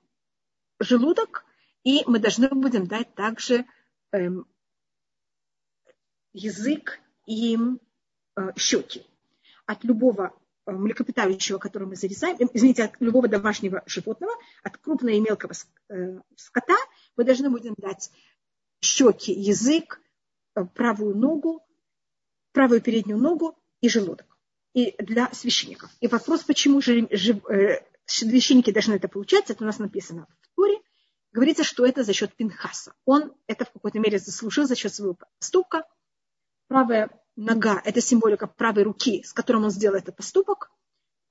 желудок, 0.79 1.45
и 1.85 2.03
мы 2.07 2.19
должны 2.19 2.49
будем 2.49 2.87
дать 2.87 3.15
также 3.15 3.67
эм, 4.13 4.47
язык 6.33 7.01
и 7.27 7.57
э, 8.37 8.41
щеки. 8.57 9.07
От 9.67 9.85
любого 9.85 10.35
э, 10.67 10.73
млекопитающего, 10.73 11.59
которое 11.59 11.87
мы 11.87 11.97
зарезаем, 11.97 12.37
извините, 12.53 12.85
от 12.85 13.01
любого 13.01 13.29
домашнего 13.29 13.83
животного, 13.87 14.33
от 14.63 14.77
крупного 14.79 15.15
и 15.15 15.21
мелкого 15.21 15.53
э, 15.89 16.19
скота, 16.37 16.77
мы 17.17 17.25
должны 17.25 17.51
будем 17.51 17.75
дать 17.77 18.11
щеки, 18.81 19.33
язык, 19.33 20.01
э, 20.55 20.65
правую 20.65 21.17
ногу, 21.17 21.65
правую 22.53 22.81
переднюю 22.81 23.19
ногу 23.19 23.59
и 23.81 23.89
желудок. 23.89 24.32
И 24.75 24.95
для 24.99 25.31
священников. 25.33 25.91
И 26.01 26.09
вопрос, 26.09 26.45
почему 26.45 26.81
же, 26.81 27.01
э, 27.01 27.83
священники 28.07 28.71
должны 28.71 28.95
это 28.95 29.09
получать, 29.09 29.51
это 29.51 29.65
у 29.65 29.67
нас 29.67 29.79
написано 29.79 30.27
в 30.41 30.57
Туре, 30.57 30.79
говорится, 31.33 31.65
что 31.65 31.85
это 31.85 32.05
за 32.05 32.13
счет 32.13 32.35
Пинхаса. 32.35 32.95
Он 33.05 33.35
это 33.47 33.65
в 33.65 33.73
какой-то 33.73 33.99
мере 33.99 34.19
заслужил 34.19 34.67
за 34.67 34.75
счет 34.75 34.95
своего 34.95 35.17
поступка. 35.39 35.85
Правая 36.69 37.11
нога– 37.37 37.81
это 37.85 38.01
символика 38.01 38.47
правой 38.47 38.85
руки, 38.85 39.23
с 39.25 39.33
которым 39.33 39.65
он 39.65 39.71
сделал 39.71 39.97
этот 39.97 40.17
поступок. 40.17 40.71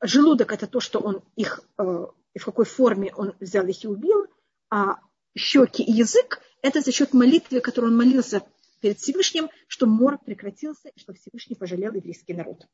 Желудок– 0.02 0.52
это 0.54 0.68
то, 0.68 0.80
что 0.80 1.00
он 1.00 1.24
их, 1.36 1.62
э, 1.78 1.84
в 1.84 2.46
какой 2.46 2.66
форме 2.66 3.14
он 3.16 3.36
взял 3.40 3.66
их 3.66 3.84
и 3.84 3.88
убил. 3.88 4.28
А 4.70 4.98
щеки 5.36 5.84
и 5.84 5.92
язык– 5.92 6.42
это 6.62 6.82
за 6.82 6.92
счет 6.92 7.14
молитвы, 7.14 7.60
которую 7.60 7.92
он 7.92 7.98
молился 7.98 8.44
перед 8.82 9.00
Всевышним, 9.00 9.50
что 9.68 9.86
мор 9.86 10.18
прекратился, 10.20 10.90
и 10.90 11.00
что 11.00 11.14
Всевышний 11.14 11.56
пожалел 11.56 11.94
еврейский 11.94 12.34
народ. 12.34 12.68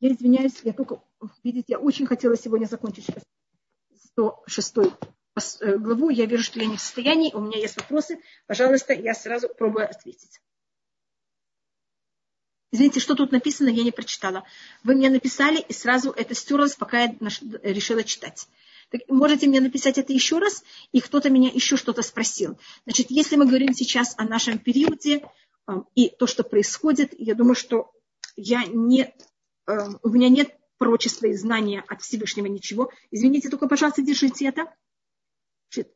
Я 0.00 0.12
извиняюсь, 0.12 0.60
я 0.62 0.72
только, 0.72 1.02
видите, 1.44 1.66
я 1.68 1.78
очень 1.78 2.06
хотела 2.06 2.36
сегодня 2.36 2.66
закончить 2.66 3.06
106 4.12 4.76
э, 5.60 5.76
главу. 5.76 6.08
Я 6.08 6.24
вижу, 6.24 6.42
что 6.42 6.58
я 6.58 6.66
не 6.66 6.76
в 6.76 6.80
состоянии, 6.80 7.34
у 7.34 7.40
меня 7.40 7.58
есть 7.58 7.76
вопросы. 7.76 8.18
Пожалуйста, 8.46 8.94
я 8.94 9.14
сразу 9.14 9.48
пробую 9.48 9.88
ответить. 9.88 10.40
Извините, 12.72 13.00
что 13.00 13.14
тут 13.14 13.32
написано, 13.32 13.68
я 13.68 13.82
не 13.82 13.90
прочитала. 13.90 14.44
Вы 14.84 14.94
мне 14.94 15.10
написали, 15.10 15.60
и 15.60 15.72
сразу 15.72 16.12
это 16.12 16.34
стерлось, 16.34 16.76
пока 16.76 17.02
я 17.02 17.16
решила 17.62 18.04
читать. 18.04 18.48
Так 18.90 19.02
можете 19.08 19.48
мне 19.48 19.60
написать 19.60 19.98
это 19.98 20.12
еще 20.12 20.38
раз, 20.38 20.64
и 20.92 21.00
кто-то 21.00 21.30
меня 21.30 21.50
еще 21.52 21.76
что-то 21.76 22.02
спросил. 22.02 22.58
Значит, 22.84 23.08
если 23.10 23.36
мы 23.36 23.46
говорим 23.46 23.74
сейчас 23.74 24.14
о 24.16 24.24
нашем 24.24 24.58
периоде 24.58 25.24
э, 25.66 25.72
и 25.94 26.08
то, 26.08 26.26
что 26.26 26.42
происходит, 26.42 27.12
я 27.18 27.34
думаю, 27.34 27.54
что 27.54 27.92
я 28.36 28.64
не 28.64 29.14
у 30.02 30.08
меня 30.08 30.28
нет 30.28 30.56
пророчества 30.78 31.26
и 31.26 31.34
знания 31.34 31.84
от 31.86 32.02
Всевышнего 32.02 32.46
ничего. 32.46 32.90
Извините, 33.10 33.48
только, 33.48 33.68
пожалуйста, 33.68 34.02
держите 34.02 34.46
это. 34.46 34.72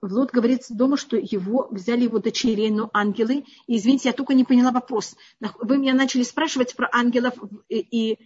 Лот 0.02 0.30
говорит 0.30 0.62
дома, 0.68 0.96
что 0.96 1.16
его 1.16 1.68
взяли 1.70 2.04
его 2.04 2.18
дочерей, 2.18 2.70
но 2.70 2.90
ангелы. 2.92 3.44
И 3.66 3.76
извините, 3.76 4.10
я 4.10 4.12
только 4.12 4.34
не 4.34 4.44
поняла 4.44 4.70
вопрос. 4.70 5.16
Вы 5.58 5.78
меня 5.78 5.94
начали 5.94 6.22
спрашивать 6.22 6.76
про 6.76 6.88
ангелов 6.92 7.34
и 7.68 8.18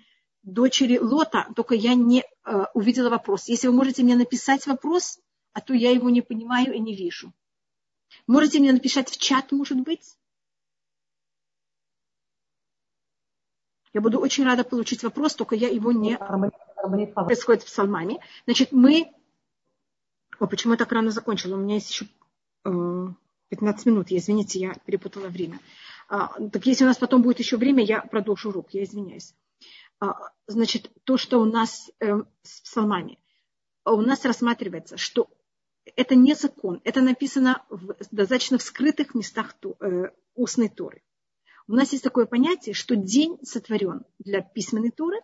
дочери 0.42 0.98
Лота, 0.98 1.48
только 1.54 1.74
я 1.74 1.94
не 1.94 2.22
э, 2.22 2.64
увидела 2.74 3.10
вопрос. 3.10 3.48
Если 3.48 3.66
вы 3.66 3.74
можете 3.74 4.02
мне 4.02 4.16
написать 4.16 4.66
вопрос, 4.66 5.18
а 5.52 5.60
то 5.60 5.74
я 5.74 5.90
его 5.90 6.10
не 6.10 6.22
понимаю 6.22 6.74
и 6.74 6.78
не 6.78 6.94
вижу. 6.94 7.32
Можете 8.26 8.58
мне 8.60 8.72
написать 8.72 9.10
в 9.10 9.18
чат, 9.18 9.52
может 9.52 9.80
быть? 9.80 10.16
Я 13.94 14.00
буду 14.00 14.18
очень 14.18 14.44
рада 14.44 14.64
получить 14.64 15.02
вопрос, 15.02 15.34
только 15.34 15.54
я 15.54 15.68
его 15.68 15.92
не... 15.92 16.18
Происходит 17.14 17.62
в 17.62 17.66
псалмами. 17.66 18.20
Значит, 18.44 18.72
мы... 18.72 19.12
О, 20.38 20.46
почему 20.46 20.74
я 20.74 20.78
так 20.78 20.92
рано 20.92 21.10
закончила? 21.10 21.54
У 21.54 21.58
меня 21.58 21.74
есть 21.74 21.90
еще 21.90 22.06
15 22.62 23.86
э, 23.86 23.90
минут. 23.90 24.10
Я, 24.10 24.18
извините, 24.18 24.58
я 24.60 24.74
перепутала 24.84 25.28
время. 25.28 25.58
А, 26.08 26.28
так 26.50 26.64
если 26.66 26.84
у 26.84 26.86
нас 26.86 26.96
потом 26.96 27.22
будет 27.22 27.38
еще 27.38 27.56
время, 27.56 27.82
я 27.84 28.00
продолжу 28.00 28.50
урок. 28.50 28.68
Я 28.70 28.84
извиняюсь. 28.84 29.34
А, 30.00 30.30
значит, 30.46 30.90
то, 31.04 31.16
что 31.16 31.38
у 31.38 31.44
нас 31.44 31.90
э, 32.00 32.14
с 32.42 32.60
псалмами. 32.60 33.18
У 33.84 34.00
нас 34.00 34.24
рассматривается, 34.24 34.96
что 34.96 35.28
это 35.96 36.14
не 36.14 36.34
закон. 36.34 36.80
Это 36.84 37.00
написано 37.00 37.64
в, 37.70 37.94
достаточно 38.10 38.58
в 38.58 38.62
скрытых 38.62 39.14
местах 39.14 39.54
э, 39.80 40.10
устной 40.34 40.68
Торы. 40.68 41.02
У 41.68 41.74
нас 41.74 41.92
есть 41.92 42.02
такое 42.02 42.24
понятие, 42.24 42.74
что 42.74 42.96
день 42.96 43.38
сотворен 43.42 44.04
для 44.18 44.40
письменной 44.40 44.90
туры. 44.90 45.20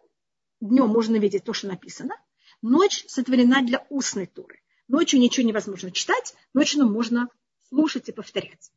Днем 0.61 0.89
можно 0.89 1.17
видеть 1.17 1.45
то, 1.45 1.55
что 1.55 1.69
написано. 1.69 2.15
Ночь 2.61 3.05
сотворена 3.09 3.63
для 3.63 3.87
устной 3.89 4.27
туры. 4.27 4.61
Ночью 4.87 5.21
ничего 5.21 5.47
невозможно 5.47 5.91
читать, 5.91 6.35
ночью 6.53 6.87
можно 6.87 7.29
слушать 7.71 8.11
и 8.11 8.13
повторять. 8.13 8.71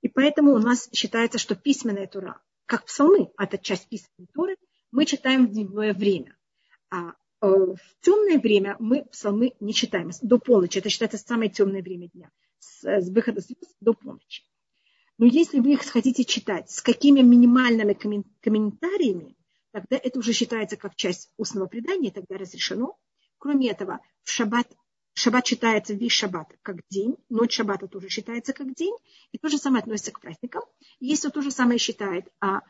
И 0.00 0.08
поэтому 0.08 0.52
у 0.54 0.58
нас 0.58 0.88
считается, 0.94 1.38
что 1.38 1.54
письменная 1.54 2.06
тура, 2.06 2.40
как 2.64 2.86
псалмы, 2.86 3.30
это 3.36 3.58
часть 3.58 3.88
письменной 3.88 4.28
туры, 4.32 4.56
мы 4.90 5.04
читаем 5.04 5.46
в 5.46 5.50
дневное 5.50 5.92
время. 5.92 6.38
А 6.88 7.10
э, 7.10 7.46
в 7.46 7.78
темное 8.00 8.38
время 8.38 8.76
мы 8.78 9.04
псалмы 9.04 9.52
не 9.60 9.74
читаем. 9.74 10.10
До 10.22 10.38
полночи. 10.38 10.78
Это 10.78 10.88
считается 10.88 11.18
самое 11.18 11.50
темное 11.50 11.82
время 11.82 12.08
дня. 12.08 12.30
С 12.58 13.10
выхода 13.10 13.42
звезд 13.42 13.76
до 13.80 13.92
полночи. 13.92 14.44
Но 15.18 15.26
если 15.26 15.58
вы 15.58 15.72
их 15.72 15.84
хотите 15.84 16.24
читать 16.24 16.70
с 16.70 16.80
какими 16.80 17.20
минимальными 17.20 17.92
комментариями, 18.40 19.36
тогда 19.72 19.96
это 19.96 20.18
уже 20.20 20.32
считается 20.32 20.76
как 20.76 20.94
часть 20.94 21.30
устного 21.36 21.66
предания, 21.66 22.12
тогда 22.12 22.38
разрешено. 22.38 22.96
Кроме 23.38 23.70
этого, 23.70 24.00
в 24.22 24.30
шаббат, 24.30 24.68
шаббат 25.14 25.46
считается 25.46 25.92
весь 25.92 26.12
шаббат 26.12 26.56
как 26.62 26.76
день, 26.88 27.16
ночь 27.28 27.56
шаббата 27.56 27.88
тоже 27.88 28.08
считается 28.08 28.52
как 28.52 28.74
день, 28.74 28.94
и 29.32 29.38
то 29.38 29.48
же 29.48 29.58
самое 29.58 29.82
относится 29.82 30.12
к 30.12 30.20
праздникам. 30.20 30.62
Если 31.00 31.28
то 31.30 31.42
же 31.42 31.50
самое 31.50 31.78
считает 31.78 32.28
о 32.38 32.60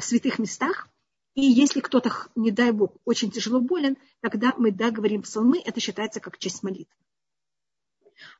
святых 0.00 0.38
местах, 0.38 0.88
и 1.34 1.42
если 1.42 1.80
кто-то, 1.80 2.12
не 2.36 2.52
дай 2.52 2.70
Бог, 2.70 2.96
очень 3.04 3.30
тяжело 3.30 3.60
болен, 3.60 3.96
тогда 4.20 4.54
мы, 4.56 4.70
да, 4.70 4.90
говорим 4.92 5.22
псалмы, 5.22 5.60
это 5.64 5.80
считается 5.80 6.20
как 6.20 6.38
часть 6.38 6.62
молитвы. 6.62 6.94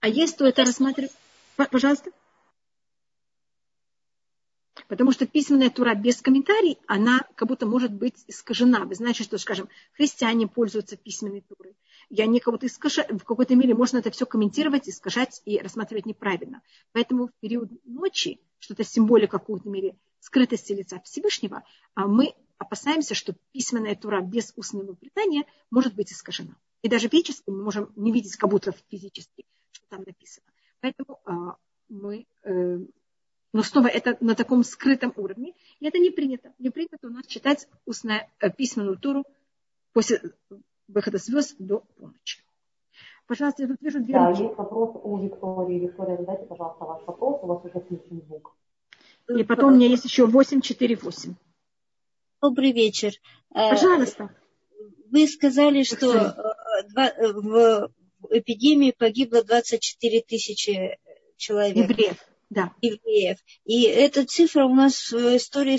А 0.01 0.09
если 0.09 0.37
то 0.37 0.47
это 0.47 0.65
рассматривать... 0.65 1.13
Пожалуйста. 1.57 2.13
Потому 4.89 5.13
что 5.13 5.27
письменная 5.27 5.69
тура 5.69 5.95
без 5.95 6.21
комментариев, 6.23 6.79
она 6.87 7.21
как 7.35 7.47
будто 7.47 7.67
может 7.67 7.93
быть 7.93 8.25
искажена. 8.27 8.87
Вы 8.87 8.95
знаете, 8.95 9.23
что, 9.23 9.37
скажем, 9.37 9.69
христиане 9.93 10.49
пользуются 10.49 10.97
письменной 10.97 11.43
турой. 11.43 11.77
Я 12.09 12.27
не 12.27 12.41
кого-то 12.41 12.67
искажаю, 12.67 13.19
в 13.19 13.25
какой-то 13.25 13.55
мере 13.55 13.75
можно 13.75 13.99
это 13.99 14.11
все 14.11 14.25
комментировать, 14.25 14.89
искажать 14.89 15.43
и 15.45 15.59
рассматривать 15.59 16.07
неправильно. 16.07 16.63
Поэтому 16.93 17.29
в 17.29 17.33
период 17.41 17.71
ночи, 17.85 18.41
что-то 18.59 18.83
символика 18.83 19.39
в 19.39 19.43
какой-то 19.43 19.69
мере 19.69 19.99
скрытости 20.21 20.73
лица 20.73 21.01
Всевышнего, 21.05 21.65
а 21.95 22.07
мы 22.07 22.35
опасаемся, 22.57 23.15
что 23.15 23.37
письменная 23.53 23.95
тура 23.95 24.23
без 24.23 24.55
устного 24.57 24.95
предания 24.95 25.45
может 25.71 25.95
быть 25.95 26.13
искажена. 26.13 26.57
И 26.81 26.89
даже 26.89 27.09
физически 27.09 27.51
мы 27.51 27.63
можем 27.63 27.93
не 27.95 28.11
видеть 28.11 28.37
как 28.37 28.51
будто 28.51 28.73
физически, 28.89 29.45
что 29.71 29.87
там 29.91 30.03
написано. 30.07 30.47
Поэтому 30.81 31.21
а, 31.25 31.57
мы 31.89 32.27
э, 32.45 32.79
но 33.53 33.63
снова 33.63 33.87
это 33.89 34.17
на 34.21 34.35
таком 34.35 34.63
скрытом 34.63 35.13
уровне. 35.17 35.55
И 35.81 35.87
это 35.87 35.99
не 35.99 36.11
принято. 36.11 36.53
Не 36.59 36.71
принято 36.71 37.07
у 37.07 37.11
нас 37.11 37.27
читать 37.27 37.69
устную 37.87 38.23
э, 38.41 38.51
письменную 38.51 38.99
туру 38.99 39.25
после 39.93 40.21
выхода 40.87 41.19
звезд 41.19 41.57
до 41.59 41.81
полночи. 41.97 42.43
Пожалуйста, 43.27 43.63
я 43.63 43.69
тут 43.69 43.81
вижу 43.81 44.01
две 44.01 44.15
Да, 44.15 44.31
руки. 44.31 44.43
есть 44.43 44.57
вопрос 44.57 45.01
у 45.03 45.19
Виктории. 45.19 45.81
Виктория, 45.81 46.17
задайте, 46.17 46.47
пожалуйста, 46.47 46.85
ваш 46.85 47.03
вопрос. 47.07 47.41
У 47.43 47.47
вас 47.47 47.65
уже 47.65 47.81
включен 47.81 48.23
звук. 48.27 48.55
И 49.29 49.45
потом 49.45 49.73
у 49.73 49.77
меня 49.77 49.89
есть 49.89 50.05
еще 50.05 50.27
8, 50.27 50.63
4, 50.63 50.97
8. 50.97 51.35
Добрый 52.41 52.73
вечер. 52.73 53.13
Э, 53.55 53.71
Пожалуйста. 53.71 54.35
Вы 55.11 55.27
сказали, 55.27 55.83
что 55.83 56.07
э, 56.17 57.33
в 57.33 57.91
эпидемии 58.31 58.95
погибло 58.97 59.43
24 59.43 60.23
тысячи 60.23 60.99
человек. 61.37 61.91
Евреев 61.91 62.17
да. 62.51 62.73
евреев. 62.81 63.39
И 63.65 63.83
эта 63.83 64.25
цифра 64.25 64.65
у 64.65 64.75
нас 64.75 65.13
в 65.13 65.37
истории 65.37 65.79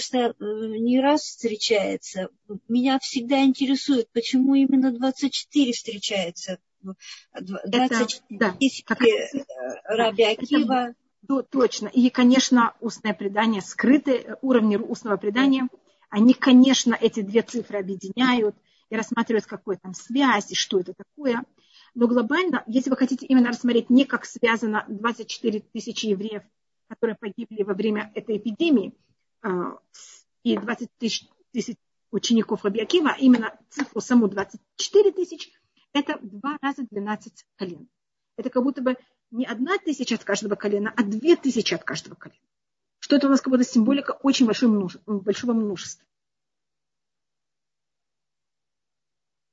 не 0.79 0.99
раз 0.99 1.21
встречается. 1.21 2.29
Меня 2.67 2.99
всегда 2.99 3.43
интересует, 3.43 4.09
почему 4.11 4.55
именно 4.55 4.91
24 4.91 5.73
встречается 5.73 6.59
20 7.41 8.23
да, 8.29 8.51
тысяч 8.51 8.83
как, 8.85 8.99
Раби 9.85 10.23
Акива. 10.23 10.93
Это, 11.27 11.43
точно. 11.43 11.87
И, 11.87 12.09
конечно, 12.09 12.73
устное 12.79 13.13
предание, 13.13 13.61
скрытые 13.61 14.37
уровни 14.41 14.77
устного 14.77 15.17
предания, 15.17 15.67
они, 16.09 16.33
конечно, 16.33 16.97
эти 16.99 17.21
две 17.21 17.41
цифры 17.41 17.79
объединяют 17.79 18.55
и 18.89 18.95
рассматривают, 18.95 19.45
какой 19.45 19.77
там 19.77 19.93
связь 19.93 20.51
и 20.51 20.55
что 20.55 20.79
это 20.79 20.93
такое. 20.93 21.43
Но 21.93 22.07
глобально, 22.07 22.63
если 22.67 22.89
вы 22.89 22.97
хотите 22.97 23.25
именно 23.25 23.49
рассмотреть 23.49 23.89
не 23.89 24.05
как 24.05 24.25
связано 24.25 24.85
24 24.87 25.59
тысячи 25.73 26.07
евреев, 26.07 26.43
которые 26.89 27.15
погибли 27.15 27.63
во 27.63 27.73
время 27.73 28.11
этой 28.15 28.37
эпидемии, 28.37 28.93
а, 29.41 29.77
и 30.43 30.57
20 30.57 30.89
тысяч, 30.97 31.27
тысяч 31.51 31.77
учеников 32.11 32.65
Рабиакива, 32.65 33.11
а 33.11 33.19
именно 33.19 33.57
цифру 33.69 34.01
саму 34.01 34.27
24 34.27 35.11
тысяч, 35.11 35.51
это 35.93 36.19
два 36.21 36.57
раза 36.61 36.85
12 36.89 37.45
колен. 37.55 37.87
Это 38.35 38.49
как 38.49 38.63
будто 38.63 38.81
бы 38.81 38.97
не 39.31 39.45
одна 39.45 39.77
тысяча 39.77 40.15
от 40.15 40.23
каждого 40.23 40.55
колена, 40.55 40.93
а 40.95 41.03
две 41.03 41.35
тысячи 41.35 41.73
от 41.73 41.83
каждого 41.83 42.15
колена. 42.15 42.39
Что 42.99 43.15
это 43.15 43.27
у 43.27 43.29
нас 43.29 43.41
как 43.41 43.51
будто 43.51 43.63
символика 43.63 44.11
очень 44.23 44.45
большого 44.45 45.53
множества. 45.53 46.05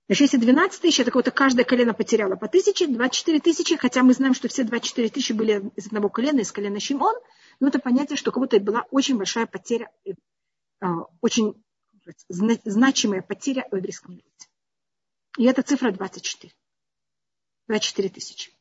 Значит, 0.09 0.33
если 0.33 0.37
12 0.39 0.81
тысяч, 0.81 1.01
это 1.01 1.11
кого-то 1.11 1.33
каждое 1.33 1.65
колено 1.65 1.93
потеряло 1.93 2.37
по 2.37 2.47
тысяче, 2.47 2.87
24 2.87 3.41
тысячи, 3.41 3.77
хотя 3.77 4.05
мы 4.05 4.15
знаем, 4.15 4.35
что 4.35 4.49
все 4.49 4.63
24 4.63 5.09
тысячи 5.09 5.33
были 5.33 5.71
из 5.75 5.87
одного 5.87 6.09
колена, 6.09 6.41
из 6.41 6.53
колена 6.53 6.79
Шимон, 6.79 7.15
но 7.59 7.69
это 7.69 7.81
понятие, 7.81 8.17
что 8.17 8.31
как 8.31 8.41
будто 8.41 8.61
была 8.61 8.87
очень 8.93 9.17
большая 9.17 9.47
потеря, 9.47 9.91
э, 10.05 10.13
а, 10.81 11.07
очень 11.21 11.61
значимая 12.29 13.21
потеря 13.21 13.67
в 13.71 13.77
еврейском 13.77 14.13
народе. 14.13 14.31
И 15.39 15.45
это 15.45 15.63
цифра 15.63 15.91
24. 15.91 16.53
24 17.67 18.09
тысячи. 18.09 18.53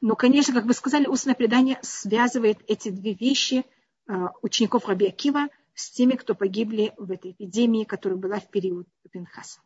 Но, 0.00 0.16
конечно, 0.16 0.52
как 0.54 0.64
вы 0.64 0.74
сказали, 0.74 1.06
устное 1.06 1.34
предание 1.34 1.78
связывает 1.82 2.58
эти 2.66 2.88
две 2.88 3.14
вещи 3.14 3.64
а, 4.08 4.32
учеников 4.42 4.86
Раби 4.86 5.06
Акива 5.06 5.48
с 5.78 5.90
теми, 5.92 6.14
кто 6.14 6.34
погибли 6.34 6.92
в 6.96 7.10
этой 7.12 7.30
эпидемии, 7.30 7.84
которая 7.84 8.18
была 8.18 8.40
в 8.40 8.48
период 8.48 8.88
Пинхаса. 9.12 9.60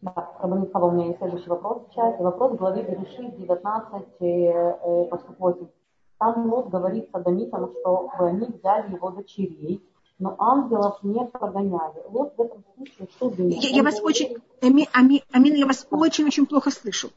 Да, 0.00 0.36
Рабанитхава, 0.40 0.86
у 0.86 0.90
меня 0.92 1.06
есть 1.06 1.18
следующий 1.18 1.48
вопрос 1.50 1.88
сейчас. 1.90 2.20
Вопрос 2.20 2.56
главы 2.56 2.82
Берешит 2.82 3.36
19, 3.36 5.10
поступ 5.10 5.72
Там 6.18 6.52
Лот 6.52 6.68
говорит 6.68 7.10
садомитам, 7.10 7.72
что 7.80 8.08
они 8.20 8.46
взяли 8.46 8.94
его 8.94 9.10
дочерей, 9.10 9.82
но 10.20 10.36
ангелов 10.38 11.02
не 11.02 11.24
прогоняли. 11.24 12.00
Вот 12.08 12.36
в 12.36 12.40
этом 12.40 12.64
случае 12.76 13.08
что 13.10 13.30
думаете? 13.30 13.70
Я, 13.70 13.76
я 13.78 13.82
вас 13.82 14.00
очень, 14.00 14.36
Амин, 14.62 14.86
Амин, 15.32 15.54
я 15.56 15.66
вас 15.66 15.84
очень-очень 15.90 16.46
плохо 16.46 16.70
слышу. 16.70 17.10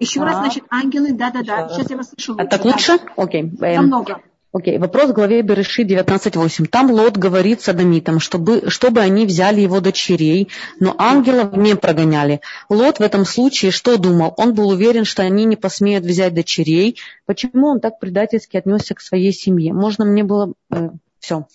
Еще 0.00 0.20
а, 0.20 0.24
раз, 0.24 0.38
значит, 0.38 0.64
ангелы, 0.70 1.12
да-да-да. 1.12 1.68
Сейчас 1.68 1.90
я 1.90 1.96
вас 1.96 2.10
слышу. 2.10 2.34
А 2.38 2.46
так 2.46 2.64
лучше? 2.64 2.98
Окей. 3.16 3.44
Okay. 3.44 3.76
Намного. 3.76 4.20
Окей, 4.54 4.76
okay. 4.76 4.80
вопрос 4.80 5.10
в 5.10 5.14
главе 5.14 5.40
Береши 5.42 5.82
19.8. 5.82 6.66
Там 6.66 6.90
Лот 6.90 7.16
говорит 7.16 7.62
садомитам, 7.62 8.20
чтобы, 8.20 8.68
чтобы 8.68 9.00
они 9.00 9.24
взяли 9.24 9.62
его 9.62 9.80
дочерей, 9.80 10.48
но 10.78 10.94
ангелов 10.98 11.56
не 11.56 11.74
прогоняли. 11.74 12.42
Лот 12.68 12.98
в 12.98 13.02
этом 13.02 13.24
случае 13.24 13.70
что 13.70 13.96
думал? 13.96 14.34
Он 14.36 14.52
был 14.52 14.68
уверен, 14.68 15.04
что 15.04 15.22
они 15.22 15.46
не 15.46 15.56
посмеют 15.56 16.04
взять 16.04 16.34
дочерей. 16.34 16.98
Почему 17.24 17.68
он 17.68 17.80
так 17.80 17.98
предательски 17.98 18.58
отнесся 18.58 18.94
к 18.94 19.00
своей 19.00 19.32
семье? 19.32 19.72
Можно 19.72 20.04
мне 20.04 20.22
было... 20.22 20.52
Э, 20.70 20.90
все. 21.18 21.46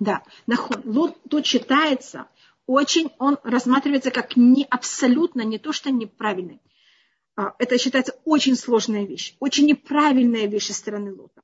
Да, 0.00 0.22
Лот 0.84 1.16
тут 1.30 1.46
считается, 1.46 2.26
очень 2.66 3.10
он 3.18 3.38
рассматривается 3.44 4.10
как 4.10 4.36
не 4.36 4.66
абсолютно, 4.68 5.42
не 5.42 5.58
то, 5.58 5.72
что 5.72 5.90
неправильный. 5.90 6.60
А, 7.36 7.54
это 7.58 7.78
считается 7.78 8.14
очень 8.24 8.56
сложная 8.56 9.04
вещь, 9.04 9.36
очень 9.40 9.66
неправильная 9.66 10.46
вещь 10.46 10.68
со 10.68 10.74
стороны 10.74 11.12
Лота. 11.12 11.42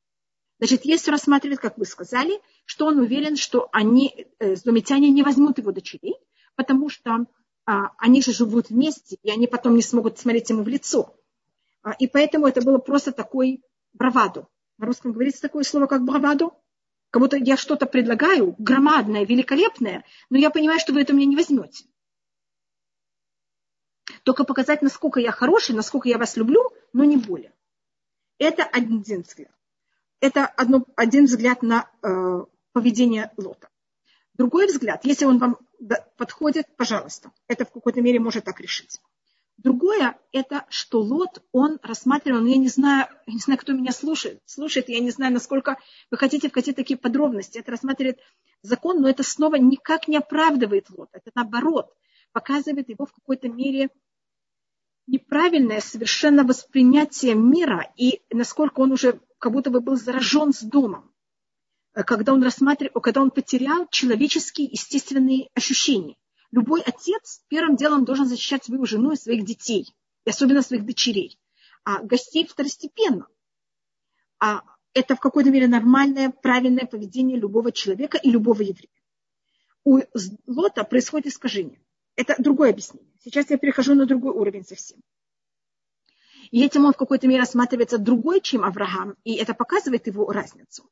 Значит, 0.58 0.84
если 0.84 1.10
рассматривать, 1.10 1.58
как 1.58 1.78
вы 1.78 1.84
сказали, 1.84 2.40
что 2.64 2.86
он 2.86 2.98
уверен, 2.98 3.36
что 3.36 3.68
они, 3.72 4.26
э, 4.38 4.54
не 4.64 5.22
возьмут 5.22 5.58
его 5.58 5.72
дочерей, 5.72 6.16
потому 6.54 6.90
что 6.90 7.26
а, 7.66 7.92
они 7.98 8.22
же 8.22 8.32
живут 8.32 8.68
вместе, 8.68 9.16
и 9.22 9.30
они 9.30 9.46
потом 9.46 9.74
не 9.74 9.82
смогут 9.82 10.18
смотреть 10.18 10.50
ему 10.50 10.62
в 10.62 10.68
лицо. 10.68 11.16
А, 11.82 11.92
и 11.92 12.06
поэтому 12.06 12.46
это 12.46 12.62
было 12.62 12.78
просто 12.78 13.10
такой 13.10 13.62
браваду. 13.92 14.48
На 14.78 14.86
русском 14.86 15.12
говорится 15.12 15.42
такое 15.42 15.64
слово, 15.64 15.86
как 15.86 16.04
браваду. 16.04 16.52
Как 17.10 17.20
будто 17.20 17.36
я 17.36 17.56
что-то 17.56 17.86
предлагаю, 17.86 18.54
громадное, 18.58 19.24
великолепное, 19.24 20.04
но 20.28 20.38
я 20.38 20.50
понимаю, 20.50 20.78
что 20.78 20.92
вы 20.92 21.02
это 21.02 21.12
мне 21.12 21.26
не 21.26 21.36
возьмете 21.36 21.84
только 24.24 24.44
показать, 24.44 24.82
насколько 24.82 25.20
я 25.20 25.32
хороший, 25.32 25.74
насколько 25.74 26.08
я 26.08 26.18
вас 26.18 26.36
люблю, 26.36 26.70
но 26.92 27.04
не 27.04 27.16
более. 27.16 27.52
Это 28.38 28.64
один 28.64 29.22
взгляд. 29.22 29.52
Это 30.20 30.46
одно, 30.46 30.84
один 30.96 31.24
взгляд 31.24 31.62
на 31.62 31.90
э, 32.02 32.44
поведение 32.72 33.32
Лота. 33.36 33.68
Другой 34.34 34.66
взгляд, 34.66 35.04
если 35.04 35.24
он 35.24 35.38
вам 35.38 35.58
подходит, 36.16 36.66
пожалуйста, 36.76 37.32
это 37.46 37.64
в 37.64 37.72
какой-то 37.72 38.00
мере 38.00 38.20
может 38.20 38.44
так 38.44 38.60
решить. 38.60 39.00
Другое, 39.58 40.18
это 40.32 40.64
что 40.70 41.02
Лот, 41.02 41.42
он 41.52 41.78
рассматривал, 41.82 42.44
я 42.46 42.56
не 42.56 42.68
знаю, 42.68 43.08
я 43.26 43.34
не 43.34 43.40
знаю, 43.40 43.58
кто 43.60 43.74
меня 43.74 43.92
слушает, 43.92 44.40
слушает, 44.46 44.88
я 44.88 45.00
не 45.00 45.10
знаю, 45.10 45.34
насколько 45.34 45.76
вы 46.10 46.16
хотите 46.16 46.48
вкатить 46.48 46.76
такие 46.76 46.98
подробности. 46.98 47.58
Это 47.58 47.72
рассматривает 47.72 48.20
закон, 48.62 49.02
но 49.02 49.08
это 49.10 49.22
снова 49.22 49.56
никак 49.56 50.08
не 50.08 50.16
оправдывает 50.16 50.88
Лот. 50.88 51.10
Это 51.12 51.30
наоборот, 51.34 51.92
показывает 52.32 52.88
его 52.88 53.04
в 53.04 53.12
какой-то 53.12 53.48
мере 53.50 53.90
неправильное 55.10 55.80
совершенно 55.80 56.44
воспринятие 56.44 57.34
мира 57.34 57.92
и 57.96 58.22
насколько 58.30 58.80
он 58.80 58.92
уже 58.92 59.20
как 59.38 59.52
будто 59.52 59.70
бы 59.70 59.80
был 59.80 59.96
заражен 59.96 60.52
с 60.52 60.62
домом, 60.62 61.12
э, 61.94 62.04
когда 62.04 62.32
он 62.32 62.42
рассматривал, 62.42 63.00
когда 63.00 63.20
он 63.20 63.30
потерял 63.30 63.88
человеческие 63.88 64.68
естественные 64.68 65.48
ощущения. 65.54 66.16
Любой 66.52 66.80
отец 66.82 67.42
первым 67.48 67.76
делом 67.76 68.04
должен 68.04 68.26
защищать 68.26 68.64
свою 68.64 68.84
жену 68.86 69.12
и 69.12 69.16
своих 69.16 69.44
детей, 69.44 69.94
и 70.24 70.30
особенно 70.30 70.62
своих 70.62 70.84
дочерей, 70.84 71.38
а 71.84 72.02
гостей 72.02 72.46
второстепенно. 72.46 73.26
А 74.38 74.62
это 74.94 75.16
в 75.16 75.20
какой-то 75.20 75.50
мере 75.50 75.68
нормальное, 75.68 76.30
правильное 76.30 76.86
поведение 76.86 77.38
любого 77.38 77.72
человека 77.72 78.18
и 78.18 78.30
любого 78.30 78.62
еврея. 78.62 78.90
У 79.84 80.00
Лота 80.46 80.84
происходит 80.84 81.28
искажение. 81.28 81.80
Это 82.20 82.34
другое 82.36 82.68
объяснение. 82.68 83.10
Сейчас 83.24 83.48
я 83.48 83.56
перехожу 83.56 83.94
на 83.94 84.04
другой 84.04 84.34
уровень 84.34 84.62
совсем. 84.62 85.00
И 86.50 86.62
этим 86.62 86.84
он 86.84 86.92
в 86.92 86.98
какой-то 86.98 87.26
мере 87.26 87.40
рассматривается 87.40 87.96
другой, 87.96 88.42
чем 88.42 88.62
Авраам, 88.62 89.16
и 89.24 89.36
это 89.36 89.54
показывает 89.54 90.06
его 90.06 90.30
разницу. 90.30 90.84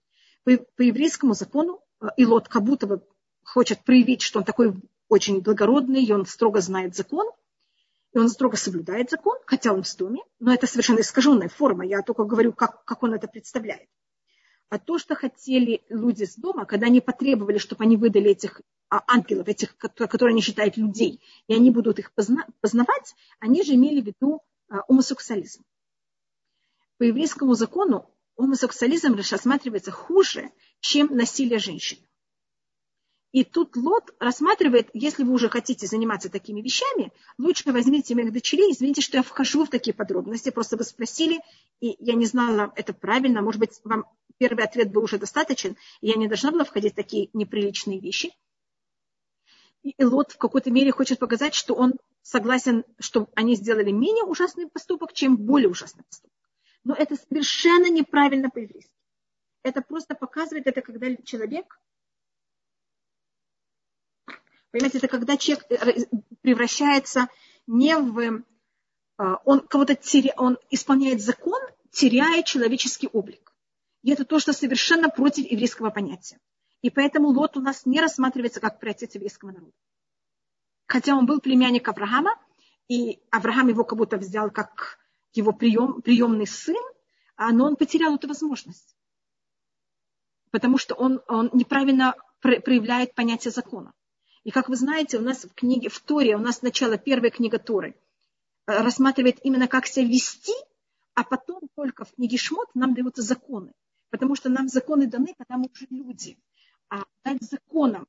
По, 0.45 0.57
по 0.57 0.81
еврейскому 0.81 1.35
закону 1.35 1.85
э, 2.01 2.07
Илот 2.17 2.49
как 2.49 2.63
будто 2.63 2.87
бы 2.87 3.07
хочет 3.45 3.85
проявить, 3.85 4.23
что 4.23 4.39
он 4.39 4.47
такой 4.47 4.73
очень 5.11 5.43
благородный, 5.43 6.03
и 6.03 6.13
он 6.13 6.25
строго 6.25 6.63
знает 6.63 6.97
закон, 6.97 7.31
и 8.15 8.19
он 8.19 8.31
строго 8.31 8.57
соблюдает 8.57 9.11
закон, 9.11 9.37
хотя 9.45 9.75
он 9.75 9.83
в 9.83 9.97
доме, 9.97 10.23
но 10.39 10.55
это 10.55 10.67
совершенно 10.67 11.01
искаженная 11.01 11.51
форма, 11.51 11.85
я 11.85 12.01
только 12.01 12.25
говорю, 12.25 12.55
как, 12.55 12.87
как 12.87 13.03
он 13.03 13.13
это 13.13 13.29
представляет. 13.29 13.91
А 14.71 14.79
то, 14.79 14.99
что 14.99 15.15
хотели 15.15 15.83
люди 15.89 16.25
с 16.25 16.37
дома, 16.37 16.67
когда 16.67 16.87
они 16.87 17.01
потребовали, 17.01 17.59
чтобы 17.59 17.85
они 17.85 17.97
выдали 17.97 18.33
этих 18.33 18.61
а, 18.91 19.03
ангелов, 19.07 19.49
этих, 19.49 19.77
которые 19.77 20.33
они 20.33 20.43
считают 20.43 20.77
людей, 20.77 21.23
и 21.47 21.55
они 21.55 21.71
будут 21.71 21.99
их 21.99 22.13
познавать, 22.13 23.15
они 23.41 23.63
же 23.63 23.75
имели 23.75 24.03
в 24.03 24.07
виду 24.07 24.43
а, 24.69 24.83
гомосексуализм. 24.87 25.65
По 26.99 27.05
еврейскому 27.05 27.55
закону 27.55 28.11
гомосексуализм 28.37 29.15
рассматривается 29.15 29.91
хуже, 29.91 30.51
чем 30.81 31.17
насилие 31.17 31.59
женщин. 31.59 31.99
И 33.33 33.45
тут 33.45 33.77
Лот 33.77 34.15
рассматривает, 34.21 34.89
если 34.95 35.23
вы 35.23 35.35
уже 35.35 35.51
хотите 35.51 35.87
заниматься 35.87 36.31
такими 36.31 36.63
вещами, 36.63 37.13
лучше 37.37 37.71
возьмите 37.73 38.15
моих 38.15 38.33
дочерей. 38.33 38.73
Извините, 38.73 39.03
что 39.03 39.19
я 39.19 39.23
вхожу 39.23 39.65
в 39.65 39.69
такие 39.69 39.93
подробности. 39.93 40.51
Просто 40.51 40.77
вы 40.77 40.85
спросили, 40.85 41.41
и 41.81 41.95
я 41.99 42.15
не 42.15 42.25
знала, 42.25 42.73
это 42.75 42.95
правильно. 42.95 43.43
Может 43.43 43.61
быть, 43.61 43.81
вам 43.85 44.07
первый 44.39 44.65
ответ 44.65 44.91
был 44.91 45.05
уже 45.05 45.19
достаточен, 45.19 45.77
и 46.01 46.09
я 46.09 46.15
не 46.15 46.29
должна 46.29 46.51
была 46.51 46.65
входить 46.65 46.95
в 46.95 46.97
такие 46.97 47.29
неприличные 47.33 48.01
вещи. 48.01 48.31
И 49.83 50.05
Лот 50.05 50.33
в 50.33 50.39
какой-то 50.39 50.71
мере 50.71 50.91
хочет 50.93 51.19
показать, 51.19 51.55
что 51.55 51.75
он 51.75 51.95
согласен, 52.23 52.85
что 52.99 53.29
они 53.35 53.55
сделали 53.55 53.91
менее 53.91 54.25
ужасный 54.25 54.69
поступок, 54.69 55.13
чем 55.13 55.37
более 55.37 55.69
ужасный 55.69 56.05
поступок. 56.05 56.37
Но 56.85 56.95
это 56.95 57.17
совершенно 57.17 57.91
неправильно 57.91 58.51
по-еврейски. 58.51 58.93
Это 59.63 59.83
просто 59.83 60.15
показывает, 60.15 60.67
это 60.67 60.83
когда 60.83 61.15
человек, 61.17 61.81
понимаете, 64.71 64.99
это 64.99 65.09
когда 65.09 65.37
человек 65.37 65.67
э, 65.71 66.07
превращается 66.43 67.29
не 67.67 67.97
в, 67.97 68.19
э, 68.21 68.43
он 69.45 69.67
кого-то 69.67 69.95
теря, 69.95 70.33
он 70.37 70.59
исполняет 70.71 71.21
закон, 71.21 71.61
теряя 71.91 72.43
человеческий 72.43 73.09
облик. 73.09 73.48
И 74.03 74.11
это 74.11 74.25
то, 74.25 74.39
что 74.39 74.53
совершенно 74.53 75.09
против 75.09 75.51
еврейского 75.51 75.91
понятия. 75.91 76.39
И 76.83 76.91
поэтому 76.91 77.29
Лот 77.29 77.57
у 77.57 77.61
нас 77.61 77.87
не 77.87 78.01
рассматривается 78.01 78.61
как 78.61 78.79
протец 78.79 79.15
еврейского 79.15 79.51
народа. 79.51 79.73
Хотя 80.87 81.17
он 81.17 81.27
был 81.27 81.41
племянник 81.41 81.89
Авраама, 81.89 82.35
и 82.89 83.21
Авраам 83.31 83.69
его 83.69 83.85
как 83.85 83.99
будто 83.99 84.17
взял 84.17 84.51
как 84.51 84.99
его 85.33 85.53
прием, 85.53 86.01
приемный 86.01 86.47
сын, 86.47 86.83
а, 87.37 87.53
но 87.53 87.67
он 87.67 87.77
потерял 87.77 88.15
эту 88.15 88.29
возможность. 88.29 88.97
Потому 90.51 90.79
что 90.79 90.95
он, 90.95 91.21
он 91.29 91.51
неправильно 91.53 92.15
проявляет 92.41 93.15
понятие 93.15 93.51
закона. 93.51 93.93
И 94.45 94.51
как 94.51 94.69
вы 94.69 94.77
знаете, 94.77 95.19
у 95.19 95.23
нас 95.23 95.45
в 95.45 95.53
книге, 95.55 95.89
в 95.89 96.01
Торе, 96.01 96.37
у 96.37 96.39
нас 96.39 96.63
начало 96.63 96.97
первой 96.97 97.31
книга 97.31 97.59
Торы, 97.59 97.95
э, 98.67 98.83
рассматривает 98.83 99.39
именно 99.43 99.69
как 99.69 99.87
себя 99.87 100.07
вести, 100.07 100.55
а 101.15 101.25
потом 101.25 101.69
только 101.75 102.05
в 102.05 102.15
книге 102.15 102.39
Шмот 102.39 102.69
нам 102.75 102.95
даются 102.95 103.23
законы. 103.23 103.73
Потому 104.11 104.35
что 104.35 104.49
нам 104.49 104.69
законы 104.69 105.07
даны, 105.07 105.35
когда 105.37 105.57
мы 105.57 105.69
уже 105.73 105.87
люди. 105.91 106.39
А 106.89 107.05
дать 107.25 107.43
законам, 107.43 108.07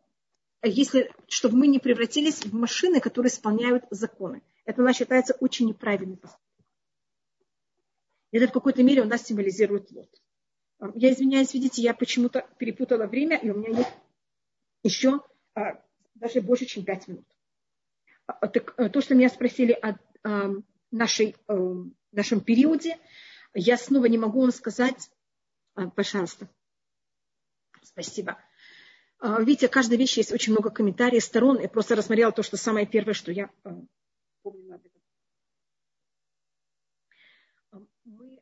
если, 0.64 1.12
чтобы 1.28 1.58
мы 1.58 1.68
не 1.68 1.80
превратились 1.80 2.46
в 2.46 2.54
машины, 2.54 3.00
которые 3.00 3.32
исполняют 3.32 3.86
законы. 3.92 4.42
Это 4.66 4.82
у 4.82 4.86
нас 4.86 4.98
считается 4.98 5.34
очень 5.40 5.68
неправильный 5.68 6.18
поступок. 6.18 6.44
Это 8.32 8.48
в 8.48 8.52
какой-то 8.52 8.84
мере 8.84 9.02
у 9.02 9.06
нас 9.06 9.24
символизирует 9.24 9.92
лот. 9.92 10.10
Я 10.96 11.12
извиняюсь, 11.12 11.54
видите, 11.54 11.82
я 11.82 11.94
почему-то 11.94 12.48
перепутала 12.58 13.08
время, 13.08 13.38
и 13.38 13.50
у 13.50 13.56
меня 13.56 13.78
есть 13.80 13.94
еще 14.84 15.22
а, 15.56 15.82
даже 16.16 16.42
больше, 16.42 16.66
чем 16.66 16.86
пять 16.86 17.08
минут. 17.08 17.26
А, 18.28 18.48
так, 18.48 18.76
э, 18.78 18.90
то, 18.90 19.02
что 19.02 19.16
меня 19.16 19.30
спросили 19.30 19.72
о, 19.72 19.98
нашей, 20.92 21.36
э, 21.48 21.76
нашем 22.12 22.42
периоде, 22.42 22.98
я 23.54 23.78
снова 23.78 24.06
не 24.06 24.18
могу 24.18 24.42
вам 24.42 24.52
сказать. 24.52 25.10
А, 25.80 25.90
пожалуйста. 25.90 26.50
Спасибо. 27.82 28.38
Видите, 29.22 29.70
каждой 29.70 29.98
вещи 29.98 30.20
есть 30.20 30.34
очень 30.34 30.52
много 30.52 30.72
комментариев, 30.72 31.24
сторон. 31.24 31.60
Я 31.60 31.70
просто 31.70 31.96
рассмотрела 31.96 32.34
то, 32.34 32.44
что 32.44 32.58
самое 32.58 32.86
первое, 32.86 33.14
что 33.14 33.32
я 33.32 33.50
э, 33.64 33.70
помнила 34.42 34.76
об 34.76 34.86
этом. 34.86 35.02
Мы 38.04 38.40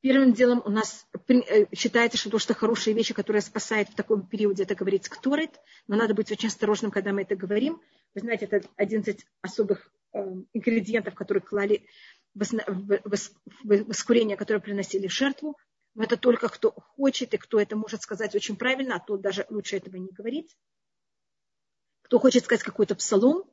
Первым 0.00 0.32
делом 0.32 0.62
у 0.64 0.70
нас 0.70 1.06
э, 1.28 1.66
считается, 1.74 2.16
что 2.18 2.30
то, 2.30 2.38
что 2.38 2.54
хорошие 2.54 2.94
вещи, 2.94 3.12
которые 3.12 3.42
спасают 3.42 3.88
в 3.88 3.94
таком 3.96 4.26
периоде, 4.26 4.62
это 4.62 4.76
говорить 4.76 5.08
ктурит, 5.08 5.60
но 5.88 5.96
надо 5.96 6.14
быть 6.14 6.30
очень 6.30 6.48
осторожным, 6.48 6.92
когда 6.92 7.12
мы 7.12 7.22
это 7.22 7.34
говорим. 7.34 7.80
Вы 8.14 8.20
знаете, 8.20 8.46
это 8.46 8.68
11 8.76 9.24
особых 9.40 9.92
э, 10.12 10.18
ингредиентов, 10.52 11.14
которые 11.14 11.42
клали 11.42 11.86
в 12.34 12.44
воскурение, 13.64 14.36
которое 14.36 14.60
приносили 14.60 15.06
жертву. 15.06 15.56
Это 15.94 16.16
только 16.16 16.48
кто 16.48 16.72
хочет 16.72 17.34
и 17.34 17.38
кто 17.38 17.60
это 17.60 17.76
может 17.76 18.02
сказать 18.02 18.34
очень 18.34 18.56
правильно, 18.56 18.96
а 18.96 19.00
то 19.00 19.16
даже 19.16 19.46
лучше 19.50 19.76
этого 19.76 19.96
не 19.96 20.10
говорить. 20.10 20.56
Кто 22.02 22.18
хочет 22.18 22.44
сказать 22.44 22.62
какой-то 22.62 22.94
псалом, 22.94 23.44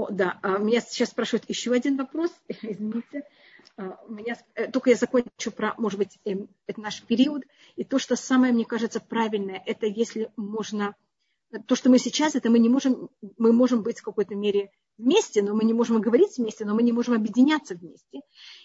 О, 0.00 0.08
да, 0.10 0.38
а 0.40 0.56
меня 0.56 0.80
сейчас 0.80 1.10
спрашивают 1.10 1.46
еще 1.50 1.74
один 1.74 1.98
вопрос, 1.98 2.30
извините. 2.48 3.28
А, 3.76 3.98
меня, 4.08 4.38
э, 4.54 4.70
только 4.70 4.88
я 4.88 4.96
закончу 4.96 5.50
про, 5.54 5.74
может 5.76 5.98
быть, 5.98 6.18
эм, 6.24 6.48
это 6.66 6.80
наш 6.80 7.02
период. 7.02 7.42
И 7.76 7.84
то, 7.84 7.98
что 7.98 8.16
самое, 8.16 8.54
мне 8.54 8.64
кажется, 8.64 8.98
правильное, 9.00 9.62
это 9.66 9.84
если 9.84 10.32
можно... 10.36 10.96
То, 11.66 11.74
что 11.74 11.90
мы 11.90 11.98
сейчас, 11.98 12.34
это 12.34 12.50
мы 12.50 12.58
не 12.58 12.68
можем... 12.68 13.10
Мы 13.36 13.52
можем 13.52 13.82
быть 13.82 13.98
в 13.98 14.02
какой-то 14.02 14.34
мере 14.34 14.70
вместе, 14.98 15.42
но 15.42 15.54
мы 15.54 15.64
не 15.64 15.72
можем 15.72 16.00
говорить 16.00 16.38
вместе, 16.38 16.64
но 16.64 16.74
мы 16.74 16.82
не 16.82 16.92
можем 16.92 17.14
объединяться 17.14 17.74
вместе. 17.74 18.20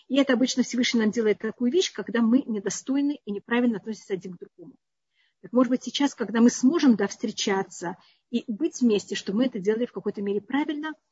И 0.08 0.18
это 0.18 0.34
обычно 0.34 0.64
Всевышний 0.64 1.00
нам 1.00 1.12
делает 1.12 1.40
такую 1.40 1.72
вещь, 1.72 1.92
когда 1.92 2.22
мы 2.22 2.44
недостойны 2.46 3.20
и 3.26 3.32
неправильно 3.32 3.78
относимся 3.78 4.14
один 4.14 4.34
к 4.34 4.40
другому. 4.40 4.76
Так 5.42 5.52
может 5.54 5.70
быть 5.70 5.84
сейчас, 5.84 6.14
когда 6.14 6.42
мы 6.42 6.50
сможем 6.50 6.96
да, 6.96 7.08
встречаться 7.08 7.98
и 8.30 8.44
быть 8.48 8.82
вместе, 8.82 9.16
что 9.16 9.34
мы 9.34 9.46
это 9.46 9.60
делали 9.60 9.86
в 9.86 9.92
какой-то 9.92 10.22
мере 10.22 10.42
правильно– 10.42 10.94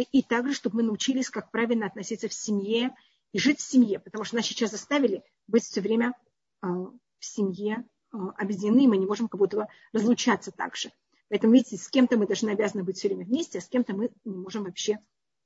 и, 0.00 0.20
и 0.20 0.22
также, 0.22 0.54
чтобы 0.54 0.76
мы 0.76 0.82
научились, 0.84 1.28
как 1.28 1.50
правильно 1.50 1.86
относиться 1.86 2.28
в 2.28 2.32
семье 2.32 2.94
и 3.32 3.38
жить 3.38 3.60
в 3.60 3.70
семье, 3.70 4.00
потому 4.00 4.24
что 4.24 4.36
нас 4.36 4.46
сейчас 4.46 4.70
заставили 4.70 5.22
быть 5.46 5.64
все 5.64 5.82
время 5.82 6.14
э, 6.62 6.66
в 6.66 7.24
семье 7.24 7.84
э, 8.12 8.16
объединены, 8.38 8.84
и 8.84 8.86
мы 8.86 8.96
не 8.96 9.04
можем 9.04 9.28
как 9.28 9.38
будто 9.38 9.68
разлучаться 9.92 10.52
так 10.52 10.76
же. 10.76 10.90
Поэтому, 11.30 11.54
видите, 11.54 11.78
с 11.78 11.88
кем-то 11.88 12.18
мы 12.18 12.26
должны 12.26 12.50
обязаны 12.50 12.84
быть 12.84 12.98
все 12.98 13.08
время 13.08 13.24
вместе, 13.24 13.58
а 13.58 13.60
с 13.62 13.68
кем-то 13.68 13.94
мы 13.94 14.10
не 14.26 14.36
можем 14.36 14.64
вообще 14.64 14.98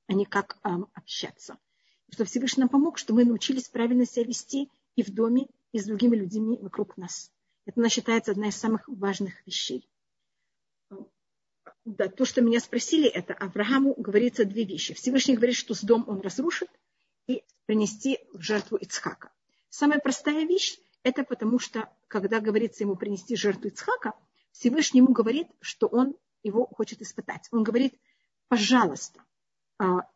никак 0.09 0.59
э, 0.65 0.71
общаться. 0.95 1.57
Что 2.11 2.25
Всевышний 2.25 2.63
нам 2.63 2.69
помог, 2.69 2.99
что 2.99 3.15
мы 3.15 3.25
научились 3.25 3.69
правильно 3.69 4.05
себя 4.05 4.25
вести 4.25 4.71
и 4.97 5.05
в 5.05 5.11
доме, 5.15 5.47
и 5.71 5.79
с 5.79 5.85
другими 5.85 6.17
людьми 6.17 6.59
вокруг 6.61 6.97
нас. 6.97 7.31
Это, 7.65 7.79
у 7.79 7.83
нас 7.85 7.93
считается 7.93 8.33
одна 8.33 8.49
из 8.49 8.57
самых 8.57 8.89
важных 8.89 9.47
вещей 9.47 9.89
да, 11.85 12.09
то, 12.09 12.25
что 12.25 12.41
меня 12.41 12.61
спросили, 12.61 13.09
это 13.09 13.35
Аврааму 13.35 13.95
говорится 13.97 14.45
две 14.45 14.65
вещи. 14.65 14.95
Всевышний 14.95 15.37
говорит, 15.37 15.57
что 15.57 15.75
с 15.75 15.83
дом 15.83 16.05
он 16.09 16.21
разрушит 16.21 16.69
и 17.27 17.45
принести 17.67 18.21
в 18.33 18.41
жертву 18.41 18.77
Ицхака. 18.77 19.31
Самая 19.69 19.99
простая 19.99 20.47
вещь– 20.47 20.79
это 21.03 21.25
потому 21.25 21.59
что, 21.59 21.91
когда 22.09 22.41
говорится 22.41 22.85
ему 22.85 22.97
принести 22.97 23.37
жертву 23.37 23.69
Ицхака, 23.69 24.15
Всевышний 24.55 25.01
ему 25.01 25.13
говорит, 25.13 25.49
что 25.61 25.89
он 25.89 26.15
его 26.45 26.67
хочет 26.67 27.03
испытать. 27.03 27.49
Он 27.51 27.65
говорит, 27.65 27.99
пожалуйста. 28.49 29.21
А, 29.79 30.09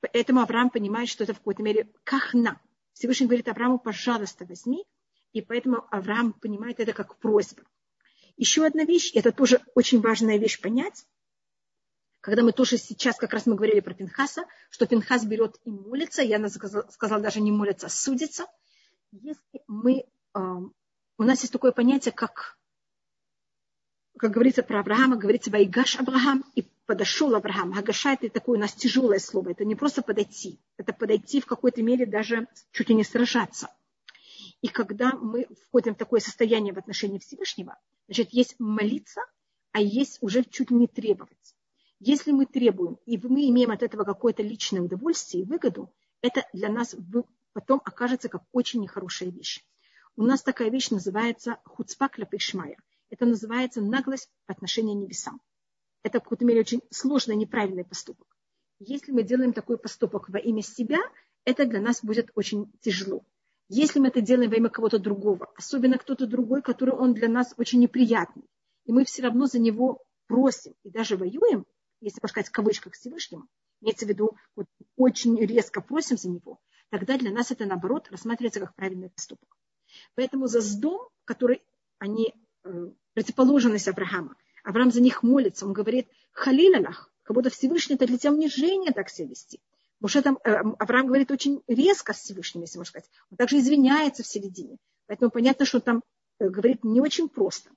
поэтому 0.00 0.40
Авраам 0.40 0.70
понимает, 0.70 1.10
что 1.10 1.24
это 1.24 1.34
в 1.34 1.38
какой-то 1.38 1.62
мере 1.62 1.92
кахна. 2.02 2.58
Всевышний 2.94 3.26
говорит 3.26 3.48
Аврааму, 3.48 3.78
пожалуйста, 3.78 4.46
возьми. 4.46 4.86
И 5.32 5.42
поэтому 5.42 5.86
Авраам 5.90 6.32
понимает 6.32 6.80
это 6.80 6.94
как 6.94 7.18
просьбу. 7.18 7.62
Еще 8.38 8.64
одна 8.64 8.84
вещь, 8.84 9.12
это 9.14 9.30
тоже 9.30 9.60
очень 9.74 10.00
важная 10.00 10.38
вещь 10.38 10.58
понять, 10.58 11.06
когда 12.20 12.42
мы 12.42 12.52
тоже 12.52 12.78
сейчас, 12.78 13.16
как 13.16 13.34
раз 13.34 13.44
мы 13.44 13.56
говорили 13.56 13.80
про 13.80 13.92
Пинхаса, 13.94 14.46
что 14.70 14.86
Пинхас 14.86 15.24
берет 15.24 15.60
и 15.64 15.70
молится, 15.70 16.22
я 16.22 16.48
сказала, 16.48 16.88
сказала 16.90 17.22
даже 17.22 17.40
не 17.40 17.52
молится, 17.52 17.86
а 17.86 17.90
судится. 17.90 18.46
Если 19.12 19.62
мы, 19.68 20.06
у 20.34 21.22
нас 21.22 21.42
есть 21.42 21.52
такое 21.52 21.72
понятие, 21.72 22.12
как, 22.12 22.58
как 24.18 24.32
говорится 24.32 24.62
про 24.62 24.80
Авраама, 24.80 25.16
говорится 25.16 25.50
Байгаш 25.50 26.00
Авраам, 26.00 26.44
и 26.54 26.64
подошел 26.86 27.34
Авраам. 27.34 27.76
Агаша 27.76 28.12
это 28.14 28.28
такое 28.30 28.58
у 28.58 28.60
нас 28.60 28.72
тяжелое 28.72 29.18
слово, 29.18 29.50
это 29.50 29.64
не 29.64 29.74
просто 29.74 30.02
подойти, 30.02 30.58
это 30.76 30.92
подойти 30.92 31.40
в 31.40 31.46
какой-то 31.46 31.82
мере 31.82 32.06
даже 32.06 32.48
чуть 32.72 32.88
ли 32.88 32.94
не 32.94 33.04
сражаться. 33.04 33.68
И 34.62 34.68
когда 34.68 35.12
мы 35.12 35.46
входим 35.66 35.94
в 35.94 35.98
такое 35.98 36.20
состояние 36.20 36.72
в 36.72 36.78
отношении 36.78 37.18
Всевышнего, 37.18 37.76
Значит, 38.06 38.32
есть 38.32 38.54
молиться, 38.58 39.20
а 39.72 39.80
есть 39.80 40.18
уже 40.20 40.44
чуть 40.44 40.70
не 40.70 40.86
требовать. 40.86 41.54
Если 41.98 42.30
мы 42.30 42.46
требуем, 42.46 42.98
и 43.06 43.18
мы 43.18 43.48
имеем 43.48 43.70
от 43.70 43.82
этого 43.82 44.04
какое-то 44.04 44.42
личное 44.42 44.80
удовольствие 44.80 45.42
и 45.42 45.46
выгоду, 45.46 45.92
это 46.20 46.46
для 46.52 46.68
нас 46.68 46.94
потом 47.52 47.80
окажется 47.84 48.28
как 48.28 48.44
очень 48.52 48.80
нехорошая 48.80 49.30
вещь. 49.30 49.64
У 50.14 50.22
нас 50.22 50.42
такая 50.42 50.70
вещь 50.70 50.90
называется 50.90 51.58
хуцпак 51.64 52.18
ляпишмая. 52.18 52.76
Это 53.10 53.26
называется 53.26 53.80
наглость 53.80 54.30
по 54.46 54.52
отношению 54.52 54.96
к 54.96 55.02
небесам. 55.02 55.40
Это 56.02 56.20
в 56.20 56.24
какой-то 56.24 56.44
мере 56.44 56.60
очень 56.60 56.82
сложный, 56.90 57.36
неправильный 57.36 57.84
поступок. 57.84 58.26
Если 58.78 59.12
мы 59.12 59.22
делаем 59.22 59.52
такой 59.52 59.78
поступок 59.78 60.28
во 60.28 60.38
имя 60.38 60.62
себя, 60.62 60.98
это 61.44 61.64
для 61.66 61.80
нас 61.80 62.04
будет 62.04 62.30
очень 62.34 62.70
тяжело. 62.80 63.24
Если 63.68 63.98
мы 63.98 64.08
это 64.08 64.20
делаем 64.20 64.50
во 64.50 64.56
имя 64.56 64.68
кого-то 64.68 64.98
другого, 64.98 65.50
особенно 65.56 65.98
кто-то 65.98 66.26
другой, 66.26 66.62
который 66.62 66.94
он 66.94 67.14
для 67.14 67.28
нас 67.28 67.54
очень 67.56 67.80
неприятный, 67.80 68.44
и 68.84 68.92
мы 68.92 69.04
все 69.04 69.22
равно 69.22 69.46
за 69.46 69.58
него 69.58 70.04
просим 70.26 70.74
и 70.84 70.90
даже 70.90 71.16
воюем, 71.16 71.66
если 72.00 72.18
можно 72.22 72.28
сказать 72.28 72.48
в 72.48 72.52
кавычках 72.52 72.94
Всевышнему, 72.94 73.46
имеется 73.80 74.06
в 74.06 74.08
виду, 74.08 74.36
вот, 74.54 74.66
очень 74.96 75.38
резко 75.38 75.80
просим 75.80 76.16
за 76.16 76.28
него, 76.28 76.60
тогда 76.90 77.16
для 77.18 77.32
нас 77.32 77.50
это 77.50 77.66
наоборот 77.66 78.08
рассматривается 78.10 78.60
как 78.60 78.74
правильный 78.74 79.10
поступок. 79.10 79.56
Поэтому 80.14 80.46
за 80.46 80.60
сдом, 80.60 81.08
который 81.24 81.62
они 81.98 82.34
противоположность 83.14 83.88
Авраама, 83.88 84.36
Авраам 84.64 84.90
за 84.90 85.00
них 85.00 85.22
молится, 85.22 85.64
он 85.64 85.72
говорит, 85.72 86.08
халилалах, 86.32 87.10
как 87.22 87.34
будто 87.34 87.50
Всевышний 87.50 87.94
это 87.94 88.06
для 88.06 88.18
тебя 88.18 88.32
унижение 88.32 88.92
так 88.92 89.08
себя 89.08 89.28
вести. 89.28 89.60
Муше 90.00 90.22
там, 90.22 90.38
э, 90.44 90.50
Авраам 90.78 91.06
говорит 91.06 91.30
очень 91.30 91.62
резко 91.66 92.12
с 92.12 92.18
Всевышним, 92.18 92.62
если 92.62 92.78
можно 92.78 92.90
сказать. 92.90 93.10
Он 93.30 93.36
также 93.36 93.58
извиняется 93.58 94.22
в 94.22 94.26
середине. 94.26 94.76
Поэтому 95.06 95.30
понятно, 95.30 95.64
что 95.64 95.80
там 95.80 96.02
э, 96.38 96.48
говорит 96.48 96.84
не 96.84 97.00
очень 97.00 97.28
просто. 97.28 97.70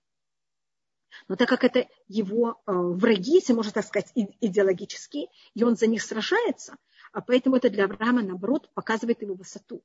Но 1.28 1.36
так 1.36 1.48
как 1.48 1.64
это 1.64 1.88
его 2.08 2.62
э, 2.66 2.72
враги, 2.72 3.36
если 3.36 3.54
можно 3.54 3.72
так 3.72 3.86
сказать, 3.86 4.12
идеологические, 4.16 5.28
и 5.54 5.64
он 5.64 5.78
за 5.78 5.88
них 5.88 6.02
сражается, 6.02 6.76
а 7.14 7.22
поэтому 7.22 7.56
это 7.56 7.70
для 7.70 7.86
Авраама, 7.86 8.22
наоборот, 8.22 8.70
показывает 8.74 9.22
его 9.22 9.36
высоту. 9.36 9.84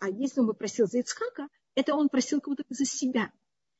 А 0.00 0.08
если 0.08 0.40
он 0.40 0.46
бы 0.46 0.54
просил 0.54 0.86
за 0.86 0.98
Ицхака, 0.98 1.48
это 1.74 1.94
он 1.94 2.08
просил 2.08 2.40
кого-то 2.40 2.64
за 2.68 2.84
себя. 2.84 3.30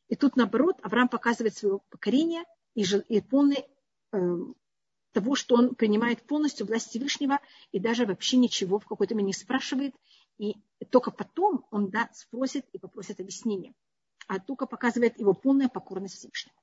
И 0.08 0.16
тут, 0.16 0.36
наоборот, 0.36 0.76
Авраам 0.82 1.08
показывает 1.08 1.56
свое 1.56 1.80
покорение 1.90 2.44
и, 2.74 2.82
и 3.08 3.20
полный 3.20 3.66
того, 5.12 5.34
что 5.34 5.54
он 5.54 5.74
принимает 5.74 6.22
полностью 6.22 6.66
власть 6.66 6.90
Всевышнего 6.90 7.40
и 7.72 7.80
даже 7.80 8.04
вообще 8.04 8.36
ничего 8.36 8.78
в 8.78 8.86
какой-то 8.86 9.14
мере 9.14 9.28
не 9.28 9.32
спрашивает. 9.32 9.94
И 10.38 10.56
только 10.90 11.10
потом 11.10 11.66
он 11.70 11.88
да, 11.88 12.10
спросит 12.12 12.66
и 12.72 12.78
попросит 12.78 13.20
объяснения. 13.20 13.72
а 14.28 14.38
только 14.38 14.66
показывает 14.66 15.18
его 15.18 15.32
полная 15.32 15.68
покорность 15.68 16.16
Всевышнему. 16.16 16.56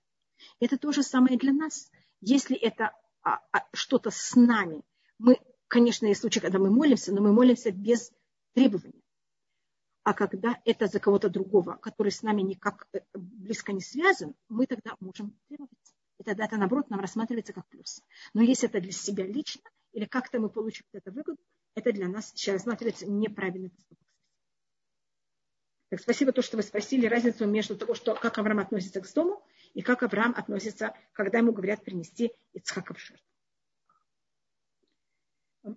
Это 0.60 0.78
то 0.78 0.92
же 0.92 1.02
самое 1.02 1.38
для 1.38 1.52
нас. 1.54 1.90
Если 2.22 2.56
это 2.56 2.92
а, 3.24 3.40
а, 3.52 3.66
что-то 3.74 4.12
с 4.12 4.36
нами, 4.36 4.84
мы, 5.18 5.40
конечно, 5.68 6.06
есть 6.06 6.22
случаи, 6.22 6.40
когда 6.40 6.60
мы 6.60 6.70
молимся, 6.70 7.14
но 7.14 7.22
мы 7.22 7.34
молимся 7.34 7.72
без 7.72 8.12
требования. 8.54 9.03
А 10.04 10.14
когда 10.14 10.62
это 10.66 10.88
за 10.88 11.00
кого-то 11.00 11.30
другого, 11.30 11.78
который 11.78 12.12
с 12.12 12.24
нами 12.24 12.42
никак 12.42 12.88
э, 12.94 13.00
близко 13.14 13.72
не 13.72 13.80
связан, 13.82 14.36
мы 14.50 14.66
тогда 14.68 14.96
можем 15.00 15.34
требовать. 15.48 15.72
И 16.20 16.24
тогда 16.24 16.46
это, 16.46 16.58
наоборот, 16.58 16.90
нам 16.90 17.00
рассматривается 17.00 17.54
как 17.54 17.66
плюс. 17.68 18.02
Но 18.34 18.42
если 18.42 18.68
это 18.68 18.82
для 18.82 18.92
себя 18.92 19.26
лично, 19.26 19.64
или 19.94 20.06
как-то 20.06 20.40
мы 20.40 20.50
получим 20.50 20.86
это 20.92 21.12
выгоду, 21.12 21.40
это 21.76 21.94
для 21.94 22.10
нас 22.10 22.30
сейчас 22.30 22.56
рассматривается 22.56 23.10
неправильный 23.10 23.70
поступок. 23.70 24.06
Так 25.90 26.02
спасибо 26.02 26.32
то, 26.32 26.42
что 26.42 26.58
вы 26.58 26.64
спросили 26.64 27.06
разницу 27.06 27.46
между 27.46 27.78
того, 27.78 27.94
что, 27.94 28.16
как 28.16 28.38
Авраам 28.38 28.60
относится 28.60 29.00
к 29.00 29.14
дому, 29.14 29.42
и 29.74 29.82
как 29.82 30.04
Авраам 30.04 30.34
относится, 30.36 30.94
когда 31.14 31.38
ему 31.38 31.54
говорят 31.54 31.84
принести 31.84 32.34
Ицхака 32.54 32.94
в 32.94 33.00
жертву. 33.00 33.33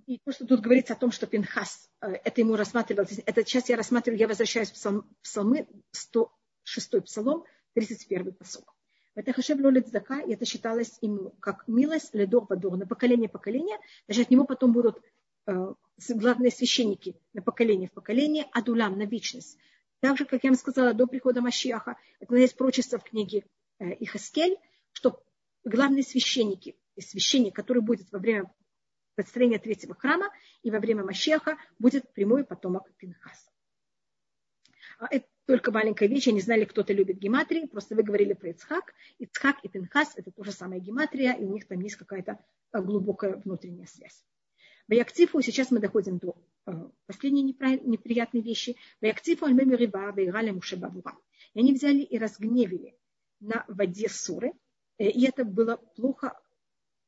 И 0.07 0.19
то, 0.19 0.33
что 0.33 0.47
тут 0.47 0.61
говорится 0.61 0.95
о 0.95 0.97
том, 0.97 1.13
что 1.13 1.27
Пинхас, 1.27 1.89
э, 2.01 2.09
это 2.25 2.41
ему 2.41 2.57
рассматривалось, 2.57 3.21
это 3.25 3.45
сейчас 3.45 3.69
я 3.69 3.77
рассматриваю, 3.77 4.19
я 4.19 4.27
возвращаюсь 4.27 4.71
в 4.71 4.75
псалм, 4.75 5.09
псалмы, 5.23 5.69
106 5.93 7.05
псалом, 7.05 7.45
31 7.75 8.35
посок. 8.35 8.75
Это 9.15 9.33
хашев 9.33 9.61
лолит 9.61 9.87
и 9.89 10.33
это 10.33 10.45
считалось 10.45 10.99
ему 11.01 11.31
как 11.41 11.69
милость 11.69 12.15
ледор 12.15 12.47
бадор, 12.47 12.77
на 12.77 12.87
поколение 12.87 13.29
поколение, 13.29 13.79
даже 14.09 14.23
от 14.23 14.31
него 14.31 14.45
потом 14.45 14.73
будут 14.73 15.01
э, 15.47 15.75
главные 16.09 16.51
священники 16.51 17.17
на 17.33 17.41
поколение 17.41 17.89
в 17.89 17.93
поколение, 17.93 18.47
адулам 18.53 18.99
на 18.99 19.05
вечность. 19.05 19.57
Так 20.01 20.19
же, 20.19 20.25
как 20.25 20.43
я 20.43 20.51
вам 20.51 20.59
сказала, 20.59 20.95
до 20.95 21.07
прихода 21.07 21.41
Машиаха, 21.41 21.97
это 22.19 22.35
есть 22.37 22.57
прочество 22.57 22.99
в 22.99 23.05
книге 23.05 23.45
э, 23.79 23.93
Ихаскель, 24.01 24.57
что 24.93 25.23
главные 25.65 26.03
священники, 26.03 26.77
священник, 26.99 27.55
который 27.55 27.83
будет 27.83 28.11
во 28.11 28.19
время 28.19 28.53
построения 29.17 29.59
третьего 29.59 29.95
храма 29.95 30.31
и 30.63 30.71
во 30.71 30.79
время 30.79 31.03
Машеха 31.03 31.57
будет 31.79 32.13
прямой 32.13 32.45
потомок 32.45 32.89
Пинхаса. 32.97 33.51
А 34.99 35.07
это 35.11 35.27
только 35.47 35.73
маленькая 35.73 36.09
вещь, 36.09 36.27
я 36.27 36.33
не 36.33 36.41
знали, 36.41 36.65
кто-то 36.65 36.93
любит 36.93 37.19
гематрии, 37.19 37.67
просто 37.67 37.95
вы 37.95 38.03
говорили 38.03 38.33
про 38.35 38.51
Ицхак. 38.51 38.95
Ицхак 39.19 39.57
и 39.63 39.69
Пинхас– 39.69 40.13
это 40.17 40.31
тоже 40.31 40.53
самая 40.53 40.81
гематрия, 40.81 41.33
и 41.33 41.45
у 41.45 41.53
них 41.53 41.67
там 41.67 41.81
есть 41.81 41.97
какая-то 41.97 42.39
э, 42.73 42.81
глубокая 42.81 43.37
внутренняя 43.37 43.87
связь. 43.87 44.25
В 44.89 44.93
Яктифу 44.93 45.41
сейчас 45.43 45.71
мы 45.71 45.81
доходим 45.81 46.19
до 46.19 46.37
э, 46.67 46.73
последней 47.07 47.43
неприятной 47.43 48.41
вещи. 48.41 48.77
В 49.01 49.05
Яктифу 49.05 49.47
альмеми 49.47 49.75
риба 49.75 50.13
вейрали 50.13 50.51
мушебабура. 50.51 51.17
И 51.55 51.61
они 51.61 51.75
взяли 51.75 52.03
и 52.03 52.19
разгневили 52.19 52.97
на 53.41 53.65
воде 53.69 54.09
Суры, 54.09 54.53
э, 54.99 55.09
и 55.09 55.27
это 55.27 55.45
было 55.45 55.77
плохо, 55.77 56.41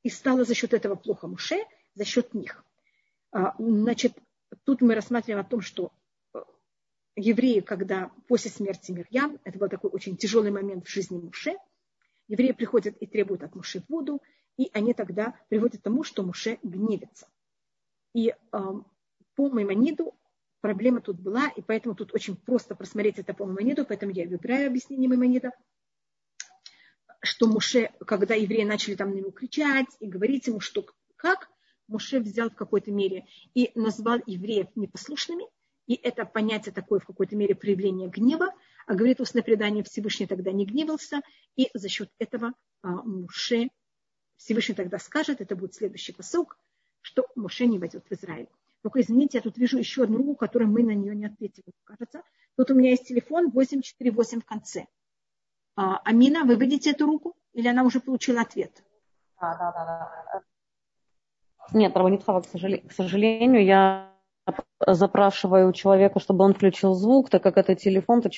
и 0.02 0.10
стало 0.10 0.44
за 0.44 0.54
счет 0.54 0.74
этого 0.74 0.94
плохо 0.94 1.26
Муше– 1.26 1.56
за 1.98 2.04
счет 2.04 2.32
них. 2.32 2.64
А, 3.32 3.54
значит, 3.58 4.16
тут 4.64 4.80
мы 4.80 4.94
рассматриваем 4.94 5.44
о 5.44 5.48
том, 5.48 5.60
что 5.60 5.92
э, 6.32 6.38
евреи, 7.16 7.60
когда 7.60 8.10
после 8.28 8.50
смерти 8.50 8.92
Мирьям, 8.92 9.38
это 9.44 9.58
был 9.58 9.68
такой 9.68 9.90
очень 9.90 10.16
тяжелый 10.16 10.52
момент 10.52 10.86
в 10.86 10.90
жизни 10.90 11.18
Муше, 11.18 11.56
евреи 12.28 12.52
приходят 12.52 12.96
и 12.98 13.06
требуют 13.06 13.42
от 13.42 13.54
Муше 13.56 13.82
воду, 13.88 14.22
и 14.56 14.70
они 14.72 14.94
тогда 14.94 15.34
приводят 15.48 15.80
к 15.80 15.84
тому, 15.84 16.04
что 16.04 16.22
Муше 16.22 16.58
гневится. 16.62 17.28
И 18.14 18.28
э, 18.28 18.36
по 19.34 19.50
Маймониду 19.50 20.14
проблема 20.60 21.00
тут 21.00 21.18
была, 21.18 21.48
и 21.48 21.60
поэтому 21.60 21.96
тут 21.96 22.14
очень 22.14 22.36
просто 22.36 22.76
просмотреть 22.76 23.18
это 23.18 23.34
по 23.34 23.44
Маймониду, 23.44 23.84
поэтому 23.84 24.12
я 24.12 24.26
выбираю 24.28 24.68
объяснение 24.68 25.08
Маймонида, 25.08 25.50
что 27.22 27.48
Муше, 27.48 27.90
когда 28.06 28.36
евреи 28.36 28.62
начали 28.62 28.94
там 28.94 29.10
на 29.10 29.14
него 29.14 29.32
кричать 29.32 29.88
и 29.98 30.06
говорить 30.06 30.46
ему, 30.46 30.60
что 30.60 30.86
как, 31.16 31.50
Муше 31.88 32.20
взял 32.20 32.50
в 32.50 32.54
какой-то 32.54 32.92
мере 32.92 33.26
и 33.54 33.72
назвал 33.74 34.20
евреев 34.26 34.68
непослушными, 34.76 35.44
и 35.86 35.94
это 35.94 36.26
понятие 36.26 36.72
такое 36.72 37.00
в 37.00 37.06
какой-то 37.06 37.34
мере 37.34 37.54
проявление 37.54 38.08
гнева, 38.08 38.52
а 38.86 38.94
говорит 38.94 39.20
устное 39.20 39.42
предание, 39.42 39.82
Всевышний 39.82 40.26
тогда 40.26 40.52
не 40.52 40.66
гневался, 40.66 41.22
и 41.56 41.70
за 41.74 41.88
счет 41.88 42.10
этого 42.18 42.52
а, 42.82 42.88
Муше, 42.88 43.70
Всевышний 44.36 44.74
тогда 44.74 44.98
скажет, 44.98 45.40
это 45.40 45.56
будет 45.56 45.74
следующий 45.74 46.12
посок, 46.12 46.58
что 47.00 47.26
Муше 47.34 47.66
не 47.66 47.78
войдет 47.78 48.04
в 48.08 48.12
Израиль. 48.12 48.48
Только 48.82 49.00
извините, 49.00 49.38
я 49.38 49.42
тут 49.42 49.56
вижу 49.56 49.78
еще 49.78 50.04
одну 50.04 50.18
руку, 50.18 50.36
которую 50.36 50.70
мы 50.70 50.82
на 50.82 50.92
нее 50.92 51.14
не 51.16 51.26
ответили, 51.26 51.72
кажется. 51.84 52.22
Тут 52.56 52.70
у 52.70 52.74
меня 52.74 52.90
есть 52.90 53.08
телефон 53.08 53.50
848 53.50 54.40
в 54.40 54.44
конце. 54.44 54.86
А, 55.74 55.98
Амина, 56.04 56.44
вы 56.44 56.56
видите 56.56 56.90
эту 56.90 57.06
руку? 57.06 57.36
Или 57.54 57.68
она 57.68 57.82
уже 57.82 58.00
получила 58.00 58.42
ответ? 58.42 58.84
Да, 59.40 59.56
да, 59.56 59.72
да. 59.72 60.42
Нет, 61.72 61.96
Раванитхава, 61.96 62.40
к, 62.40 62.46
к 62.46 62.92
сожалению, 62.92 63.64
я 63.64 64.12
запрашиваю 64.86 65.68
у 65.68 65.72
человека, 65.72 66.20
чтобы 66.20 66.44
он 66.44 66.54
включил 66.54 66.94
звук, 66.94 67.30
так 67.30 67.42
как 67.42 67.58
это 67.58 67.74
телефон, 67.74 68.22
то 68.22 68.30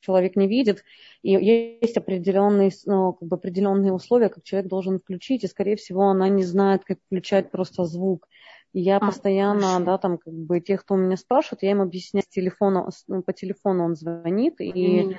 человек 0.00 0.36
не 0.36 0.46
видит, 0.46 0.84
и 1.22 1.32
есть 1.32 1.96
определенные, 1.96 2.70
ну, 2.86 3.12
как 3.12 3.28
бы 3.28 3.36
определенные 3.36 3.92
условия, 3.92 4.28
как 4.28 4.44
человек 4.44 4.70
должен 4.70 4.98
включить, 5.00 5.44
и, 5.44 5.48
скорее 5.48 5.76
всего, 5.76 6.04
она 6.04 6.28
не 6.28 6.44
знает, 6.44 6.84
как 6.84 6.98
включать 7.06 7.50
просто 7.50 7.84
звук. 7.84 8.28
И 8.74 8.80
я 8.80 8.98
а, 8.98 9.00
постоянно, 9.00 9.62
хорошо. 9.62 9.84
да, 9.84 9.98
там, 9.98 10.18
как 10.18 10.32
бы, 10.32 10.60
тех, 10.60 10.82
кто 10.82 10.94
меня 10.94 11.16
спрашивает, 11.16 11.62
я 11.62 11.70
им 11.72 11.80
объясняю 11.80 12.22
с 12.22 12.28
телефона, 12.28 12.88
ну, 13.06 13.22
по 13.22 13.32
телефону 13.32 13.84
он 13.84 13.96
звонит, 13.96 14.60
и 14.60 14.70
не, 14.72 15.04
не 15.04 15.18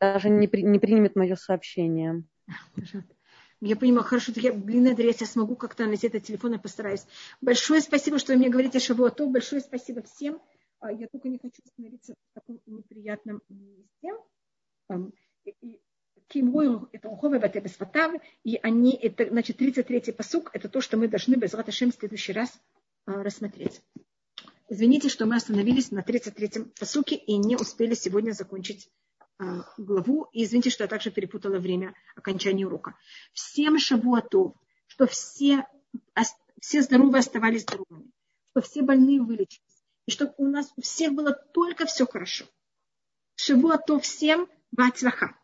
даже 0.00 0.30
не, 0.30 0.48
при, 0.48 0.62
не 0.62 0.78
примет 0.78 1.14
мое 1.14 1.36
сообщение. 1.36 2.24
Пожалуйста. 2.74 3.17
Я 3.60 3.74
понимаю, 3.74 4.04
хорошо, 4.04 4.32
я, 4.36 4.52
блин, 4.52 4.86
адрес, 4.86 5.20
я 5.20 5.26
смогу 5.26 5.56
как-то 5.56 5.86
найти 5.86 6.06
этот 6.06 6.22
телефон, 6.22 6.52
я 6.52 6.58
постараюсь. 6.58 7.04
Большое 7.40 7.80
спасибо, 7.80 8.18
что 8.18 8.32
вы 8.32 8.38
мне 8.38 8.50
говорите 8.50 8.78
Шавуато. 8.78 9.26
Большое 9.26 9.60
спасибо 9.60 10.02
всем. 10.02 10.40
А, 10.78 10.92
я 10.92 11.08
только 11.08 11.28
не 11.28 11.38
хочу 11.38 11.60
становиться 11.66 12.14
в 12.14 12.34
таком 12.34 12.60
неприятном 12.66 13.42
месте. 13.48 14.14
Кимрой 16.28 16.86
это 16.92 17.08
уховы 17.08 17.40
в 17.40 18.20
и 18.44 18.58
они, 18.62 18.92
это, 18.92 19.28
значит, 19.28 19.60
33-й 19.60 20.12
посук, 20.12 20.50
это 20.52 20.68
то, 20.68 20.80
что 20.80 20.96
мы 20.96 21.08
должны 21.08 21.34
без 21.36 21.54
Раташем 21.54 21.90
в 21.90 21.94
следующий 21.94 22.34
раз 22.34 22.60
а, 23.06 23.22
рассмотреть. 23.22 23.82
Извините, 24.68 25.08
что 25.08 25.24
мы 25.24 25.36
остановились 25.36 25.90
на 25.90 26.00
33-м 26.00 26.72
посуке 26.78 27.16
и 27.16 27.36
не 27.38 27.56
успели 27.56 27.94
сегодня 27.94 28.32
закончить 28.32 28.90
главу. 29.76 30.28
И 30.32 30.44
извините, 30.44 30.70
что 30.70 30.84
я 30.84 30.88
также 30.88 31.10
перепутала 31.10 31.58
время 31.58 31.94
окончания 32.16 32.66
урока. 32.66 32.96
Всем 33.32 33.78
шавуатов, 33.78 34.54
что 34.86 35.06
все, 35.06 35.66
все 36.60 36.82
здоровые 36.82 37.20
оставались 37.20 37.62
здоровыми, 37.62 38.10
что 38.50 38.60
все 38.60 38.82
больные 38.82 39.22
вылечились, 39.22 39.82
и 40.06 40.10
чтобы 40.10 40.34
у 40.38 40.46
нас 40.46 40.72
у 40.76 40.82
всех 40.82 41.12
было 41.12 41.32
только 41.32 41.86
все 41.86 42.06
хорошо. 42.06 42.46
Шавуатов 43.36 44.02
всем, 44.02 44.48
бацлаха. 44.72 45.36